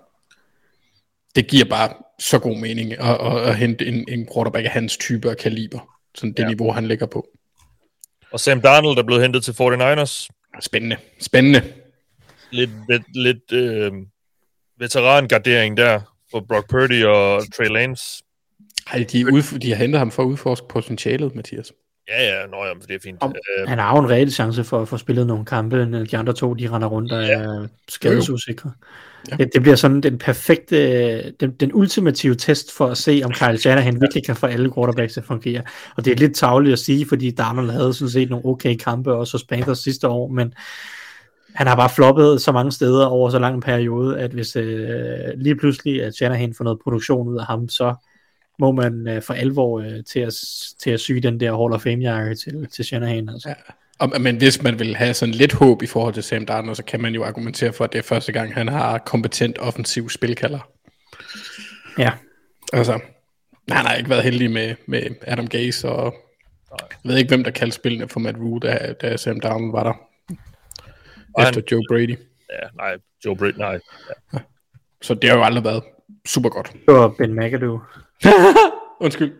det 1.35 1.47
giver 1.47 1.65
bare 1.65 1.93
så 2.23 2.39
god 2.39 2.57
mening 2.57 2.91
at, 2.93 2.99
at, 3.21 3.37
at 3.49 3.57
hente 3.57 3.85
en, 3.85 4.05
en 4.07 4.27
quarterback 4.33 4.65
af 4.65 4.71
hans 4.71 4.97
type 4.97 5.29
og 5.29 5.37
kaliber. 5.37 5.79
Sådan 6.15 6.31
det 6.31 6.39
Ja. 6.39 6.43
ja. 6.43 6.49
niveau, 6.49 6.71
han 6.71 6.85
ligger 6.87 7.05
på. 7.05 7.27
Og 8.31 8.39
Sam 8.39 8.61
Darnold 8.61 8.97
er 8.97 9.03
blevet 9.03 9.21
hentet 9.21 9.43
til 9.43 9.51
49ers. 9.51 10.27
Spændende. 10.61 10.97
Spændende. 11.21 11.61
Lidt, 12.51 12.69
lidt, 12.89 13.03
lidt 13.15 13.51
øh, 13.51 13.91
veterangardering 14.79 15.77
der 15.77 15.99
for 16.31 16.39
Brock 16.49 16.69
Purdy 16.69 17.03
og 17.05 17.41
Trey 17.57 17.67
Lance. 17.67 18.23
Ej, 18.93 19.05
de, 19.11 19.25
udf- 19.25 19.57
de 19.57 19.69
har 19.69 19.75
hentet 19.75 19.99
ham 19.99 20.11
for 20.11 20.23
at 20.23 20.27
udforske 20.27 20.67
potentialet, 20.69 21.35
Mathias. 21.35 21.71
Ja, 22.07 22.23
ja, 22.23 22.45
nå, 22.47 22.65
jamen, 22.65 22.81
det 22.87 22.95
er 22.95 22.99
fint. 23.03 23.17
Om- 23.21 23.35
Øh, 23.59 23.67
han 23.67 23.77
har 23.79 23.95
jo 23.97 24.03
en 24.03 24.09
reel 24.09 24.31
chance 24.31 24.63
for 24.63 24.81
at 24.81 24.87
få 24.87 24.97
spillet 24.97 25.27
nogle 25.27 25.45
kampe, 25.45 25.85
når 25.85 26.03
de 26.05 26.17
andre 26.17 26.33
to, 26.33 26.53
de 26.53 26.69
render 26.69 26.87
rundt 26.87 27.11
og 27.11 27.23
er 27.23 27.67
skadesusikre. 27.89 28.71
Ja. 29.31 29.35
Det, 29.35 29.49
det 29.53 29.61
bliver 29.61 29.75
sådan 29.75 30.01
den 30.01 30.17
perfekte, 30.17 31.31
den, 31.31 31.51
den 31.51 31.71
ultimative 31.73 32.35
test 32.35 32.77
for 32.77 32.87
at 32.87 32.97
se, 32.97 33.21
om 33.25 33.31
Kyle 33.31 33.57
Shanahan 33.57 33.93
virkelig 34.01 34.25
kan 34.25 34.35
få 34.35 34.45
alle 34.45 34.73
quarterbacks 34.73 35.13
til 35.13 35.19
at 35.19 35.25
fungere. 35.25 35.61
Og 35.95 36.05
det 36.05 36.11
er 36.11 36.17
lidt 36.17 36.35
tavligt 36.35 36.73
at 36.73 36.79
sige, 36.79 37.05
fordi 37.07 37.31
Darnold 37.31 37.69
havde 37.69 37.93
sådan 37.93 38.09
set 38.09 38.29
nogle 38.29 38.45
okay 38.45 38.75
kampe 38.75 39.13
også 39.13 39.33
hos 39.33 39.43
Panthers 39.43 39.79
sidste 39.79 40.07
år, 40.07 40.27
men 40.27 40.53
han 41.55 41.67
har 41.67 41.75
bare 41.75 41.89
floppet 41.89 42.41
så 42.41 42.51
mange 42.51 42.71
steder 42.71 43.05
over 43.05 43.29
så 43.29 43.39
lang 43.39 43.55
en 43.55 43.61
periode, 43.61 44.19
at 44.19 44.31
hvis 44.31 44.55
øh, 44.55 44.89
lige 45.35 45.55
pludselig 45.55 46.03
at 46.03 46.15
Shanahan 46.15 46.53
får 46.53 46.63
noget 46.63 46.79
produktion 46.83 47.27
ud 47.27 47.37
af 47.37 47.45
ham, 47.45 47.69
så 47.69 47.95
må 48.59 48.71
man 48.71 49.07
øh, 49.07 49.21
for 49.21 49.33
alvor 49.33 49.79
øh, 49.79 50.03
til, 50.03 50.19
at, 50.19 50.33
til 50.79 50.91
at 50.91 50.99
syge 50.99 51.21
den 51.21 51.39
der 51.39 51.57
Hall 51.57 51.73
of 51.73 51.81
Fame-jakke 51.81 52.35
til, 52.35 52.67
til 52.71 52.85
Shanahan. 52.85 53.29
Altså. 53.29 53.49
Ja. 53.49 53.53
Og, 53.99 54.21
men 54.21 54.37
hvis 54.37 54.61
man 54.61 54.79
vil 54.79 54.95
have 54.95 55.13
sådan 55.13 55.33
lidt 55.35 55.53
håb 55.53 55.81
i 55.81 55.87
forhold 55.87 56.13
til 56.13 56.23
Sam 56.23 56.45
Darnold, 56.45 56.75
så 56.75 56.83
kan 56.83 57.01
man 57.01 57.13
jo 57.13 57.23
argumentere 57.23 57.73
for, 57.73 57.83
at 57.83 57.93
det 57.93 57.99
er 57.99 58.03
første 58.03 58.31
gang, 58.31 58.53
han 58.53 58.67
har 58.67 58.97
kompetent 58.97 59.57
offensiv 59.59 60.09
spilkalder. 60.09 60.69
Ja. 61.97 62.11
Altså, 62.73 62.93
han 63.69 63.85
har 63.85 63.95
ikke 63.95 64.09
været 64.09 64.23
heldig 64.23 64.51
med, 64.51 64.75
med 64.87 65.03
Adam 65.21 65.47
Gase, 65.47 65.89
og 65.89 66.15
jeg 66.79 66.97
ved 67.03 67.17
ikke, 67.17 67.27
hvem 67.27 67.43
der 67.43 67.51
kaldte 67.51 67.75
spillene 67.75 68.09
for 68.09 68.19
Matt 68.19 68.37
Rule, 68.37 68.59
da, 68.69 68.93
da 69.01 69.17
Sam 69.17 69.39
Darnold 69.39 69.71
var 69.71 69.83
der. 69.83 69.93
Og 71.35 71.43
Efter 71.43 71.61
han- 71.61 71.63
Joe 71.71 71.81
Brady. 71.89 72.17
ja, 72.51 72.67
nej, 72.77 72.95
Joe 73.25 73.35
Britt, 73.35 73.57
nej. 73.57 73.79
Så 75.01 75.13
det 75.13 75.29
har 75.29 75.37
jo 75.37 75.43
aldrig 75.43 75.63
været 75.63 75.83
super 76.25 76.49
godt. 76.49 76.73
Det 76.73 76.93
var 76.93 77.07
Ben 77.17 77.35
McAdoo. 77.35 77.79
Undskyld. 79.05 79.33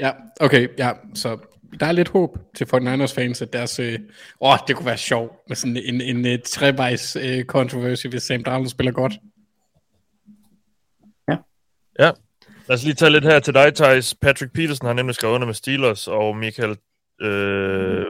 Ja, 0.00 0.10
okay, 0.40 0.68
ja, 0.78 0.92
så 1.14 1.38
der 1.80 1.86
er 1.86 1.92
lidt 1.92 2.08
håb 2.08 2.38
til 2.56 2.64
49ers 2.64 3.14
fans, 3.14 3.42
at 3.42 3.52
deres, 3.52 3.78
øh, 3.78 3.98
åh, 4.40 4.58
det 4.68 4.76
kunne 4.76 4.86
være 4.86 4.96
sjovt 4.96 5.32
med 5.48 5.56
sådan 5.56 5.76
en, 5.76 6.00
en, 6.00 6.26
en 6.26 6.40
trevejs 6.42 7.16
øh, 7.16 7.44
controversy, 7.44 8.06
hvis 8.06 8.22
Sam 8.22 8.44
Darnold 8.44 8.68
spiller 8.68 8.92
godt. 8.92 9.12
Ja. 11.98 12.10
Lad 12.68 12.76
os 12.76 12.84
lige 12.84 12.94
tage 12.94 13.10
lidt 13.10 13.24
her 13.24 13.40
til 13.40 13.54
dig, 13.54 13.74
Thijs. 13.74 14.14
Patrick 14.14 14.52
Peterson 14.52 14.86
har 14.86 14.94
nemlig 14.94 15.14
skrevet 15.14 15.34
under 15.34 15.46
med 15.46 15.54
Steelers, 15.54 16.08
og 16.08 16.36
Michael 16.36 16.76
øh, 17.20 18.06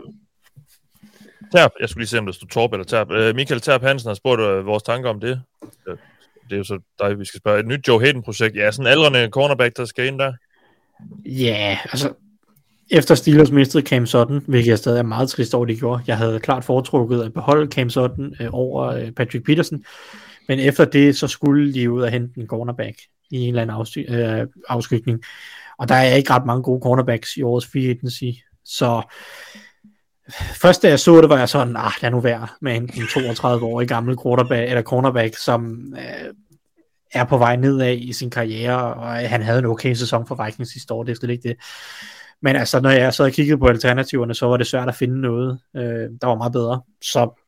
Terp, 1.53 1.71
jeg 1.81 1.89
skulle 1.89 2.01
lige 2.01 2.09
se, 2.09 2.19
om 2.19 2.27
der 2.27 2.33
stod 2.33 2.49
Torp 2.49 2.73
eller 2.73 2.85
Terp. 2.85 3.11
Uh, 3.11 3.37
Michael 3.37 3.61
Terp 3.61 3.83
Hansen 3.83 4.09
har 4.09 4.15
spurgt 4.15 4.41
uh, 4.41 4.67
vores 4.67 4.83
tanker 4.83 5.11
om 5.11 5.21
det. 5.21 5.43
Uh, 5.63 5.97
det 6.45 6.53
er 6.53 6.57
jo 6.57 6.65
så 6.65 6.79
dig, 7.01 7.19
vi 7.19 7.25
skal 7.25 7.39
spørge. 7.39 7.61
Et 7.61 7.67
nyt 7.67 7.89
Joe 7.89 8.01
Hayden-projekt. 8.01 8.57
Ja, 8.57 8.71
sådan 8.71 8.87
en 8.87 8.93
aldrende 8.93 9.29
cornerback, 9.31 9.77
der 9.77 9.85
skal 9.85 10.07
ind 10.07 10.19
der. 10.19 10.33
Ja, 11.25 11.79
altså, 11.85 12.15
efter 12.93 13.15
Steelers 13.15 13.51
mistede 13.51 13.87
Cam 13.87 14.07
Sutton, 14.07 14.45
hvilket 14.49 14.71
jeg 14.71 14.79
stadig 14.79 14.99
er 14.99 15.03
meget 15.03 15.29
trist 15.29 15.55
over, 15.55 15.67
det 15.67 15.79
gjorde. 15.79 16.03
Jeg 16.07 16.17
havde 16.17 16.41
klart 16.41 16.65
foretrukket 16.65 17.23
at 17.23 17.35
beholde 17.35 17.73
Cam 17.73 17.91
Sutton 17.91 18.35
øh, 18.41 18.49
over 18.53 18.87
øh, 18.87 19.11
Patrick 19.11 19.47
Peterson, 19.47 19.85
men 20.49 20.59
efter 20.59 20.85
det, 20.85 21.17
så 21.17 21.29
skulle 21.29 21.75
de 21.75 21.91
ud 21.91 22.03
og 22.03 22.11
hente 22.11 22.41
en 22.41 22.47
cornerback 22.47 22.97
i 23.31 23.39
en 23.39 23.49
eller 23.49 23.63
anden 23.63 23.77
afsty- 23.77 24.15
øh, 24.15 24.47
afskygning. 24.69 25.23
Og 25.79 25.89
der 25.89 25.95
er 25.95 26.15
ikke 26.15 26.31
ret 26.31 26.47
mange 26.47 26.63
gode 26.63 26.81
cornerbacks 26.83 27.37
i 27.37 27.43
årets 27.43 27.67
free 27.67 27.91
agency, 27.91 28.41
så 28.65 29.03
først 30.55 30.83
da 30.83 30.89
jeg 30.89 31.01
så 31.01 31.21
det, 31.21 31.29
var 31.29 31.39
jeg 31.39 31.49
sådan, 31.49 31.77
ah, 31.77 31.93
lad 32.03 32.11
nu 32.11 32.21
være 32.21 32.49
med 32.61 32.77
en, 32.77 32.83
en 32.83 33.03
32-årig 33.03 33.89
gammel 33.89 34.17
quarterback, 34.23 34.69
eller 34.69 34.83
cornerback, 34.83 35.37
som 35.37 35.95
øh, 35.99 36.35
er 37.13 37.25
på 37.25 37.39
vej 37.39 37.57
nedad 37.57 37.97
i 37.97 38.13
sin 38.13 38.31
karriere, 38.31 38.95
og 38.95 39.23
øh, 39.23 39.31
han 39.31 39.43
havde 39.43 39.59
en 39.59 39.67
okay 39.67 39.95
sæson 39.95 40.27
for 40.27 40.45
Vikings 40.45 40.73
sidste 40.73 40.95
år, 40.95 41.03
det 41.03 41.13
er 41.13 41.17
slet 41.17 41.31
ikke 41.31 41.49
det. 41.49 41.57
Men 42.43 42.57
altså, 42.57 42.81
når 42.81 42.91
jeg 42.91 43.15
så 43.15 43.31
kiggede 43.31 43.59
på 43.59 43.67
alternativerne, 43.67 44.35
så 44.35 44.47
var 44.47 44.57
det 44.57 44.67
svært 44.67 44.89
at 44.89 44.95
finde 44.95 45.21
noget, 45.21 45.59
øh, 45.77 46.11
der 46.21 46.27
var 46.27 46.35
meget 46.37 46.53
bedre. 46.53 46.83
Så 47.03 47.43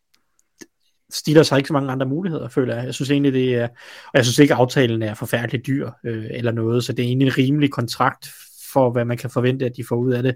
Steelers 1.13 1.49
har 1.49 1.57
ikke 1.57 1.67
så 1.67 1.73
mange 1.73 1.93
andre 1.93 2.07
muligheder, 2.07 2.49
føler 2.49 2.77
jeg. 2.77 2.85
Jeg 2.85 2.95
synes 2.95 3.11
egentlig, 3.11 3.33
det 3.33 3.55
er, 3.55 3.69
og 4.05 4.15
jeg 4.15 4.25
synes 4.25 4.39
ikke, 4.39 4.55
aftalen 4.55 5.03
er 5.03 5.15
forfærdeligt 5.15 5.67
dyr 5.67 5.91
øh, 6.05 6.27
eller 6.31 6.53
noget, 6.53 6.85
så 6.85 6.93
det 6.93 7.03
er 7.03 7.07
egentlig 7.07 7.27
en 7.27 7.39
rimelig 7.39 7.71
kontrakt 7.71 8.29
for, 8.73 8.91
hvad 8.91 9.05
man 9.05 9.17
kan 9.17 9.31
forvente, 9.31 9.67
at 9.67 9.77
de 9.77 9.85
får 9.89 9.97
ud 9.97 10.13
af 10.13 10.23
det. 10.23 10.35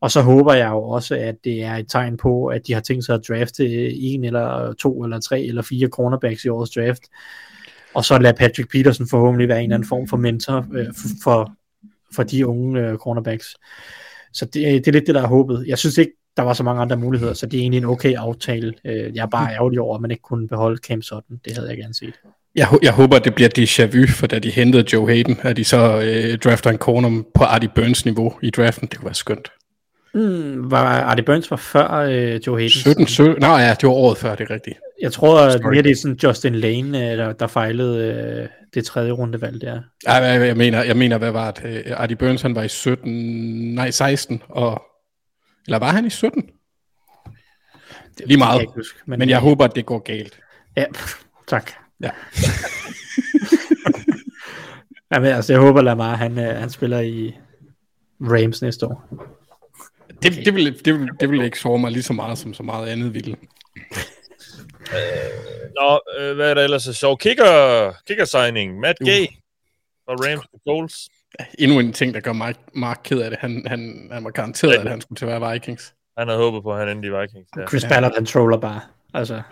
Og 0.00 0.10
så 0.10 0.22
håber 0.22 0.54
jeg 0.54 0.70
jo 0.70 0.82
også, 0.82 1.14
at 1.14 1.34
det 1.44 1.62
er 1.62 1.76
et 1.76 1.86
tegn 1.88 2.16
på, 2.16 2.46
at 2.46 2.66
de 2.66 2.72
har 2.74 2.80
tænkt 2.80 3.04
sig 3.04 3.14
at 3.14 3.28
drafte 3.28 3.92
en 3.92 4.24
eller 4.24 4.72
to 4.72 5.04
eller 5.04 5.20
tre 5.20 5.42
eller 5.42 5.62
fire 5.62 5.88
cornerbacks 5.88 6.44
i 6.44 6.48
årets 6.48 6.70
draft. 6.70 7.02
Og 7.94 8.04
så 8.04 8.18
lader 8.18 8.36
Patrick 8.36 8.70
Peterson 8.70 9.08
forhåbentlig 9.08 9.48
være 9.48 9.58
en 9.58 9.64
eller 9.64 9.76
anden 9.76 9.88
form 9.88 10.08
for 10.08 10.16
mentor 10.16 10.66
øh, 10.72 10.86
for, 10.86 11.08
for 11.22 11.52
de 12.22 12.46
unge 12.46 12.80
øh, 12.80 12.96
cornerbacks. 12.96 13.56
Så 14.32 14.44
det, 14.44 14.54
det 14.54 14.88
er 14.88 14.92
lidt 14.92 15.06
det, 15.06 15.14
der 15.14 15.22
er 15.22 15.26
håbet. 15.26 15.64
Jeg 15.66 15.78
synes 15.78 15.98
ikke, 15.98 16.12
der 16.36 16.42
var 16.42 16.52
så 16.52 16.62
mange 16.62 16.82
andre 16.82 16.96
muligheder, 16.96 17.34
så 17.34 17.46
det 17.46 17.58
er 17.58 17.60
egentlig 17.60 17.78
en 17.78 17.84
okay 17.84 18.14
aftale. 18.14 18.74
Øh, 18.84 19.16
jeg 19.16 19.22
er 19.22 19.26
bare 19.26 19.52
ærgerlig 19.54 19.80
over, 19.80 19.94
at 19.94 20.00
man 20.00 20.10
ikke 20.10 20.22
kunne 20.22 20.48
beholde 20.48 20.80
Cam 20.86 21.02
Sutton. 21.02 21.40
Det 21.44 21.56
havde 21.56 21.68
jeg 21.68 21.76
gerne 21.76 21.94
set. 21.94 22.14
Jeg, 22.54 22.68
jeg 22.82 22.92
håber, 22.92 23.16
at 23.16 23.24
det 23.24 23.34
bliver 23.34 23.50
déjà 23.58 23.98
vu, 23.98 24.06
for 24.06 24.26
da 24.26 24.38
de 24.38 24.50
hentede 24.50 24.84
Joe 24.92 25.08
Hayden, 25.08 25.38
at 25.42 25.56
de 25.56 25.64
så 25.64 26.00
øh, 26.00 26.38
drafter 26.38 26.70
en 26.70 26.78
corner 26.78 27.22
på 27.34 27.44
Artie 27.44 27.70
Burns 27.74 28.04
niveau 28.04 28.34
i 28.42 28.50
draften. 28.50 28.88
Det 28.88 28.98
kunne 28.98 29.06
være 29.06 29.14
skønt. 29.14 29.48
Mm, 30.14 30.70
var 30.70 30.84
Artie 30.84 31.24
Burns 31.24 31.50
var 31.50 31.56
før 31.56 31.90
øh, 31.90 32.40
Joe 32.46 32.56
Hayden? 32.56 32.70
17, 32.70 33.06
17, 33.06 33.36
nej 33.40 33.50
ja, 33.50 33.74
det 33.80 33.86
var 33.86 33.92
året 33.92 34.18
før, 34.18 34.34
det 34.34 34.50
er 34.50 34.54
rigtigt. 34.54 34.76
Jeg 35.02 35.12
tror, 35.12 35.40
at 35.40 35.60
mere 35.64 35.82
det 35.82 35.90
er 35.90 35.96
sådan 35.96 36.18
Justin 36.22 36.54
Lane, 36.54 37.12
øh, 37.12 37.18
der, 37.18 37.32
der 37.32 37.46
fejlede 37.46 38.04
øh, 38.04 38.48
det 38.74 38.84
tredje 38.84 39.12
rundevalg 39.12 39.60
der. 39.60 39.82
Ja, 40.06 40.12
jeg, 40.14 40.46
jeg, 40.46 40.56
mener, 40.56 40.82
jeg 40.82 40.96
mener, 40.96 41.18
hvad 41.18 41.30
var 41.30 41.50
det? 41.50 41.84
Øh, 41.86 41.92
Artie 41.96 42.16
Burns, 42.16 42.42
han 42.42 42.54
var 42.54 42.62
i 42.62 42.68
17, 42.68 43.74
nej 43.74 43.90
16, 43.90 44.42
og, 44.48 44.82
eller 45.66 45.78
var 45.78 45.90
han 45.92 46.06
i 46.06 46.10
17? 46.10 46.42
Det, 48.18 48.26
Lige 48.26 48.38
meget. 48.38 48.60
Jeg 48.60 48.66
huske, 48.74 48.98
Men, 49.06 49.18
men 49.18 49.28
jeg 49.28 49.40
håber, 49.40 49.64
at 49.64 49.76
det 49.76 49.86
går 49.86 49.98
galt. 49.98 50.40
Ja, 50.76 50.84
tak. 51.48 51.70
Ja. 52.00 52.10
Jamen, 55.14 55.28
altså, 55.28 55.52
jeg 55.52 55.60
håber, 55.60 55.82
Lamar, 55.82 56.16
han, 56.16 56.38
øh, 56.38 56.56
han 56.56 56.70
spiller 56.70 57.00
i 57.00 57.36
Rams 58.20 58.62
næste 58.62 58.86
år. 58.86 59.08
Det, 60.22 60.44
det, 60.44 60.54
vil, 60.54 60.84
det, 60.84 61.00
vil, 61.00 61.08
det 61.20 61.30
vil 61.30 61.42
ikke 61.42 61.58
såre 61.58 61.78
mig 61.78 61.92
lige 61.92 62.02
så 62.02 62.12
meget, 62.12 62.38
som 62.38 62.54
så 62.54 62.62
meget 62.62 62.88
andet 62.88 63.14
ville. 63.14 63.36
Nå, 65.80 66.00
øh, 66.18 66.36
hvad 66.36 66.50
er 66.50 66.54
der 66.54 66.64
ellers 66.64 66.82
så 66.82 66.92
sjovt? 66.92 67.20
Kicker, 67.20 67.92
kicker 68.06 68.24
signing. 68.24 68.80
Matt 68.80 68.98
Gay 68.98 69.26
fra 70.04 70.14
Rams 70.14 70.46
til 70.50 70.60
Coles. 70.68 71.08
Endnu 71.58 71.78
en 71.78 71.92
ting, 71.92 72.14
der 72.14 72.20
gør 72.20 72.32
Mark, 72.32 72.56
Mark 72.74 73.00
ked 73.04 73.20
af 73.20 73.30
det. 73.30 73.38
Han, 73.38 73.64
han, 73.66 74.08
han 74.12 74.24
var 74.24 74.30
garanteret, 74.30 74.74
at 74.74 74.90
han 74.90 75.00
skulle 75.00 75.16
til 75.16 75.26
at 75.26 75.40
være 75.40 75.52
Vikings. 75.52 75.94
Han 76.18 76.28
havde 76.28 76.40
håbet 76.40 76.62
på, 76.62 76.72
at 76.72 76.78
han 76.78 76.88
endte 76.96 77.08
i 77.08 77.10
Vikings. 77.10 77.48
Ja. 77.56 77.66
Chris 77.66 77.84
Ballard, 77.84 78.14
han 78.14 78.26
troller 78.26 78.56
bare. 78.56 78.80
Altså, 79.14 79.42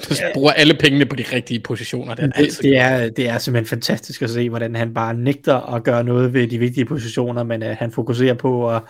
Så 0.00 0.30
bruger 0.34 0.52
alle 0.52 0.74
pengene 0.74 1.06
på 1.06 1.16
de 1.16 1.24
rigtige 1.32 1.60
positioner. 1.60 2.14
Det 2.14 2.22
er, 2.22 2.26
det, 2.26 2.36
altid 2.36 2.62
det, 2.62 2.78
er, 2.78 3.10
det 3.10 3.28
er 3.28 3.38
simpelthen 3.38 3.68
fantastisk 3.68 4.22
at 4.22 4.30
se, 4.30 4.48
hvordan 4.48 4.76
han 4.76 4.94
bare 4.94 5.14
nægter 5.14 5.74
at 5.74 5.84
gøre 5.84 6.04
noget 6.04 6.32
ved 6.32 6.48
de 6.48 6.58
vigtige 6.58 6.84
positioner, 6.84 7.42
men 7.42 7.62
uh, 7.62 7.68
han 7.68 7.92
fokuserer 7.92 8.34
på 8.34 8.70
at 8.70 8.82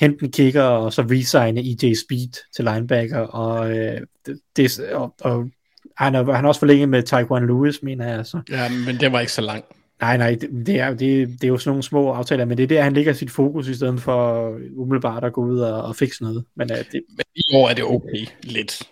hente 0.00 0.24
en 0.24 0.32
kicker, 0.32 0.62
og 0.62 0.92
så 0.92 1.02
resigne 1.02 1.60
EJ 1.60 1.94
Speed 1.94 2.44
til 2.56 2.64
linebacker, 2.64 3.18
og, 3.18 3.68
uh, 3.68 4.34
det, 4.56 4.80
og, 4.80 5.14
og 5.20 5.48
han, 5.96 6.14
er, 6.14 6.32
han 6.32 6.44
er 6.44 6.48
også 6.48 6.58
forlænget 6.58 6.88
med 6.88 7.02
Taekwon 7.02 7.46
Lewis, 7.46 7.82
mener 7.82 8.14
jeg. 8.14 8.26
Så. 8.26 8.40
Ja, 8.50 8.68
men 8.86 9.00
det 9.00 9.12
var 9.12 9.20
ikke 9.20 9.32
så 9.32 9.40
langt. 9.40 9.66
Nej, 10.00 10.16
nej, 10.16 10.30
det, 10.40 10.66
det, 10.66 10.80
er, 10.80 10.88
det, 10.90 11.28
det 11.28 11.44
er 11.44 11.48
jo 11.48 11.58
sådan 11.58 11.70
nogle 11.70 11.82
små 11.82 12.12
aftaler, 12.12 12.44
men 12.44 12.56
det 12.56 12.62
er 12.62 12.66
der, 12.66 12.82
han 12.82 12.92
ligger 12.92 13.12
sit 13.12 13.30
fokus, 13.30 13.68
i 13.68 13.74
stedet 13.74 14.00
for 14.00 14.48
umiddelbart 14.76 15.24
at 15.24 15.32
gå 15.32 15.44
ud 15.44 15.58
og, 15.58 15.82
og 15.82 15.96
fikse 15.96 16.22
noget. 16.22 16.44
Men 16.56 16.70
uh, 16.70 16.76
det, 16.76 17.02
Men 17.08 17.24
i 17.34 17.42
år 17.54 17.68
er 17.68 17.74
det 17.74 17.84
okay 17.84 18.26
lidt, 18.42 18.82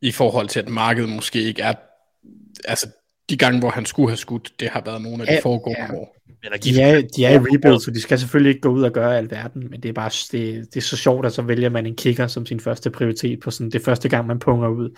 i 0.00 0.12
forhold 0.12 0.48
til, 0.48 0.60
at 0.60 0.68
markedet 0.68 1.08
måske 1.08 1.42
ikke 1.42 1.62
er... 1.62 1.74
Altså, 2.64 2.86
de 3.30 3.36
gange, 3.36 3.60
hvor 3.60 3.70
han 3.70 3.86
skulle 3.86 4.08
have 4.08 4.16
skudt, 4.16 4.52
det 4.60 4.68
har 4.68 4.82
været 4.86 5.02
nogle 5.02 5.22
af 5.22 5.26
de 5.26 5.32
Ja, 5.32 5.40
foregående 5.42 5.82
ja. 5.82 5.94
år. 5.94 6.16
Men 6.26 6.52
de, 6.60 6.80
er, 6.82 7.02
de 7.16 7.24
er 7.24 7.30
i 7.30 7.38
rebuild, 7.38 7.80
så 7.80 7.90
de 7.90 8.00
skal 8.00 8.18
selvfølgelig 8.18 8.50
ikke 8.50 8.60
gå 8.60 8.68
ud 8.68 8.82
og 8.82 8.92
gøre 8.92 9.18
alverden, 9.18 9.70
men 9.70 9.82
det 9.82 9.88
er 9.88 9.92
bare 9.92 10.10
det, 10.32 10.74
det 10.74 10.76
er 10.76 10.80
så 10.80 10.96
sjovt, 10.96 11.26
at 11.26 11.32
så 11.32 11.42
vælger 11.42 11.68
man 11.68 11.86
en 11.86 11.96
kicker 11.96 12.26
som 12.26 12.46
sin 12.46 12.60
første 12.60 12.90
prioritet 12.90 13.40
på 13.40 13.50
sådan 13.50 13.70
det 13.70 13.82
første 13.82 14.08
gang, 14.08 14.26
man 14.26 14.38
punger 14.38 14.68
ud. 14.68 14.90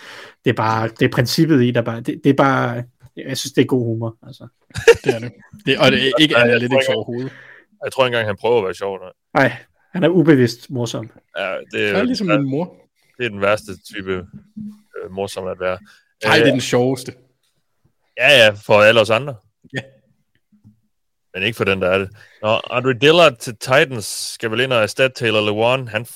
Det 0.45 0.51
er 0.51 0.55
bare, 0.55 0.89
det 0.89 1.03
er 1.03 1.09
princippet 1.09 1.63
i, 1.63 1.71
der 1.71 1.83
bare, 1.83 2.01
det, 2.01 2.21
det 2.25 2.31
er 2.31 2.35
bare, 2.35 2.85
jeg 3.17 3.39
synes, 3.39 3.53
det 3.53 3.63
er 3.63 3.67
god 3.67 3.85
humor. 3.85 4.17
Altså. 4.27 4.49
Det 5.05 5.15
er 5.15 5.19
det. 5.19 5.33
det 5.67 5.79
og 5.79 5.93
det 5.93 6.09
er 6.09 6.13
ikke 6.21 6.37
analytics 6.37 6.89
overhovedet. 6.89 7.33
Jeg 7.85 7.93
tror 7.93 8.07
engang, 8.07 8.27
han 8.27 8.37
prøver 8.37 8.59
at 8.59 8.65
være 8.65 8.75
sjov. 8.75 8.99
Nej. 8.99 9.11
Nej, 9.35 9.53
han 9.93 10.05
er 10.05 10.09
ubevidst 10.09 10.71
morsom. 10.71 11.11
Ja, 11.39 11.55
det, 11.73 11.89
er, 11.89 11.95
er 11.95 12.03
ligesom 12.03 12.27
min 12.27 12.51
mor. 12.51 12.77
det 13.19 13.27
er 13.27 13.31
den 13.31 13.41
værste 13.41 13.73
type 13.95 14.13
øh, 14.13 15.11
morsom 15.13 15.47
at 15.47 15.61
være. 15.61 15.79
Nej, 16.25 16.35
det 16.35 16.43
er 16.43 16.47
Øh, 16.47 16.53
den 16.53 16.61
sjoveste. 16.61 17.13
Ja, 18.19 18.29
ja, 18.45 18.51
for 18.51 18.81
alle 18.81 19.01
os 19.01 19.11
andre. 19.11 19.35
Ja. 19.77 19.81
Men 21.35 21.43
ikke 21.43 21.57
for 21.57 21.65
den, 21.65 21.83
der 21.83 21.89
er 21.91 21.99
det. 21.99 22.11
Nå, 22.43 22.61
Andre 22.71 22.93
Dillard 22.95 23.37
til 23.37 23.57
Titans 23.57 24.07
skal 24.35 24.51
vel 24.51 24.61
ind 24.61 24.73
og 24.73 24.83
erstatte 24.83 25.15
Taylor 25.25 25.41
Lewan. 25.41 25.89
Han 25.89 26.07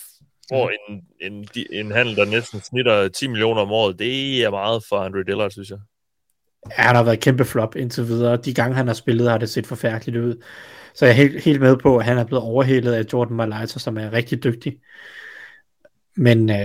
får 0.50 0.70
en, 0.88 1.02
en, 1.20 1.48
en 1.72 1.90
handel, 1.90 2.16
der 2.16 2.24
næsten 2.24 2.60
snitter 2.60 3.08
10 3.08 3.26
millioner 3.26 3.60
om 3.62 3.72
året. 3.72 3.98
Det 3.98 4.44
er 4.44 4.50
meget 4.50 4.84
for 4.88 4.96
Andre 4.96 5.24
Dillard, 5.24 5.50
synes 5.50 5.70
jeg. 5.70 5.78
Ja, 6.78 6.82
han 6.82 6.96
har 6.96 7.02
været 7.02 7.16
et 7.16 7.22
kæmpe 7.22 7.44
flop 7.44 7.76
indtil 7.76 8.06
videre. 8.06 8.36
De 8.36 8.54
gange, 8.54 8.76
han 8.76 8.86
har 8.86 8.94
spillet, 8.94 9.30
har 9.30 9.38
det 9.38 9.50
set 9.50 9.66
forfærdeligt 9.66 10.16
ud. 10.16 10.42
Så 10.94 11.04
jeg 11.06 11.12
er 11.12 11.16
helt, 11.16 11.42
helt 11.44 11.60
med 11.60 11.76
på, 11.76 11.98
at 11.98 12.04
han 12.04 12.18
er 12.18 12.24
blevet 12.24 12.44
overhældet 12.44 12.92
af 12.92 13.04
Jordan 13.12 13.36
Mailata, 13.36 13.78
som 13.78 13.98
er 13.98 14.12
rigtig 14.12 14.44
dygtig. 14.44 14.78
Men 16.16 16.50
øh, 16.50 16.56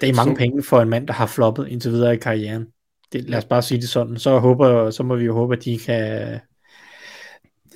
det 0.00 0.08
er 0.08 0.14
mange 0.14 0.34
Så- 0.34 0.38
penge 0.38 0.62
for 0.62 0.80
en 0.80 0.88
mand, 0.88 1.06
der 1.06 1.12
har 1.12 1.26
floppet 1.26 1.68
indtil 1.68 1.90
videre 1.90 2.14
i 2.14 2.18
karrieren. 2.18 2.66
Det, 3.12 3.30
lad 3.30 3.38
os 3.38 3.44
bare 3.44 3.62
sige 3.62 3.80
det 3.80 3.88
sådan. 3.88 4.18
Så, 4.18 4.38
håber, 4.38 4.90
så 4.90 5.02
må 5.02 5.16
vi 5.16 5.24
jo 5.24 5.34
håbe, 5.34 5.56
at 5.56 5.64
de 5.64 5.78
kan... 5.78 6.40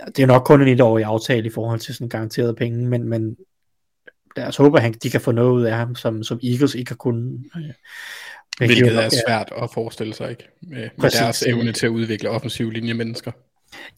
Det 0.07 0.23
er 0.23 0.27
nok 0.27 0.45
kun 0.45 0.63
en 0.63 0.69
et 0.69 0.81
år 0.81 0.99
i 0.99 1.03
aftale 1.03 1.47
i 1.47 1.51
forhold 1.51 1.81
til 1.81 1.95
sådan 1.95 2.09
garanterede 2.09 2.55
penge, 2.55 2.89
men, 2.89 3.09
men 3.09 3.37
lad 4.37 4.47
os 4.47 4.57
håbe, 4.57 4.77
at 4.77 4.83
han, 4.83 4.93
de 4.93 5.11
kan 5.11 5.21
få 5.21 5.33
noget 5.33 5.53
ud 5.53 5.63
af 5.63 5.77
ham, 5.77 5.95
som, 5.95 6.23
som 6.23 6.41
Eagles 6.43 6.75
ikke 6.75 6.91
har 6.91 6.97
kunnet. 6.97 7.45
Øh, 7.57 7.63
Hvilket 8.59 9.05
er 9.05 9.09
svært 9.27 9.53
at 9.63 9.71
forestille 9.75 10.15
sig, 10.15 10.31
ikke? 10.31 10.49
Med, 10.63 10.89
med 10.99 11.11
deres 11.11 11.43
evne 11.43 11.73
til 11.73 11.87
at 11.87 11.91
udvikle 11.91 12.31
offensive 12.31 12.73
linjemennesker. 12.73 13.33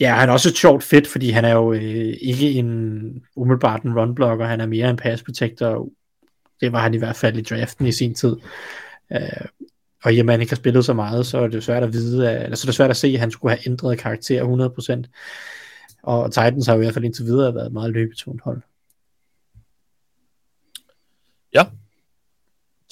Ja, 0.00 0.14
han 0.14 0.28
er 0.28 0.32
også 0.32 0.48
et 0.48 0.56
sjovt 0.56 0.82
fedt, 0.82 1.06
fordi 1.06 1.30
han 1.30 1.44
er 1.44 1.52
jo 1.52 1.72
øh, 1.72 2.14
ikke 2.20 2.50
en 2.50 3.22
umiddelbart 3.36 3.82
en 3.82 3.98
runblocker, 3.98 4.46
han 4.46 4.60
er 4.60 4.66
mere 4.66 4.90
en 4.90 4.96
pass 4.96 5.22
protector. 5.22 5.88
Det 6.60 6.72
var 6.72 6.80
han 6.80 6.94
i 6.94 6.98
hvert 6.98 7.16
fald 7.16 7.36
i 7.36 7.42
draften 7.42 7.86
i 7.86 7.92
sin 7.92 8.14
tid. 8.14 8.36
Øh, 9.12 9.20
og 10.04 10.14
i 10.14 10.18
og 10.18 10.26
med, 10.26 10.34
han 10.34 10.40
ikke 10.40 10.50
har 10.50 10.56
spillet 10.56 10.84
så 10.84 10.92
meget, 10.92 11.26
så 11.26 11.38
er 11.38 11.48
det 11.48 11.64
svært 11.64 11.82
at 11.82 11.92
vide, 11.92 12.30
at, 12.30 12.42
eller 12.42 12.56
så 12.56 12.64
er 12.64 12.68
det 12.68 12.74
svært 12.74 12.90
at 12.90 12.96
se, 12.96 13.08
at 13.08 13.20
han 13.20 13.30
skulle 13.30 13.56
have 13.56 13.66
ændret 13.66 13.98
karakter 13.98 15.04
100%. 15.06 16.00
Og 16.02 16.32
Titans 16.32 16.66
har 16.66 16.74
jo 16.74 16.80
i 16.80 16.84
hvert 16.84 16.94
fald 16.94 17.04
indtil 17.04 17.24
videre 17.24 17.54
været 17.54 17.66
et 17.66 17.72
meget 17.72 17.92
løbetont 17.92 18.40
hold. 18.44 18.62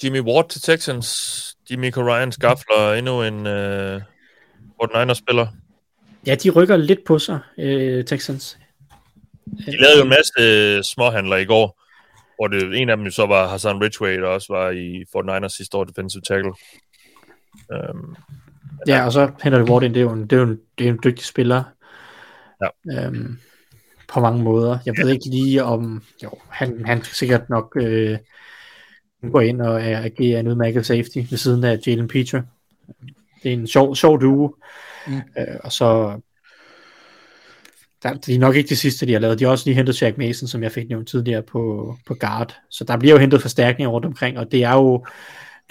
Jimmy 0.03 0.21
Ward 0.21 0.49
til 0.49 0.61
Texans. 0.61 1.17
Jimmy 1.71 1.91
Ryan 1.97 2.31
skafler 2.31 2.93
endnu 2.93 3.23
en 3.23 3.47
øh, 3.47 4.01
49er-spiller. 4.83 5.47
Ja, 6.25 6.35
de 6.35 6.49
rykker 6.49 6.77
lidt 6.77 7.03
på 7.05 7.19
sig, 7.19 7.39
øh, 7.57 8.05
Texans. 8.05 8.57
De 9.45 9.77
lavede 9.81 9.97
jo 9.97 10.03
en 10.03 10.09
masse 10.09 10.33
øh, 10.39 10.83
småhandler 10.83 11.37
i 11.37 11.45
går, 11.45 11.81
hvor 12.35 12.47
det, 12.47 12.81
en 12.81 12.89
af 12.89 12.97
dem 12.97 13.05
jo 13.05 13.11
så 13.11 13.25
var 13.25 13.47
Hassan 13.47 13.81
Ridgway, 13.81 14.19
der 14.19 14.27
også 14.27 14.53
var 14.53 14.69
i 14.69 15.03
49ers 15.17 15.47
sidste 15.47 15.77
år 15.77 15.83
defensive 15.83 16.21
tackle. 16.21 16.53
Um, 17.69 18.15
Ja, 18.87 19.05
og 19.05 19.11
så 19.11 19.31
henter 19.43 19.59
det 19.59 19.69
Ward 19.69 19.81
det 19.81 19.97
er 19.97 20.01
jo 20.01 20.11
en, 20.11 20.21
det 20.21 20.33
er 20.33 20.37
jo 20.37 20.43
en, 20.43 20.59
det 20.77 20.87
er 20.87 20.91
en 20.91 20.99
dygtig 21.03 21.25
spiller. 21.25 21.63
Ja. 22.61 23.05
Øhm, 23.05 23.37
på 24.07 24.19
mange 24.19 24.43
måder. 24.43 24.77
Jeg 24.85 24.93
ved 24.97 25.09
ikke 25.09 25.29
lige 25.29 25.63
om, 25.63 26.03
jo, 26.23 26.29
han, 26.49 26.85
han 26.85 27.03
sikkert 27.03 27.49
nok 27.49 27.77
øh, 27.81 28.17
går 29.31 29.41
ind 29.41 29.61
og 29.61 29.83
agerer 29.83 30.39
en 30.39 30.47
udmærket 30.47 30.85
safety 30.85 31.17
ved 31.29 31.37
siden 31.37 31.63
af 31.63 31.79
Jalen 31.87 32.07
Peter. 32.07 32.41
Det 33.43 33.49
er 33.49 33.53
en 33.53 33.67
sjov, 33.67 33.95
sjov 33.95 34.21
duo. 34.21 34.55
Mm. 35.07 35.15
Øh, 35.15 35.57
og 35.63 35.71
så 35.71 36.19
der, 38.03 38.13
det 38.13 38.35
er 38.35 38.39
nok 38.39 38.55
ikke 38.55 38.69
det 38.69 38.77
sidste, 38.77 39.05
de 39.05 39.13
har 39.13 39.19
lavet. 39.19 39.39
De 39.39 39.43
har 39.43 39.51
også 39.51 39.65
lige 39.65 39.75
hentet 39.75 40.01
Jack 40.01 40.17
Mason, 40.17 40.47
som 40.47 40.63
jeg 40.63 40.71
fik 40.71 40.89
nævnt 40.89 41.07
tidligere 41.07 41.41
på, 41.41 41.95
på 42.05 42.13
guard. 42.13 42.57
Så 42.69 42.83
der 42.83 42.97
bliver 42.97 43.13
jo 43.13 43.19
hentet 43.19 43.41
forstærkninger 43.41 43.89
rundt 43.89 44.05
omkring, 44.05 44.39
og 44.39 44.51
det 44.51 44.63
er 44.63 44.73
jo, 44.73 45.05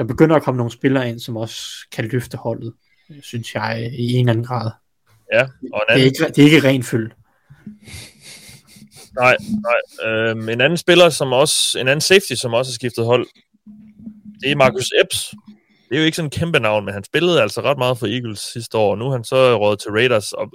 der 0.02 0.08
begynder 0.08 0.36
at 0.36 0.42
komme 0.42 0.56
nogle 0.56 0.72
spillere 0.72 1.08
ind, 1.08 1.20
som 1.20 1.36
også 1.36 1.58
kan 1.92 2.04
løfte 2.04 2.36
holdet, 2.36 2.72
synes 3.22 3.54
jeg, 3.54 3.90
i 3.98 4.12
en 4.12 4.20
eller 4.20 4.32
anden 4.32 4.44
grad. 4.44 4.70
Ja, 5.32 5.42
og 5.42 5.48
en 5.88 5.88
anden... 5.88 5.96
Det 5.96 6.00
er 6.00 6.04
ikke, 6.04 6.34
det 6.36 6.38
er 6.38 6.44
ikke 6.44 6.68
ren 6.68 6.82
fyld. 6.82 7.10
Nej, 9.18 9.36
nej. 9.68 10.10
Øhm, 10.10 10.48
en 10.48 10.60
anden 10.60 10.76
spiller, 10.76 11.08
som 11.08 11.32
også, 11.32 11.78
en 11.78 11.88
anden 11.88 12.00
safety, 12.00 12.32
som 12.32 12.54
også 12.54 12.72
har 12.72 12.74
skiftet 12.74 13.04
hold, 13.04 13.26
det 14.40 14.50
er 14.50 14.56
Marcus 14.56 14.92
Epps. 15.04 15.34
Det 15.88 15.96
er 15.96 16.00
jo 16.00 16.04
ikke 16.04 16.16
sådan 16.16 16.26
en 16.26 16.30
kæmpe 16.30 16.60
navn, 16.60 16.84
men 16.84 16.94
han 16.94 17.04
spillede 17.04 17.42
altså 17.42 17.60
ret 17.60 17.78
meget 17.78 17.98
for 17.98 18.06
Eagles 18.06 18.40
sidste 18.40 18.78
år, 18.78 18.90
og 18.90 18.98
nu 18.98 19.06
er 19.06 19.12
han 19.12 19.24
så 19.24 19.56
råd 19.58 19.76
til 19.76 19.90
Raiders. 19.90 20.32
Og 20.32 20.52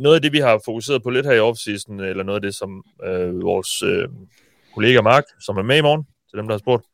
noget 0.00 0.16
af 0.16 0.22
det, 0.22 0.32
vi 0.32 0.38
har 0.38 0.60
fokuseret 0.64 1.02
på 1.02 1.10
lidt 1.10 1.26
her 1.26 1.32
i 1.32 1.40
offseason, 1.40 2.00
eller 2.00 2.24
noget 2.24 2.36
af 2.36 2.42
det, 2.42 2.54
som 2.54 2.84
øh, 3.04 3.42
vores 3.42 3.82
øh, 3.82 4.08
kollega 4.74 5.00
Mark, 5.00 5.24
som 5.40 5.56
er 5.56 5.62
med 5.62 5.78
i 5.78 5.82
morgen, 5.82 6.04
til 6.30 6.38
dem, 6.38 6.48
der 6.48 6.54
har 6.54 6.58
spurgt, 6.58 6.84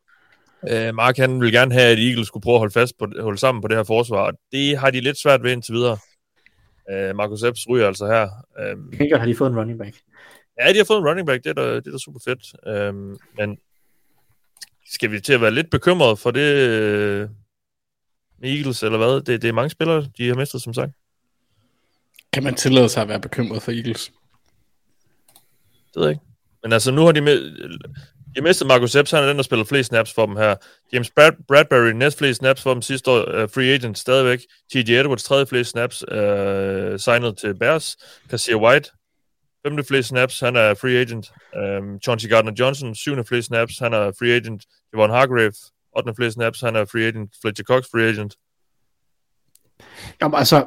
øh, 0.69 0.95
Mark 0.95 1.17
han 1.17 1.41
vil 1.41 1.53
gerne 1.53 1.75
have, 1.75 1.93
at 1.93 1.99
Eagles 1.99 2.27
skulle 2.27 2.43
prøve 2.43 2.55
at 2.55 2.61
holde 2.61 2.73
fast 2.73 2.99
på, 2.99 3.07
holde 3.21 3.39
sammen 3.39 3.63
på 3.63 3.69
det 3.69 3.77
her 3.77 3.85
forsvar, 3.85 4.19
og 4.19 4.33
det 4.53 4.79
har 4.79 4.91
de 4.91 5.01
lidt 5.01 5.19
svært 5.19 5.43
ved 5.43 5.53
indtil 5.53 5.75
videre. 5.75 5.99
Øh, 6.91 7.17
Marcus 7.17 7.43
Epps 7.43 7.69
ryger 7.69 7.87
altså 7.87 8.07
her. 8.07 8.29
Øh, 8.59 8.99
Helt 8.99 9.19
har 9.19 9.27
de 9.27 9.37
fået 9.37 9.51
en 9.51 9.59
running 9.59 9.79
back. 9.79 9.97
Ja, 10.61 10.73
de 10.73 10.77
har 10.77 10.85
fået 10.85 10.99
en 10.99 11.09
running 11.09 11.27
back, 11.27 11.45
det 11.45 11.51
er 11.51 11.55
da, 11.55 11.77
det 11.77 11.87
er 11.87 11.91
da 11.91 11.99
super 11.99 12.21
fedt. 12.25 12.67
Øh, 12.67 12.95
men 13.39 13.59
skal 14.87 15.11
vi 15.11 15.21
til 15.21 15.33
at 15.33 15.41
være 15.41 15.51
lidt 15.51 15.71
bekymret 15.71 16.19
for 16.19 16.31
det 16.31 16.55
øh, 16.55 17.29
Eagles, 18.43 18.83
eller 18.83 18.99
hvad? 18.99 19.21
Det, 19.21 19.43
det 19.43 19.49
er 19.49 19.53
mange 19.53 19.71
spillere, 19.71 20.07
de 20.19 20.29
har 20.29 20.35
mistet, 20.35 20.63
som 20.63 20.75
sagt. 20.75 20.93
Kan 22.33 22.45
man 22.45 22.55
tillade 22.55 22.89
sig 22.89 23.03
at 23.03 23.09
være 23.09 23.21
bekymret 23.21 23.63
for 23.63 23.73
Eagles? 23.73 24.13
Det 25.95 26.01
ved 26.01 26.03
jeg 26.03 26.11
ikke. 26.11 26.25
Men 26.63 26.73
altså, 26.73 26.91
nu 26.91 27.03
har 27.05 27.13
de, 27.13 27.21
med, 27.21 27.69
de 28.37 28.41
mistet 28.43 28.67
Marcus 28.67 28.95
Epps, 28.95 29.11
han 29.11 29.23
er 29.23 29.29
den, 29.29 29.37
der 29.37 29.43
spiller 29.43 29.65
flest 29.65 29.89
snaps 29.89 30.13
for 30.15 30.27
dem 30.27 30.37
her. 30.37 30.57
James 30.93 31.11
Brad, 31.11 31.33
Bradbury, 31.49 31.91
næst 31.91 32.19
flest 32.19 32.39
snaps 32.39 32.63
for 32.63 32.73
dem 32.73 32.83
sidste 32.83 33.11
år, 33.11 33.43
uh, 33.43 33.49
free 33.55 33.75
agent 33.75 33.99
stadigvæk. 33.99 34.39
T.J. 34.73 34.91
Edwards, 34.91 35.25
tredje 35.25 35.47
flest 35.47 35.71
snaps, 35.71 36.05
uh, 36.09 36.99
signet 36.99 37.39
til 37.39 37.55
Bears. 37.59 37.97
Cassia 38.31 38.57
White, 38.57 38.91
femte 39.67 39.85
flest 39.85 40.09
snaps, 40.09 40.41
han 40.41 40.57
er 40.57 40.75
free 40.75 40.97
agent. 41.01 41.33
Um, 41.57 42.01
Chauncey 42.05 42.29
Gardner-Johnson, 42.29 42.95
syvende 42.95 43.25
flest 43.25 43.47
snaps, 43.47 43.79
han 43.79 43.93
er 43.93 44.13
free 44.19 44.33
agent. 44.33 44.63
Javon 44.93 45.11
Hargrave, 45.11 45.55
8. 45.97 46.15
flest 46.17 46.35
snaps, 46.35 46.61
han 46.61 46.77
er 46.77 46.85
free 46.85 47.07
agent. 47.07 47.31
Fletcher 47.43 47.65
Cox, 47.65 47.85
free 47.93 48.09
agent. 48.09 48.35
Jamen 50.21 50.39
altså, 50.39 50.67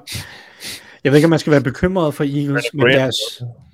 jeg 1.03 1.11
ved 1.11 1.17
ikke, 1.17 1.25
om 1.25 1.29
man 1.29 1.39
skal 1.39 1.51
være 1.51 1.61
bekymret 1.61 2.13
for 2.13 2.23
Eagles, 2.23 2.65
men 2.73 2.87
deres, 2.87 3.15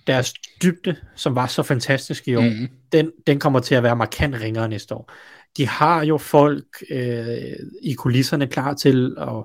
deres 0.08 0.34
dybde, 0.64 0.95
som 1.16 1.36
var 1.36 1.47
så 1.47 1.64
fantastisk 1.64 2.28
i 2.28 2.36
år, 2.36 2.41
mm. 2.41 2.68
den, 2.91 3.12
den 3.28 3.39
kommer 3.39 3.60
til 3.60 3.76
at 3.76 3.84
være 3.84 3.95
markant 3.95 4.36
ringere 4.41 4.70
næste 4.70 4.95
år. 4.95 5.12
De 5.58 5.68
har 5.68 6.06
jo 6.06 6.18
folk 6.18 6.66
øh, 6.89 7.38
i 7.82 7.93
kulisserne 7.93 8.47
klar 8.47 8.74
til 8.74 9.16
at 9.20 9.43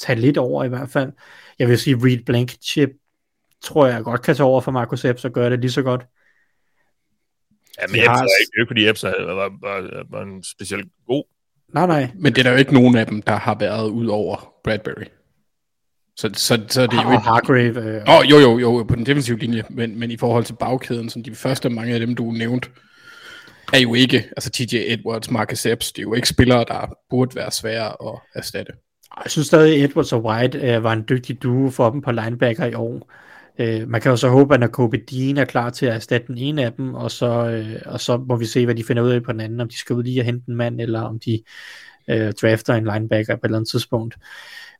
tage 0.00 0.20
lidt 0.20 0.38
over 0.38 0.64
i 0.64 0.68
hvert 0.68 0.90
fald. 0.90 1.12
Jeg 1.58 1.68
vil 1.68 1.78
sige, 1.78 1.96
Reed 1.96 2.24
Blankenship 2.26 2.90
tror 3.62 3.86
jeg 3.86 4.02
godt 4.02 4.22
kan 4.22 4.34
tage 4.34 4.46
over 4.46 4.60
for 4.60 4.70
Marcus 4.70 5.04
Epps 5.04 5.24
og 5.24 5.32
gøre 5.32 5.50
det 5.50 5.60
lige 5.60 5.70
så 5.70 5.82
godt. 5.82 6.06
Ja, 7.80 7.86
men 7.86 7.96
Epps 7.96 8.06
har... 8.06 8.22
er 8.22 8.58
ikke, 8.58 8.68
fordi 8.68 8.88
Epps 8.88 9.04
var, 9.04 9.34
var, 9.34 9.50
var, 9.60 10.06
var 10.10 10.22
en 10.22 10.44
specielt 10.44 10.88
god. 11.06 11.24
Nej, 11.74 11.86
nej. 11.86 12.10
Men 12.14 12.32
det 12.32 12.38
er 12.38 12.42
der 12.42 12.50
jo 12.50 12.56
ikke 12.56 12.74
nogen 12.74 12.96
af 12.96 13.06
dem, 13.06 13.22
der 13.22 13.36
har 13.36 13.58
været 13.58 13.90
ud 13.90 14.06
over 14.06 14.54
Bradbury. 14.64 15.04
Så, 16.16 16.30
så, 16.34 16.62
så 16.68 16.82
det 16.82 16.98
er 16.98 17.02
jo 17.02 17.12
ikke... 17.12 17.24
Hargrave. 17.24 17.84
Øh... 17.84 18.02
Oh, 18.06 18.30
jo, 18.30 18.38
jo, 18.38 18.58
jo, 18.58 18.82
på 18.82 18.94
den 18.94 19.06
defensive 19.06 19.38
linje, 19.38 19.62
men, 19.70 19.98
men 19.98 20.10
i 20.10 20.16
forhold 20.16 20.44
til 20.44 20.56
bagkæden, 20.60 21.08
som 21.08 21.22
de 21.22 21.34
første 21.34 21.70
mange 21.70 21.94
af 21.94 22.00
dem, 22.00 22.14
du 22.14 22.30
nævnte, 22.30 22.68
er 23.72 23.78
jo 23.78 23.94
ikke, 23.94 24.24
altså 24.36 24.50
TJ 24.50 24.76
Edwards, 24.86 25.30
Marcus 25.30 25.66
Epps, 25.66 25.92
det 25.92 25.98
er 25.98 26.02
jo 26.02 26.14
ikke 26.14 26.28
spillere, 26.28 26.64
der 26.68 26.94
burde 27.10 27.36
være 27.36 27.50
svære 27.50 28.12
at 28.12 28.20
erstatte. 28.34 28.72
Jeg 29.24 29.30
synes 29.30 29.46
stadig, 29.46 29.84
Edwards 29.84 30.12
og 30.12 30.24
White 30.24 30.58
øh, 30.58 30.84
var 30.84 30.92
en 30.92 31.04
dygtig 31.08 31.42
duo 31.42 31.70
for 31.70 31.90
dem 31.90 32.00
på 32.00 32.12
linebacker 32.12 32.66
i 32.66 32.74
år. 32.74 33.12
Øh, 33.58 33.88
man 33.88 34.00
kan 34.00 34.10
jo 34.10 34.16
så 34.16 34.28
håbe, 34.28 34.54
at 34.54 34.60
når 34.60 34.66
Kobe 34.66 34.96
Dean 35.10 35.38
er 35.38 35.44
klar 35.44 35.70
til 35.70 35.86
at 35.86 35.94
erstatte 35.94 36.26
den 36.26 36.38
ene 36.38 36.64
af 36.64 36.72
dem, 36.72 36.94
og 36.94 37.10
så, 37.10 37.46
øh, 37.46 37.82
og 37.86 38.00
så 38.00 38.16
må 38.16 38.36
vi 38.36 38.46
se, 38.46 38.64
hvad 38.64 38.74
de 38.74 38.84
finder 38.84 39.02
ud 39.02 39.10
af 39.10 39.22
på 39.22 39.32
den 39.32 39.40
anden, 39.40 39.60
om 39.60 39.68
de 39.68 39.78
skal 39.78 39.96
ud 39.96 40.02
lige 40.02 40.20
og 40.20 40.24
hente 40.24 40.44
en 40.48 40.56
mand, 40.56 40.80
eller 40.80 41.00
om 41.00 41.18
de 41.18 41.42
øh, 42.10 42.32
drafter 42.32 42.74
en 42.74 42.84
linebacker 42.84 43.36
på 43.36 43.40
et 43.40 43.44
eller 43.44 43.58
andet 43.58 43.70
tidspunkt. 43.70 44.14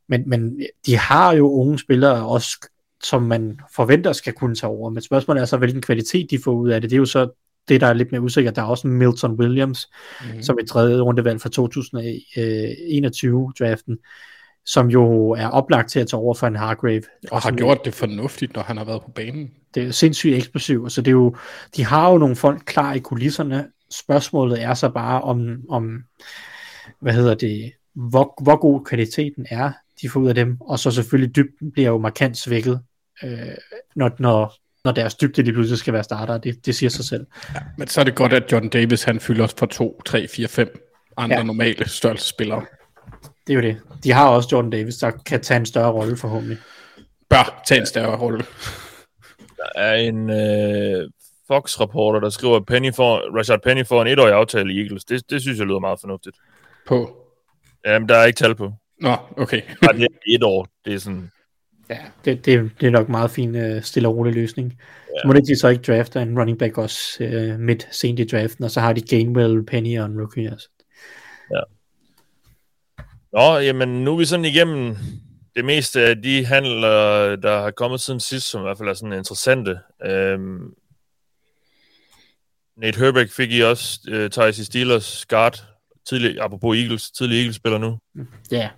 Men, 0.09 0.29
men 0.29 0.61
de 0.85 0.97
har 0.97 1.33
jo 1.33 1.51
unge 1.51 1.79
spillere 1.79 2.25
også, 2.25 2.69
som 3.03 3.23
man 3.23 3.59
forventer 3.75 4.13
skal 4.13 4.33
kunne 4.33 4.55
tage 4.55 4.71
over. 4.71 4.89
Men 4.89 5.01
spørgsmålet 5.01 5.41
er 5.41 5.45
så, 5.45 5.57
hvilken 5.57 5.81
kvalitet 5.81 6.31
de 6.31 6.39
får 6.43 6.51
ud 6.51 6.69
af 6.69 6.81
det. 6.81 6.89
Det 6.89 6.95
er 6.95 6.99
jo 6.99 7.05
så 7.05 7.29
det, 7.67 7.81
der 7.81 7.87
er 7.87 7.93
lidt 7.93 8.11
mere 8.11 8.21
usikkert. 8.21 8.55
Der 8.55 8.61
er 8.61 8.65
også 8.65 8.87
Milton 8.87 9.31
Williams, 9.31 9.89
mm-hmm. 10.21 10.41
som 10.41 10.57
er 10.61 10.65
tredje 10.65 11.01
rundevalg 11.01 11.41
fra 11.41 11.49
2021-draften, 11.49 13.97
som 14.65 14.87
jo 14.87 15.29
er 15.29 15.47
oplagt 15.47 15.89
til 15.89 15.99
at 15.99 16.07
tage 16.07 16.19
over 16.19 16.33
for 16.33 16.47
en 16.47 16.55
Hargrave. 16.55 17.03
Og 17.31 17.41
har 17.41 17.51
gjort 17.51 17.85
det 17.85 17.93
fornuftigt, 17.93 18.55
når 18.55 18.61
han 18.61 18.77
har 18.77 18.85
været 18.85 19.01
på 19.01 19.11
banen. 19.11 19.51
Det 19.75 19.83
er 19.83 19.91
sindssygt 19.91 20.35
eksplosivt, 20.35 20.91
så 20.91 21.01
det 21.01 21.07
er 21.07 21.11
jo, 21.11 21.35
de 21.75 21.85
har 21.85 22.11
jo 22.11 22.17
nogle 22.17 22.35
folk 22.35 22.61
klar 22.65 22.93
i 22.93 22.99
kulisserne. 22.99 23.67
Spørgsmålet 23.91 24.63
er 24.63 24.73
så 24.73 24.89
bare 24.89 25.21
om, 25.21 25.57
om 25.69 26.03
hvad 26.99 27.13
hedder 27.13 27.35
det, 27.35 27.71
hvor, 27.95 28.43
hvor 28.43 28.55
god 28.55 28.85
kvaliteten 28.85 29.45
er, 29.49 29.71
de 30.03 30.09
får 30.09 30.19
ud 30.19 30.27
af 30.27 30.35
dem, 30.35 30.57
og 30.61 30.79
så 30.79 30.91
selvfølgelig 30.91 31.35
dybden 31.35 31.71
bliver 31.71 31.89
jo 31.89 31.97
markant 31.97 32.37
svækket, 32.37 32.81
øh, 33.23 33.37
når, 33.95 34.11
når, 34.19 34.53
når 34.85 34.91
deres 34.91 35.15
dybde 35.15 35.41
lige 35.41 35.53
pludselig 35.53 35.79
skal 35.79 35.93
være 35.93 36.03
starter, 36.03 36.37
det, 36.37 36.65
det 36.65 36.75
siger 36.75 36.89
sig 36.89 37.05
selv. 37.05 37.25
Ja, 37.55 37.59
men 37.77 37.87
så 37.87 37.99
er 37.99 38.05
det 38.05 38.15
godt, 38.15 38.33
at 38.33 38.51
Jordan 38.51 38.69
Davis 38.69 39.03
han 39.03 39.19
fylder 39.19 39.47
for 39.57 39.65
2, 39.65 40.01
3, 40.05 40.27
4, 40.27 40.47
5 40.47 40.79
andre 41.17 41.37
ja. 41.37 41.43
normale 41.43 41.89
størrelsespillere. 41.89 42.65
Det 43.47 43.53
er 43.53 43.55
jo 43.55 43.61
det. 43.61 43.79
De 44.03 44.11
har 44.11 44.29
også 44.29 44.49
Jordan 44.51 44.71
Davis, 44.71 44.95
der 44.95 45.11
kan 45.11 45.41
tage 45.41 45.59
en 45.59 45.65
større 45.65 45.91
rolle 45.91 46.17
forhåbentlig. 46.17 46.57
Bør 47.29 47.63
tage 47.67 47.79
en 47.79 47.87
større 47.87 48.17
rolle. 48.17 48.45
Der 49.57 49.81
er 49.81 49.95
en 49.95 50.29
øh, 50.29 51.09
Fox-rapporter, 51.47 52.19
der 52.19 52.29
skriver, 52.29 52.55
at 52.55 52.65
Penny 52.65 52.93
får, 52.93 53.37
Rashad 53.37 53.59
Penny 53.63 53.85
får 53.85 54.01
en 54.01 54.07
etårig 54.07 54.33
aftale 54.33 54.73
i 54.73 54.81
Eagles. 54.81 55.05
Det, 55.05 55.29
det 55.29 55.41
synes 55.41 55.59
jeg 55.59 55.67
lyder 55.67 55.79
meget 55.79 55.99
fornuftigt. 55.99 56.37
På? 56.87 57.17
Jamen, 57.85 58.09
der 58.09 58.15
er 58.15 58.25
ikke 58.25 58.37
tal 58.37 58.55
på. 58.55 58.73
Nå, 58.99 59.15
okay. 59.37 59.61
Nej, 59.81 59.91
det 59.91 60.03
er 60.03 60.35
et 60.35 60.43
år. 60.43 60.67
Det 60.85 60.93
er 60.93 60.97
sådan... 60.97 61.31
Ja, 61.89 61.97
det, 62.25 62.45
det, 62.45 62.71
det 62.81 62.87
er 62.87 62.91
nok 62.91 63.09
meget 63.09 63.31
fin 63.31 63.75
uh, 63.75 63.81
stille 63.81 64.07
og 64.07 64.15
rolig 64.15 64.33
løsning. 64.33 64.79
Ja. 65.15 65.27
Må 65.27 65.33
det 65.33 65.47
de 65.47 65.59
så 65.59 65.67
ikke 65.67 65.81
drafte 65.81 66.21
en 66.21 66.39
running 66.39 66.59
back 66.59 66.77
også 66.77 66.99
uh, 67.19 67.59
midt 67.59 67.87
sent 67.91 68.19
i 68.19 68.27
draften, 68.27 68.63
og 68.63 68.71
så 68.71 68.79
har 68.79 68.93
de 68.93 69.01
Gainwell, 69.01 69.65
Penny 69.65 69.99
og 69.99 70.05
en 70.05 70.19
rookie. 70.19 70.51
Altså. 70.51 70.69
Ja. 71.51 71.59
Nå, 73.33 73.57
jamen 73.57 74.03
nu 74.03 74.13
er 74.13 74.17
vi 74.17 74.25
sådan 74.25 74.45
igennem 74.45 74.95
det 75.55 75.65
meste 75.65 76.01
af 76.01 76.21
de 76.21 76.45
handler, 76.45 77.35
der 77.35 77.61
har 77.61 77.71
kommet 77.71 78.01
siden 78.01 78.19
sidst, 78.19 78.49
som 78.49 78.61
i 78.61 78.63
hvert 78.63 78.77
fald 78.77 78.89
er 78.89 78.93
sådan 78.93 79.17
interessante. 79.17 79.79
Øhm, 80.05 80.73
Nate 82.77 82.99
Herbeck 82.99 83.31
fik 83.31 83.51
I 83.51 83.61
også, 83.61 83.99
uh, 84.11 84.29
Tyson 84.29 84.65
Steelers 84.65 85.25
guard, 85.25 85.63
tidlig, 86.09 86.41
apropos 86.41 86.77
Eagles, 86.77 87.11
tidlig 87.11 87.37
Eagles-spiller 87.37 87.77
nu. 87.77 87.97
Ja, 88.51 88.69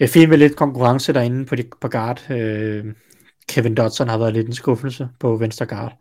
jeg 0.00 0.08
fik 0.08 0.28
med 0.28 0.38
lidt 0.38 0.56
konkurrence 0.56 1.12
derinde 1.12 1.46
på, 1.46 1.56
de, 1.56 1.64
på 1.80 1.88
guard. 1.88 2.30
Øh, 2.30 2.84
Kevin 3.48 3.74
Dodson 3.74 4.08
har 4.08 4.18
været 4.18 4.32
lidt 4.32 4.46
en 4.46 4.54
skuffelse 4.54 5.08
på 5.20 5.36
venstre 5.36 5.66
guard. 5.66 5.98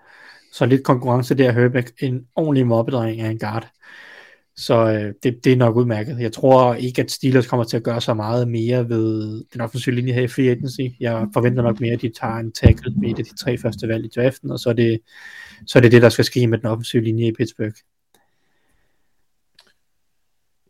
Så 0.53 0.65
lidt 0.65 0.83
konkurrence 0.83 1.35
der, 1.35 1.51
Herbeck, 1.51 1.91
en 2.01 2.21
ordentlig 2.35 2.67
mobbedreng 2.67 3.21
af 3.21 3.29
en 3.29 3.39
guard. 3.39 3.67
Så 4.55 4.91
øh, 4.91 5.13
det, 5.23 5.43
det 5.43 5.53
er 5.53 5.57
nok 5.57 5.75
udmærket. 5.75 6.19
Jeg 6.19 6.33
tror 6.33 6.73
ikke, 6.73 7.01
at 7.01 7.11
Steelers 7.11 7.47
kommer 7.47 7.63
til 7.63 7.77
at 7.77 7.83
gøre 7.83 8.01
så 8.01 8.13
meget 8.13 8.47
mere 8.47 8.89
ved 8.89 9.43
den 9.53 9.61
offensive 9.61 9.95
linje 9.95 10.13
her 10.13 10.21
i 10.21 10.27
free 10.27 10.49
agency. 10.49 10.81
Jeg 10.99 11.27
forventer 11.33 11.63
nok 11.63 11.79
mere, 11.79 11.93
at 11.93 12.01
de 12.01 12.11
tager 12.21 12.35
en 12.35 12.51
tackle 12.51 12.93
med 12.95 13.09
et 13.09 13.19
af 13.19 13.25
de 13.25 13.35
tre 13.35 13.57
første 13.57 13.87
valg 13.87 14.05
i 14.05 14.09
draften, 14.15 14.51
og 14.51 14.59
så 14.59 14.69
er 14.69 14.73
det 14.73 14.99
så 15.67 15.79
er 15.79 15.81
det, 15.81 15.91
det 15.91 16.01
der 16.01 16.09
skal 16.09 16.25
ske 16.25 16.47
med 16.47 16.57
den 16.57 16.67
offensive 16.67 17.03
linje 17.03 17.27
i 17.27 17.31
Pittsburgh. 17.31 17.73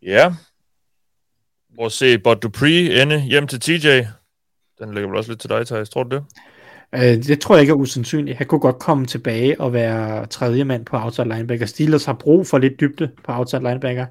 Ja. 0.05 0.33
Prøv 1.75 1.85
at 1.85 1.91
se 1.91 2.19
Bud 2.19 2.35
Dupree 2.35 3.01
ende 3.01 3.21
hjem 3.21 3.47
til 3.47 3.59
TJ. 3.59 3.87
Den 4.79 4.93
ligger 4.93 5.07
vel 5.07 5.17
også 5.17 5.31
lidt 5.31 5.41
til 5.41 5.49
dig, 5.49 5.67
Thijs. 5.67 5.89
Tror 5.89 6.03
du 6.03 6.15
det? 6.15 6.25
Øh, 6.95 7.23
det 7.23 7.41
tror 7.41 7.55
jeg 7.55 7.61
ikke 7.61 7.71
er 7.71 7.75
usandsynligt. 7.75 8.37
Han 8.37 8.47
kunne 8.47 8.59
godt 8.59 8.79
komme 8.79 9.05
tilbage 9.05 9.61
og 9.61 9.73
være 9.73 10.25
tredje 10.25 10.63
mand 10.63 10.85
på 10.85 10.97
outside 10.97 11.29
linebacker. 11.29 11.65
Steelers 11.65 12.05
har 12.05 12.13
brug 12.13 12.47
for 12.47 12.57
lidt 12.57 12.79
dybde 12.79 13.11
på 13.23 13.31
outside 13.31 13.63
linebacker. 13.63 14.05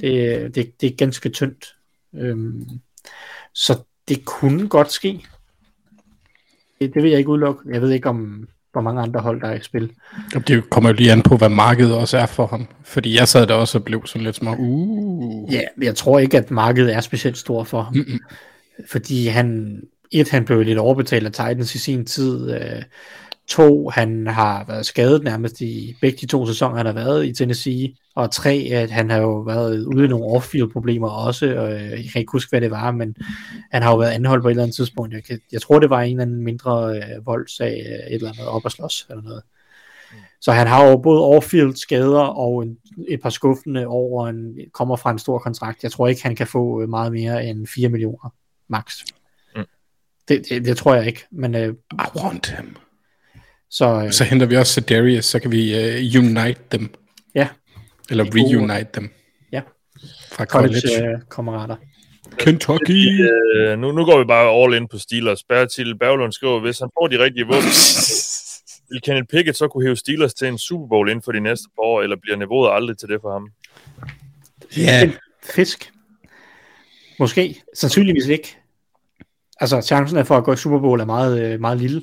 Det, 0.00 0.54
det, 0.54 0.80
det 0.80 0.92
er 0.92 0.96
ganske 0.96 1.28
tyndt. 1.28 1.76
Øhm, 2.14 2.68
så 3.54 3.78
det 4.08 4.24
kunne 4.24 4.68
godt 4.68 4.92
ske. 4.92 5.26
Det, 6.80 6.94
det 6.94 7.02
vil 7.02 7.10
jeg 7.10 7.18
ikke 7.18 7.30
udelukke. 7.30 7.62
Jeg 7.72 7.82
ved 7.82 7.90
ikke, 7.90 8.08
om 8.08 8.48
hvor 8.74 8.82
mange 8.82 9.02
andre 9.02 9.20
hold, 9.20 9.40
der 9.40 9.48
er 9.48 9.54
i 9.54 9.62
spil. 9.62 9.90
Det 10.48 10.70
kommer 10.70 10.90
jo 10.90 10.94
lige 10.94 11.12
an 11.12 11.22
på, 11.22 11.36
hvad 11.36 11.48
markedet 11.48 11.94
også 11.94 12.18
er 12.18 12.26
for 12.26 12.46
ham. 12.46 12.66
Fordi 12.84 13.16
jeg 13.16 13.28
sad 13.28 13.46
der 13.46 13.54
også 13.54 13.78
og 13.78 13.84
blev 13.84 14.06
sådan 14.06 14.24
lidt 14.24 14.36
små, 14.36 14.54
uh. 14.58 15.52
Ja, 15.54 15.60
jeg 15.82 15.94
tror 15.94 16.18
ikke, 16.18 16.38
at 16.38 16.50
markedet 16.50 16.94
er 16.94 17.00
specielt 17.00 17.38
stort 17.38 17.66
for 17.66 17.82
ham. 17.82 17.94
Mm-mm. 17.94 18.20
Fordi 18.90 19.26
han, 19.26 19.78
et, 20.10 20.28
han 20.28 20.44
blev 20.44 20.62
lidt 20.62 20.78
overbetalt 20.78 21.26
af 21.26 21.32
Titans 21.32 21.74
i 21.74 21.78
sin 21.78 22.04
tid. 22.04 22.50
Øh, 22.54 22.82
to, 23.48 23.88
han 23.88 24.26
har 24.26 24.64
været 24.64 24.86
skadet 24.86 25.24
nærmest 25.24 25.60
i 25.60 25.96
begge 26.00 26.18
de 26.20 26.26
to 26.26 26.46
sæsoner, 26.46 26.76
han 26.76 26.86
har 26.86 26.92
været 26.92 27.26
i 27.26 27.32
Tennessee. 27.32 27.94
Og 28.16 28.30
tre, 28.30 28.68
at 28.72 28.90
han 28.90 29.10
har 29.10 29.18
jo 29.18 29.34
været 29.40 29.84
ude 29.84 30.04
i 30.04 30.08
nogle 30.08 30.36
off-field 30.36 30.72
problemer 30.72 31.08
også. 31.08 31.56
Og 31.56 31.72
øh, 31.72 31.90
jeg 31.90 32.04
kan 32.12 32.20
ikke 32.20 32.32
huske, 32.32 32.50
hvad 32.50 32.60
det 32.60 32.70
var, 32.70 32.90
men 32.90 33.16
han 33.72 33.82
har 33.82 33.90
jo 33.90 33.96
været 33.96 34.10
anholdt 34.10 34.42
på 34.42 34.48
et 34.48 34.52
eller 34.52 34.62
andet 34.62 34.76
tidspunkt. 34.76 35.14
Jeg, 35.14 35.24
kan, 35.24 35.40
jeg 35.52 35.62
tror, 35.62 35.78
det 35.78 35.90
var 35.90 36.00
en 36.00 36.10
eller 36.10 36.22
anden 36.22 36.44
mindre 36.44 36.96
øh, 36.96 37.26
voldsag, 37.26 37.86
øh, 37.86 37.92
et 37.92 38.14
eller 38.14 38.28
andet 38.28 38.46
op 38.46 38.66
at 38.66 38.72
slås 38.72 39.06
eller 39.10 39.22
noget. 39.22 39.42
Så 40.40 40.52
han 40.52 40.66
har 40.66 40.84
jo 40.84 40.96
både 40.96 41.36
off-field 41.36 41.76
skader 41.76 42.20
og 42.20 42.62
en, 42.62 42.78
et 43.08 43.20
par 43.22 43.30
skuffende 43.30 43.86
over 43.86 44.28
en, 44.28 44.58
kommer 44.72 44.96
fra 44.96 45.10
en 45.10 45.18
stor 45.18 45.38
kontrakt. 45.38 45.82
Jeg 45.82 45.92
tror 45.92 46.08
ikke, 46.08 46.22
han 46.22 46.36
kan 46.36 46.46
få 46.46 46.82
øh, 46.82 46.88
meget 46.88 47.12
mere 47.12 47.46
end 47.46 47.66
4 47.66 47.88
millioner 47.88 48.34
max. 48.68 49.04
Mm. 49.56 49.64
Det, 50.28 50.42
det, 50.48 50.64
det 50.64 50.76
tror 50.76 50.94
jeg 50.94 51.06
ikke. 51.06 51.24
Men, 51.30 51.54
øh, 51.54 51.74
I 51.92 52.18
want 52.18 52.46
him. 52.46 52.76
Så, 53.74 54.02
øh, 54.04 54.12
så 54.12 54.24
henter 54.24 54.46
vi 54.46 54.56
også 54.56 54.80
Darius, 54.80 55.24
så 55.24 55.38
kan 55.38 55.50
vi 55.52 55.74
uh, 55.74 56.24
unite 56.24 56.60
dem. 56.72 56.94
Ja. 57.34 57.48
Eller 58.10 58.24
reunite 58.24 58.88
dem. 58.94 59.10
Ja. 59.52 59.60
Fra 60.32 60.44
college. 60.44 60.80
college 60.80 61.14
uh, 61.14 61.20
kammerater. 61.30 61.76
Kentucky. 62.38 63.20
Øh, 63.56 63.78
nu, 63.78 63.92
nu 63.92 64.04
går 64.04 64.18
vi 64.18 64.24
bare 64.24 64.62
all 64.62 64.74
in 64.74 64.88
på 64.88 64.98
Steelers. 64.98 65.44
Bertil 65.44 65.98
Berglund 65.98 66.32
skriver, 66.32 66.60
hvis 66.60 66.78
han 66.78 66.88
får 66.98 67.06
de 67.06 67.18
rigtige 67.24 67.46
våben, 67.46 67.72
vil 68.90 69.00
Kenneth 69.02 69.26
Pickett 69.30 69.58
så 69.58 69.68
kunne 69.68 69.84
hæve 69.84 69.96
Steelers 69.96 70.34
til 70.34 70.48
en 70.48 70.58
Super 70.58 70.86
Bowl 70.86 71.08
inden 71.08 71.22
for 71.22 71.32
de 71.32 71.40
næste 71.40 71.64
par 71.76 71.82
år, 71.82 72.02
eller 72.02 72.16
bliver 72.22 72.36
niveauet 72.36 72.70
aldrig 72.72 72.98
til 72.98 73.08
det 73.08 73.18
for 73.20 73.32
ham? 73.32 73.48
Ja. 74.76 75.10
Fisk. 75.44 75.92
Måske. 77.18 77.62
Sandsynligvis 77.74 78.26
ikke. 78.26 78.56
Altså, 79.60 79.80
chancen 79.80 80.18
er 80.18 80.24
for 80.24 80.36
at 80.36 80.44
gå 80.44 80.52
i 80.52 80.56
Super 80.56 80.78
Bowl 80.78 81.00
er 81.00 81.04
meget, 81.04 81.42
øh, 81.42 81.60
meget 81.60 81.78
lille. 81.78 82.02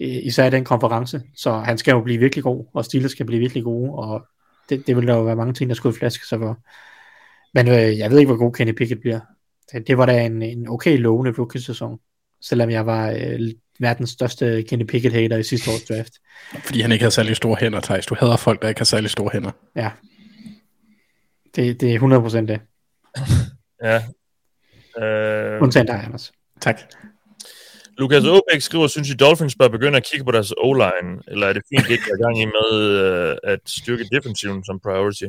Især 0.00 0.46
i 0.46 0.50
den 0.50 0.64
konference. 0.64 1.22
Så 1.36 1.52
han 1.52 1.78
skal 1.78 1.92
jo 1.92 2.00
blive 2.00 2.18
virkelig 2.18 2.44
god, 2.44 2.64
og 2.74 2.84
Steelers 2.84 3.10
skal 3.10 3.26
blive 3.26 3.40
virkelig 3.40 3.64
gode, 3.64 3.92
og 3.92 4.26
det, 4.68 4.86
det 4.86 4.96
vil 4.96 5.06
der 5.06 5.14
jo 5.14 5.22
være 5.22 5.36
mange 5.36 5.54
ting, 5.54 5.70
der 5.70 5.74
skulle 5.74 5.98
flaske 5.98 6.26
sig 6.26 6.38
for. 6.38 6.58
Men 7.54 7.68
øh, 7.68 7.98
jeg 7.98 8.10
ved 8.10 8.18
ikke, 8.18 8.32
hvor 8.32 8.44
god 8.44 8.52
Kenny 8.52 8.72
Pickett 8.72 9.00
bliver. 9.00 9.20
Det, 9.72 9.86
det 9.86 9.98
var 9.98 10.06
da 10.06 10.26
en, 10.26 10.42
en 10.42 10.68
okay 10.68 10.98
lovende 10.98 11.34
rookie-sæson, 11.38 11.98
selvom 12.40 12.70
jeg 12.70 12.86
var 12.86 13.10
øh, 13.10 13.40
verdens 13.80 14.10
største 14.10 14.62
Kenny 14.62 14.84
Pickett-hater 14.84 15.36
i 15.36 15.42
sidste 15.42 15.70
års 15.70 15.82
draft. 15.82 16.12
Fordi 16.64 16.80
han 16.80 16.92
ikke 16.92 17.02
havde 17.02 17.14
særlig 17.14 17.36
store 17.36 17.56
hænder, 17.60 17.80
Thijs. 17.80 18.06
Du 18.06 18.14
hader 18.14 18.36
folk, 18.36 18.62
der 18.62 18.68
ikke 18.68 18.80
har 18.80 18.84
særlig 18.84 19.10
store 19.10 19.30
hænder. 19.32 19.50
Ja. 19.76 19.90
Det, 21.54 21.80
det 21.80 21.94
er 21.94 21.98
100% 21.98 22.46
det. 22.46 22.60
ja. 23.88 24.02
Øh... 25.04 25.62
Undtagen 25.62 25.86
dig, 25.86 26.04
Anders. 26.04 26.32
Tak. 26.60 26.80
Lukas 27.98 28.24
Åbæk 28.24 28.60
skriver, 28.60 28.86
synes 28.86 29.10
I 29.10 29.14
Dolphins 29.14 29.56
bør 29.56 29.68
begynde 29.68 29.96
at 29.96 30.06
kigge 30.10 30.24
på 30.24 30.30
deres 30.30 30.52
O-line, 30.58 31.20
eller 31.28 31.46
er 31.46 31.52
det 31.52 31.62
fint, 31.68 31.82
at 31.82 31.88
de 31.88 31.94
er 31.94 32.22
gang 32.24 32.40
i 32.40 32.44
med 32.44 32.70
øh, 32.80 33.36
at 33.44 33.60
styrke 33.66 34.04
defensiven 34.12 34.64
som 34.64 34.80
priority? 34.80 35.24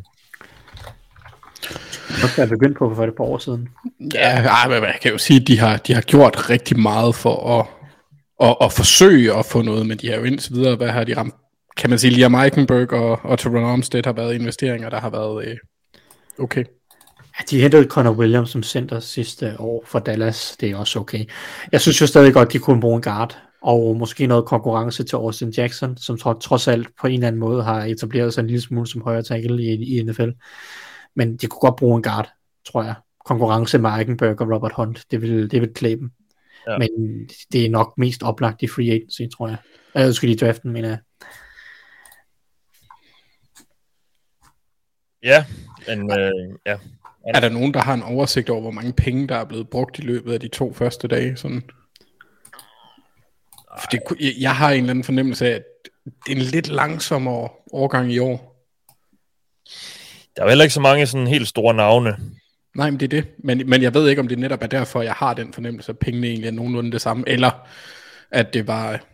Det 2.07 2.39
er 2.39 2.47
begyndt 2.47 2.78
på 2.78 2.95
for 2.95 3.03
et 3.03 3.16
par 3.18 3.24
år 3.24 3.38
siden. 3.38 3.70
Ja, 4.14 4.68
men 4.68 4.84
jeg 4.84 4.97
kan 5.01 5.11
jo 5.11 5.18
sige, 5.18 5.41
at 5.41 5.47
de 5.47 5.59
har, 5.59 5.78
de 5.78 5.93
har 5.93 6.01
gjort 6.01 6.49
rigtig 6.49 6.80
meget 6.80 7.16
for 7.16 7.59
at, 7.59 7.68
at, 8.49 8.57
at 8.61 8.72
forsøge 8.72 9.34
at 9.34 9.45
få 9.45 9.61
noget, 9.61 9.86
men 9.86 9.97
de 9.97 10.09
har 10.09 10.18
jo 10.18 10.24
indtil 10.24 10.53
videre, 10.55 10.76
hvad 10.76 10.89
har 10.89 11.03
de 11.03 11.18
ramt? 11.18 11.36
Kan 11.78 11.89
man 11.89 11.99
sige, 11.99 12.11
Liam 12.11 12.36
Eichenberg 12.36 12.93
og, 12.93 13.20
og 13.24 13.39
Teron 13.39 13.64
Armstead 13.64 14.05
har 14.05 14.14
været 14.14 14.36
investeringer, 14.36 14.89
der 14.89 14.99
har 14.99 15.09
været 15.09 15.47
øh, 15.47 15.57
okay. 16.39 16.64
Ja, 17.40 17.44
de 17.50 17.62
hentede 17.62 17.90
Conor 17.90 18.12
Williams 18.12 18.50
som 18.50 18.64
center 18.64 19.00
sidste 19.00 19.60
år 19.60 19.84
for 19.86 20.00
Dallas. 20.00 20.58
Det 20.60 20.72
er 20.72 20.78
også 20.78 21.00
okay. 21.00 21.26
Jeg 21.72 21.82
synes 21.82 22.02
jo 22.02 22.08
stadig 22.08 22.34
godt, 22.34 22.54
de 22.54 22.60
kunne 22.60 22.82
bruge 22.82 22.96
en 22.96 23.02
guard. 23.02 23.38
Og 23.62 23.98
måske 23.98 24.28
noget 24.28 24.46
konkurrence 24.46 25.04
til 25.04 25.16
Austin 25.16 25.50
Jackson, 25.50 25.98
som 25.98 26.18
trods 26.18 26.68
alt 26.68 26.88
på 27.02 27.08
en 27.08 27.14
eller 27.14 27.28
anden 27.28 27.40
måde 27.40 27.64
har 27.64 27.84
etableret 27.84 28.34
sig 28.34 28.42
en 28.42 28.48
lille 28.48 28.62
smule 28.62 28.88
som 28.88 29.02
højre 29.02 29.24
tackle 29.24 29.64
i, 29.64 29.98
i 29.98 30.04
NFL. 30.04 30.30
Men 31.16 31.38
de 31.38 31.48
kunne 31.48 31.60
godt 31.60 31.76
bruge 31.76 31.96
en 31.98 32.04
guard, 32.04 32.30
tror 32.66 32.84
jeg. 32.84 32.96
Konkurrence 33.26 33.78
med 33.78 33.98
Eichenberg 33.98 34.42
og 34.42 34.52
Robert 34.56 34.74
Hunt, 34.76 35.06
det 35.12 35.22
vil, 35.22 35.52
det 35.52 35.62
vil 35.62 35.74
klæbe 35.74 36.00
dem. 36.00 36.12
Ja. 36.68 36.78
Men 36.78 36.90
det 37.52 37.66
er 37.66 37.70
nok 37.70 37.94
mest 37.98 38.24
oplagt 38.24 38.62
i 38.62 38.68
free 38.68 38.92
agency, 38.92 39.22
tror 39.38 39.48
jeg. 39.48 39.58
Jeg 39.96 40.14
skal 40.14 40.30
lige 40.30 40.46
draften, 40.46 40.72
mener 40.72 40.90
jeg. 40.90 40.98
Ja, 45.24 45.46
men 45.88 46.20
øh, 46.20 46.32
ja. 46.66 46.78
Er 47.28 47.39
der 47.39 47.49
nogen, 47.49 47.74
der 47.74 47.82
har 47.82 47.93
en 47.93 48.03
oversigt 48.03 48.49
over, 48.49 48.61
hvor 48.61 48.71
mange 48.71 48.93
penge, 48.93 49.28
der 49.28 49.36
er 49.36 49.45
blevet 49.45 49.69
brugt 49.69 49.99
i 49.99 50.01
løbet 50.01 50.34
af 50.34 50.39
de 50.39 50.47
to 50.47 50.74
første 50.74 51.07
dage? 51.07 51.38
Sådan? 51.38 51.63
For 53.80 53.88
det, 53.88 54.01
jeg 54.39 54.55
har 54.55 54.71
en 54.71 54.78
eller 54.78 54.89
anden 54.89 55.03
fornemmelse 55.03 55.47
af, 55.47 55.51
at 55.51 55.63
det 56.05 56.32
er 56.32 56.36
en 56.36 56.41
lidt 56.41 56.67
langsommere 56.67 57.49
årgang 57.71 58.11
i 58.11 58.19
år. 58.19 58.65
Der 60.36 60.43
er 60.43 60.49
heller 60.49 60.63
ikke 60.63 60.74
så 60.74 60.82
mange 60.82 61.07
sådan 61.07 61.28
helt 61.28 61.47
store 61.47 61.74
navne. 61.74 62.17
Nej, 62.76 62.89
men 62.89 62.99
det 62.99 63.13
er 63.13 63.21
det. 63.21 63.32
Men, 63.43 63.69
men 63.69 63.82
jeg 63.82 63.93
ved 63.93 64.09
ikke, 64.09 64.19
om 64.19 64.28
det 64.28 64.39
netop 64.39 64.61
er 64.61 64.67
derfor, 64.67 65.01
jeg 65.01 65.13
har 65.13 65.34
den 65.34 65.53
fornemmelse, 65.53 65.91
at 65.91 65.99
pengene 65.99 66.28
egentlig 66.28 66.47
er 66.47 66.51
nogenlunde 66.51 66.91
det 66.91 67.01
samme, 67.01 67.24
eller 67.28 67.67
at 68.32 68.53
det 68.53 68.67
var... 68.67 69.05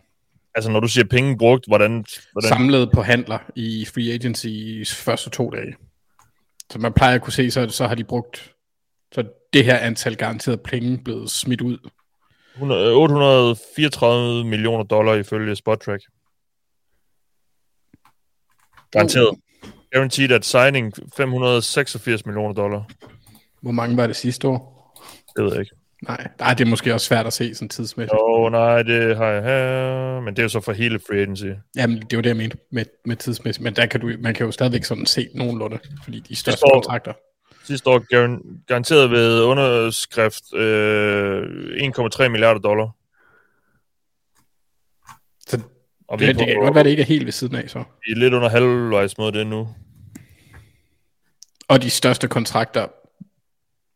Altså, 0.54 0.70
når 0.70 0.80
du 0.80 0.88
siger 0.88 1.04
penge 1.04 1.38
brugt, 1.38 1.66
hvordan... 1.66 2.04
hvordan... 2.32 2.48
Samlet 2.48 2.90
på 2.94 3.02
handler 3.02 3.38
i 3.56 3.86
free 3.94 4.12
agency 4.12 4.46
første 4.94 5.30
to 5.30 5.50
dage. 5.50 5.74
Så 6.70 6.78
man 6.78 6.92
plejer 6.92 7.14
at 7.14 7.22
kunne 7.22 7.32
se, 7.32 7.50
så, 7.50 7.68
så 7.68 7.86
har 7.86 7.94
de 7.94 8.04
brugt... 8.04 8.54
Så 9.12 9.24
det 9.52 9.64
her 9.64 9.78
antal 9.78 10.16
garanteret 10.16 10.62
penge 10.62 11.04
blevet 11.04 11.30
smidt 11.30 11.60
ud. 11.60 11.90
834 12.60 14.44
millioner 14.44 14.84
dollar 14.84 15.14
ifølge 15.14 15.56
SpotTrack. 15.56 16.02
Garanteret. 18.90 19.38
Guaranteed 19.92 20.30
at 20.30 20.44
signing 20.44 20.92
586 21.16 22.26
millioner 22.26 22.54
dollar. 22.54 22.90
Hvor 23.62 23.72
mange 23.72 23.96
var 23.96 24.06
det 24.06 24.16
sidste 24.16 24.48
år? 24.48 24.94
Det 25.36 25.44
ved 25.44 25.52
jeg 25.52 25.60
ikke. 25.60 25.79
Nej, 26.02 26.28
nej, 26.38 26.54
det 26.54 26.64
er 26.64 26.68
måske 26.68 26.94
også 26.94 27.06
svært 27.06 27.26
at 27.26 27.32
se 27.32 27.54
sådan 27.54 27.68
tidsmæssigt. 27.68 28.12
Jo, 28.12 28.48
nej, 28.48 28.82
det 28.82 29.16
har 29.16 29.26
jeg 29.26 29.42
her, 29.42 30.20
men 30.20 30.36
det 30.36 30.38
er 30.38 30.42
jo 30.42 30.48
så 30.48 30.60
for 30.60 30.72
hele 30.72 31.00
free 31.08 31.18
agency. 31.18 31.46
Jamen, 31.76 31.96
det 31.96 32.12
er 32.12 32.16
jo 32.16 32.20
det, 32.20 32.28
jeg 32.28 32.36
mente 32.36 32.56
med, 32.72 32.84
med 33.04 33.16
tidsmæssigt, 33.16 33.64
men 33.64 33.76
der 33.76 33.86
kan 33.86 34.00
du, 34.00 34.12
man 34.18 34.34
kan 34.34 34.46
jo 34.46 34.52
stadigvæk 34.52 34.84
sådan 34.84 35.06
se 35.06 35.28
nogenlunde, 35.34 35.78
fordi 36.04 36.20
de 36.20 36.36
største 36.36 36.66
år, 36.66 36.72
kontrakter. 36.72 37.12
Sidste 37.64 37.90
år 37.90 37.98
garanteret 38.66 39.10
ved 39.10 39.42
underskrift 39.42 40.54
øh, 40.54 41.42
1,3 42.22 42.28
milliarder 42.28 42.60
dollar. 42.60 42.88
Så 45.48 45.60
og 46.08 46.18
det, 46.18 46.38
det 46.38 46.46
kan 46.46 46.56
godt 46.56 46.74
være, 46.74 46.84
det 46.84 46.90
ikke 46.90 47.02
er 47.02 47.06
helt 47.06 47.24
ved 47.24 47.32
siden 47.32 47.54
af, 47.56 47.70
så. 47.70 47.78
Vi 47.78 48.12
er 48.12 48.16
lidt 48.16 48.34
under 48.34 48.48
halvvejs 48.48 49.18
mod 49.18 49.32
det 49.32 49.46
nu. 49.46 49.68
Og 51.68 51.82
de 51.82 51.90
største 51.90 52.28
kontrakter, 52.28 52.86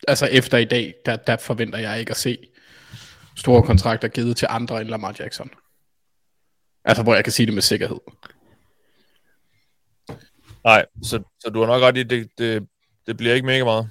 altså 0.08 0.26
efter 0.26 0.58
i 0.58 0.64
dag, 0.64 0.94
der, 1.06 1.16
der 1.16 1.36
forventer 1.36 1.78
jeg 1.78 2.00
ikke 2.00 2.10
at 2.10 2.16
se 2.16 2.38
store 3.36 3.62
kontrakter 3.62 4.08
givet 4.08 4.36
til 4.36 4.48
andre 4.50 4.80
end 4.80 4.88
Lamar 4.88 5.16
Jackson. 5.18 5.50
Altså, 6.84 7.02
hvor 7.02 7.14
jeg 7.14 7.24
kan 7.24 7.32
sige 7.32 7.46
det 7.46 7.54
med 7.54 7.62
sikkerhed. 7.62 8.00
Nej, 10.64 10.86
så, 11.02 11.22
så 11.40 11.50
du 11.50 11.60
har 11.60 11.66
nok 11.66 11.82
ret 11.82 11.96
i, 11.96 12.02
det, 12.02 12.30
det, 12.38 12.68
det 13.06 13.16
bliver 13.16 13.34
ikke 13.34 13.46
mega 13.46 13.64
meget. 13.64 13.90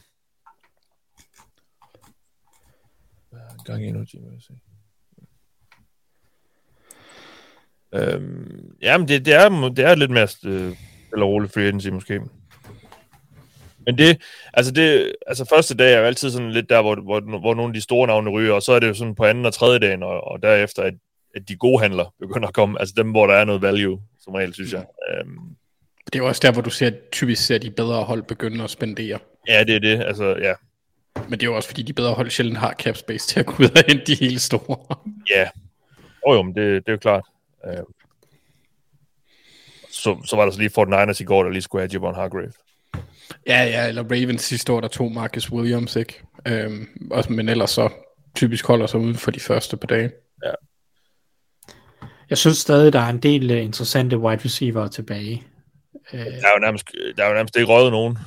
Gang 3.65 3.85
i 3.85 3.91
nu, 3.91 3.99
må 3.99 4.31
jeg 4.31 4.41
se. 4.41 4.53
Øhm, 7.94 8.76
jamen, 8.81 9.07
det, 9.07 9.26
det, 9.26 9.34
er, 9.34 9.69
det 9.69 9.85
er 9.85 9.95
lidt 9.95 10.11
mere 10.11 10.27
øh, 10.45 10.77
eller 11.14 11.26
roligt 11.26 11.53
free 11.53 11.68
agency 11.68 11.88
måske. 11.88 12.22
Men 13.85 13.97
det, 13.97 14.22
altså 14.53 14.72
det, 14.72 15.15
altså 15.27 15.45
første 15.45 15.76
dag 15.76 15.93
er 15.93 15.99
jo 15.99 16.05
altid 16.05 16.31
sådan 16.31 16.51
lidt 16.51 16.69
der, 16.69 16.81
hvor, 16.81 16.95
hvor, 16.95 17.39
hvor 17.39 17.53
nogle 17.53 17.69
af 17.69 17.73
de 17.73 17.81
store 17.81 18.07
navne 18.07 18.30
ryger, 18.30 18.53
og 18.53 18.61
så 18.61 18.72
er 18.72 18.80
det 18.80 18.88
jo 18.88 18.93
sådan 18.93 19.15
på 19.15 19.26
anden 19.26 19.45
og 19.45 19.53
tredje 19.53 19.80
dagen, 19.80 20.03
og, 20.03 20.22
og 20.22 20.43
derefter, 20.43 20.84
at, 20.84 20.93
at 21.35 21.49
de 21.49 21.55
gode 21.55 21.81
handler 21.81 22.14
begynder 22.19 22.47
at 22.47 22.53
komme, 22.53 22.80
altså 22.80 22.93
dem, 22.97 23.11
hvor 23.11 23.27
der 23.27 23.34
er 23.34 23.45
noget 23.45 23.61
value, 23.61 24.01
som 24.19 24.34
regel, 24.34 24.53
synes 24.53 24.73
jeg. 24.73 24.85
Øhm, 25.10 25.55
det 26.05 26.15
er 26.15 26.19
jo 26.19 26.27
også 26.27 26.39
der, 26.43 26.51
hvor 26.51 26.61
du 26.61 26.69
ser, 26.69 26.91
typisk 27.11 27.45
ser 27.45 27.57
de 27.57 27.72
bedre 27.72 28.03
hold 28.03 28.23
begynde 28.23 28.64
at 28.64 28.69
spendere. 28.69 29.19
Ja, 29.47 29.64
det 29.64 29.76
er 29.76 29.80
det, 29.80 30.01
altså 30.01 30.35
ja. 30.41 30.53
Men 31.15 31.31
det 31.31 31.43
er 31.43 31.47
jo 31.47 31.55
også, 31.55 31.69
fordi 31.69 31.84
de 31.84 31.93
bedre 31.93 32.14
hold 32.14 32.30
sjældent 32.30 32.57
har 32.57 32.73
cap 32.73 32.95
space 32.95 33.27
til 33.27 33.39
at 33.39 33.45
gå 33.45 33.53
ud 33.60 33.69
og 33.69 33.84
hente 33.88 34.05
de 34.05 34.15
helt 34.15 34.41
store. 34.41 34.95
Ja, 35.30 35.49
oh, 36.23 36.35
jo, 36.35 36.41
men 36.41 36.55
det, 36.55 36.85
det 36.85 36.88
er 36.88 36.93
jo 36.93 36.97
klart. 36.97 37.23
Øh, 37.68 37.84
så, 39.91 40.18
så 40.26 40.35
var 40.35 40.45
der 40.45 40.51
så 40.51 40.60
lige 40.60 40.69
Fort 40.69 40.88
Niners 40.88 41.22
i 41.22 41.23
går, 41.23 41.43
der 41.43 41.49
lige 41.49 41.61
skulle 41.61 41.81
have 41.81 41.89
Javon 41.93 42.15
Hargrave. 42.15 42.51
Ja, 43.47 43.64
ja, 43.64 43.88
eller 43.88 44.03
Ravens 44.03 44.41
sidste 44.41 44.73
år, 44.73 44.81
der 44.81 44.88
tog 44.88 45.11
Marcus 45.11 45.51
Williams, 45.51 45.95
ikke? 45.95 46.22
Øhm, 46.47 46.88
også, 47.11 47.31
men 47.31 47.49
ellers 47.49 47.69
så 47.69 47.89
typisk 48.35 48.68
holder 48.68 48.88
sig 48.88 48.99
uden 48.99 49.15
for 49.15 49.31
de 49.31 49.39
første 49.39 49.77
på 49.77 49.88
dagen. 49.88 50.11
Ja. 50.45 50.51
Jeg 52.30 52.38
synes 52.38 52.57
stadig, 52.57 52.93
der 52.93 52.99
er 52.99 53.10
en 53.10 53.18
del 53.18 53.51
uh, 53.51 53.64
interessante 53.64 54.18
wide 54.18 54.41
receiver 54.45 54.88
tilbage. 54.88 55.43
Der 56.11 56.18
er 56.19 56.53
jo 56.55 56.60
nærmest, 56.61 56.91
der 57.18 57.23
er 57.23 57.27
jo 57.27 57.34
nærmest 57.34 57.55
ikke 57.55 57.68
røget 57.68 57.91
nogen. 57.91 58.18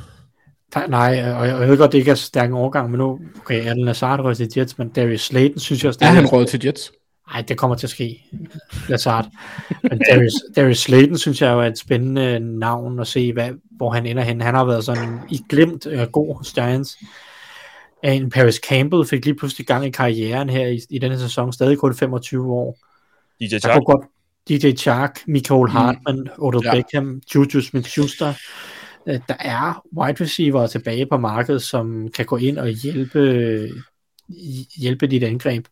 Der, 0.75 0.87
nej, 0.87 1.33
og 1.33 1.47
jeg, 1.47 1.61
jeg 1.61 1.69
ved 1.69 1.79
godt, 1.79 1.93
det 1.93 1.99
ikke 1.99 2.11
er 2.11 2.15
så 2.15 2.25
stærk 2.27 2.49
en 2.49 2.55
overgang, 2.55 2.91
men 2.91 2.99
nu, 2.99 3.21
okay, 3.41 3.61
Alan 3.61 3.85
Lazard 3.85 4.21
røg 4.21 4.37
til 4.37 4.49
Jets, 4.57 4.79
men 4.79 4.89
Darius 4.89 5.21
Slayton 5.21 5.59
synes 5.59 5.83
jeg 5.83 5.89
også, 5.89 6.01
Er 6.03 6.09
han 6.09 6.27
råd 6.27 6.47
til 6.47 6.65
Jets? 6.65 6.93
Nej, 7.33 7.43
det 7.49 7.59
kommer 7.59 7.77
til 7.77 7.87
at 7.87 7.91
ske. 7.91 8.25
Lazard. 8.89 9.27
Men 9.83 10.01
Darius, 10.11 10.33
Darius 10.57 10.79
Slayton 10.79 11.19
synes 11.19 11.43
jeg 11.43 11.53
jo 11.53 11.61
er 11.61 11.67
et 11.67 11.79
spændende 11.79 12.41
navn 12.59 13.01
at 13.01 13.07
se, 13.07 13.33
hvad, 13.33 13.51
hvor 13.71 13.91
han 13.93 14.07
ender 14.07 14.23
hen. 14.23 14.41
Han 14.41 14.55
har 14.55 14.65
været 14.65 14.85
sådan 14.85 15.21
i 15.31 15.41
glemt 15.49 15.87
uh, 15.87 16.01
god 16.03 16.37
hos 16.37 16.53
Giants. 16.53 16.97
En 18.05 18.31
Paris 18.31 18.55
Campbell 18.69 19.07
fik 19.07 19.25
lige 19.25 19.35
pludselig 19.35 19.67
gang 19.67 19.87
i 19.87 19.91
karrieren 19.91 20.49
her 20.51 20.67
i, 20.67 20.81
i 20.91 20.99
denne 20.99 21.19
sæson, 21.19 21.53
stadig 21.53 21.79
kun 21.79 21.95
25 21.95 22.53
år. 22.53 22.77
DJ 23.41 23.45
Der 23.51 23.59
Chark. 23.59 23.73
kunne 23.75 23.85
godt 23.85 24.07
DJ 24.49 24.73
Chark, 24.77 25.21
Michael 25.27 25.69
Hartman, 25.69 26.29
Odell 26.39 26.65
Ja. 26.65 26.75
ja. 26.77 26.83
Beckham, 26.83 27.21
Juju 27.35 27.61
Smith-Schuster. 27.61 28.33
Øh, 29.09 29.21
Der 29.29 29.35
er 29.41 29.83
wide 29.99 30.25
receiver 30.25 30.67
tilbage 30.67 31.07
på 31.07 31.17
markedet, 31.17 31.63
som 31.63 32.09
kan 32.15 32.27
gå 32.27 32.37
ind 32.37 32.59
og 32.59 32.69
hjælpe, 32.69 33.69
hjælpe 34.77 35.07
dit 35.07 35.23
angreb. 35.25 35.67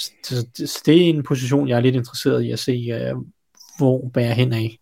Så, 0.00 0.46
det 0.86 0.96
er 0.96 1.00
en 1.00 1.22
position, 1.22 1.68
jeg 1.68 1.76
er 1.76 1.80
lidt 1.80 1.94
interesseret 1.94 2.42
i 2.42 2.50
at 2.50 2.58
se, 2.58 3.12
uh, 3.14 3.24
hvor 3.78 4.10
bærer 4.14 4.32
hen 4.32 4.52
af. 4.52 4.78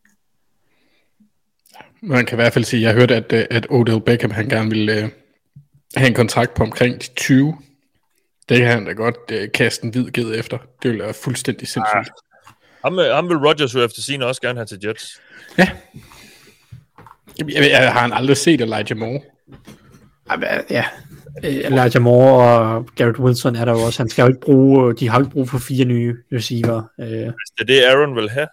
Man 2.01 2.27
kan 2.27 2.37
i 2.37 2.41
hvert 2.41 2.53
fald 2.53 2.65
sige, 2.65 2.83
jeg 2.83 2.95
hørte, 2.95 3.15
at, 3.17 3.33
øh, 3.33 3.47
at 3.51 3.67
Odell 3.71 4.01
Beckham, 4.01 4.31
han 4.31 4.49
gerne 4.49 4.71
ville 4.71 4.93
øh, 4.93 5.09
have 5.97 6.09
en 6.09 6.15
kontrakt 6.15 6.55
på 6.55 6.63
omkring 6.63 7.03
de 7.03 7.07
20. 7.17 7.57
Det 8.49 8.59
kan 8.59 8.67
han 8.67 8.85
da 8.85 8.93
godt 8.93 9.17
øh, 9.33 9.49
kaste 9.55 9.85
en 9.85 9.91
hvid 9.91 10.11
ged 10.11 10.35
efter. 10.35 10.59
Det 10.83 10.91
ville 10.91 11.05
være 11.05 11.15
fuldstændig 11.15 11.69
sindssygt. 11.69 12.11
Ham, 12.85 12.99
øh, 12.99 13.15
ham 13.15 13.29
vil 13.29 13.37
Rodgers 13.37 13.75
jo 13.75 13.85
efter 13.85 14.03
sin 14.03 14.23
også 14.23 14.41
gerne 14.41 14.59
have 14.59 14.67
til 14.67 14.79
Jets. 14.85 15.21
Jeg, 15.57 15.77
jeg, 17.39 17.71
jeg 17.71 17.93
har 17.93 18.01
han 18.01 18.13
aldrig 18.13 18.37
set 18.37 18.61
Elijah 18.61 18.97
Moore. 18.97 19.21
Ja, 20.31 20.61
ja. 20.71 20.85
Øh, 21.45 21.55
Elijah 21.55 22.03
Moore 22.03 22.61
og 22.61 22.87
Garrett 22.97 23.19
Wilson 23.19 23.57
er 23.57 23.65
der 23.65 23.73
jo 23.73 23.79
også. 23.79 24.03
Han 24.03 24.09
skal 24.09 24.23
jo 24.23 24.29
ikke 24.29 24.41
bruge, 24.41 24.95
de 24.95 25.09
har 25.09 25.19
jo 25.19 25.25
ikke 25.25 25.33
brug 25.33 25.49
for 25.49 25.59
fire 25.59 25.85
nye 25.85 26.17
receiver. 26.33 26.83
Øh, 27.01 27.09
Hvis 27.09 27.51
det 27.59 27.61
er 27.61 27.65
det, 27.65 27.85
Aaron 27.85 28.17
vil 28.17 28.31
have. 28.31 28.49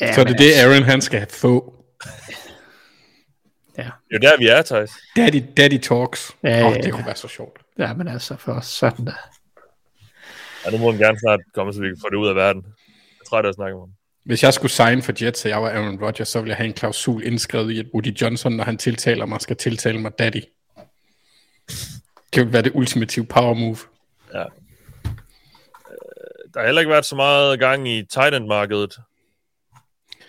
ja, 0.00 0.12
Så 0.12 0.20
er 0.20 0.24
det 0.24 0.38
det, 0.38 0.52
Aaron 0.54 0.82
han 0.82 1.00
skal 1.00 1.26
få. 1.30 1.74
Det 3.76 3.84
er 3.84 3.90
jo 4.12 4.18
der, 4.18 4.38
vi 4.38 4.48
er, 4.48 4.62
Thijs. 4.62 4.90
Daddy, 5.16 5.42
daddy 5.56 5.78
talks. 5.78 6.36
Ja, 6.42 6.48
Ja, 6.50 6.58
ja, 6.58 6.66
oh, 6.68 6.74
det 6.74 6.84
ja. 6.84 6.90
kunne 6.90 7.06
være 7.06 7.16
så 7.16 7.28
sjovt. 7.28 7.58
Ja, 7.78 7.92
men 7.94 8.08
altså 8.08 8.36
for 8.36 8.60
sådan 8.60 9.06
der. 9.06 9.12
Ja, 10.66 10.70
nu 10.70 10.78
må 10.78 10.90
han 10.90 11.00
gerne 11.00 11.18
snart 11.18 11.40
komme, 11.54 11.72
så 11.72 11.80
vi 11.80 11.86
kan 11.88 11.96
få 12.00 12.10
det 12.10 12.16
ud 12.16 12.28
af 12.28 12.34
verden. 12.34 12.62
Jeg 12.66 12.72
er 13.20 13.24
træt 13.28 13.44
af 13.44 13.48
at 13.48 13.54
snakke 13.54 13.76
om. 13.76 13.88
Hvis 14.24 14.42
jeg 14.42 14.54
skulle 14.54 14.72
signe 14.72 15.02
for 15.02 15.12
Jets, 15.24 15.44
og 15.44 15.50
jeg 15.50 15.62
var 15.62 15.70
Aaron 15.70 16.02
Rodgers, 16.04 16.28
så 16.28 16.40
ville 16.40 16.50
jeg 16.50 16.56
have 16.56 16.66
en 16.66 16.72
klausul 16.72 17.24
indskrevet 17.24 17.70
i, 17.70 17.78
at 17.78 17.86
Woody 17.94 18.20
Johnson, 18.20 18.52
når 18.52 18.64
han 18.64 18.76
tiltaler 18.78 19.26
mig, 19.26 19.40
skal 19.40 19.56
tiltale 19.56 20.00
mig 20.00 20.12
daddy. 20.18 20.42
Det 21.68 22.40
ville 22.40 22.52
være 22.52 22.62
det 22.62 22.72
ultimative 22.74 23.26
power 23.26 23.54
move. 23.54 23.76
Der 26.54 26.60
har 26.60 26.66
heller 26.66 26.80
ikke 26.80 26.92
været 26.92 27.04
så 27.04 27.16
meget 27.16 27.58
gang 27.58 27.88
i 27.88 28.02
tight 28.02 28.34
end 28.34 28.46
markedet. 28.46 28.96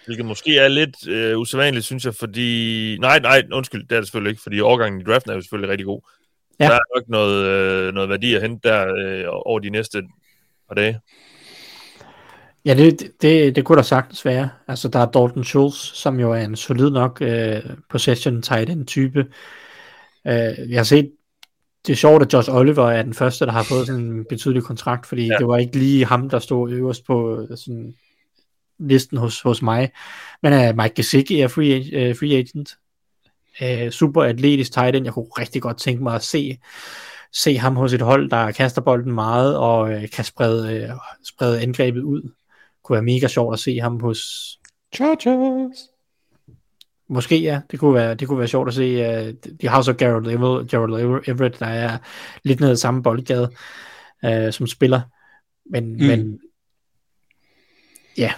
Hvilket 0.06 0.26
måske 0.26 0.57
er 0.57 0.68
lidt 0.68 1.07
øh, 1.07 1.38
usædvanligt, 1.38 1.86
synes 1.86 2.06
jeg, 2.06 2.16
fordi... 2.16 2.98
Nej, 3.02 3.20
nej, 3.20 3.44
undskyld, 3.53 3.88
det 3.88 3.95
er 3.95 3.99
det 3.99 4.07
selvfølgelig 4.07 4.30
ikke, 4.30 4.41
fordi 4.41 4.62
overgangen 4.62 5.02
i 5.02 5.03
draften 5.03 5.32
er 5.32 5.36
jo 5.36 5.41
selvfølgelig 5.41 5.70
rigtig 5.70 5.86
god. 5.86 6.02
Ja. 6.60 6.66
Der 6.66 6.72
er 6.72 6.95
nok 6.95 7.10
noget, 7.10 7.45
øh, 7.45 7.94
noget 7.94 8.10
værdi 8.10 8.36
at 8.36 8.41
hente 8.41 8.70
der 8.70 8.88
øh, 8.98 9.24
over 9.28 9.60
de 9.60 9.70
næste 9.70 10.03
par 10.68 10.76
dage. 10.76 10.99
Ja, 12.66 12.74
det, 12.74 13.12
det, 13.22 13.56
det 13.56 13.66
kunne 13.66 13.76
der 13.76 13.84
sagtens 13.84 14.26
være. 14.26 14.49
Altså, 14.68 14.88
der 14.88 14.99
er 14.99 15.12
Dalton 15.12 15.44
Schultz, 15.44 15.78
som 15.78 16.20
jo 16.20 16.32
er 16.32 16.41
en 16.41 16.56
solid 16.56 16.90
nok 16.90 17.22
øh, 17.22 17.62
possession 17.90 18.41
tight 18.41 18.70
end 18.70 18.88
type. 18.88 19.20
Øh, 20.28 20.72
jeg 20.72 20.80
har 20.80 20.84
set, 20.84 21.12
det 21.88 21.94
er 21.94 21.95
sjovt, 21.95 22.24
at 22.24 22.34
Josh 22.34 22.49
Oliver 22.52 22.90
er 22.91 23.02
den 23.03 23.14
første, 23.14 23.45
der 23.45 23.52
har 23.52 23.64
fået 23.64 23.88
sådan 23.88 24.02
en 24.02 24.26
betydelig 24.30 24.64
kontrakt, 24.64 25.06
fordi 25.06 25.28
Ja. 25.28 25.38
det 25.38 25.48
var 25.48 25.57
ikke 25.57 25.78
lige 25.78 26.06
ham, 26.06 26.30
der 26.30 26.40
stod 26.40 26.72
øverst 26.72 27.06
på 27.06 27.41
øh, 27.41 27.57
sådan, 27.57 27.94
listen 28.80 29.18
hos, 29.18 29.41
hos 29.41 29.62
mig. 29.62 29.91
Men 30.44 30.53
uh, 30.53 30.78
Mike 30.78 30.95
Gesicki 30.95 31.40
er 31.41 31.48
free, 31.48 32.10
uh, 32.10 32.16
free 32.18 32.38
agent. 32.38 32.70
Uh, 33.62 33.90
super 33.90 34.24
atletisk 34.24 34.74
tight 34.74 34.95
end. 34.95 35.06
Jeg 35.06 35.14
kunne 35.14 35.26
rigtig 35.26 35.62
godt 35.62 35.78
tænke 35.78 36.03
mig 36.03 36.16
at 36.16 36.24
se, 36.24 36.57
se 37.34 37.57
ham 37.57 37.76
hos 37.76 37.94
et 37.94 38.02
hold, 38.02 38.30
der 38.30 38.52
kaster 38.52 38.82
bolden 38.82 39.12
meget 39.12 39.57
og 39.57 39.82
uh, 39.82 40.10
kan 40.14 40.26
sprede, 40.26 40.84
uh, 40.94 40.99
sprede 41.24 41.62
angrebet 41.62 42.02
ud 42.02 42.22
kunne 42.86 42.95
være 42.95 43.03
mega 43.03 43.28
sjovt 43.28 43.53
at 43.53 43.60
se 43.60 43.80
ham 43.80 43.99
hos... 43.99 44.20
Chargers. 44.95 45.90
Måske 47.10 47.38
ja, 47.41 47.61
det 47.72 47.80
kunne 47.80 47.94
være, 47.94 48.15
det 48.15 48.27
kunne 48.27 48.40
være 48.40 48.48
sjovt 48.48 48.68
at 48.68 48.73
se. 48.73 48.84
Uh, 49.27 49.34
de 49.61 49.68
har 49.68 49.82
så 49.82 49.94
Gerald 49.94 50.27
Everett, 50.27 50.72
Gerald 50.72 51.23
Everett, 51.27 51.60
der 51.60 51.65
er 51.65 51.98
lidt 52.44 52.60
nede 52.60 52.73
i 52.73 52.76
samme 52.76 53.03
boldgade, 53.03 53.49
uh, 54.27 54.52
som 54.53 54.68
spiller. 54.68 55.02
Men, 55.65 55.91
Mm. 55.91 56.06
men 56.07 56.40
ja. 58.18 58.34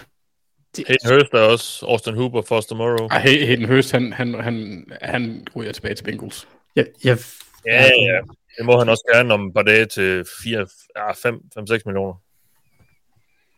Det, 0.76 0.84
Hayden 0.88 1.10
Hurst 1.18 1.32
er 1.34 1.38
også 1.40 1.86
Austin 1.86 2.14
Hooper, 2.14 2.42
Foster 2.42 2.76
Morrow. 2.76 3.06
Ej, 3.08 3.18
Hay- 3.22 3.46
Hayden 3.46 3.64
Hurst, 3.68 3.92
han, 3.92 4.12
han, 4.12 4.34
han, 4.34 4.86
han 5.02 5.46
ryger 5.56 5.72
tilbage 5.72 5.94
til 5.94 6.04
Bengals. 6.04 6.48
jeg, 6.76 6.86
jeg, 7.04 7.18
Ja, 7.66 7.82
ja. 7.82 8.20
Det 8.58 8.66
må 8.66 8.78
han 8.78 8.88
også 8.88 9.10
gerne 9.14 9.34
om 9.34 9.46
et 9.46 9.54
par 9.54 9.62
dage 9.62 9.86
til 9.86 10.22
5-6 10.22 11.82
millioner. 11.86 12.14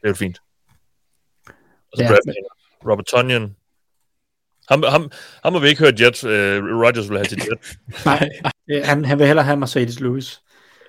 Det 0.00 0.04
er 0.04 0.08
jo 0.08 0.14
fint. 0.14 0.38
Og 1.46 1.52
så 1.96 2.02
Ja, 2.02 2.10
ja, 2.10 2.16
men- 2.26 2.34
Robert 2.90 3.06
Tonyan. 3.06 3.56
Ham, 4.70 4.82
ham, 4.88 5.10
ham 5.44 5.52
har 5.52 5.60
vi 5.60 5.68
ikke 5.68 5.84
hørt 5.84 6.00
Jet. 6.00 6.24
Uh, 6.24 6.30
Rodgers 6.82 7.08
vil 7.10 7.18
have 7.18 7.26
til 7.26 7.42
Jet. 7.50 7.78
nej, 8.04 8.28
øh, 8.70 8.82
han, 8.84 9.04
han 9.04 9.18
vil 9.18 9.26
hellere 9.26 9.44
have 9.44 9.56
Mercedes 9.56 10.00
Lewis. 10.00 10.40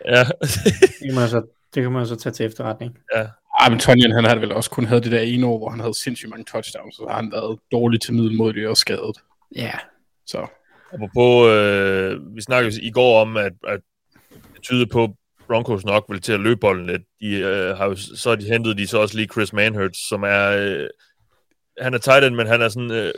ja. 0.05 0.23
Det 0.41 1.05
kan 1.05 1.15
man 1.15 1.29
så, 1.29 1.41
det 1.75 1.83
kan 1.83 1.91
man 1.91 2.07
så 2.07 2.15
tage 2.15 2.33
til 2.33 2.45
efterretning. 2.45 2.97
Ej, 3.59 3.69
men 3.69 3.79
Tonyan, 3.79 4.11
han 4.11 4.25
havde 4.25 4.41
vel 4.41 4.51
også 4.51 4.69
kun 4.69 4.85
havde 4.85 5.01
det 5.01 5.11
der 5.11 5.19
ene 5.19 5.47
år, 5.47 5.57
hvor 5.57 5.69
han 5.69 5.79
havde 5.79 5.93
sindssygt 5.93 6.29
mange 6.29 6.45
touchdowns, 6.45 6.95
så 6.95 7.05
har 7.09 7.15
han 7.15 7.31
været 7.31 7.59
dårlig 7.71 8.01
til 8.01 8.13
middelmodig 8.13 8.67
og 8.67 8.77
skadet. 8.77 9.17
Ja, 9.55 9.71
Så 10.25 10.47
Apropos, 10.93 11.47
øh, 11.49 12.35
vi 12.35 12.41
snakkede 12.41 12.81
i 12.81 12.91
går 12.91 13.21
om, 13.21 13.37
at, 13.37 13.53
at 13.67 13.79
det 14.53 14.61
tyder 14.61 14.85
på, 14.91 15.15
Broncos 15.47 15.85
nok 15.85 16.05
vil 16.09 16.21
til 16.21 16.33
at 16.33 16.39
løbe 16.39 16.59
bolden 16.59 16.87
lidt. 16.87 17.01
De, 17.21 17.35
øh, 17.35 17.77
har 17.77 17.85
jo, 17.85 17.95
så 17.95 18.29
har 18.29 18.35
de 18.35 18.45
hentet 18.45 18.77
de 18.77 18.87
så 18.87 18.97
også 18.97 19.17
lige 19.17 19.27
Chris 19.27 19.53
Manhurts, 19.53 20.09
som 20.09 20.23
er... 20.23 20.49
Øh, 20.49 20.89
han 21.79 21.93
er 21.93 21.97
tight 21.97 22.23
end, 22.23 22.35
men 22.35 22.47
han 22.47 22.61
er 22.61 22.69
sådan 22.69 22.91
øh, 22.91 23.11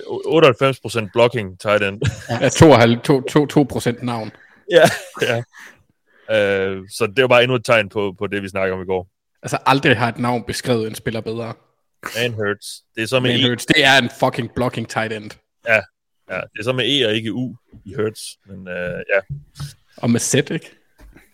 98% 1.05 1.09
blocking 1.13 1.59
tight 1.59 1.83
end. 1.83 2.01
ja, 2.41 2.49
2, 2.49 2.95
2, 3.03 3.21
2, 3.21 3.45
2 3.45 3.63
procent 3.63 4.03
navn. 4.03 4.31
ja, 4.71 4.83
ja. 5.21 5.43
Øh, 6.31 6.81
så 6.97 7.07
det 7.15 7.21
var 7.21 7.27
bare 7.27 7.43
endnu 7.43 7.55
et 7.55 7.65
tegn 7.65 7.89
på, 7.89 8.15
på 8.19 8.27
det, 8.27 8.43
vi 8.43 8.49
snakkede 8.49 8.73
om 8.73 8.81
i 8.81 8.85
går. 8.85 9.07
Altså 9.43 9.57
aldrig 9.65 9.97
har 9.97 10.07
et 10.09 10.17
navn 10.19 10.43
beskrevet 10.47 10.87
en 10.87 10.95
spiller 10.95 11.21
bedre. 11.21 11.53
Manhurts. 12.17 12.67
Det 12.95 13.03
er 13.03 13.07
så 13.07 13.19
med 13.19 13.31
Men 13.37 13.45
E. 13.45 13.49
Hurts, 13.49 13.65
det 13.65 13.83
er 13.85 13.97
en 13.97 14.09
fucking 14.19 14.51
blocking 14.55 14.89
tight 14.89 15.13
end. 15.13 15.31
Ja, 15.67 15.81
det 16.29 16.59
er 16.59 16.63
så 16.63 16.73
med 16.73 16.85
E 17.01 17.07
og 17.07 17.13
ikke 17.13 17.33
U 17.33 17.55
i 17.85 17.93
Hurts. 17.93 18.21
Men 18.47 18.67
øh, 18.67 19.03
ja, 19.15 19.19
Og 19.97 20.09
med 20.09 20.19
Z, 20.19 20.33
ikke? 20.33 20.71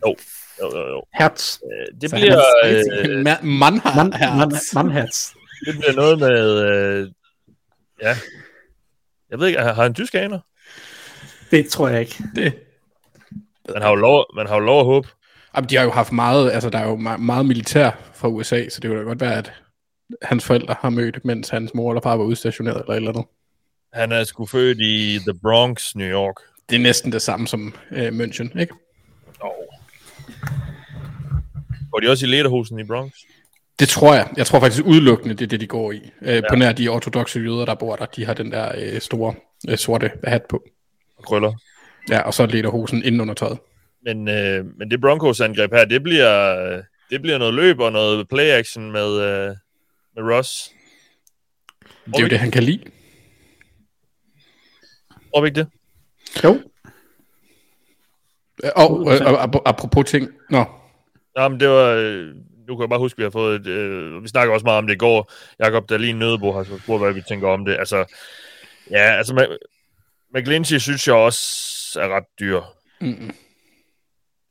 jo, 0.05 0.15
jo, 0.61 0.67
jo. 0.87 1.03
Hertz. 1.19 1.57
Øh, 1.63 2.01
Det 2.01 2.09
Så 2.09 2.15
bliver, 2.15 2.41
han 2.65 2.75
er- 2.75 3.17
øh, 3.17 3.23
man, 3.27 3.37
man 3.59 3.79
har 3.79 4.03
Man, 4.03 4.37
man, 4.37 4.51
man 4.73 4.91
Hertz. 4.91 5.29
Det 5.65 5.77
bliver 5.79 5.93
noget 5.95 6.19
med... 6.19 6.63
Øh, 6.63 7.11
ja. 8.01 8.17
Jeg 9.29 9.39
ved 9.39 9.47
ikke, 9.47 9.59
har 9.59 9.73
har 9.73 9.83
han 9.83 9.93
tysk 9.93 10.15
aner? 10.15 10.39
Det 11.51 11.67
tror 11.69 11.87
jeg 11.89 11.99
ikke. 11.99 12.23
det. 12.35 12.53
Man 13.73 13.81
har 13.81 13.89
jo 13.89 13.95
lov, 13.95 14.25
man 14.35 14.47
har 14.47 14.53
jo 14.55 14.59
lov 14.65 14.79
at 14.79 14.85
håbe. 14.85 15.07
Jamen, 15.55 15.69
de 15.69 15.75
har 15.75 15.83
jo 15.83 15.91
haft 15.91 16.11
meget, 16.11 16.51
altså 16.51 16.69
der 16.69 16.79
er 16.79 16.87
jo 16.87 16.95
me- 16.97 17.17
meget 17.17 17.45
militær 17.45 17.91
fra 18.13 18.27
USA, 18.27 18.69
så 18.69 18.79
det 18.79 18.89
kunne 18.89 18.99
da 18.99 19.03
godt 19.05 19.21
være, 19.21 19.37
at 19.37 19.53
hans 20.21 20.45
forældre 20.45 20.75
har 20.79 20.89
mødt, 20.89 21.25
mens 21.25 21.49
hans 21.49 21.73
mor 21.73 21.91
eller 21.91 22.01
far 22.01 22.15
var 22.15 22.23
udstationeret 22.23 22.77
eller 22.81 22.91
et 22.91 22.95
eller 22.95 23.09
andet. 23.11 23.25
Han 23.93 24.11
er 24.11 24.23
sgu 24.23 24.45
født 24.45 24.77
i 24.81 25.19
The 25.27 25.39
Bronx, 25.41 25.95
New 25.95 26.07
York. 26.07 26.35
Det 26.69 26.75
er 26.75 26.79
næsten 26.79 27.11
det 27.11 27.21
samme 27.21 27.47
som 27.47 27.73
øh, 27.91 28.07
München, 28.07 28.59
ikke? 28.59 28.73
Oh. 29.41 29.51
Går 31.91 31.99
de 31.99 32.09
også 32.09 32.25
i 32.25 32.29
lederhusen 32.29 32.79
i 32.79 32.83
Bronx? 32.83 33.13
Det 33.79 33.89
tror 33.89 34.13
jeg. 34.13 34.29
Jeg 34.37 34.45
tror 34.45 34.59
faktisk 34.59 34.85
udelukkende, 34.85 35.35
det 35.35 35.43
er 35.43 35.47
det, 35.47 35.59
de 35.59 35.67
går 35.67 35.91
i. 35.91 36.11
Øh, 36.21 36.35
ja. 36.35 36.41
På 36.49 36.55
nær 36.55 36.71
de 36.71 36.87
ortodoxe 36.87 37.39
jøder, 37.39 37.65
der 37.65 37.75
bor 37.75 37.95
der, 37.95 38.05
de 38.05 38.25
har 38.25 38.33
den 38.33 38.51
der 38.51 38.71
øh, 38.77 39.01
store 39.01 39.33
øh, 39.69 39.77
sorte 39.77 40.11
hat 40.23 40.41
på. 40.49 40.63
Og 41.17 41.23
krøller. 41.23 41.53
Ja, 42.09 42.21
og 42.21 42.33
så 42.33 42.45
leder 42.45 42.69
hosen 42.69 43.03
ind 43.03 43.21
under 43.21 43.33
tøjet. 43.33 43.59
Men, 44.03 44.27
øh, 44.27 44.65
men 44.77 44.91
det 44.91 45.01
Broncos-angreb 45.01 45.73
her, 45.73 45.85
det 45.85 46.03
bliver, 46.03 46.65
øh, 46.65 46.83
det 47.09 47.21
bliver 47.21 47.37
noget 47.37 47.53
løb 47.53 47.79
og 47.79 47.91
noget 47.91 48.27
play-action 48.33 48.91
med, 48.91 49.21
øh, 49.21 49.55
med 50.15 50.35
Ross. 50.35 50.71
Det 52.05 52.15
er 52.15 52.21
jo 52.21 52.27
det, 52.27 52.39
han 52.39 52.51
kan 52.51 52.63
lide. 52.63 52.83
Tror 55.33 55.41
vi 55.41 55.47
ikke 55.47 55.59
det? 55.59 55.67
Jo, 56.43 56.59
Øh, 58.63 58.71
Og, 58.75 58.99
og 58.99 59.69
apropos 59.69 60.09
ting. 60.09 60.29
Nå, 60.49 60.65
Nå, 61.35 61.47
men 61.47 61.59
det 61.59 61.69
var... 61.69 61.93
Nu 62.69 62.75
kan 62.75 62.81
jeg 62.81 62.89
bare 62.89 62.99
huske, 62.99 63.15
at 63.15 63.17
vi 63.17 63.23
har 63.23 63.29
fået 63.29 63.61
et, 63.61 63.67
øh, 63.67 64.23
vi 64.23 64.27
snakker 64.27 64.53
også 64.53 64.63
meget 64.63 64.77
om 64.77 64.87
det 64.87 64.93
i 64.93 64.97
går. 64.97 65.31
Jakob 65.59 65.89
Dahlin 65.89 66.15
Nødebo 66.15 66.51
har 66.51 66.63
så 66.63 66.79
spurgt, 66.83 67.03
hvad 67.03 67.13
vi 67.13 67.21
tænker 67.27 67.47
om 67.47 67.65
det. 67.65 67.75
Altså, 67.79 68.05
ja, 68.91 69.17
altså, 69.17 69.57
McGlinchey 70.35 70.77
synes 70.77 71.07
jeg 71.07 71.15
også 71.15 71.99
er 72.01 72.15
ret 72.15 72.23
dyr. 72.39 72.61
Mm. 73.01 73.33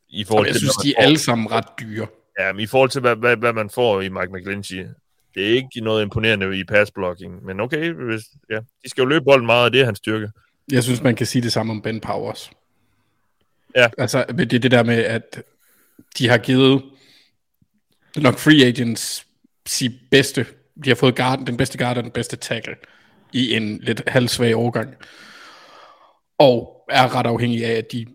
I 0.09 0.25
forhold 0.25 0.47
Jeg 0.47 0.55
til, 0.55 0.61
synes, 0.61 0.77
de 0.77 0.95
er 0.99 1.03
alle 1.03 1.19
sammen 1.19 1.51
ret 1.51 1.65
dyre. 1.81 2.07
Ja, 2.39 2.53
men 2.53 2.61
i 2.61 2.67
forhold 2.67 2.91
til, 2.91 3.01
hvad, 3.01 3.17
hvad, 3.17 3.37
hvad 3.37 3.53
man 3.53 3.71
får 3.71 4.01
i 4.01 4.09
Mike 4.09 4.33
McGlinchey, 4.33 4.87
det 5.35 5.51
er 5.51 5.55
ikke 5.55 5.81
noget 5.81 6.03
imponerende 6.03 6.59
i 6.59 6.65
passblocking. 6.65 7.45
Men 7.45 7.61
okay, 7.61 7.93
hvis, 7.93 8.23
ja, 8.51 8.57
de 8.57 8.89
skal 8.89 9.03
jo 9.03 9.09
løbe 9.09 9.25
bolden 9.25 9.47
meget, 9.47 9.65
og 9.65 9.73
det 9.73 9.81
er 9.81 9.85
hans 9.85 9.99
styrke. 9.99 10.31
Jeg 10.73 10.85
synes, 10.85 11.03
man 11.03 11.17
kan 11.17 11.27
sige 11.27 11.43
det 11.43 11.53
samme 11.53 11.73
om 11.73 11.83
Ben 11.83 12.01
Powers. 12.01 12.51
Ja. 13.77 13.89
Altså, 13.99 14.25
det 14.39 14.53
er 14.53 14.59
det 14.59 14.71
der 14.71 14.83
med, 14.83 15.05
at 15.05 15.43
de 16.19 16.29
har 16.29 16.39
givet 16.39 16.83
nok 18.17 18.39
free 18.39 18.65
agents 18.67 19.27
sige 19.67 20.01
bedste, 20.11 20.47
de 20.85 20.91
har 20.91 20.95
fået 20.95 21.17
guard, 21.17 21.47
den 21.47 21.57
bedste 21.57 21.79
guard 21.79 21.97
og 21.97 22.05
den 22.05 22.13
bedste 22.13 22.37
tackle 22.37 22.75
i 23.33 23.55
en 23.55 23.79
lidt 23.83 24.03
halvsvag 24.07 24.55
overgang. 24.55 24.95
Og 26.39 26.85
er 26.91 27.15
ret 27.15 27.27
afhængig 27.27 27.65
af, 27.65 27.73
at 27.73 27.93
de 27.93 28.07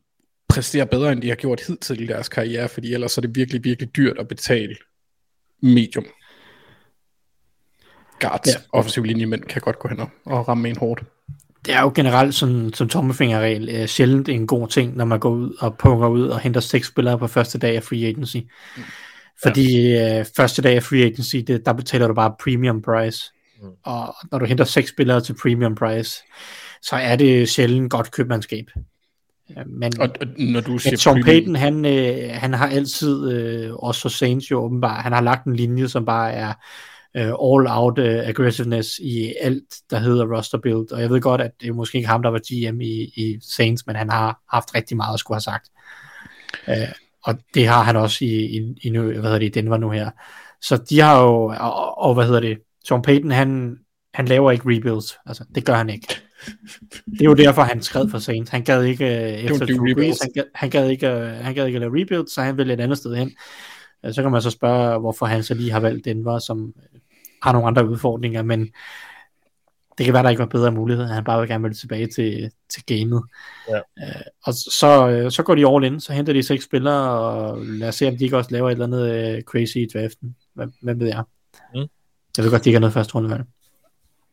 præsterer 0.49 0.85
bedre, 0.85 1.11
end 1.11 1.21
de 1.21 1.29
har 1.29 1.35
gjort 1.35 1.61
hidtil 1.67 2.01
i 2.01 2.07
deres 2.07 2.29
karriere, 2.29 2.69
fordi 2.69 2.93
ellers 2.93 3.17
er 3.17 3.21
det 3.21 3.35
virkelig, 3.35 3.63
virkelig 3.63 3.95
dyrt 3.95 4.17
at 4.19 4.27
betale 4.27 4.75
medium. 5.61 6.05
Guards, 8.19 8.47
ja. 8.47 8.53
Offensiv 8.73 9.03
linjemænd, 9.03 9.43
kan 9.43 9.61
godt 9.61 9.79
gå 9.79 9.87
hen 9.87 9.99
og- 9.99 10.47
ramme 10.47 10.69
en 10.69 10.77
hårdt. 10.77 11.03
Det 11.65 11.73
er 11.73 11.81
jo 11.81 11.91
generelt 11.95 12.35
sådan, 12.35 12.73
som 12.73 12.89
tommefingerregel 12.89 13.69
øh, 13.69 13.87
sjældent 13.87 14.29
en 14.29 14.47
god 14.47 14.67
ting, 14.67 14.95
når 14.97 15.05
man 15.05 15.19
går 15.19 15.29
ud 15.29 15.55
og 15.59 15.77
punger 15.77 16.07
ud 16.07 16.27
og 16.27 16.39
henter 16.39 16.61
seks 16.61 16.87
spillere 16.87 17.19
på 17.19 17.27
første 17.27 17.57
dag 17.57 17.75
af 17.75 17.83
free 17.83 18.05
agency. 18.07 18.37
Fordi 19.43 19.97
øh, 19.97 20.25
første 20.37 20.61
dag 20.61 20.75
af 20.75 20.83
free 20.83 21.03
agency, 21.03 21.35
det, 21.35 21.65
der 21.65 21.73
betaler 21.73 22.07
du 22.07 22.13
bare 22.13 22.35
premium 22.43 22.81
price. 22.81 23.31
Mm. 23.61 23.69
Og 23.83 24.15
når 24.31 24.39
du 24.39 24.45
henter 24.45 24.63
seks 24.63 24.89
spillere 24.89 25.21
til 25.21 25.35
premium 25.41 25.75
price, 25.75 26.23
så 26.81 26.95
er 26.95 27.15
det 27.15 27.49
sjældent 27.49 27.91
godt 27.91 28.11
købmandskab. 28.11 28.65
Men, 29.65 29.99
Og, 29.99 30.09
og 30.21 30.27
når 30.37 30.61
du 30.61 30.77
siger 30.77 30.97
Sean 30.97 31.15
premium- 31.15 31.25
Payton, 31.25 31.55
han, 31.55 31.85
øh, 31.85 32.29
han 32.33 32.53
har 32.53 32.67
altid, 32.67 33.31
øh, 33.31 33.73
også 33.73 34.01
for 34.01 34.09
Saints 34.09 34.51
jo 34.51 34.59
åbenbart, 34.59 35.03
han 35.03 35.13
har 35.13 35.21
lagt 35.21 35.45
en 35.45 35.55
linje, 35.55 35.87
som 35.87 36.05
bare 36.05 36.31
er 36.33 36.53
øh, 37.17 37.27
all-out 37.27 37.99
øh, 37.99 38.27
aggressiveness 38.27 38.99
i 38.99 39.33
alt, 39.41 39.75
der 39.89 39.99
hedder 39.99 40.37
roster 40.37 40.57
build. 40.57 40.91
Og 40.91 41.01
jeg 41.01 41.09
ved 41.09 41.21
godt, 41.21 41.41
at 41.41 41.51
det 41.61 41.69
er 41.69 41.73
måske 41.73 41.95
ikke 41.97 42.07
ham, 42.07 42.21
der 42.21 42.29
var 42.29 42.39
GM 42.39 42.81
i, 42.81 42.93
i 43.15 43.39
Saints, 43.41 43.87
men 43.87 43.95
han 43.95 44.09
har 44.09 44.41
haft 44.49 44.75
rigtig 44.75 44.97
meget 44.97 45.13
at 45.13 45.19
skulle 45.19 45.35
have 45.35 45.41
sagt. 45.41 45.69
Øh, 46.67 46.87
og 47.25 47.35
det 47.53 47.67
har 47.67 47.83
han 47.83 47.95
også 47.95 48.25
i, 48.25 48.27
i, 48.27 48.75
i, 48.81 48.89
hvad 48.89 49.13
hedder 49.13 49.39
det, 49.39 49.45
i 49.45 49.49
Denver 49.49 49.77
nu 49.77 49.89
her. 49.89 50.09
Så 50.61 50.77
de 50.89 50.99
har 50.99 51.21
jo, 51.21 51.53
og, 51.59 51.97
og 51.97 52.13
hvad 52.13 52.25
hedder 52.25 52.39
det, 52.39 52.57
Sean 52.87 53.01
Payton, 53.01 53.31
han, 53.31 53.77
han 54.13 54.25
laver 54.25 54.51
ikke 54.51 54.63
rebuilds. 54.65 55.17
Altså, 55.25 55.43
det 55.55 55.65
gør 55.65 55.73
han 55.73 55.89
ikke. 55.89 56.07
Det 57.05 57.21
er 57.21 57.25
jo 57.25 57.33
derfor, 57.33 57.61
han 57.61 57.81
skred 57.81 58.09
for 58.09 58.19
Saints. 58.19 58.51
Han 58.51 58.63
gad 58.63 58.83
ikke, 58.83 59.05
øh, 59.05 59.33
efter 59.33 59.65
Drew 59.65 59.93
Brees, 59.95 60.17
han 60.21 60.31
gad, 60.33 60.43
han, 60.55 60.69
gad 60.69 60.89
ikke, 60.89 61.07
øh, 61.07 61.29
han 61.29 61.55
gad 61.55 61.65
ikke 61.65 61.77
at 61.77 61.81
lave 61.81 62.01
rebuilds, 62.01 62.33
så 62.33 62.41
han 62.41 62.57
ville 62.57 62.73
et 62.73 62.79
andet 62.79 62.97
sted 62.97 63.15
hen. 63.15 63.31
Øh, 64.05 64.13
Så 64.13 64.21
kan 64.21 64.31
man 64.31 64.41
så 64.41 64.49
spørge, 64.49 64.99
hvorfor 64.99 65.25
han 65.25 65.43
så 65.43 65.53
lige 65.53 65.71
har 65.71 65.79
valgt 65.79 66.05
Denver, 66.05 66.39
som 66.39 66.73
har 67.41 67.51
nogle 67.51 67.67
andre 67.67 67.89
udfordringer, 67.89 68.43
men 68.43 68.69
det 69.97 70.05
kan 70.05 70.13
være, 70.13 70.23
der 70.23 70.29
ikke 70.29 70.39
var 70.39 70.45
bedre 70.45 70.71
mulighed. 70.71 71.05
Han 71.05 71.23
bare 71.23 71.39
vil 71.39 71.49
gerne 71.49 71.61
ville 71.61 71.75
tilbage 71.75 72.07
til, 72.07 72.51
til 72.69 72.85
gamet. 72.85 73.23
Ja. 73.69 73.77
Øh, 73.77 74.21
og 74.45 74.53
så, 74.53 75.09
øh, 75.09 75.31
så 75.31 75.43
går 75.43 75.55
de 75.55 75.67
all 75.67 75.83
in, 75.83 75.99
så 75.99 76.13
henter 76.13 76.33
de 76.33 76.43
seks 76.43 76.65
spillere, 76.65 77.19
og 77.19 77.65
lad 77.65 77.87
os 77.87 77.95
se, 77.95 78.07
om 78.07 78.17
de 78.17 78.23
ikke 78.23 78.37
også 78.37 78.51
laver 78.51 78.69
et 78.69 78.71
eller 78.71 78.85
andet 78.85 79.35
øh, 79.35 79.41
crazy 79.41 79.77
i 79.77 79.87
draften. 79.93 80.35
Hvad, 80.53 80.67
hvad 80.81 80.95
ved 80.95 81.07
jeg? 81.07 81.23
Mm. 81.75 81.87
Jeg 82.37 82.45
ved 82.45 82.51
godt, 82.51 82.63
de 82.63 82.69
ikke 82.69 82.75
har 82.75 82.79
noget 82.79 82.93
første 82.93 83.15
rundevalg. 83.15 83.43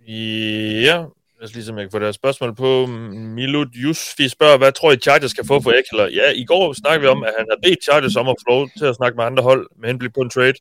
Ja, 0.08 0.96
lad 1.40 1.48
os 1.48 1.54
lige 1.54 1.64
se, 1.64 1.72
om 1.72 1.78
jeg 1.78 1.86
kan 1.86 1.90
få 1.90 1.98
deres 1.98 2.16
spørgsmål 2.16 2.54
på. 2.54 2.86
Milut 2.86 3.68
Jusfi 3.74 4.28
spørger, 4.28 4.58
hvad 4.58 4.72
tror 4.72 4.92
I 4.92 4.96
Chargers 4.96 5.30
skal 5.30 5.46
få 5.46 5.60
for 5.60 5.70
Eckler? 5.70 6.08
Ja, 6.08 6.32
i 6.34 6.44
går 6.44 6.72
snakkede 6.72 7.00
vi 7.00 7.06
om, 7.06 7.22
at 7.22 7.32
han 7.38 7.46
havde 7.50 7.60
bedt 7.62 7.84
Chargers 7.84 8.16
om 8.16 8.28
at 8.28 8.36
få 8.40 8.50
lov 8.52 8.68
til 8.78 8.84
at 8.84 8.96
snakke 8.96 9.16
med 9.16 9.24
andre 9.24 9.42
hold 9.42 9.68
med 9.78 9.88
henblik 9.88 10.14
på 10.14 10.20
en 10.20 10.30
trade, 10.30 10.54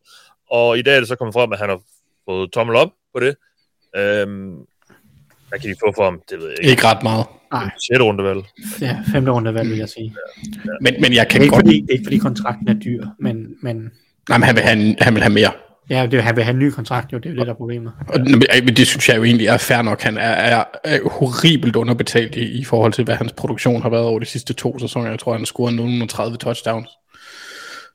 og 0.51 0.77
i 0.77 0.81
dag 0.81 0.95
er 0.95 0.99
det 0.99 1.07
så 1.07 1.15
kommet 1.15 1.33
frem, 1.33 1.53
at 1.53 1.59
han 1.59 1.69
har 1.69 1.81
fået 2.25 2.51
tommel 2.51 2.75
op 2.75 2.91
på 3.13 3.19
det. 3.19 3.35
Øhm, 3.95 4.65
hvad 5.49 5.59
kan 5.59 5.69
de 5.69 5.75
få 5.85 5.93
for 5.95 6.03
ham? 6.03 6.21
Det 6.29 6.37
ved 6.39 6.47
jeg 6.49 6.57
ikke. 6.59 6.69
Ikke 6.71 6.83
ret 6.87 7.03
meget. 7.03 7.25
Nej, 7.53 7.69
6. 7.91 7.99
rundevalg. 8.01 8.39
ja, 8.81 8.97
femte 9.11 9.31
rundevalg, 9.31 9.69
vil 9.69 9.77
jeg 9.77 9.89
sige. 9.89 10.15
Men, 10.81 10.93
men 11.01 11.13
jeg 11.13 11.25
Det 11.25 11.31
kan 11.31 11.41
er 11.41 11.43
ikke, 11.43 11.55
godt... 11.55 11.65
fordi, 11.65 11.81
det 11.81 11.89
er 11.89 11.93
ikke 11.93 12.05
fordi 12.05 12.17
kontrakten 12.17 12.67
er 12.67 12.73
dyr, 12.73 13.05
men, 13.19 13.47
men 13.61 13.75
Nej, 14.29 14.37
men 14.37 14.43
han 14.45 14.55
vil 14.55 14.63
have, 14.63 14.95
han 15.01 15.13
vil 15.15 15.23
have 15.23 15.33
mere. 15.33 15.51
ja, 15.89 16.07
det, 16.11 16.23
han 16.23 16.35
vil 16.35 16.43
have 16.43 16.53
en 16.53 16.59
ny 16.59 16.69
kontrakt, 16.69 17.13
jo, 17.13 17.17
det 17.17 17.25
er 17.25 17.33
jo 17.33 17.39
det, 17.39 17.47
der 17.47 17.53
er 17.53 17.57
problemet. 17.57 17.93
Og, 18.07 18.19
men 18.63 18.75
det 18.77 18.87
synes 18.87 19.09
jeg 19.09 19.17
jo 19.17 19.23
egentlig 19.23 19.47
er 19.47 19.57
fair 19.57 19.81
nok. 19.81 20.01
Han 20.01 20.17
er, 20.17 20.21
er, 20.21 20.63
er 20.83 21.09
horribelt 21.09 21.75
underbetalt 21.75 22.35
i, 22.35 22.59
i 22.59 22.63
forhold 22.63 22.93
til, 22.93 23.03
hvad 23.03 23.15
hans 23.15 23.31
produktion 23.33 23.81
har 23.81 23.89
været 23.89 24.03
over 24.05 24.19
de 24.19 24.25
sidste 24.25 24.53
to 24.53 24.79
sæsoner. 24.79 25.09
Jeg 25.09 25.19
tror, 25.19 25.31
han 25.31 25.41
har 25.41 25.45
scoret 25.45 25.73
930 25.73 26.37
touchdowns. 26.37 26.89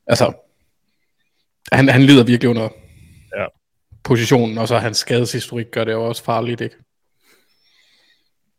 Altså, 0.07 0.33
han, 1.73 1.89
han 1.89 2.03
lider 2.03 2.25
virkelig 2.25 2.51
under 2.51 2.69
Ja. 3.39 3.45
positionen, 4.05 4.59
og 4.59 4.69
så 4.69 4.79
hans 4.79 4.97
skadeshistorik 4.97 5.67
gør 5.73 5.85
det 5.85 5.93
jo 5.93 6.05
også 6.09 6.25
farligt, 6.25 6.61
ikke? 6.61 6.77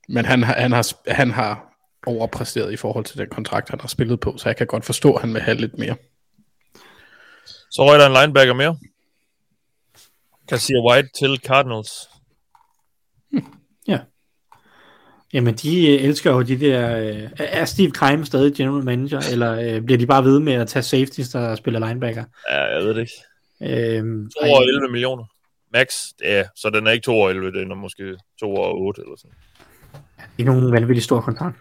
Men 0.09 0.25
han, 0.25 0.43
har- 0.43 0.53
han, 0.61 0.71
har, 0.71 0.87
han 1.07 1.31
har 1.31 1.71
overpræsteret 2.07 2.73
i 2.73 2.77
forhold 2.77 3.05
til 3.05 3.17
den 3.17 3.29
kontrakt, 3.29 3.69
han 3.69 3.79
har 3.81 3.87
spillet 3.87 4.19
på, 4.19 4.37
så 4.37 4.49
jeg 4.49 4.57
kan 4.57 4.67
godt 4.67 4.85
forstå, 4.85 5.13
at 5.13 5.21
han 5.21 5.33
vil 5.33 5.41
have 5.41 5.57
lidt 5.57 5.77
mere. 5.77 5.95
Så 7.71 7.85
røg 7.89 7.99
der 7.99 8.07
en 8.07 8.13
linebacker 8.21 8.53
mere. 8.53 8.77
Cassia 10.49 10.77
White 10.89 11.09
til 11.19 11.37
Cardinals. 11.37 11.91
Jamen, 15.33 15.53
de 15.55 15.87
øh, 15.95 16.03
elsker 16.03 16.31
jo 16.31 16.41
de 16.41 16.59
der... 16.59 16.97
Øh, 16.97 17.29
er 17.37 17.65
Steve 17.65 17.91
Keim 17.91 18.25
stadig 18.25 18.55
general 18.55 18.83
manager, 18.83 19.21
eller 19.31 19.51
øh, 19.75 19.81
bliver 19.81 19.97
de 19.97 20.07
bare 20.07 20.23
ved 20.23 20.39
med 20.39 20.53
at 20.53 20.67
tage 20.67 20.83
safeties, 20.83 21.29
der 21.29 21.55
spiller 21.55 21.87
linebacker? 21.87 22.23
Ja, 22.49 22.63
jeg 22.75 22.83
ved 22.83 22.93
det 22.93 23.01
ikke. 23.01 23.93
Øhm, 23.97 24.29
2 24.43 24.51
år 24.51 24.61
11 24.61 24.91
millioner. 24.91 25.23
Max, 25.73 25.87
ja, 26.23 26.43
så 26.55 26.69
den 26.69 26.87
er 26.87 26.91
ikke 26.91 27.05
2 27.05 27.15
år 27.15 27.29
11, 27.29 27.51
den 27.59 27.71
er 27.71 27.75
måske 27.75 28.17
2 28.39 28.55
år 28.55 28.73
8 28.87 29.01
eller 29.01 29.15
sådan. 29.17 29.35
Ikke 30.37 30.51
nogen 30.51 30.71
vanvittig 30.71 31.03
stor 31.03 31.21
kontrakt. 31.21 31.57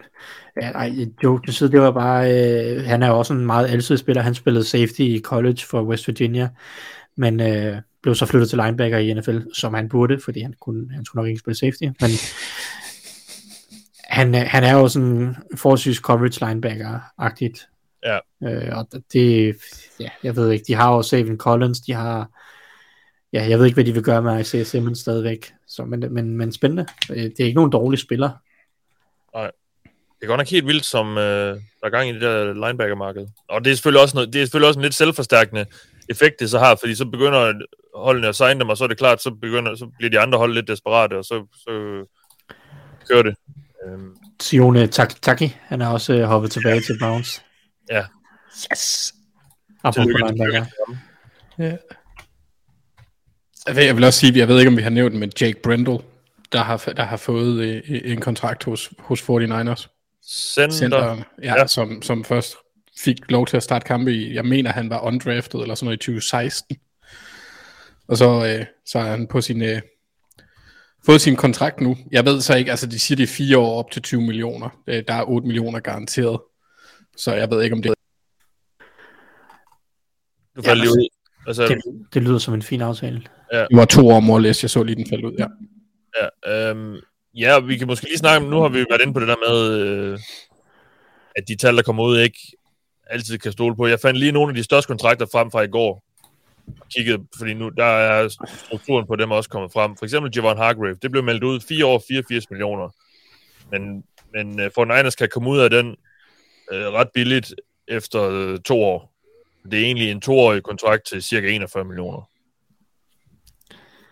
Ja, 0.63 0.71
nej, 0.71 0.93
Joe 1.23 1.41
til 1.45 1.55
side, 1.55 1.73
det 1.73 1.81
var 1.81 1.91
bare, 1.91 2.33
øh, 2.33 2.85
han 2.85 3.03
er 3.03 3.09
jo 3.09 3.19
også 3.19 3.33
en 3.33 3.47
meget 3.47 3.69
alsidig 3.69 3.99
spiller. 3.99 4.23
Han 4.23 4.35
spillede 4.35 4.65
safety 4.65 5.01
i 5.01 5.21
college 5.25 5.59
for 5.71 5.83
West 5.83 6.09
Virginia, 6.09 6.49
men 7.17 7.41
øh, 7.41 7.77
blev 8.03 8.15
så 8.15 8.27
flyttet 8.27 8.49
til 8.49 8.59
linebacker 8.65 8.99
i 8.99 9.15
NFL, 9.15 9.39
som 9.53 9.75
han 9.75 9.89
burde, 9.89 10.21
fordi 10.25 10.41
han, 10.41 10.55
kunne, 10.61 10.95
han 10.95 11.05
skulle 11.05 11.23
nok 11.23 11.29
ikke 11.29 11.41
spille 11.41 11.57
safety. 11.57 11.85
Men 12.01 12.11
han, 14.05 14.35
øh, 14.35 14.43
han 14.47 14.65
er 14.65 14.73
jo 14.73 14.89
sådan 14.89 15.37
forholdsvis 15.57 15.97
coverage 15.97 16.45
linebacker-agtigt. 16.45 17.69
Ja. 18.05 18.19
Øh, 18.45 18.79
og 18.79 18.89
det, 19.13 19.57
ja, 20.01 20.09
jeg 20.23 20.37
ved 20.37 20.51
ikke, 20.51 20.65
de 20.67 20.75
har 20.75 20.95
jo 20.95 21.03
Savin 21.03 21.39
Collins, 21.39 21.81
de 21.81 21.93
har, 21.93 22.31
ja, 23.35 23.49
jeg 23.49 23.59
ved 23.59 23.67
ikke, 23.67 23.77
hvad 23.77 23.85
de 23.85 23.93
vil 23.95 24.03
gøre 24.03 24.23
med 24.23 24.41
Isaiah 24.41 24.67
Simmons 24.67 24.99
stadigvæk, 24.99 25.53
så, 25.67 25.85
men, 25.85 26.15
men, 26.15 26.37
men 26.37 26.53
spændende. 26.53 26.87
Øh, 27.11 27.17
Det 27.23 27.41
er 27.41 27.45
ikke 27.45 27.57
nogen 27.57 27.73
dårlig 27.73 27.99
spiller, 27.99 28.31
Det 30.21 30.23
er 30.23 30.27
godt 30.27 30.39
nok 30.39 30.49
helt 30.51 30.67
vildt, 30.67 30.85
som 30.85 31.19
øh, 31.19 31.57
der 31.57 31.87
er 31.87 31.91
gang 31.91 32.09
i 32.09 32.13
det 32.13 32.21
der 32.23 32.53
linebacker-marked. 32.53 33.27
Og 33.49 33.65
det 33.65 33.71
er 33.71 33.75
selvfølgelig 33.75 34.03
også, 34.03 34.17
noget, 34.17 34.33
det 34.33 34.41
er 34.41 34.45
selvfølgelig 34.45 34.69
også 34.69 34.81
en 34.81 34.83
lidt 34.83 34.95
selvforstærkende 34.95 35.67
effekt, 36.09 36.41
det 36.41 36.51
så 36.51 36.59
har, 36.59 36.77
fordi 36.81 36.95
så 36.95 37.05
begynder 37.05 37.53
holdene 37.95 38.29
at 38.29 38.37
signe 38.37 38.61
dem, 38.61 38.69
og 38.69 38.77
så 38.77 38.85
er 38.85 38.89
det 38.89 38.99
klart, 38.99 39.23
så, 39.23 39.31
begynder, 39.41 39.75
så 39.75 39.87
bliver 39.99 40.11
de 40.11 40.21
andre 40.21 40.39
hold 40.39 40.55
lidt 40.55 40.69
desperate, 40.69 41.19
og 41.19 41.25
så, 41.25 41.47
så 41.53 42.05
kører 43.09 43.23
det. 43.23 43.37
Øhm, 43.87 44.17
Sione 44.41 44.87
Tak- 44.87 45.23
Taki, 45.23 45.57
han 45.61 45.83
er 45.83 45.89
også 45.89 46.15
øh, 46.15 46.23
hoppet 46.25 46.51
tilbage 46.51 46.81
til 46.81 46.99
Browns. 46.99 47.43
Ja. 47.91 48.05
Yes! 48.73 49.15
Apropos 49.85 50.07
linebacker. 50.07 50.65
ham. 50.87 50.99
Jeg 53.67 53.77
vil, 53.77 53.85
jeg 53.85 53.97
vil 53.97 54.05
også 54.05 54.21
sige, 54.21 54.39
jeg 54.39 54.49
ved 54.49 54.59
ikke, 54.59 54.71
om 54.71 54.77
vi 54.77 54.83
har 54.83 54.91
nævnt, 54.91 55.15
men 55.15 55.33
Jake 55.41 55.63
Brendel, 55.63 55.99
der 56.53 56.63
har, 56.63 56.93
der 56.97 57.03
har 57.03 57.17
fået 57.17 57.61
øh, 57.65 57.83
en 58.05 58.21
kontrakt 58.21 58.65
hos, 58.65 58.91
hos 58.99 59.23
49ers. 59.23 59.87
Center. 60.27 60.77
Centeren, 60.77 61.25
ja, 61.43 61.55
Ja. 61.55 61.59
ja. 61.61 61.67
Som, 61.67 62.03
som 62.03 62.25
først 62.25 62.55
fik 62.99 63.31
lov 63.31 63.47
til 63.47 63.57
at 63.57 63.63
starte 63.63 63.85
kampe 63.85 64.13
i, 64.13 64.35
jeg 64.35 64.45
mener, 64.45 64.73
han 64.73 64.91
var 64.91 65.01
undrafted 65.01 65.61
eller 65.61 65.75
sådan 65.75 65.87
noget 65.87 65.97
i 65.97 66.01
2016. 66.01 66.77
Og 68.09 68.17
så, 68.17 68.47
øh, 68.47 68.67
så 68.87 68.99
er 68.99 69.03
han 69.03 69.27
på 69.27 69.41
sin, 69.41 69.63
øh, 69.63 69.81
fået 71.07 71.21
sin 71.21 71.37
kontrakt 71.37 71.81
nu. 71.81 71.97
Jeg 72.11 72.25
ved 72.25 72.41
så 72.41 72.55
ikke, 72.55 72.71
altså 72.71 72.87
de 72.87 72.99
siger, 72.99 73.17
det 73.17 73.23
er 73.23 73.27
fire 73.27 73.59
år 73.59 73.79
op 73.79 73.91
til 73.91 74.03
20 74.03 74.21
millioner. 74.21 74.69
Øh, 74.87 75.03
der 75.09 75.15
er 75.15 75.25
8 75.29 75.47
millioner 75.47 75.81
garanteret. 75.81 76.41
Så 77.17 77.35
jeg 77.35 77.51
ved 77.51 77.63
ikke, 77.63 77.75
om 77.75 77.83
det 77.83 77.95
Du 80.57 80.63
faldt 80.63 80.81
lige 80.81 80.91
ud. 80.91 81.09
Du? 81.47 81.63
Det, 81.63 81.83
det 82.15 82.23
lyder 82.23 82.39
som 82.39 82.55
en 82.55 82.63
fin 82.63 82.81
aftale. 82.81 83.23
Det 83.53 83.77
var 83.77 83.85
to 83.85 84.09
år, 84.09 84.21
more 84.21 84.35
or 84.37 84.41
less. 84.41 84.63
Jeg 84.63 84.71
så 84.71 84.83
lige 84.83 84.97
den 84.97 85.07
falde 85.09 85.27
ud, 85.27 85.33
ja. 85.39 85.47
Ja, 86.21 86.71
øhm, 86.71 86.97
ja, 87.35 87.61
vi 87.61 87.77
kan 87.77 87.87
måske 87.87 88.07
lige 88.07 88.19
snakke 88.19 88.45
om, 88.45 88.51
nu 88.51 88.61
har 88.61 88.69
vi 88.69 88.85
været 88.91 89.01
inde 89.01 89.15
på 89.15 89.21
det 89.21 89.29
der 89.29 89.37
med, 89.49 89.79
øh, 89.79 90.19
at 91.37 91.49
de 91.49 91.57
tal, 91.57 91.77
der 91.77 91.83
kommer 91.83 92.05
ud, 92.05 92.19
ikke 92.19 92.39
altid 93.07 93.39
kan 93.39 93.53
stole 93.53 93.77
på. 93.77 93.87
Jeg 93.87 94.01
fandt 94.01 94.21
lige 94.21 94.33
nogle 94.33 94.49
af 94.51 94.55
de 94.55 94.63
største 94.63 94.89
kontrakter 94.89 95.27
frem 95.33 95.51
fra 95.51 95.63
i 95.63 95.69
går. 95.69 96.05
kigget, 96.95 97.21
fordi 97.39 97.55
nu 97.55 97.69
der 97.69 97.85
er 97.85 98.29
strukturen 98.67 99.07
på 99.07 99.17
dem 99.17 99.31
også 99.31 99.51
kommet 99.51 99.73
frem. 99.73 99.97
For 99.97 100.05
eksempel 100.05 100.33
Javon 100.37 100.57
Hargrave, 100.57 100.97
det 101.03 101.11
blev 101.11 101.25
meldt 101.25 101.45
ud 101.45 101.61
4 101.61 101.87
år 101.87 102.03
84 102.09 102.51
millioner. 102.51 102.89
Men, 103.71 104.05
men 104.33 104.61
uh, 104.61 104.67
for 104.75 104.85
Niners 104.85 105.15
kan 105.15 105.29
komme 105.29 105.51
ud 105.51 105.59
af 105.59 105.71
den 105.71 105.87
uh, 106.73 106.77
ret 106.77 107.09
billigt 107.15 107.55
efter 107.89 108.53
uh, 108.53 108.59
to 108.59 108.83
år. 108.83 109.15
Det 109.71 109.81
er 109.81 109.85
egentlig 109.85 110.11
en 110.11 110.21
toårig 110.21 110.63
kontrakt 110.63 111.07
til 111.07 111.23
cirka 111.23 111.49
41 111.49 111.85
millioner. 111.85 112.29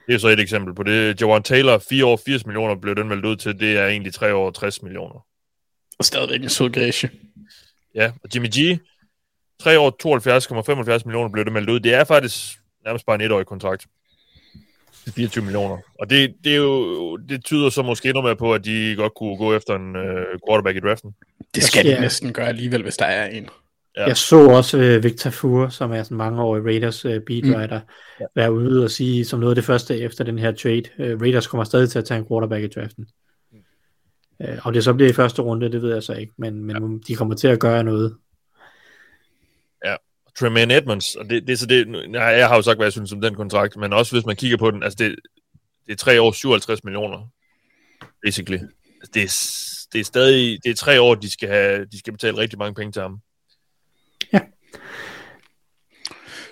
Det 0.06 0.14
er 0.14 0.18
så 0.18 0.28
et 0.28 0.40
eksempel 0.40 0.74
på 0.74 0.82
det. 0.82 1.20
Jawan 1.20 1.42
Taylor, 1.42 1.78
4 1.78 2.06
år 2.06 2.20
80 2.26 2.46
millioner 2.46 2.74
blev 2.74 2.96
den 2.96 3.08
meldt 3.08 3.24
ud 3.24 3.36
til. 3.36 3.60
Det 3.60 3.78
er 3.78 3.86
egentlig 3.86 4.14
3 4.14 4.34
år 4.34 4.50
60 4.50 4.82
millioner. 4.82 5.26
Og 5.98 6.04
stadigvæk 6.04 6.42
en 6.42 6.48
sød 6.48 6.70
gage. 6.70 7.10
Ja, 7.94 8.12
og 8.24 8.28
Jimmy 8.34 8.48
G, 8.48 8.78
3 9.60 9.78
år 9.78 9.96
72,75 10.98 11.02
millioner 11.04 11.28
blev 11.28 11.44
det 11.44 11.52
meldt 11.52 11.70
ud. 11.70 11.80
Det 11.80 11.94
er 11.94 12.04
faktisk 12.04 12.58
nærmest 12.84 13.06
bare 13.06 13.14
en 13.14 13.20
etårig 13.20 13.46
kontrakt. 13.46 13.86
24 15.14 15.44
millioner. 15.44 15.78
Og 15.98 16.10
det, 16.10 16.34
det, 16.44 16.52
er 16.52 16.56
jo, 16.56 17.16
det 17.16 17.44
tyder 17.44 17.70
så 17.70 17.82
måske 17.82 18.08
endnu 18.08 18.22
mere 18.22 18.36
på, 18.36 18.54
at 18.54 18.64
de 18.64 18.94
godt 18.96 19.14
kunne 19.14 19.36
gå 19.36 19.54
efter 19.54 19.74
en 19.76 19.96
uh, 19.96 20.38
quarterback 20.48 20.76
i 20.76 20.80
draften. 20.80 21.14
Det 21.54 21.62
skal 21.62 21.84
de 21.84 22.00
næsten 22.00 22.32
gøre 22.32 22.48
alligevel, 22.48 22.82
hvis 22.82 22.96
der 22.96 23.04
er 23.04 23.26
en. 23.26 23.48
Ja. 23.96 24.02
Ja. 24.02 24.06
Jeg 24.06 24.16
så 24.16 24.48
også 24.48 24.78
uh, 24.78 25.04
Victor 25.04 25.30
Fure, 25.30 25.70
som 25.70 25.92
er 25.92 26.02
sådan 26.02 26.16
mange 26.16 26.42
år 26.42 26.56
i 26.56 26.60
Raiders 26.60 27.04
uh, 27.04 27.12
beatwriter, 27.26 27.80
mm. 27.80 27.86
Ja. 28.20 28.26
være 28.34 28.52
ude 28.52 28.84
og 28.84 28.90
sige 28.90 29.24
som 29.24 29.40
noget 29.40 29.50
af 29.50 29.54
det 29.54 29.64
første 29.64 30.00
efter 30.00 30.24
den 30.24 30.38
her 30.38 30.52
trade. 30.52 30.82
Uh, 30.98 31.20
Raiders 31.20 31.46
kommer 31.46 31.64
stadig 31.64 31.90
til 31.90 31.98
at 31.98 32.04
tage 32.04 32.18
en 32.18 32.26
quarterback 32.28 32.64
i 32.64 32.68
draften. 32.80 33.06
Uh, 34.40 34.66
og 34.66 34.74
det 34.74 34.84
så 34.84 34.94
bliver 34.94 35.10
i 35.10 35.12
første 35.12 35.42
runde, 35.42 35.72
det 35.72 35.82
ved 35.82 35.92
jeg 35.92 36.02
så 36.02 36.12
ikke, 36.12 36.32
men, 36.38 36.64
men 36.64 36.92
ja. 36.92 36.98
de 37.08 37.16
kommer 37.16 37.34
til 37.34 37.48
at 37.48 37.60
gøre 37.60 37.84
noget. 37.84 38.16
Tremaine 40.38 40.76
Edmonds, 40.76 41.14
og 41.14 41.30
det, 41.30 41.46
det 41.46 41.52
er 41.52 41.56
så 41.56 41.66
det, 41.66 41.86
jeg 42.12 42.48
har 42.48 42.56
jo 42.56 42.62
sagt, 42.62 42.78
hvad 42.78 42.86
jeg 42.86 42.92
synes 42.92 43.12
om 43.12 43.20
den 43.20 43.34
kontrakt, 43.34 43.76
men 43.76 43.92
også 43.92 44.14
hvis 44.14 44.26
man 44.26 44.36
kigger 44.36 44.56
på 44.56 44.70
den, 44.70 44.82
altså 44.82 44.96
det, 44.98 45.16
det 45.86 45.92
er 45.92 45.96
3 45.96 46.22
år 46.22 46.32
57 46.32 46.84
millioner, 46.84 47.28
basically. 48.24 48.58
Altså 49.00 49.10
det, 49.14 49.22
er, 49.22 49.32
det 49.92 50.00
er 50.00 50.04
stadig, 50.04 50.58
det 50.64 50.70
er 50.70 50.74
tre 50.74 51.00
år, 51.00 51.14
de 51.14 51.30
skal, 51.30 51.48
have, 51.48 51.84
de 51.84 51.98
skal 51.98 52.12
betale 52.12 52.36
rigtig 52.36 52.58
mange 52.58 52.74
penge 52.74 52.92
til 52.92 53.02
ham. 53.02 53.20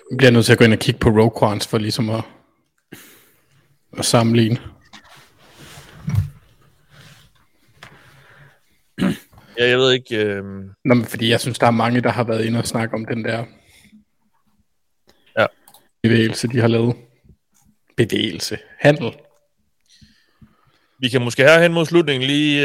bliver 0.17 0.31
nødt 0.31 0.45
til 0.45 0.51
at 0.51 0.57
gå 0.57 0.63
ind 0.63 0.73
og 0.73 0.79
kigge 0.79 0.99
på 0.99 1.09
Roquans 1.09 1.67
for 1.67 1.77
ligesom 1.77 2.09
at, 2.09 2.23
at 3.97 4.05
sammenligne. 4.05 4.57
Ja, 9.57 9.67
jeg 9.69 9.77
ved 9.77 9.91
ikke, 9.93 10.25
øh, 10.25 10.43
Nå, 10.85 10.93
men 10.93 11.05
fordi 11.05 11.29
jeg 11.29 11.39
synes, 11.39 11.59
der 11.59 11.67
er 11.67 11.71
mange, 11.71 12.01
der 12.01 12.09
har 12.09 12.23
været 12.23 12.45
inde 12.45 12.59
og 12.59 12.67
snakke 12.67 12.95
om 12.95 13.05
den 13.05 13.25
der 13.25 13.45
Ja. 15.39 15.45
bevægelse, 16.03 16.47
de 16.47 16.59
har 16.59 16.67
lavet. 16.67 16.95
Bevægelse. 17.97 18.57
Handel. 18.79 19.15
vi 20.99 21.09
kan 21.09 21.21
måske 21.21 21.43
her 21.43 21.61
hen 21.61 21.73
mod 21.73 21.85
slutningen 21.85 22.27
lige 22.27 22.61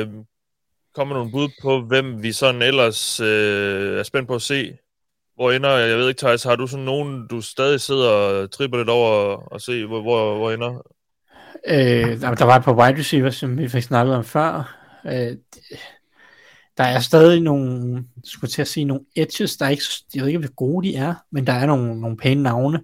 øh, 0.00 0.06
komme 0.94 1.08
med 1.14 1.16
nogle 1.20 1.30
bud 1.32 1.48
på, 1.62 1.80
hvem 1.80 2.22
vi 2.22 2.32
sådan 2.32 2.62
ellers 2.62 3.20
øh, 3.20 3.98
er 3.98 4.02
spændt 4.02 4.28
på 4.28 4.34
at 4.34 4.42
se. 4.42 4.76
Hvor 5.40 5.50
ender, 5.50 5.76
jeg 5.76 5.98
ved 5.98 6.08
ikke, 6.08 6.18
Thijs, 6.18 6.42
har 6.42 6.56
du 6.56 6.66
sådan 6.66 6.84
nogen, 6.84 7.26
du 7.26 7.40
stadig 7.40 7.80
sidder 7.80 8.10
og 8.10 8.50
tripper 8.50 8.78
lidt 8.78 8.88
over 8.88 9.36
og 9.52 9.60
se, 9.60 9.86
hvor, 9.86 10.02
hvor, 10.02 10.36
hvor 10.36 10.50
ender? 10.50 10.82
Øh, 11.68 12.20
der, 12.20 12.34
der 12.34 12.44
var 12.44 12.56
et 12.56 12.64
par 12.64 12.74
wide 12.74 12.98
receivers, 12.98 13.36
som 13.36 13.58
vi 13.58 13.68
fik 13.68 13.82
snakket 13.82 14.14
om 14.14 14.24
før. 14.24 14.78
Øh, 15.06 15.36
der 16.76 16.84
er 16.84 16.98
stadig 16.98 17.40
nogle, 17.40 18.04
skulle 18.24 18.50
til 18.50 18.62
at 18.62 18.68
sige, 18.68 18.84
nogle 18.84 19.04
edges, 19.16 19.56
der 19.56 19.66
er 19.66 19.70
ikke, 19.70 19.82
jeg 20.14 20.20
ved 20.22 20.28
ikke, 20.28 20.38
hvor 20.38 20.54
gode 20.54 20.88
de 20.88 20.96
er, 20.96 21.14
men 21.30 21.46
der 21.46 21.52
er 21.52 21.66
nogle, 21.66 22.00
nogle 22.00 22.16
pæne 22.16 22.42
navne, 22.42 22.82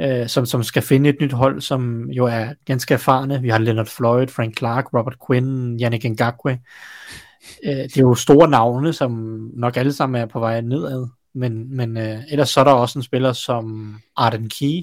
øh, 0.00 0.28
som, 0.28 0.46
som 0.46 0.62
skal 0.62 0.82
finde 0.82 1.10
et 1.10 1.16
nyt 1.20 1.32
hold, 1.32 1.60
som 1.60 2.10
jo 2.10 2.26
er 2.26 2.54
ganske 2.66 2.94
erfarne. 2.94 3.42
Vi 3.42 3.48
har 3.48 3.58
Leonard 3.58 3.86
Floyd, 3.86 4.28
Frank 4.28 4.58
Clark, 4.58 4.94
Robert 4.94 5.16
Quinn, 5.26 5.80
Yannick 5.80 6.04
Ngakwe. 6.04 6.58
Øh, 7.64 7.72
det 7.72 7.96
er 7.96 8.00
jo 8.00 8.14
store 8.14 8.48
navne, 8.48 8.92
som 8.92 9.12
nok 9.54 9.76
alle 9.76 9.92
sammen 9.92 10.22
er 10.22 10.26
på 10.26 10.40
vej 10.40 10.60
nedad, 10.60 11.06
men, 11.34 11.76
men 11.76 11.96
øh, 11.96 12.18
ellers 12.30 12.50
så 12.50 12.60
er 12.60 12.64
der 12.64 12.72
også 12.72 12.98
en 12.98 13.02
spiller 13.02 13.32
som 13.32 13.96
Arden 14.16 14.48
Key, 14.48 14.82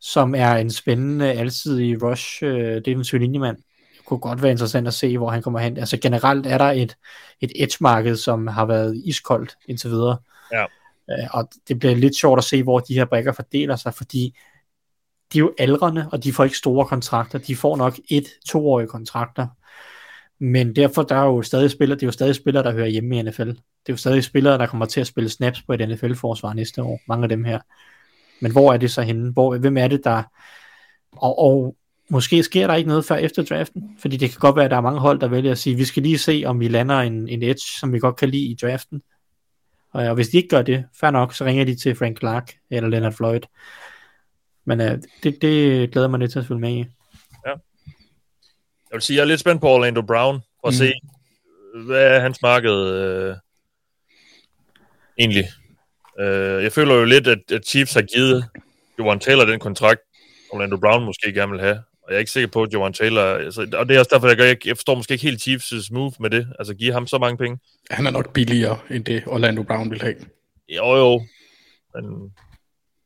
som 0.00 0.34
er 0.34 0.54
en 0.54 0.70
spændende, 0.70 1.32
alsidig 1.32 2.02
rush 2.02 2.44
øh, 2.44 2.82
defensiv 2.84 3.18
linjemand. 3.18 3.56
Det 3.56 4.06
kunne 4.06 4.20
godt 4.20 4.42
være 4.42 4.50
interessant 4.50 4.88
at 4.88 4.94
se, 4.94 5.18
hvor 5.18 5.30
han 5.30 5.42
kommer 5.42 5.60
hen. 5.60 5.78
Altså 5.78 5.96
generelt 5.96 6.46
er 6.46 6.58
der 6.58 6.70
et, 6.70 6.96
et 7.40 7.52
edge-marked, 7.54 8.16
som 8.16 8.46
har 8.46 8.64
været 8.64 9.02
iskoldt 9.04 9.56
indtil 9.68 9.90
videre. 9.90 10.16
Ja. 10.52 10.62
Øh, 11.10 11.28
og 11.30 11.48
det 11.68 11.78
bliver 11.78 11.94
lidt 11.94 12.16
sjovt 12.16 12.38
at 12.38 12.44
se, 12.44 12.62
hvor 12.62 12.78
de 12.78 12.94
her 12.94 13.04
brækker 13.04 13.32
fordeler 13.32 13.76
sig, 13.76 13.94
fordi 13.94 14.36
de 15.32 15.38
er 15.38 15.40
jo 15.40 15.52
aldrende, 15.58 16.08
og 16.12 16.24
de 16.24 16.32
får 16.32 16.44
ikke 16.44 16.58
store 16.58 16.86
kontrakter. 16.86 17.38
De 17.38 17.56
får 17.56 17.76
nok 17.76 17.98
et, 18.10 18.26
toårige 18.48 18.88
kontrakter. 18.88 19.46
Men 20.42 20.76
derfor 20.76 21.02
der 21.02 21.14
er 21.14 21.24
jo 21.24 21.42
stadig 21.42 21.70
spillere, 21.70 21.96
det 21.96 22.02
er 22.02 22.06
jo 22.06 22.12
stadig 22.12 22.34
spillere, 22.34 22.62
der 22.62 22.72
hører 22.72 22.86
hjemme 22.86 23.18
i 23.18 23.22
NFL. 23.22 23.48
Det 23.48 23.88
er 23.88 23.92
jo 23.92 23.96
stadig 23.96 24.24
spillere, 24.24 24.58
der 24.58 24.66
kommer 24.66 24.86
til 24.86 25.00
at 25.00 25.06
spille 25.06 25.30
snaps 25.30 25.62
på 25.62 25.72
et 25.72 25.88
NFL-forsvar 25.88 26.52
næste 26.52 26.82
år. 26.82 27.00
Mange 27.08 27.22
af 27.22 27.28
dem 27.28 27.44
her. 27.44 27.60
Men 28.40 28.52
hvor 28.52 28.72
er 28.72 28.76
det 28.76 28.90
så 28.90 29.02
henne? 29.02 29.32
Hvor, 29.32 29.58
hvem 29.58 29.76
er 29.76 29.88
det, 29.88 30.04
der... 30.04 30.22
Og, 31.12 31.38
og 31.38 31.76
måske 32.10 32.42
sker 32.42 32.66
der 32.66 32.74
ikke 32.74 32.88
noget 32.88 33.04
før 33.04 33.16
efter 33.16 33.42
draften, 33.42 33.96
fordi 33.98 34.16
det 34.16 34.30
kan 34.30 34.38
godt 34.38 34.56
være, 34.56 34.64
at 34.64 34.70
der 34.70 34.76
er 34.76 34.80
mange 34.80 35.00
hold, 35.00 35.20
der 35.20 35.28
vælger 35.28 35.50
at 35.50 35.58
sige, 35.58 35.76
vi 35.76 35.84
skal 35.84 36.02
lige 36.02 36.18
se, 36.18 36.42
om 36.46 36.60
vi 36.60 36.68
lander 36.68 37.00
en, 37.00 37.28
en 37.28 37.42
edge, 37.42 37.78
som 37.80 37.92
vi 37.92 37.98
godt 37.98 38.16
kan 38.16 38.28
lide 38.28 38.44
i 38.44 38.58
draften. 38.62 39.02
Og, 39.92 40.04
og 40.04 40.14
hvis 40.14 40.28
de 40.28 40.36
ikke 40.36 40.48
gør 40.48 40.62
det, 40.62 40.84
fair 41.00 41.10
nok, 41.10 41.34
så 41.34 41.44
ringer 41.44 41.64
de 41.64 41.74
til 41.74 41.94
Frank 41.94 42.18
Clark 42.18 42.52
eller 42.70 42.88
Leonard 42.88 43.12
Floyd. 43.12 43.40
Men 44.64 44.80
uh, 44.80 44.86
det, 45.22 45.42
det 45.42 45.90
glæder 45.90 46.08
mig 46.08 46.20
lidt 46.20 46.32
til 46.32 46.38
at 46.38 46.46
følge 46.46 46.60
med 46.60 46.72
i. 46.72 46.84
Jeg 48.92 48.96
vil 48.96 49.02
sige, 49.02 49.16
jeg 49.16 49.22
er 49.22 49.26
lidt 49.26 49.40
spændt 49.40 49.60
på 49.60 49.68
Orlando 49.68 50.02
Brown, 50.02 50.40
for 50.60 50.68
at 50.68 50.74
Mm. 50.74 50.78
se, 50.78 50.92
hvad 51.86 52.04
er 52.16 52.20
hans 52.20 52.42
marked 52.42 52.70
øh, 52.72 53.36
egentlig. 55.18 55.44
Øh, 56.20 56.62
jeg 56.62 56.72
føler 56.72 56.94
jo 56.94 57.04
lidt, 57.04 57.26
at, 57.26 57.38
at 57.52 57.66
Chiefs 57.66 57.94
har 57.94 58.02
givet 58.02 58.44
Jovan 58.98 59.20
Taylor 59.20 59.44
den 59.44 59.60
kontrakt, 59.60 60.00
Orlando 60.52 60.76
Brown 60.76 61.04
måske 61.04 61.32
gerne 61.32 61.52
vil 61.52 61.60
have. 61.60 61.82
Og 62.02 62.08
jeg 62.08 62.14
er 62.14 62.18
ikke 62.18 62.30
sikker 62.30 62.48
på, 62.48 62.62
at 62.62 62.72
Jovan 62.74 62.92
Taylor... 62.92 63.22
Altså, 63.22 63.60
og 63.72 63.88
det 63.88 63.94
er 63.94 63.98
også 63.98 64.10
derfor, 64.12 64.28
jeg, 64.28 64.36
gør, 64.36 64.44
jeg, 64.44 64.66
jeg 64.66 64.76
forstår 64.76 64.94
måske 64.94 65.12
ikke 65.12 65.24
helt 65.24 65.48
Chiefs' 65.48 65.88
move 65.94 66.12
med 66.20 66.30
det. 66.30 66.46
Altså, 66.58 66.74
give 66.74 66.92
ham 66.92 67.06
så 67.06 67.18
mange 67.18 67.36
penge. 67.38 67.58
Han 67.90 68.06
er 68.06 68.10
nok 68.10 68.32
billigere, 68.32 68.78
end 68.90 69.04
det 69.04 69.22
Orlando 69.26 69.62
Brown 69.62 69.90
vil 69.90 70.00
have. 70.02 70.14
Jo, 70.68 70.96
jo. 70.96 71.22
Men 71.94 72.32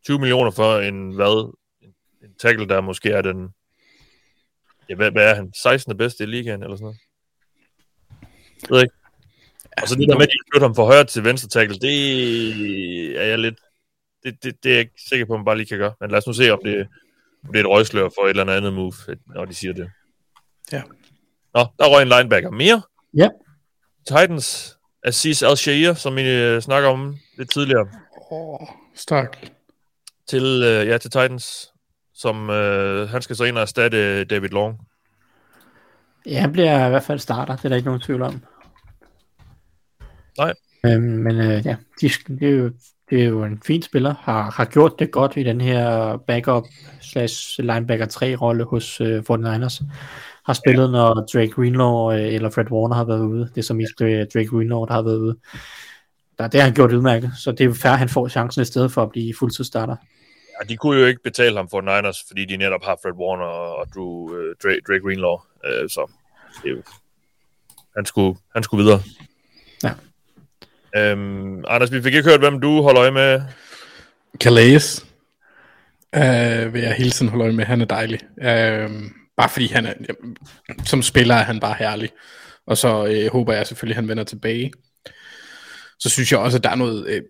20 0.04 0.18
millioner 0.18 0.50
for 0.50 0.78
en, 0.78 1.10
hvad? 1.14 1.52
En, 1.82 1.88
en 2.22 2.34
tackle, 2.42 2.68
der 2.68 2.80
måske 2.80 3.10
er 3.10 3.22
den... 3.22 3.48
Ja, 4.88 4.94
hvad, 4.94 5.10
hvad 5.10 5.30
er 5.30 5.34
han? 5.34 5.52
16. 5.62 5.96
bedste 5.96 6.24
i 6.24 6.26
ligaen, 6.26 6.62
eller 6.62 6.76
sådan 6.76 6.84
noget? 6.84 6.98
Jeg 8.62 8.70
ved 8.70 8.82
ikke. 8.82 8.94
Og 9.82 9.88
så 9.88 9.94
det 9.94 10.08
der 10.08 10.14
med, 10.14 10.22
at 10.22 10.28
de 10.28 10.38
flytter 10.52 10.68
ham 10.68 10.74
fra 10.74 10.84
højre 10.84 11.04
til 11.04 11.24
venstre 11.24 11.48
tackle, 11.48 11.78
det 11.78 13.20
er 13.20 13.24
jeg 13.24 13.38
lidt... 13.38 13.58
Det, 14.22 14.44
det, 14.44 14.62
det 14.62 14.70
er 14.70 14.74
jeg 14.74 14.80
ikke 14.80 15.02
sikker 15.08 15.26
på, 15.26 15.32
at 15.32 15.38
man 15.38 15.44
bare 15.44 15.56
lige 15.56 15.66
kan 15.66 15.78
gøre. 15.78 15.94
Men 16.00 16.10
lad 16.10 16.18
os 16.18 16.26
nu 16.26 16.32
se, 16.32 16.50
om 16.50 16.60
det, 16.64 16.88
om 17.44 17.52
det 17.52 17.60
er 17.60 17.64
et 17.64 17.70
røgslør 17.70 18.08
for 18.18 18.24
et 18.24 18.30
eller 18.30 18.52
andet 18.52 18.72
move, 18.72 18.92
når 19.26 19.44
de 19.44 19.54
siger 19.54 19.72
det. 19.72 19.90
Ja. 20.72 20.82
Nå, 21.54 21.66
der 21.78 21.88
røg 21.88 22.02
en 22.02 22.08
linebacker 22.08 22.50
mere. 22.50 22.82
Ja. 23.16 23.28
Titans, 24.06 24.76
Aziz 25.02 25.42
Al-Shahir, 25.42 25.94
som 25.94 26.16
vi 26.16 26.30
øh, 26.30 26.62
snakker 26.62 26.88
om 26.88 27.16
lidt 27.38 27.50
tidligere 27.50 27.88
Åh, 28.30 28.60
oh, 28.60 28.68
stak. 28.94 29.36
til, 30.28 30.62
øh, 30.64 30.86
ja, 30.86 30.98
til 30.98 31.10
Titans, 31.10 31.72
som 32.16 32.50
øh, 32.50 33.08
han 33.08 33.22
skal 33.22 33.36
så 33.36 33.44
ind 33.44 33.56
og 33.56 33.62
erstatte 33.62 34.24
David 34.24 34.48
Long. 34.48 34.80
Ja, 36.26 36.40
han 36.40 36.52
bliver 36.52 36.86
i 36.86 36.90
hvert 36.90 37.02
fald 37.02 37.18
starter, 37.18 37.56
det 37.56 37.64
er 37.64 37.68
der 37.68 37.76
ikke 37.76 37.86
nogen 37.86 38.00
tvivl 38.00 38.22
om. 38.22 38.42
Nej. 40.38 40.52
Øhm, 40.86 41.02
men 41.02 41.36
øh, 41.36 41.66
ja, 41.66 41.76
de, 42.00 42.10
det, 42.28 42.48
er 42.48 42.56
jo, 42.56 42.70
det 43.10 43.22
er 43.22 43.24
jo 43.24 43.44
en 43.44 43.62
fin 43.66 43.82
spiller, 43.82 44.14
har, 44.20 44.50
har 44.50 44.64
gjort 44.64 44.98
det 44.98 45.10
godt 45.10 45.36
i 45.36 45.42
den 45.42 45.60
her 45.60 46.16
backup 46.16 46.64
slash 47.00 47.60
linebacker 47.60 48.06
3 48.06 48.34
rolle 48.34 48.64
hos 48.64 49.00
øh, 49.00 49.22
49ers. 49.30 49.84
Har 50.46 50.52
spillet, 50.52 50.86
ja. 50.86 50.90
når 50.90 51.14
Drake 51.14 51.50
Greenlaw 51.50 52.12
øh, 52.12 52.34
eller 52.34 52.50
Fred 52.50 52.70
Warner 52.70 52.94
har 52.94 53.04
været 53.04 53.26
ude. 53.26 53.50
Det 53.54 53.58
er 53.58 53.62
så 53.62 53.74
mest 53.74 54.00
øh, 54.00 54.26
Drake 54.34 54.48
Greenlaw, 54.48 54.84
der 54.84 54.92
har 54.92 55.02
været 55.02 55.18
ude. 55.18 55.36
Der, 56.38 56.48
det 56.48 56.60
har 56.60 56.66
han 56.66 56.74
gjort 56.74 56.92
udmærket, 56.92 57.30
så 57.36 57.52
det 57.52 57.84
er 57.84 57.92
at 57.92 57.98
han 57.98 58.08
får 58.08 58.28
chancen 58.28 58.62
i 58.62 58.64
stedet 58.64 58.92
for 58.92 59.02
at 59.02 59.10
blive 59.10 59.34
fuldtidsstarter. 59.38 59.96
Ja, 60.60 60.64
de 60.68 60.76
kunne 60.76 61.00
jo 61.00 61.06
ikke 61.06 61.22
betale 61.22 61.56
ham 61.56 61.68
for 61.70 61.80
Niners, 61.80 62.24
fordi 62.26 62.44
de 62.44 62.56
netop 62.56 62.84
har 62.84 62.98
Fred 63.02 63.12
Warner 63.12 63.44
og, 63.44 63.76
og 63.76 63.86
Drew, 63.94 64.36
øh, 64.36 64.56
Drake, 64.62 64.80
Drake 64.88 65.00
Greenlaw. 65.00 65.36
Øh, 65.64 65.88
så 65.88 66.10
det 66.62 66.70
er 66.70 66.74
jo, 66.74 66.82
han, 67.96 68.06
skulle, 68.06 68.38
han 68.54 68.62
skulle 68.62 68.84
videre. 68.84 69.02
Ja. 69.82 69.92
Øhm, 70.96 71.64
Anders, 71.68 71.92
vi 71.92 72.02
fik 72.02 72.14
ikke 72.14 72.30
hørt, 72.30 72.40
hvem 72.40 72.60
du 72.60 72.82
holder 72.82 73.02
øje 73.02 73.10
med. 73.10 73.42
Calais 74.40 75.06
øh, 76.14 76.74
vil 76.74 76.82
jeg 76.82 76.94
hele 76.94 77.10
tiden 77.10 77.28
holde 77.28 77.44
øje 77.44 77.52
med. 77.52 77.64
Han 77.64 77.80
er 77.80 77.84
dejlig. 77.84 78.20
Øh, 78.40 78.90
bare 79.36 79.48
fordi 79.48 79.66
han 79.66 79.86
er, 79.86 79.94
som 80.84 81.02
spiller 81.02 81.34
er 81.34 81.42
han 81.42 81.60
bare 81.60 81.76
herlig. 81.78 82.10
Og 82.66 82.78
så 82.78 83.06
øh, 83.06 83.32
håber 83.32 83.52
jeg 83.52 83.66
selvfølgelig, 83.66 83.96
at 83.96 84.02
han 84.02 84.08
vender 84.08 84.24
tilbage. 84.24 84.72
Så 85.98 86.10
synes 86.10 86.32
jeg 86.32 86.40
også, 86.40 86.58
at 86.58 86.64
der 86.64 86.70
er 86.70 86.74
noget, 86.74 87.06
øh, 87.06 87.22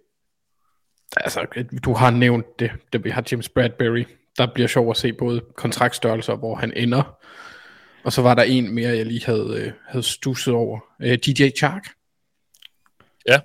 Altså, 1.17 1.47
du 1.85 1.93
har 1.93 2.11
nævnt 2.11 2.47
det, 2.59 2.71
det 2.93 3.05
vi 3.05 3.11
har 3.11 3.25
James 3.31 3.49
Bradbury. 3.49 4.05
Der 4.39 4.47
bliver 4.55 4.69
sjov 4.69 4.91
at 4.91 4.97
se 4.97 5.13
både 5.13 5.43
kontraktstørrelser, 5.57 6.37
hvor 6.37 6.55
han 6.55 6.73
ender. 6.77 7.19
Og 8.05 8.13
så 8.13 8.23
var 8.23 8.35
der 8.35 8.43
en 8.43 8.75
mere, 8.75 8.97
jeg 8.97 9.07
lige 9.07 9.27
havde, 9.27 9.55
øh, 9.57 9.73
havde 9.89 10.03
stusset 10.03 10.55
over. 10.55 10.81
Øh, 11.03 11.19
DJ 11.19 11.49
Chark. 11.57 11.87
Ja. 13.29 13.41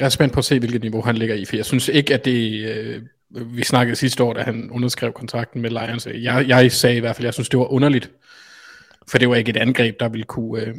Jeg 0.00 0.04
er 0.04 0.08
spændt 0.08 0.34
på 0.34 0.38
at 0.38 0.44
se, 0.44 0.58
hvilket 0.58 0.82
niveau 0.82 1.02
han 1.02 1.16
ligger 1.16 1.34
i, 1.34 1.44
for 1.44 1.56
jeg 1.56 1.64
synes 1.64 1.88
ikke, 1.88 2.14
at 2.14 2.24
det... 2.24 2.68
Øh, 2.68 3.02
vi 3.34 3.64
snakkede 3.64 3.96
sidste 3.96 4.24
år, 4.24 4.32
da 4.32 4.42
han 4.42 4.70
underskrev 4.70 5.12
kontrakten 5.12 5.62
med 5.62 5.70
Lions. 5.70 6.06
Jeg, 6.06 6.48
jeg 6.48 6.72
sagde 6.72 6.96
i 6.96 7.00
hvert 7.00 7.16
fald, 7.16 7.26
jeg 7.26 7.34
synes, 7.34 7.48
det 7.48 7.58
var 7.58 7.72
underligt. 7.72 8.10
For 9.08 9.18
det 9.18 9.28
var 9.28 9.36
ikke 9.36 9.50
et 9.50 9.56
angreb, 9.56 10.00
der 10.00 10.08
ville 10.08 10.24
kunne 10.24 10.62
øh, 10.62 10.74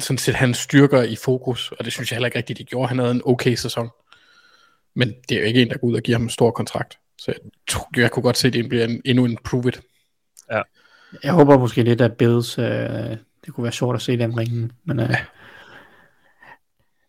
sådan 0.00 0.18
sætte 0.18 0.38
hans 0.38 0.58
styrker 0.58 1.02
i 1.02 1.16
fokus, 1.16 1.72
og 1.72 1.84
det 1.84 1.92
synes 1.92 2.10
jeg 2.10 2.16
heller 2.16 2.26
ikke 2.26 2.38
rigtigt, 2.38 2.58
de 2.58 2.64
gjorde. 2.64 2.88
Han 2.88 2.98
havde 2.98 3.10
en 3.10 3.22
okay 3.24 3.54
sæson. 3.54 3.88
Men 4.98 5.08
det 5.28 5.36
er 5.36 5.40
jo 5.40 5.46
ikke 5.46 5.62
en, 5.62 5.68
der 5.68 5.78
går 5.78 5.88
ud 5.88 5.94
og 5.94 6.02
giver 6.02 6.18
ham 6.18 6.22
en 6.24 6.30
stor 6.30 6.50
kontrakt. 6.50 6.98
Så 7.18 7.24
jeg, 7.32 7.36
tror- 7.68 8.00
jeg 8.00 8.10
kunne 8.10 8.22
godt 8.22 8.36
se, 8.36 8.46
at 8.48 8.52
det 8.54 8.68
bliver 8.68 8.84
en, 8.84 9.02
endnu 9.04 9.24
en 9.24 9.38
prove 9.44 9.68
it. 9.68 9.80
Jeg 11.24 11.32
håber 11.32 11.58
måske 11.58 11.82
lidt, 11.82 12.00
at 12.00 12.12
Bills, 12.12 12.58
øh, 12.58 12.64
det 12.64 13.54
kunne 13.54 13.64
være 13.64 13.72
sjovt 13.72 13.94
at 13.96 14.02
se 14.02 14.16
dem 14.18 14.32
ringen, 14.34 14.72
men 14.84 15.00
øh, 15.00 15.14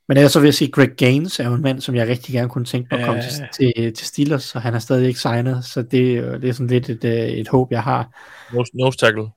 men 0.08 0.18
ellers 0.18 0.32
så 0.32 0.40
vil 0.40 0.48
jeg 0.48 0.54
sige, 0.54 0.68
at 0.68 0.74
Greg 0.74 0.90
Gaines 0.98 1.40
er 1.40 1.48
jo 1.48 1.54
en 1.54 1.62
mand, 1.62 1.82
som 1.82 1.96
jeg 1.96 2.08
rigtig 2.08 2.34
gerne 2.34 2.50
kunne 2.50 2.66
tænke 2.66 2.88
mig 2.92 3.00
at 3.00 3.06
komme 3.06 3.22
Ja. 3.22 3.30
til, 3.30 3.74
til, 3.76 3.94
til 3.94 4.08
Steelers, 4.08 4.56
og 4.56 4.62
han 4.62 4.74
er 4.74 4.80
stadig 4.80 5.08
ikke 5.08 5.20
signet, 5.20 5.66
så 5.66 5.82
det, 5.82 6.12
er 6.12 6.16
jo- 6.22 6.38
det 6.38 6.50
er 6.50 6.54
sådan 6.54 6.68
lidt 6.68 6.90
et, 6.90 7.04
øh, 7.04 7.12
et 7.14 7.48
håb, 7.48 7.72
jeg 7.72 7.84
har. 7.84 8.10
Nose, 8.54 8.72
nose 8.78 8.98
tackle. 8.98 9.28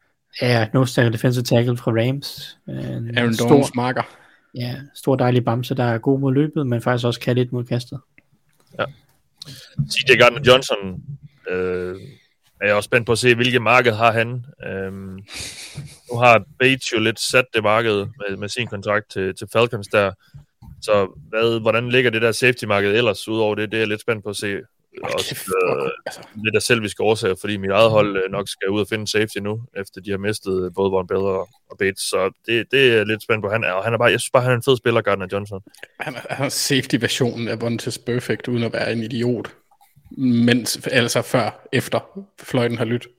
Ja, 0.42 0.68
no 0.74 0.84
tackle 0.84 1.12
defensive 1.12 1.42
tackle 1.44 1.76
fra 1.76 1.90
Rams. 1.90 2.58
En 2.68 3.18
Aaron 3.18 3.34
stor, 3.34 3.48
Donalds 3.48 3.74
marker. 3.74 4.02
ja, 4.54 4.76
stor 4.94 5.16
dejlig 5.16 5.44
bamse, 5.44 5.74
der 5.74 5.84
er 5.84 5.98
god 5.98 6.20
mod 6.20 6.32
løbet, 6.34 6.66
men 6.66 6.82
faktisk 6.82 7.06
også 7.06 7.20
kan 7.20 7.36
lidt 7.36 7.52
mod 7.52 7.64
kastet. 7.64 8.00
Ja. 8.78 8.84
CJ 9.90 10.12
Gardner-Johnson 10.12 11.00
øh, 11.50 11.96
er 12.60 12.66
jeg 12.66 12.74
også 12.74 12.86
spændt 12.86 13.06
på 13.06 13.12
at 13.12 13.18
se, 13.18 13.34
hvilket 13.34 13.62
marked 13.62 13.92
har 13.92 14.12
han. 14.12 14.44
Øh, 14.66 14.92
nu 16.12 16.18
har 16.18 16.44
Bates 16.58 16.92
jo 16.92 17.00
lidt 17.00 17.20
sat 17.20 17.44
det 17.54 17.62
marked 17.62 17.96
med, 17.96 18.36
med 18.36 18.48
sin 18.48 18.66
kontrakt 18.66 19.10
til, 19.10 19.34
til 19.36 19.48
Falcons 19.52 19.88
der. 19.88 20.12
Så 20.82 21.20
hvad, 21.28 21.60
hvordan 21.60 21.88
ligger 21.88 22.10
det 22.10 22.22
der 22.22 22.32
safety-marked 22.32 22.94
ellers 22.94 23.28
udover 23.28 23.54
det? 23.54 23.70
Det 23.70 23.76
er 23.76 23.80
jeg 23.80 23.88
lidt 23.88 24.00
spændt 24.00 24.24
på 24.24 24.30
at 24.30 24.36
se. 24.36 24.60
Også, 25.02 25.34
øh, 25.64 25.90
altså. 26.06 26.20
lidt 26.44 26.56
af 26.56 26.62
selviske 26.62 27.02
årsager, 27.02 27.34
fordi 27.40 27.56
mit 27.56 27.70
eget 27.70 27.90
hold 27.90 28.16
øh, 28.24 28.30
nok 28.30 28.48
skal 28.48 28.68
ud 28.70 28.80
og 28.80 28.86
finde 28.88 29.08
safety 29.08 29.38
nu, 29.38 29.60
efter 29.76 30.00
de 30.00 30.10
har 30.10 30.18
mistet 30.18 30.72
både 30.74 30.90
Von 30.90 31.06
Bell 31.06 31.20
og, 31.20 31.48
Bates. 31.78 32.00
Så 32.02 32.30
det, 32.46 32.66
det 32.70 32.94
er 32.98 33.04
lidt 33.04 33.22
spændt 33.22 33.42
på. 33.44 33.50
Han 33.50 33.64
er, 33.64 33.72
og 33.72 33.84
han 33.84 33.94
er 33.94 33.98
bare, 33.98 34.10
jeg 34.10 34.20
synes 34.20 34.30
bare, 34.30 34.42
han 34.42 34.52
er 34.52 34.56
en 34.56 34.62
fed 34.62 34.76
spiller, 34.76 35.00
Gardner 35.00 35.26
Johnson. 35.32 35.60
Han 36.00 36.14
er, 36.14 36.20
han 36.30 36.46
er 36.46 36.50
safety-versionen 36.50 37.48
af 37.48 37.60
Vontaze 37.60 38.00
Perfect, 38.00 38.48
uden 38.48 38.62
at 38.62 38.72
være 38.72 38.92
en 38.92 39.02
idiot. 39.02 39.52
Mens, 40.18 40.86
altså 40.86 41.22
før, 41.22 41.68
efter 41.72 42.24
fløjten 42.42 42.78
har 42.78 42.84
lyttet. 42.84 43.10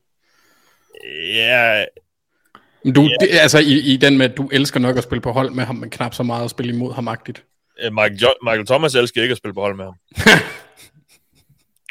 Ja, 1.35 1.85
Men 2.83 2.93
du, 2.93 3.01
det, 3.19 3.27
altså 3.31 3.59
i, 3.59 3.93
i 3.93 3.97
den 3.97 4.17
med, 4.17 4.29
at 4.29 4.37
du 4.37 4.49
elsker 4.51 4.79
nok 4.79 4.97
at 4.97 5.03
spille 5.03 5.21
på 5.21 5.31
hold 5.31 5.51
med 5.51 5.63
ham, 5.63 5.75
men 5.75 5.89
knap 5.89 6.13
så 6.13 6.23
meget 6.23 6.43
at 6.43 6.49
spille 6.49 6.73
imod 6.73 6.93
ham 6.93 7.07
agtigt. 7.07 7.43
øh, 7.83 7.93
Michael, 7.93 8.15
jo- 8.21 8.33
Michael 8.43 8.65
Thomas 8.65 8.95
elsker 8.95 9.21
ikke 9.21 9.31
at 9.31 9.37
spille 9.37 9.53
på 9.53 9.61
hold 9.61 9.75
med 9.75 9.85
ham. 9.85 9.95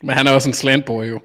Men 0.03 0.17
han 0.17 0.27
er 0.27 0.31
også 0.33 0.49
en 0.49 0.55
slantboy 0.55 1.11
jo, 1.11 1.21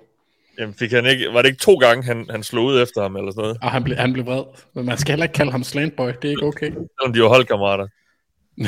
Jamen, 0.60 0.76
fik 0.76 0.91
han 0.91 1.06
ikke, 1.06 1.34
var 1.34 1.41
det 1.41 1.49
ikke 1.49 1.60
to 1.62 1.76
gange, 1.76 2.04
han, 2.04 2.26
han 2.30 2.44
slog 2.44 2.66
ud 2.66 2.82
efter 2.82 3.02
ham, 3.02 3.16
eller 3.16 3.32
sådan 3.32 3.41
noget? 3.41 3.58
og 3.62 3.72
han 3.72 3.84
blev, 3.84 3.98
han 3.98 4.14
blev 4.14 4.26
vred. 4.26 4.44
Men 4.74 4.86
man 4.86 4.98
skal 4.98 5.12
heller 5.12 5.26
ikke 5.26 5.34
kalde 5.34 5.52
ham 5.52 5.64
slantboy, 5.64 6.08
det 6.08 6.26
er 6.26 6.30
ikke 6.30 6.45
okay. 6.45 6.72
Selvom 6.99 7.14
de 7.14 7.22
var 7.22 7.28
holdkammerater. 7.28 7.88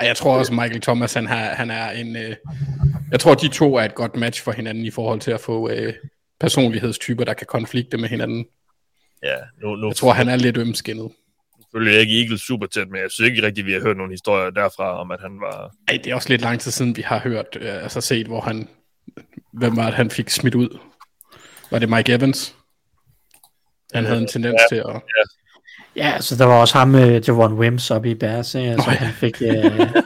Ej, 0.00 0.06
jeg 0.06 0.16
tror 0.16 0.38
også, 0.38 0.52
Michael 0.52 0.80
Thomas, 0.80 1.14
han, 1.14 1.26
har, 1.26 1.44
han 1.54 1.70
er 1.70 1.90
en... 1.90 2.16
Øh, 2.16 2.36
jeg 3.10 3.20
tror, 3.20 3.34
de 3.34 3.48
to 3.48 3.76
er 3.76 3.82
et 3.82 3.94
godt 3.94 4.16
match 4.16 4.42
for 4.42 4.52
hinanden 4.52 4.84
i 4.84 4.90
forhold 4.90 5.20
til 5.20 5.30
at 5.30 5.40
få 5.40 5.70
øh, 5.70 5.94
personlighedstyper, 6.40 7.24
der 7.24 7.34
kan 7.34 7.46
konflikte 7.46 7.96
med 7.96 8.08
hinanden. 8.08 8.46
Ja, 9.22 9.36
nu, 9.62 9.76
nu 9.76 9.86
Jeg 9.86 9.96
tror, 9.96 10.12
han 10.12 10.28
er 10.28 10.36
lidt 10.36 10.56
ømskinnet. 10.56 11.12
følger 11.72 11.92
jeg 11.92 12.00
ikke 12.00 12.20
Eagles 12.20 12.40
super 12.40 12.66
tæt, 12.66 12.88
men 12.88 13.00
jeg 13.00 13.10
synes 13.10 13.30
ikke 13.30 13.46
rigtigt, 13.46 13.66
vi 13.66 13.72
har 13.72 13.80
hørt 13.80 13.96
nogle 13.96 14.12
historier 14.12 14.50
derfra, 14.50 15.00
om 15.00 15.10
at 15.10 15.20
han 15.20 15.40
var... 15.40 15.74
Ej, 15.88 16.00
det 16.04 16.10
er 16.10 16.14
også 16.14 16.28
lidt 16.28 16.42
lang 16.42 16.60
tid 16.60 16.70
siden, 16.70 16.96
vi 16.96 17.02
har 17.02 17.18
hørt, 17.18 17.46
øh, 17.60 17.82
altså 17.82 18.00
set, 18.00 18.26
hvor 18.26 18.40
han... 18.40 18.68
Hvem 19.58 19.76
var 19.76 19.84
det, 19.84 19.94
han 19.94 20.10
fik 20.10 20.30
smidt 20.30 20.54
ud? 20.54 20.78
Var 21.70 21.78
det 21.78 21.88
Mike 21.88 22.14
Evans? 22.14 22.54
Han 23.94 24.04
havde 24.04 24.20
en 24.20 24.28
tendens 24.28 24.60
ja. 24.70 24.76
til 24.76 24.82
at... 24.88 25.02
Ja, 25.96 26.12
altså 26.14 26.36
der 26.36 26.44
var 26.44 26.60
også 26.60 26.78
ham 26.78 26.88
med 26.88 27.22
Javon 27.22 27.52
Wims 27.52 27.90
oppe 27.90 28.10
i 28.10 28.14
Bears, 28.14 28.54
ikke? 28.54 28.70
altså 28.70 28.86
Nå 28.86 28.92
ja. 28.92 28.98
han 28.98 29.14
fik 29.14 29.42
øh, 29.42 29.52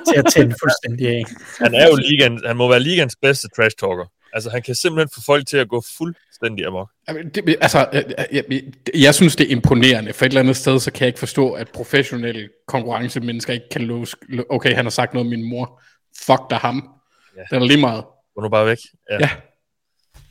til 0.09 0.17
at 0.17 0.25
tænde 0.35 0.55
fuldstændig 0.63 1.09
af. 1.09 1.25
Han 1.59 1.75
er 1.75 1.87
jo 1.87 1.97
ligan, 1.97 2.41
han 2.47 2.57
må 2.57 2.69
være 2.69 2.81
ligans 2.81 3.17
bedste 3.23 3.49
trash 3.57 3.77
talker. 3.77 4.05
Altså, 4.33 4.51
han 4.51 4.63
kan 4.63 4.75
simpelthen 4.75 5.09
få 5.15 5.21
folk 5.27 5.47
til 5.47 5.57
at 5.57 5.69
gå 5.69 5.83
fuldstændig 5.99 6.67
amok. 6.67 6.91
Jamen, 7.09 7.29
det, 7.29 7.57
altså, 7.61 7.89
øh, 7.93 8.03
øh, 8.07 8.25
jeg, 8.33 8.45
jeg, 8.51 8.63
jeg 8.95 9.15
synes, 9.15 9.37
det 9.37 9.47
er 9.47 9.51
imponerende. 9.51 10.13
For 10.13 10.25
et 10.25 10.29
eller 10.29 10.41
andet 10.41 10.57
sted, 10.57 10.81
så 10.81 10.93
kan 10.93 11.01
jeg 11.01 11.07
ikke 11.09 11.19
forstå, 11.19 11.53
at 11.53 11.69
professionelle 11.69 12.49
konkurrencemennesker 12.67 13.53
ikke 13.53 13.69
kan 13.71 13.83
låse... 13.83 14.17
Okay, 14.51 14.75
han 14.75 14.85
har 14.85 14.91
sagt 14.91 15.15
noget 15.15 15.27
om 15.27 15.31
min 15.31 15.49
mor. 15.51 15.83
Fuck 16.27 16.41
dig 16.51 16.59
ham. 16.59 16.89
Ja. 17.37 17.43
Det 17.51 17.63
er 17.63 17.67
lige 17.67 17.81
meget. 17.81 18.05
Gå 18.39 18.43
nu 18.43 18.49
bare 18.49 18.67
væk. 18.67 18.79
Ja. 19.11 19.17
Ja. 19.21 19.31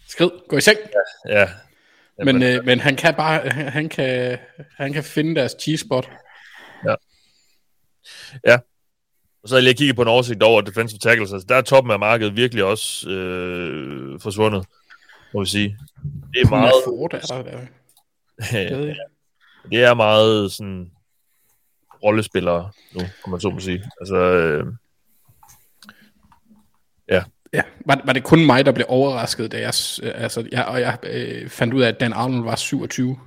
Skrid, 0.07 0.29
gå 0.49 0.57
i 0.57 0.61
seng. 0.61 0.77
ja. 1.29 1.49
Men, 2.25 2.43
øh, 2.43 2.65
men 2.65 2.79
han 2.79 2.95
kan 2.95 3.15
bare, 3.15 3.49
han, 3.49 3.89
kan, 3.89 4.37
han 4.77 4.93
kan 4.93 5.03
finde 5.03 5.35
deres 5.35 5.55
cheese 5.59 5.85
spot. 5.85 6.09
Og 9.43 9.49
så 9.49 9.55
har 9.55 9.57
jeg 9.57 9.63
lige 9.63 9.73
kigget 9.73 9.95
på 9.95 10.01
en 10.01 10.07
oversigt 10.07 10.43
over 10.43 10.61
defensive 10.61 10.99
tackles. 10.99 11.33
Altså, 11.33 11.45
der 11.49 11.55
er 11.55 11.61
toppen 11.61 11.91
af 11.91 11.99
markedet 11.99 12.35
virkelig 12.35 12.63
også 12.63 13.09
øh, 13.09 14.19
forsvundet, 14.19 14.65
må 15.33 15.39
vi 15.39 15.49
sige. 15.49 15.77
Det 16.33 16.41
er 16.41 16.49
meget, 16.49 16.73
Ford 16.85 17.13
er 17.13 17.19
der, 17.19 17.41
der. 17.43 17.65
stadig. 18.41 18.95
det 19.71 19.83
er 19.83 19.93
meget 19.93 20.51
sådan 20.51 20.91
rollespillere 22.03 22.71
nu, 22.93 22.99
kan 22.99 23.31
man 23.31 23.39
så 23.39 23.49
må 23.49 23.59
sige. 23.59 23.83
Altså, 24.01 24.15
øh, 24.15 24.65
Ja, 27.53 27.61
var, 27.85 28.01
var 28.05 28.13
det 28.13 28.23
kun 28.23 28.45
mig, 28.45 28.65
der 28.65 28.71
blev 28.71 28.85
overrasket, 28.89 29.51
da 29.51 29.57
jeg, 29.57 29.73
øh, 30.03 30.11
altså, 30.23 30.47
jeg, 30.51 30.65
og 30.65 30.81
jeg 30.81 30.97
øh, 31.03 31.49
fandt 31.49 31.73
ud 31.73 31.81
af, 31.81 31.87
at 31.87 31.99
Dan 31.99 32.13
Arnold 32.13 32.43
var 32.43 32.55
27? 32.55 33.19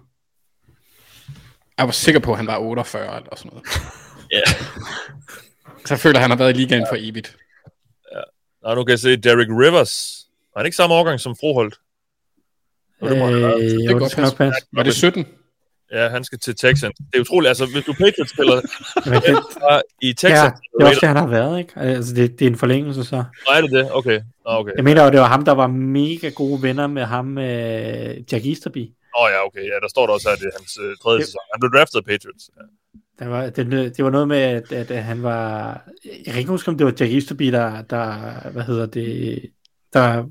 Jeg 1.79 1.87
var 1.87 1.93
sikker 1.93 2.21
på, 2.21 2.31
at 2.31 2.37
han 2.37 2.47
var 2.47 2.59
48 2.59 3.17
eller 3.17 3.37
sådan 3.37 3.51
noget. 3.51 3.67
Ja. 4.33 4.43
Så 5.87 5.95
jeg 5.95 5.99
føler, 5.99 6.17
at 6.17 6.21
han 6.23 6.31
har 6.31 6.39
været 6.39 6.51
i 6.51 6.59
ligaen 6.59 6.87
for 6.91 6.97
evigt. 6.99 7.37
Nå, 8.63 8.75
nu 8.75 8.85
kan 8.85 8.91
jeg 8.91 8.99
se 8.99 9.17
Derek 9.17 9.49
Rivers. 9.49 10.27
Var 10.55 10.61
han 10.61 10.67
ikke 10.67 10.77
samme 10.77 10.95
årgang 10.95 11.21
som 11.21 11.37
Froholt? 11.41 11.75
Jo, 13.03 13.09
det 13.09 13.19
må. 13.19 13.31
Øh, 13.31 13.33
Det 13.61 13.75
jo, 13.75 13.89
det 13.89 13.99
godt 13.99 14.17
passe. 14.17 14.67
Var 14.73 14.83
det 14.83 14.95
17? 14.95 15.27
Ja, 15.93 16.09
han 16.09 16.25
skal 16.25 16.39
til 16.39 16.57
Texans. 16.57 16.95
Det 17.13 17.17
er 17.17 17.21
utroligt. 17.21 17.49
Altså, 17.49 17.67
hvis 17.67 17.85
du 17.85 17.93
Patriots-spiller 17.93 18.55
det, 18.55 19.39
i 20.03 20.07
ja, 20.07 20.13
Texas, 20.13 20.53
det 20.79 20.85
er 20.85 20.87
også 20.87 20.99
det, 21.01 21.09
han 21.09 21.17
har 21.17 21.27
været, 21.27 21.59
ikke? 21.59 21.73
Altså, 21.77 22.15
det, 22.15 22.39
det 22.39 22.47
er 22.47 22.51
en 22.51 22.57
forlængelse, 22.57 23.05
så. 23.05 23.17
Nå, 23.17 23.53
er 23.57 23.61
det 23.61 23.71
det? 23.71 23.89
Okay. 23.93 24.21
Nå, 24.45 24.51
okay. 24.51 24.73
Jeg 24.77 24.85
mener 24.85 25.05
jo, 25.05 25.11
det 25.11 25.21
var 25.21 25.27
ham, 25.27 25.45
der 25.45 25.53
var 25.53 25.67
mega 25.67 26.29
gode 26.29 26.63
venner 26.63 26.87
med 26.87 27.05
ham, 27.05 27.25
med 27.25 28.25
Jack 28.33 28.47
Easterby. 28.47 28.85
Åh 29.17 29.23
oh, 29.25 29.29
ja, 29.33 29.47
okay. 29.47 29.61
Ja, 29.61 29.75
der 29.83 29.89
står 29.89 30.07
der 30.07 30.13
også, 30.15 30.29
at 30.29 30.39
det 30.39 30.47
er 30.47 30.59
hans 30.59 30.79
øh, 30.83 30.97
tredje 31.03 31.19
Det- 31.19 31.27
sæson. 31.27 31.41
Han 31.55 31.61
blev 31.61 31.71
draftet 31.79 31.99
af 31.99 32.05
Patriots. 32.05 32.51
Ja. 32.57 32.63
Der 33.25 33.29
var, 33.29 33.51
det, 33.51 33.97
det 33.97 34.05
var 34.05 34.11
noget 34.11 34.29
med, 34.29 34.37
at, 34.39 34.73
at, 34.73 34.91
at 34.91 35.05
han 35.05 35.23
var... 35.23 35.83
Jeg 36.05 36.33
kan 36.33 36.39
ikke 36.39 36.51
huske, 36.51 36.69
om 36.69 36.79
det 36.79 36.87
var 36.87 36.95
Jack 37.01 37.13
Easterby, 37.13 37.53
der, 37.53 37.83
der 37.83 38.15
hvad 38.51 38.63
hedder 38.63 38.87
det, 38.87 39.43
der 39.93 40.25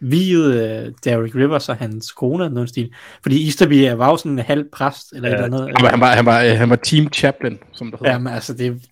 vigede 0.00 0.86
uh, 0.86 0.92
Derek 1.04 1.34
Rivers 1.34 1.68
og 1.68 1.76
hans 1.76 2.12
kone 2.12 2.44
eller 2.44 2.54
noget 2.54 2.68
stil. 2.68 2.94
Fordi 3.22 3.44
Easterby 3.44 3.90
var 3.90 4.10
jo 4.10 4.16
sådan 4.16 4.32
en 4.32 4.38
halv 4.38 4.64
præst, 4.72 5.12
eller 5.12 5.28
Ja, 5.28 5.34
et 5.34 5.44
eller 5.44 5.58
andet. 5.58 5.76
Han 5.76 5.84
var, 5.84 5.90
han 5.90 6.00
var, 6.00 6.14
han 6.14 6.26
var, 6.26 6.42
øh, 6.42 6.58
han 6.58 6.70
var 6.70 6.76
team 6.76 7.12
chaplain, 7.12 7.58
som 7.72 7.90
det 7.90 8.00
hedder. 8.00 8.12
Ja, 8.12 8.18
men 8.18 8.32
altså, 8.32 8.54
det, 8.54 8.82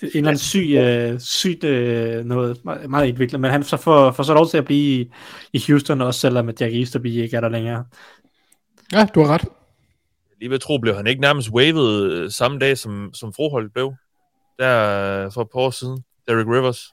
det 0.00 0.02
en 0.02 0.08
eller 0.14 0.28
anden 0.28 0.38
syg, 0.38 0.70
øh, 0.70 1.20
sygt 1.20 1.64
øh, 1.64 2.24
noget, 2.24 2.64
meget, 2.64 2.90
meget 2.90 3.08
indviklet, 3.08 3.40
men 3.40 3.50
han 3.50 3.62
så 3.62 3.76
får, 3.76 4.10
får 4.10 4.22
så 4.22 4.34
lov 4.34 4.48
til 4.48 4.58
at 4.58 4.64
blive 4.64 5.00
i, 5.00 5.10
i 5.52 5.62
Houston, 5.68 6.00
også 6.00 6.20
selvom 6.20 6.48
at 6.48 6.60
Jack 6.60 6.74
Easterby 6.74 7.06
ikke 7.06 7.36
er 7.36 7.40
der 7.40 7.48
længere. 7.48 7.84
Ja, 8.92 9.06
du 9.14 9.20
har 9.22 9.34
ret. 9.34 9.44
Lige 10.40 10.50
ved 10.50 10.58
tro, 10.58 10.78
blev 10.78 10.94
han 10.94 11.06
ikke 11.06 11.20
nærmest 11.20 11.50
wavet 11.50 12.12
øh, 12.12 12.30
samme 12.30 12.58
dag, 12.58 12.78
som, 12.78 13.10
som 13.14 13.32
Froholt 13.32 13.72
blev. 13.72 13.92
Der 14.58 15.24
øh, 15.24 15.32
for 15.32 15.42
et 15.42 15.48
par 15.52 15.60
år 15.60 15.70
siden. 15.70 16.04
Derek 16.28 16.46
Rivers. 16.46 16.92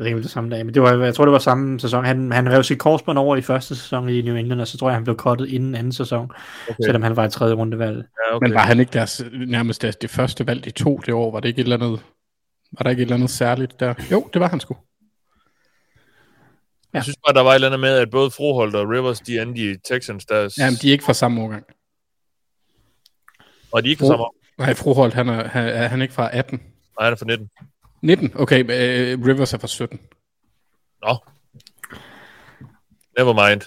Er 0.00 0.28
samme 0.28 0.50
dag, 0.50 0.66
men 0.66 0.74
det 0.74 0.82
var, 0.82 1.04
jeg 1.04 1.14
tror, 1.14 1.24
det 1.24 1.32
var 1.32 1.38
samme 1.38 1.80
sæson. 1.80 2.04
Han, 2.04 2.32
han 2.32 2.52
rev 2.52 2.62
sit 2.62 2.78
korsbånd 2.78 3.18
over 3.18 3.36
i 3.36 3.42
første 3.42 3.76
sæson 3.76 4.08
i 4.08 4.22
New 4.22 4.34
England, 4.36 4.60
og 4.60 4.68
så 4.68 4.78
tror 4.78 4.88
jeg, 4.88 4.96
han 4.96 5.04
blev 5.04 5.16
cuttet 5.16 5.48
inden 5.48 5.74
anden 5.74 5.92
sæson, 5.92 6.30
Okay. 6.70 6.74
selvom 6.84 7.02
han 7.02 7.16
var 7.16 7.24
i 7.24 7.30
tredje 7.30 7.54
rundevalg. 7.54 7.96
Ja, 7.96 8.36
okay. 8.36 8.46
Men 8.46 8.54
var 8.54 8.60
han 8.60 8.80
ikke 8.80 8.92
deres, 8.92 9.22
nærmest 9.46 9.82
deres, 9.82 9.96
det 9.96 10.10
første 10.10 10.46
valg, 10.46 10.64
de 10.64 10.70
to 10.70 10.96
det 11.06 11.14
år? 11.14 11.30
Var 11.32 11.40
det 11.40 11.48
ikke 11.48 11.60
et 11.60 11.64
eller 11.64 11.76
andet, 11.76 11.90
var 12.72 12.82
der 12.82 12.90
ikke 12.90 13.00
et 13.00 13.06
eller 13.06 13.16
andet 13.16 13.30
særligt 13.30 13.80
der? 13.80 13.94
Jo, 14.12 14.28
det 14.32 14.40
var 14.40 14.48
han 14.48 14.60
sgu. 14.60 14.76
Jeg 16.92 17.02
synes 17.02 17.16
bare, 17.26 17.34
der 17.34 17.40
var 17.42 17.50
et 17.50 17.54
eller 17.54 17.68
andet 17.68 17.80
med, 17.80 17.96
at 17.98 18.10
både 18.10 18.30
Froholt 18.30 18.74
og 18.74 18.88
Rivers, 18.90 19.20
de 19.20 19.40
endte 19.42 19.70
i 19.70 19.76
Texans, 19.90 20.24
der... 20.26 20.54
Jamen, 20.58 20.74
de 20.82 20.88
er 20.88 20.92
ikke 20.92 21.04
fra 21.04 21.14
samme 21.14 21.42
årgang. 21.42 21.64
Og 23.72 23.82
de 23.82 23.88
er 23.88 23.90
ikke 23.90 24.00
på 24.00 24.04
Fro- 24.06 24.08
samme 24.10 24.24
år. 24.24 24.34
Nej, 24.58 24.74
Froholt, 24.74 25.14
han 25.14 25.28
er, 25.28 25.48
han, 25.48 25.68
er 25.68 25.88
han 25.88 26.02
ikke 26.02 26.14
fra 26.14 26.36
18? 26.36 26.58
Nej, 26.58 27.04
han 27.06 27.12
er 27.12 27.16
fra 27.16 27.26
19. 27.26 27.48
19? 28.02 28.32
Okay, 28.34 28.60
øh, 28.60 29.26
Rivers 29.26 29.54
er 29.54 29.58
fra 29.58 29.68
17. 29.68 30.00
Nå. 31.06 31.16
Never 33.18 33.48
mind. 33.48 33.60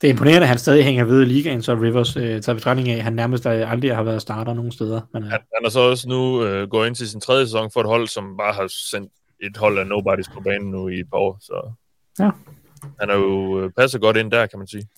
Det 0.00 0.08
er 0.08 0.12
imponerende, 0.12 0.42
at 0.42 0.48
han 0.48 0.58
stadig 0.58 0.84
hænger 0.84 1.04
ved 1.04 1.22
i 1.22 1.24
ligaen, 1.24 1.62
så 1.62 1.74
Rivers 1.74 2.16
øh, 2.16 2.42
tager 2.42 2.54
betragtning 2.54 2.88
af, 2.88 2.96
at 2.96 3.02
han 3.02 3.12
nærmest 3.12 3.46
aldrig 3.46 3.96
har 3.96 4.02
været 4.02 4.22
starter 4.22 4.54
nogen 4.54 4.72
steder. 4.72 5.00
Men, 5.12 5.22
øh, 5.22 5.30
Han, 5.30 5.40
han 5.56 5.64
er 5.66 5.68
så 5.70 5.80
også 5.80 6.08
nu 6.08 6.44
øh, 6.44 6.68
gået 6.68 6.86
ind 6.86 6.94
til 6.94 7.08
sin 7.08 7.20
tredje 7.20 7.46
sæson 7.46 7.70
for 7.72 7.80
et 7.80 7.86
hold, 7.86 8.08
som 8.08 8.36
bare 8.36 8.52
har 8.52 8.66
sendt 8.90 9.12
et 9.42 9.56
hold 9.56 9.78
af 9.78 9.86
nobodies 9.86 10.28
på 10.28 10.40
banen 10.40 10.70
nu 10.70 10.88
i 10.88 11.00
et 11.00 11.06
par 11.10 11.18
år. 11.18 11.38
Så 11.40 11.72
Ja. 12.18 12.30
han 13.00 13.10
er 13.10 13.14
jo 13.14 13.60
øh, 13.64 13.70
passet 13.78 14.00
godt 14.00 14.16
ind 14.16 14.30
der, 14.30 14.46
kan 14.46 14.58
man 14.58 14.68
sige. 14.68 14.88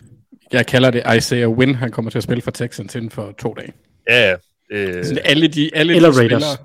Jeg 0.53 0.67
kalder 0.67 0.91
det 0.91 1.03
Isaiah 1.17 1.49
Wynn. 1.51 1.75
Han 1.75 1.91
kommer 1.91 2.11
til 2.11 2.19
at 2.19 2.25
spille 2.25 2.43
for 2.43 2.51
Texans 2.51 2.95
inden 2.95 3.11
for 3.11 3.33
to 3.39 3.55
dage. 3.55 3.73
Ja, 4.09 4.31
ja. 4.31 4.37
Det, 4.77 5.07
Så 5.07 5.21
alle 5.25 5.49
de, 5.49 5.71
alle 5.75 5.95
Eller 5.97 6.11
de 6.13 6.19
Raiders. 6.19 6.43
spillere, 6.43 6.57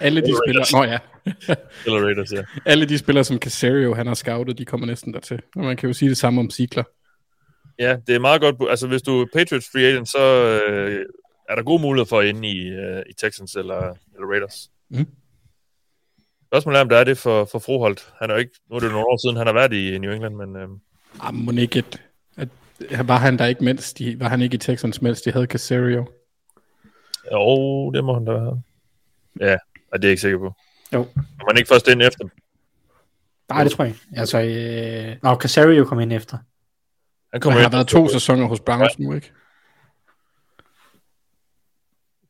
alle 0.00 0.20
de 0.20 0.26
Eller 0.26 0.38
spillere, 0.46 0.64
Raiders. 0.64 0.72
nå 0.72 0.84
ja, 0.84 0.98
eller 1.86 2.04
Raiders, 2.04 2.32
ja. 2.32 2.42
alle 2.64 2.86
de 2.88 2.98
spillere, 2.98 3.24
som 3.24 3.38
Casario 3.38 3.94
han 3.94 4.06
har 4.06 4.14
scoutet, 4.14 4.58
de 4.58 4.64
kommer 4.64 4.86
næsten 4.86 5.14
dertil. 5.14 5.42
Og 5.56 5.64
man 5.64 5.76
kan 5.76 5.86
jo 5.88 5.92
sige 5.92 6.08
det 6.08 6.16
samme 6.16 6.40
om 6.40 6.50
Ziegler. 6.50 6.84
Ja, 7.78 7.96
det 8.06 8.14
er 8.14 8.18
meget 8.18 8.40
godt. 8.40 8.70
Altså, 8.70 8.86
hvis 8.86 9.02
du 9.02 9.20
er 9.20 9.26
Patriots 9.32 9.68
free 9.72 9.84
agent, 9.84 10.08
så 10.08 10.18
øh, 10.18 11.06
er 11.48 11.54
der 11.54 11.62
gode 11.62 11.82
muligheder 11.82 12.08
for 12.08 12.20
at 12.20 12.28
ende 12.28 12.48
i, 12.48 12.68
øh, 12.68 13.02
i 13.10 13.12
Texans 13.12 13.54
eller, 13.54 13.80
eller 14.14 14.26
Raiders. 14.30 14.70
Mm. 14.90 15.06
Spørgsmålet 16.46 16.78
er, 16.78 16.82
om 16.82 16.88
der 16.88 16.96
er 16.96 17.04
det 17.04 17.18
for, 17.18 17.44
for 17.44 17.58
Froholt. 17.58 18.12
Han 18.20 18.30
er 18.30 18.34
jo 18.34 18.40
ikke, 18.40 18.52
nu 18.70 18.76
er 18.76 18.80
det 18.80 18.90
nogle 18.90 19.06
år 19.06 19.26
siden, 19.26 19.36
han 19.36 19.46
har 19.46 19.54
været 19.54 19.72
i 19.72 19.98
New 19.98 20.12
England, 20.12 20.34
men 20.34 20.56
øh, 20.56 20.68
Ah, 21.20 21.34
må 21.34 21.52
ikke 21.52 21.78
et, 21.78 22.02
at, 22.36 22.48
var 23.08 23.18
han 23.18 23.38
der 23.38 23.46
ikke, 23.46 23.64
mens 23.64 23.92
de, 23.92 24.20
var 24.20 24.28
han 24.28 24.42
ikke 24.42 24.54
i 24.54 24.58
Texans, 24.58 25.02
mens 25.02 25.22
de 25.22 25.32
havde 25.32 25.46
Casario? 25.46 26.06
jo, 27.32 27.90
det 27.90 28.04
må 28.04 28.14
han 28.14 28.24
da 28.24 28.32
have. 28.32 28.62
Ja, 29.40 29.56
og 29.92 30.02
det 30.02 30.04
er 30.04 30.08
jeg 30.08 30.10
ikke 30.10 30.20
sikker 30.20 30.38
på. 30.38 30.54
Jo. 30.94 31.04
Kommer 31.04 31.50
han 31.50 31.58
ikke 31.58 31.68
først 31.68 31.88
ind 31.88 32.02
efter? 32.02 32.24
nej, 33.48 33.62
det 33.64 33.72
tror 33.72 33.84
jeg 33.84 33.94
ikke. 33.94 34.06
Altså, 34.16 34.40
øh, 34.40 35.16
nå, 35.22 35.34
Casario 35.34 35.84
kom 35.84 36.00
ind 36.00 36.12
efter. 36.12 36.36
Han 36.36 36.44
Han 37.32 37.40
kommer 37.40 37.60
har 37.60 37.66
ind. 37.66 37.72
været 37.74 37.88
to 37.88 38.08
sæsoner 38.08 38.46
hos 38.46 38.60
Browns 38.60 38.98
nu, 38.98 39.14
ikke? 39.14 39.32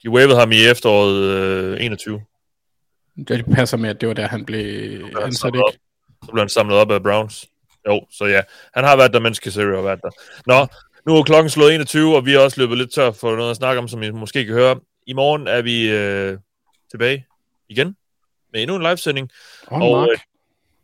De 0.03 0.11
wavede 0.11 0.37
ham 0.37 0.53
i 0.53 0.65
efteråret 0.71 1.17
øh, 1.17 1.85
21. 1.85 2.21
Det 3.29 3.45
passer 3.55 3.77
med, 3.77 3.91
at 3.91 4.01
det 4.01 4.09
var 4.09 4.15
der, 4.15 4.27
han 4.29 4.45
blev 4.45 4.65
han 5.03 5.23
ansat, 5.23 5.55
ikke? 5.55 5.79
Så 6.25 6.31
blev 6.33 6.41
han 6.41 6.49
samlet 6.49 6.77
op 6.79 6.91
af 6.91 7.03
Browns. 7.03 7.47
Jo, 7.89 8.07
så 8.11 8.25
ja. 8.25 8.43
Han 8.75 8.85
har 8.85 8.97
været 8.97 9.13
der, 9.13 9.21
mens 9.21 9.37
Casario 9.39 9.75
har 9.77 9.83
været 9.83 10.01
der. 10.03 10.11
Nå, 10.47 10.67
nu 11.07 11.17
er 11.19 11.23
klokken 11.23 11.51
slået 11.51 11.75
21, 11.75 12.17
og 12.17 12.27
vi 12.27 12.33
har 12.33 12.41
også 12.41 12.61
løbet 12.61 12.79
lidt 12.79 12.93
tør 12.95 13.11
for 13.11 13.37
noget 13.37 13.51
at 13.51 13.57
snakke 13.57 13.79
om, 13.79 13.89
som 13.89 14.03
I 14.03 14.11
måske 14.11 14.45
kan 14.45 14.55
høre. 14.55 14.81
I 15.07 15.13
morgen 15.13 15.47
er 15.47 15.63
vi 15.63 15.91
øh, 15.91 16.39
tilbage 16.91 17.27
igen 17.69 17.97
med 18.55 18.63
endnu 18.63 18.77
en 18.77 18.83
livesending 18.83 19.31
Og, 19.67 19.83
Og, 19.83 19.97
Mark, 19.97 20.11
øh, 20.11 20.19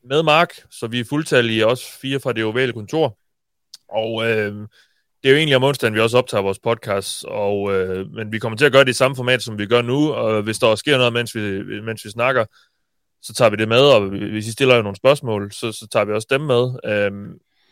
med 0.04 0.22
Mark, 0.22 0.48
så 0.70 0.86
vi 0.86 1.00
er 1.00 1.04
fuldtallige 1.04 1.66
også 1.66 1.84
fire 2.02 2.20
fra 2.20 2.32
det 2.32 2.44
ovale 2.44 2.72
kontor. 2.72 3.18
Og 3.88 4.30
øh, 4.30 4.54
det 5.22 5.28
er 5.28 5.30
jo 5.30 5.36
egentlig 5.36 5.56
om 5.56 5.64
onsdagen, 5.64 5.94
vi 5.94 6.00
også 6.00 6.18
optager 6.18 6.42
vores 6.42 6.58
podcast, 6.58 7.24
og, 7.24 7.74
øh, 7.74 8.10
men 8.10 8.32
vi 8.32 8.38
kommer 8.38 8.56
til 8.56 8.64
at 8.64 8.72
gøre 8.72 8.84
det 8.84 8.90
i 8.90 8.92
samme 8.92 9.16
format, 9.16 9.42
som 9.42 9.58
vi 9.58 9.66
gør 9.66 9.82
nu, 9.82 10.12
og 10.12 10.42
hvis 10.42 10.58
der 10.58 10.74
sker 10.74 10.96
noget, 10.96 11.12
mens 11.12 11.34
vi, 11.34 11.62
mens 11.80 12.04
vi 12.04 12.10
snakker, 12.10 12.44
så 13.22 13.34
tager 13.34 13.50
vi 13.50 13.56
det 13.56 13.68
med, 13.68 13.80
og 13.80 14.00
hvis 14.08 14.46
I 14.46 14.52
stiller 14.52 14.76
jo 14.76 14.82
nogle 14.82 14.96
spørgsmål, 14.96 15.52
så, 15.52 15.72
så 15.72 15.88
tager 15.92 16.04
vi 16.04 16.12
også 16.12 16.28
dem 16.30 16.40
med. 16.40 16.62
Øh, 16.84 17.12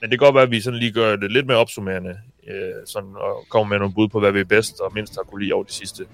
men 0.00 0.10
det 0.10 0.10
kan 0.10 0.18
godt 0.18 0.34
være, 0.34 0.44
at 0.44 0.50
vi 0.50 0.60
sådan 0.60 0.78
lige 0.78 0.92
gør 0.92 1.16
det 1.16 1.32
lidt 1.32 1.46
mere 1.46 1.58
opsummerende, 1.58 2.18
øh, 2.48 2.86
sådan, 2.86 3.14
og 3.16 3.46
kommer 3.48 3.68
med 3.68 3.78
nogle 3.78 3.94
bud 3.94 4.08
på, 4.08 4.20
hvad 4.20 4.32
vi 4.32 4.44
bedst 4.44 4.80
og 4.80 4.92
mindst 4.94 5.14
har 5.16 5.22
kunne 5.22 5.42
lide 5.42 5.52
over 5.52 5.64
de 5.64 5.72
sidste 5.72 6.06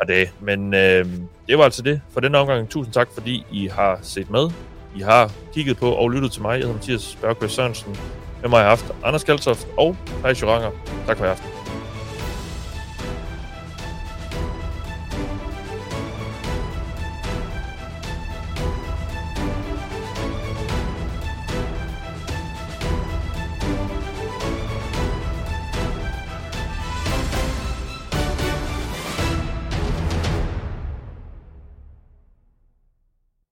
par 0.00 0.06
dage. 0.06 0.32
Men 0.40 0.74
øh, 0.74 1.06
det 1.48 1.58
var 1.58 1.64
altså 1.64 1.82
det 1.82 2.00
for 2.12 2.20
den 2.20 2.34
omgang. 2.34 2.68
Tusind 2.68 2.94
tak, 2.94 3.08
fordi 3.14 3.44
I 3.52 3.66
har 3.66 3.98
set 4.02 4.30
med. 4.30 4.50
I 4.96 5.00
har 5.00 5.30
kigget 5.54 5.76
på 5.76 5.90
og 5.90 6.10
lyttet 6.10 6.32
til 6.32 6.42
mig. 6.42 6.50
Jeg 6.50 6.58
hedder 6.58 6.74
Mathias 6.74 7.18
Børkvist 7.20 7.54
Sørensen. 7.54 7.96
Med 8.42 8.50
mig 8.50 8.58
har 8.58 8.64
jeg 8.64 8.70
haft 8.70 8.92
Anders 9.04 9.24
Kaltoft 9.24 9.68
og 9.76 9.96
Thijs 10.22 10.42
Joranger. 10.42 10.70
Tak 11.06 11.16
for 11.16 11.24
i 11.24 11.28
aften. 11.28 11.59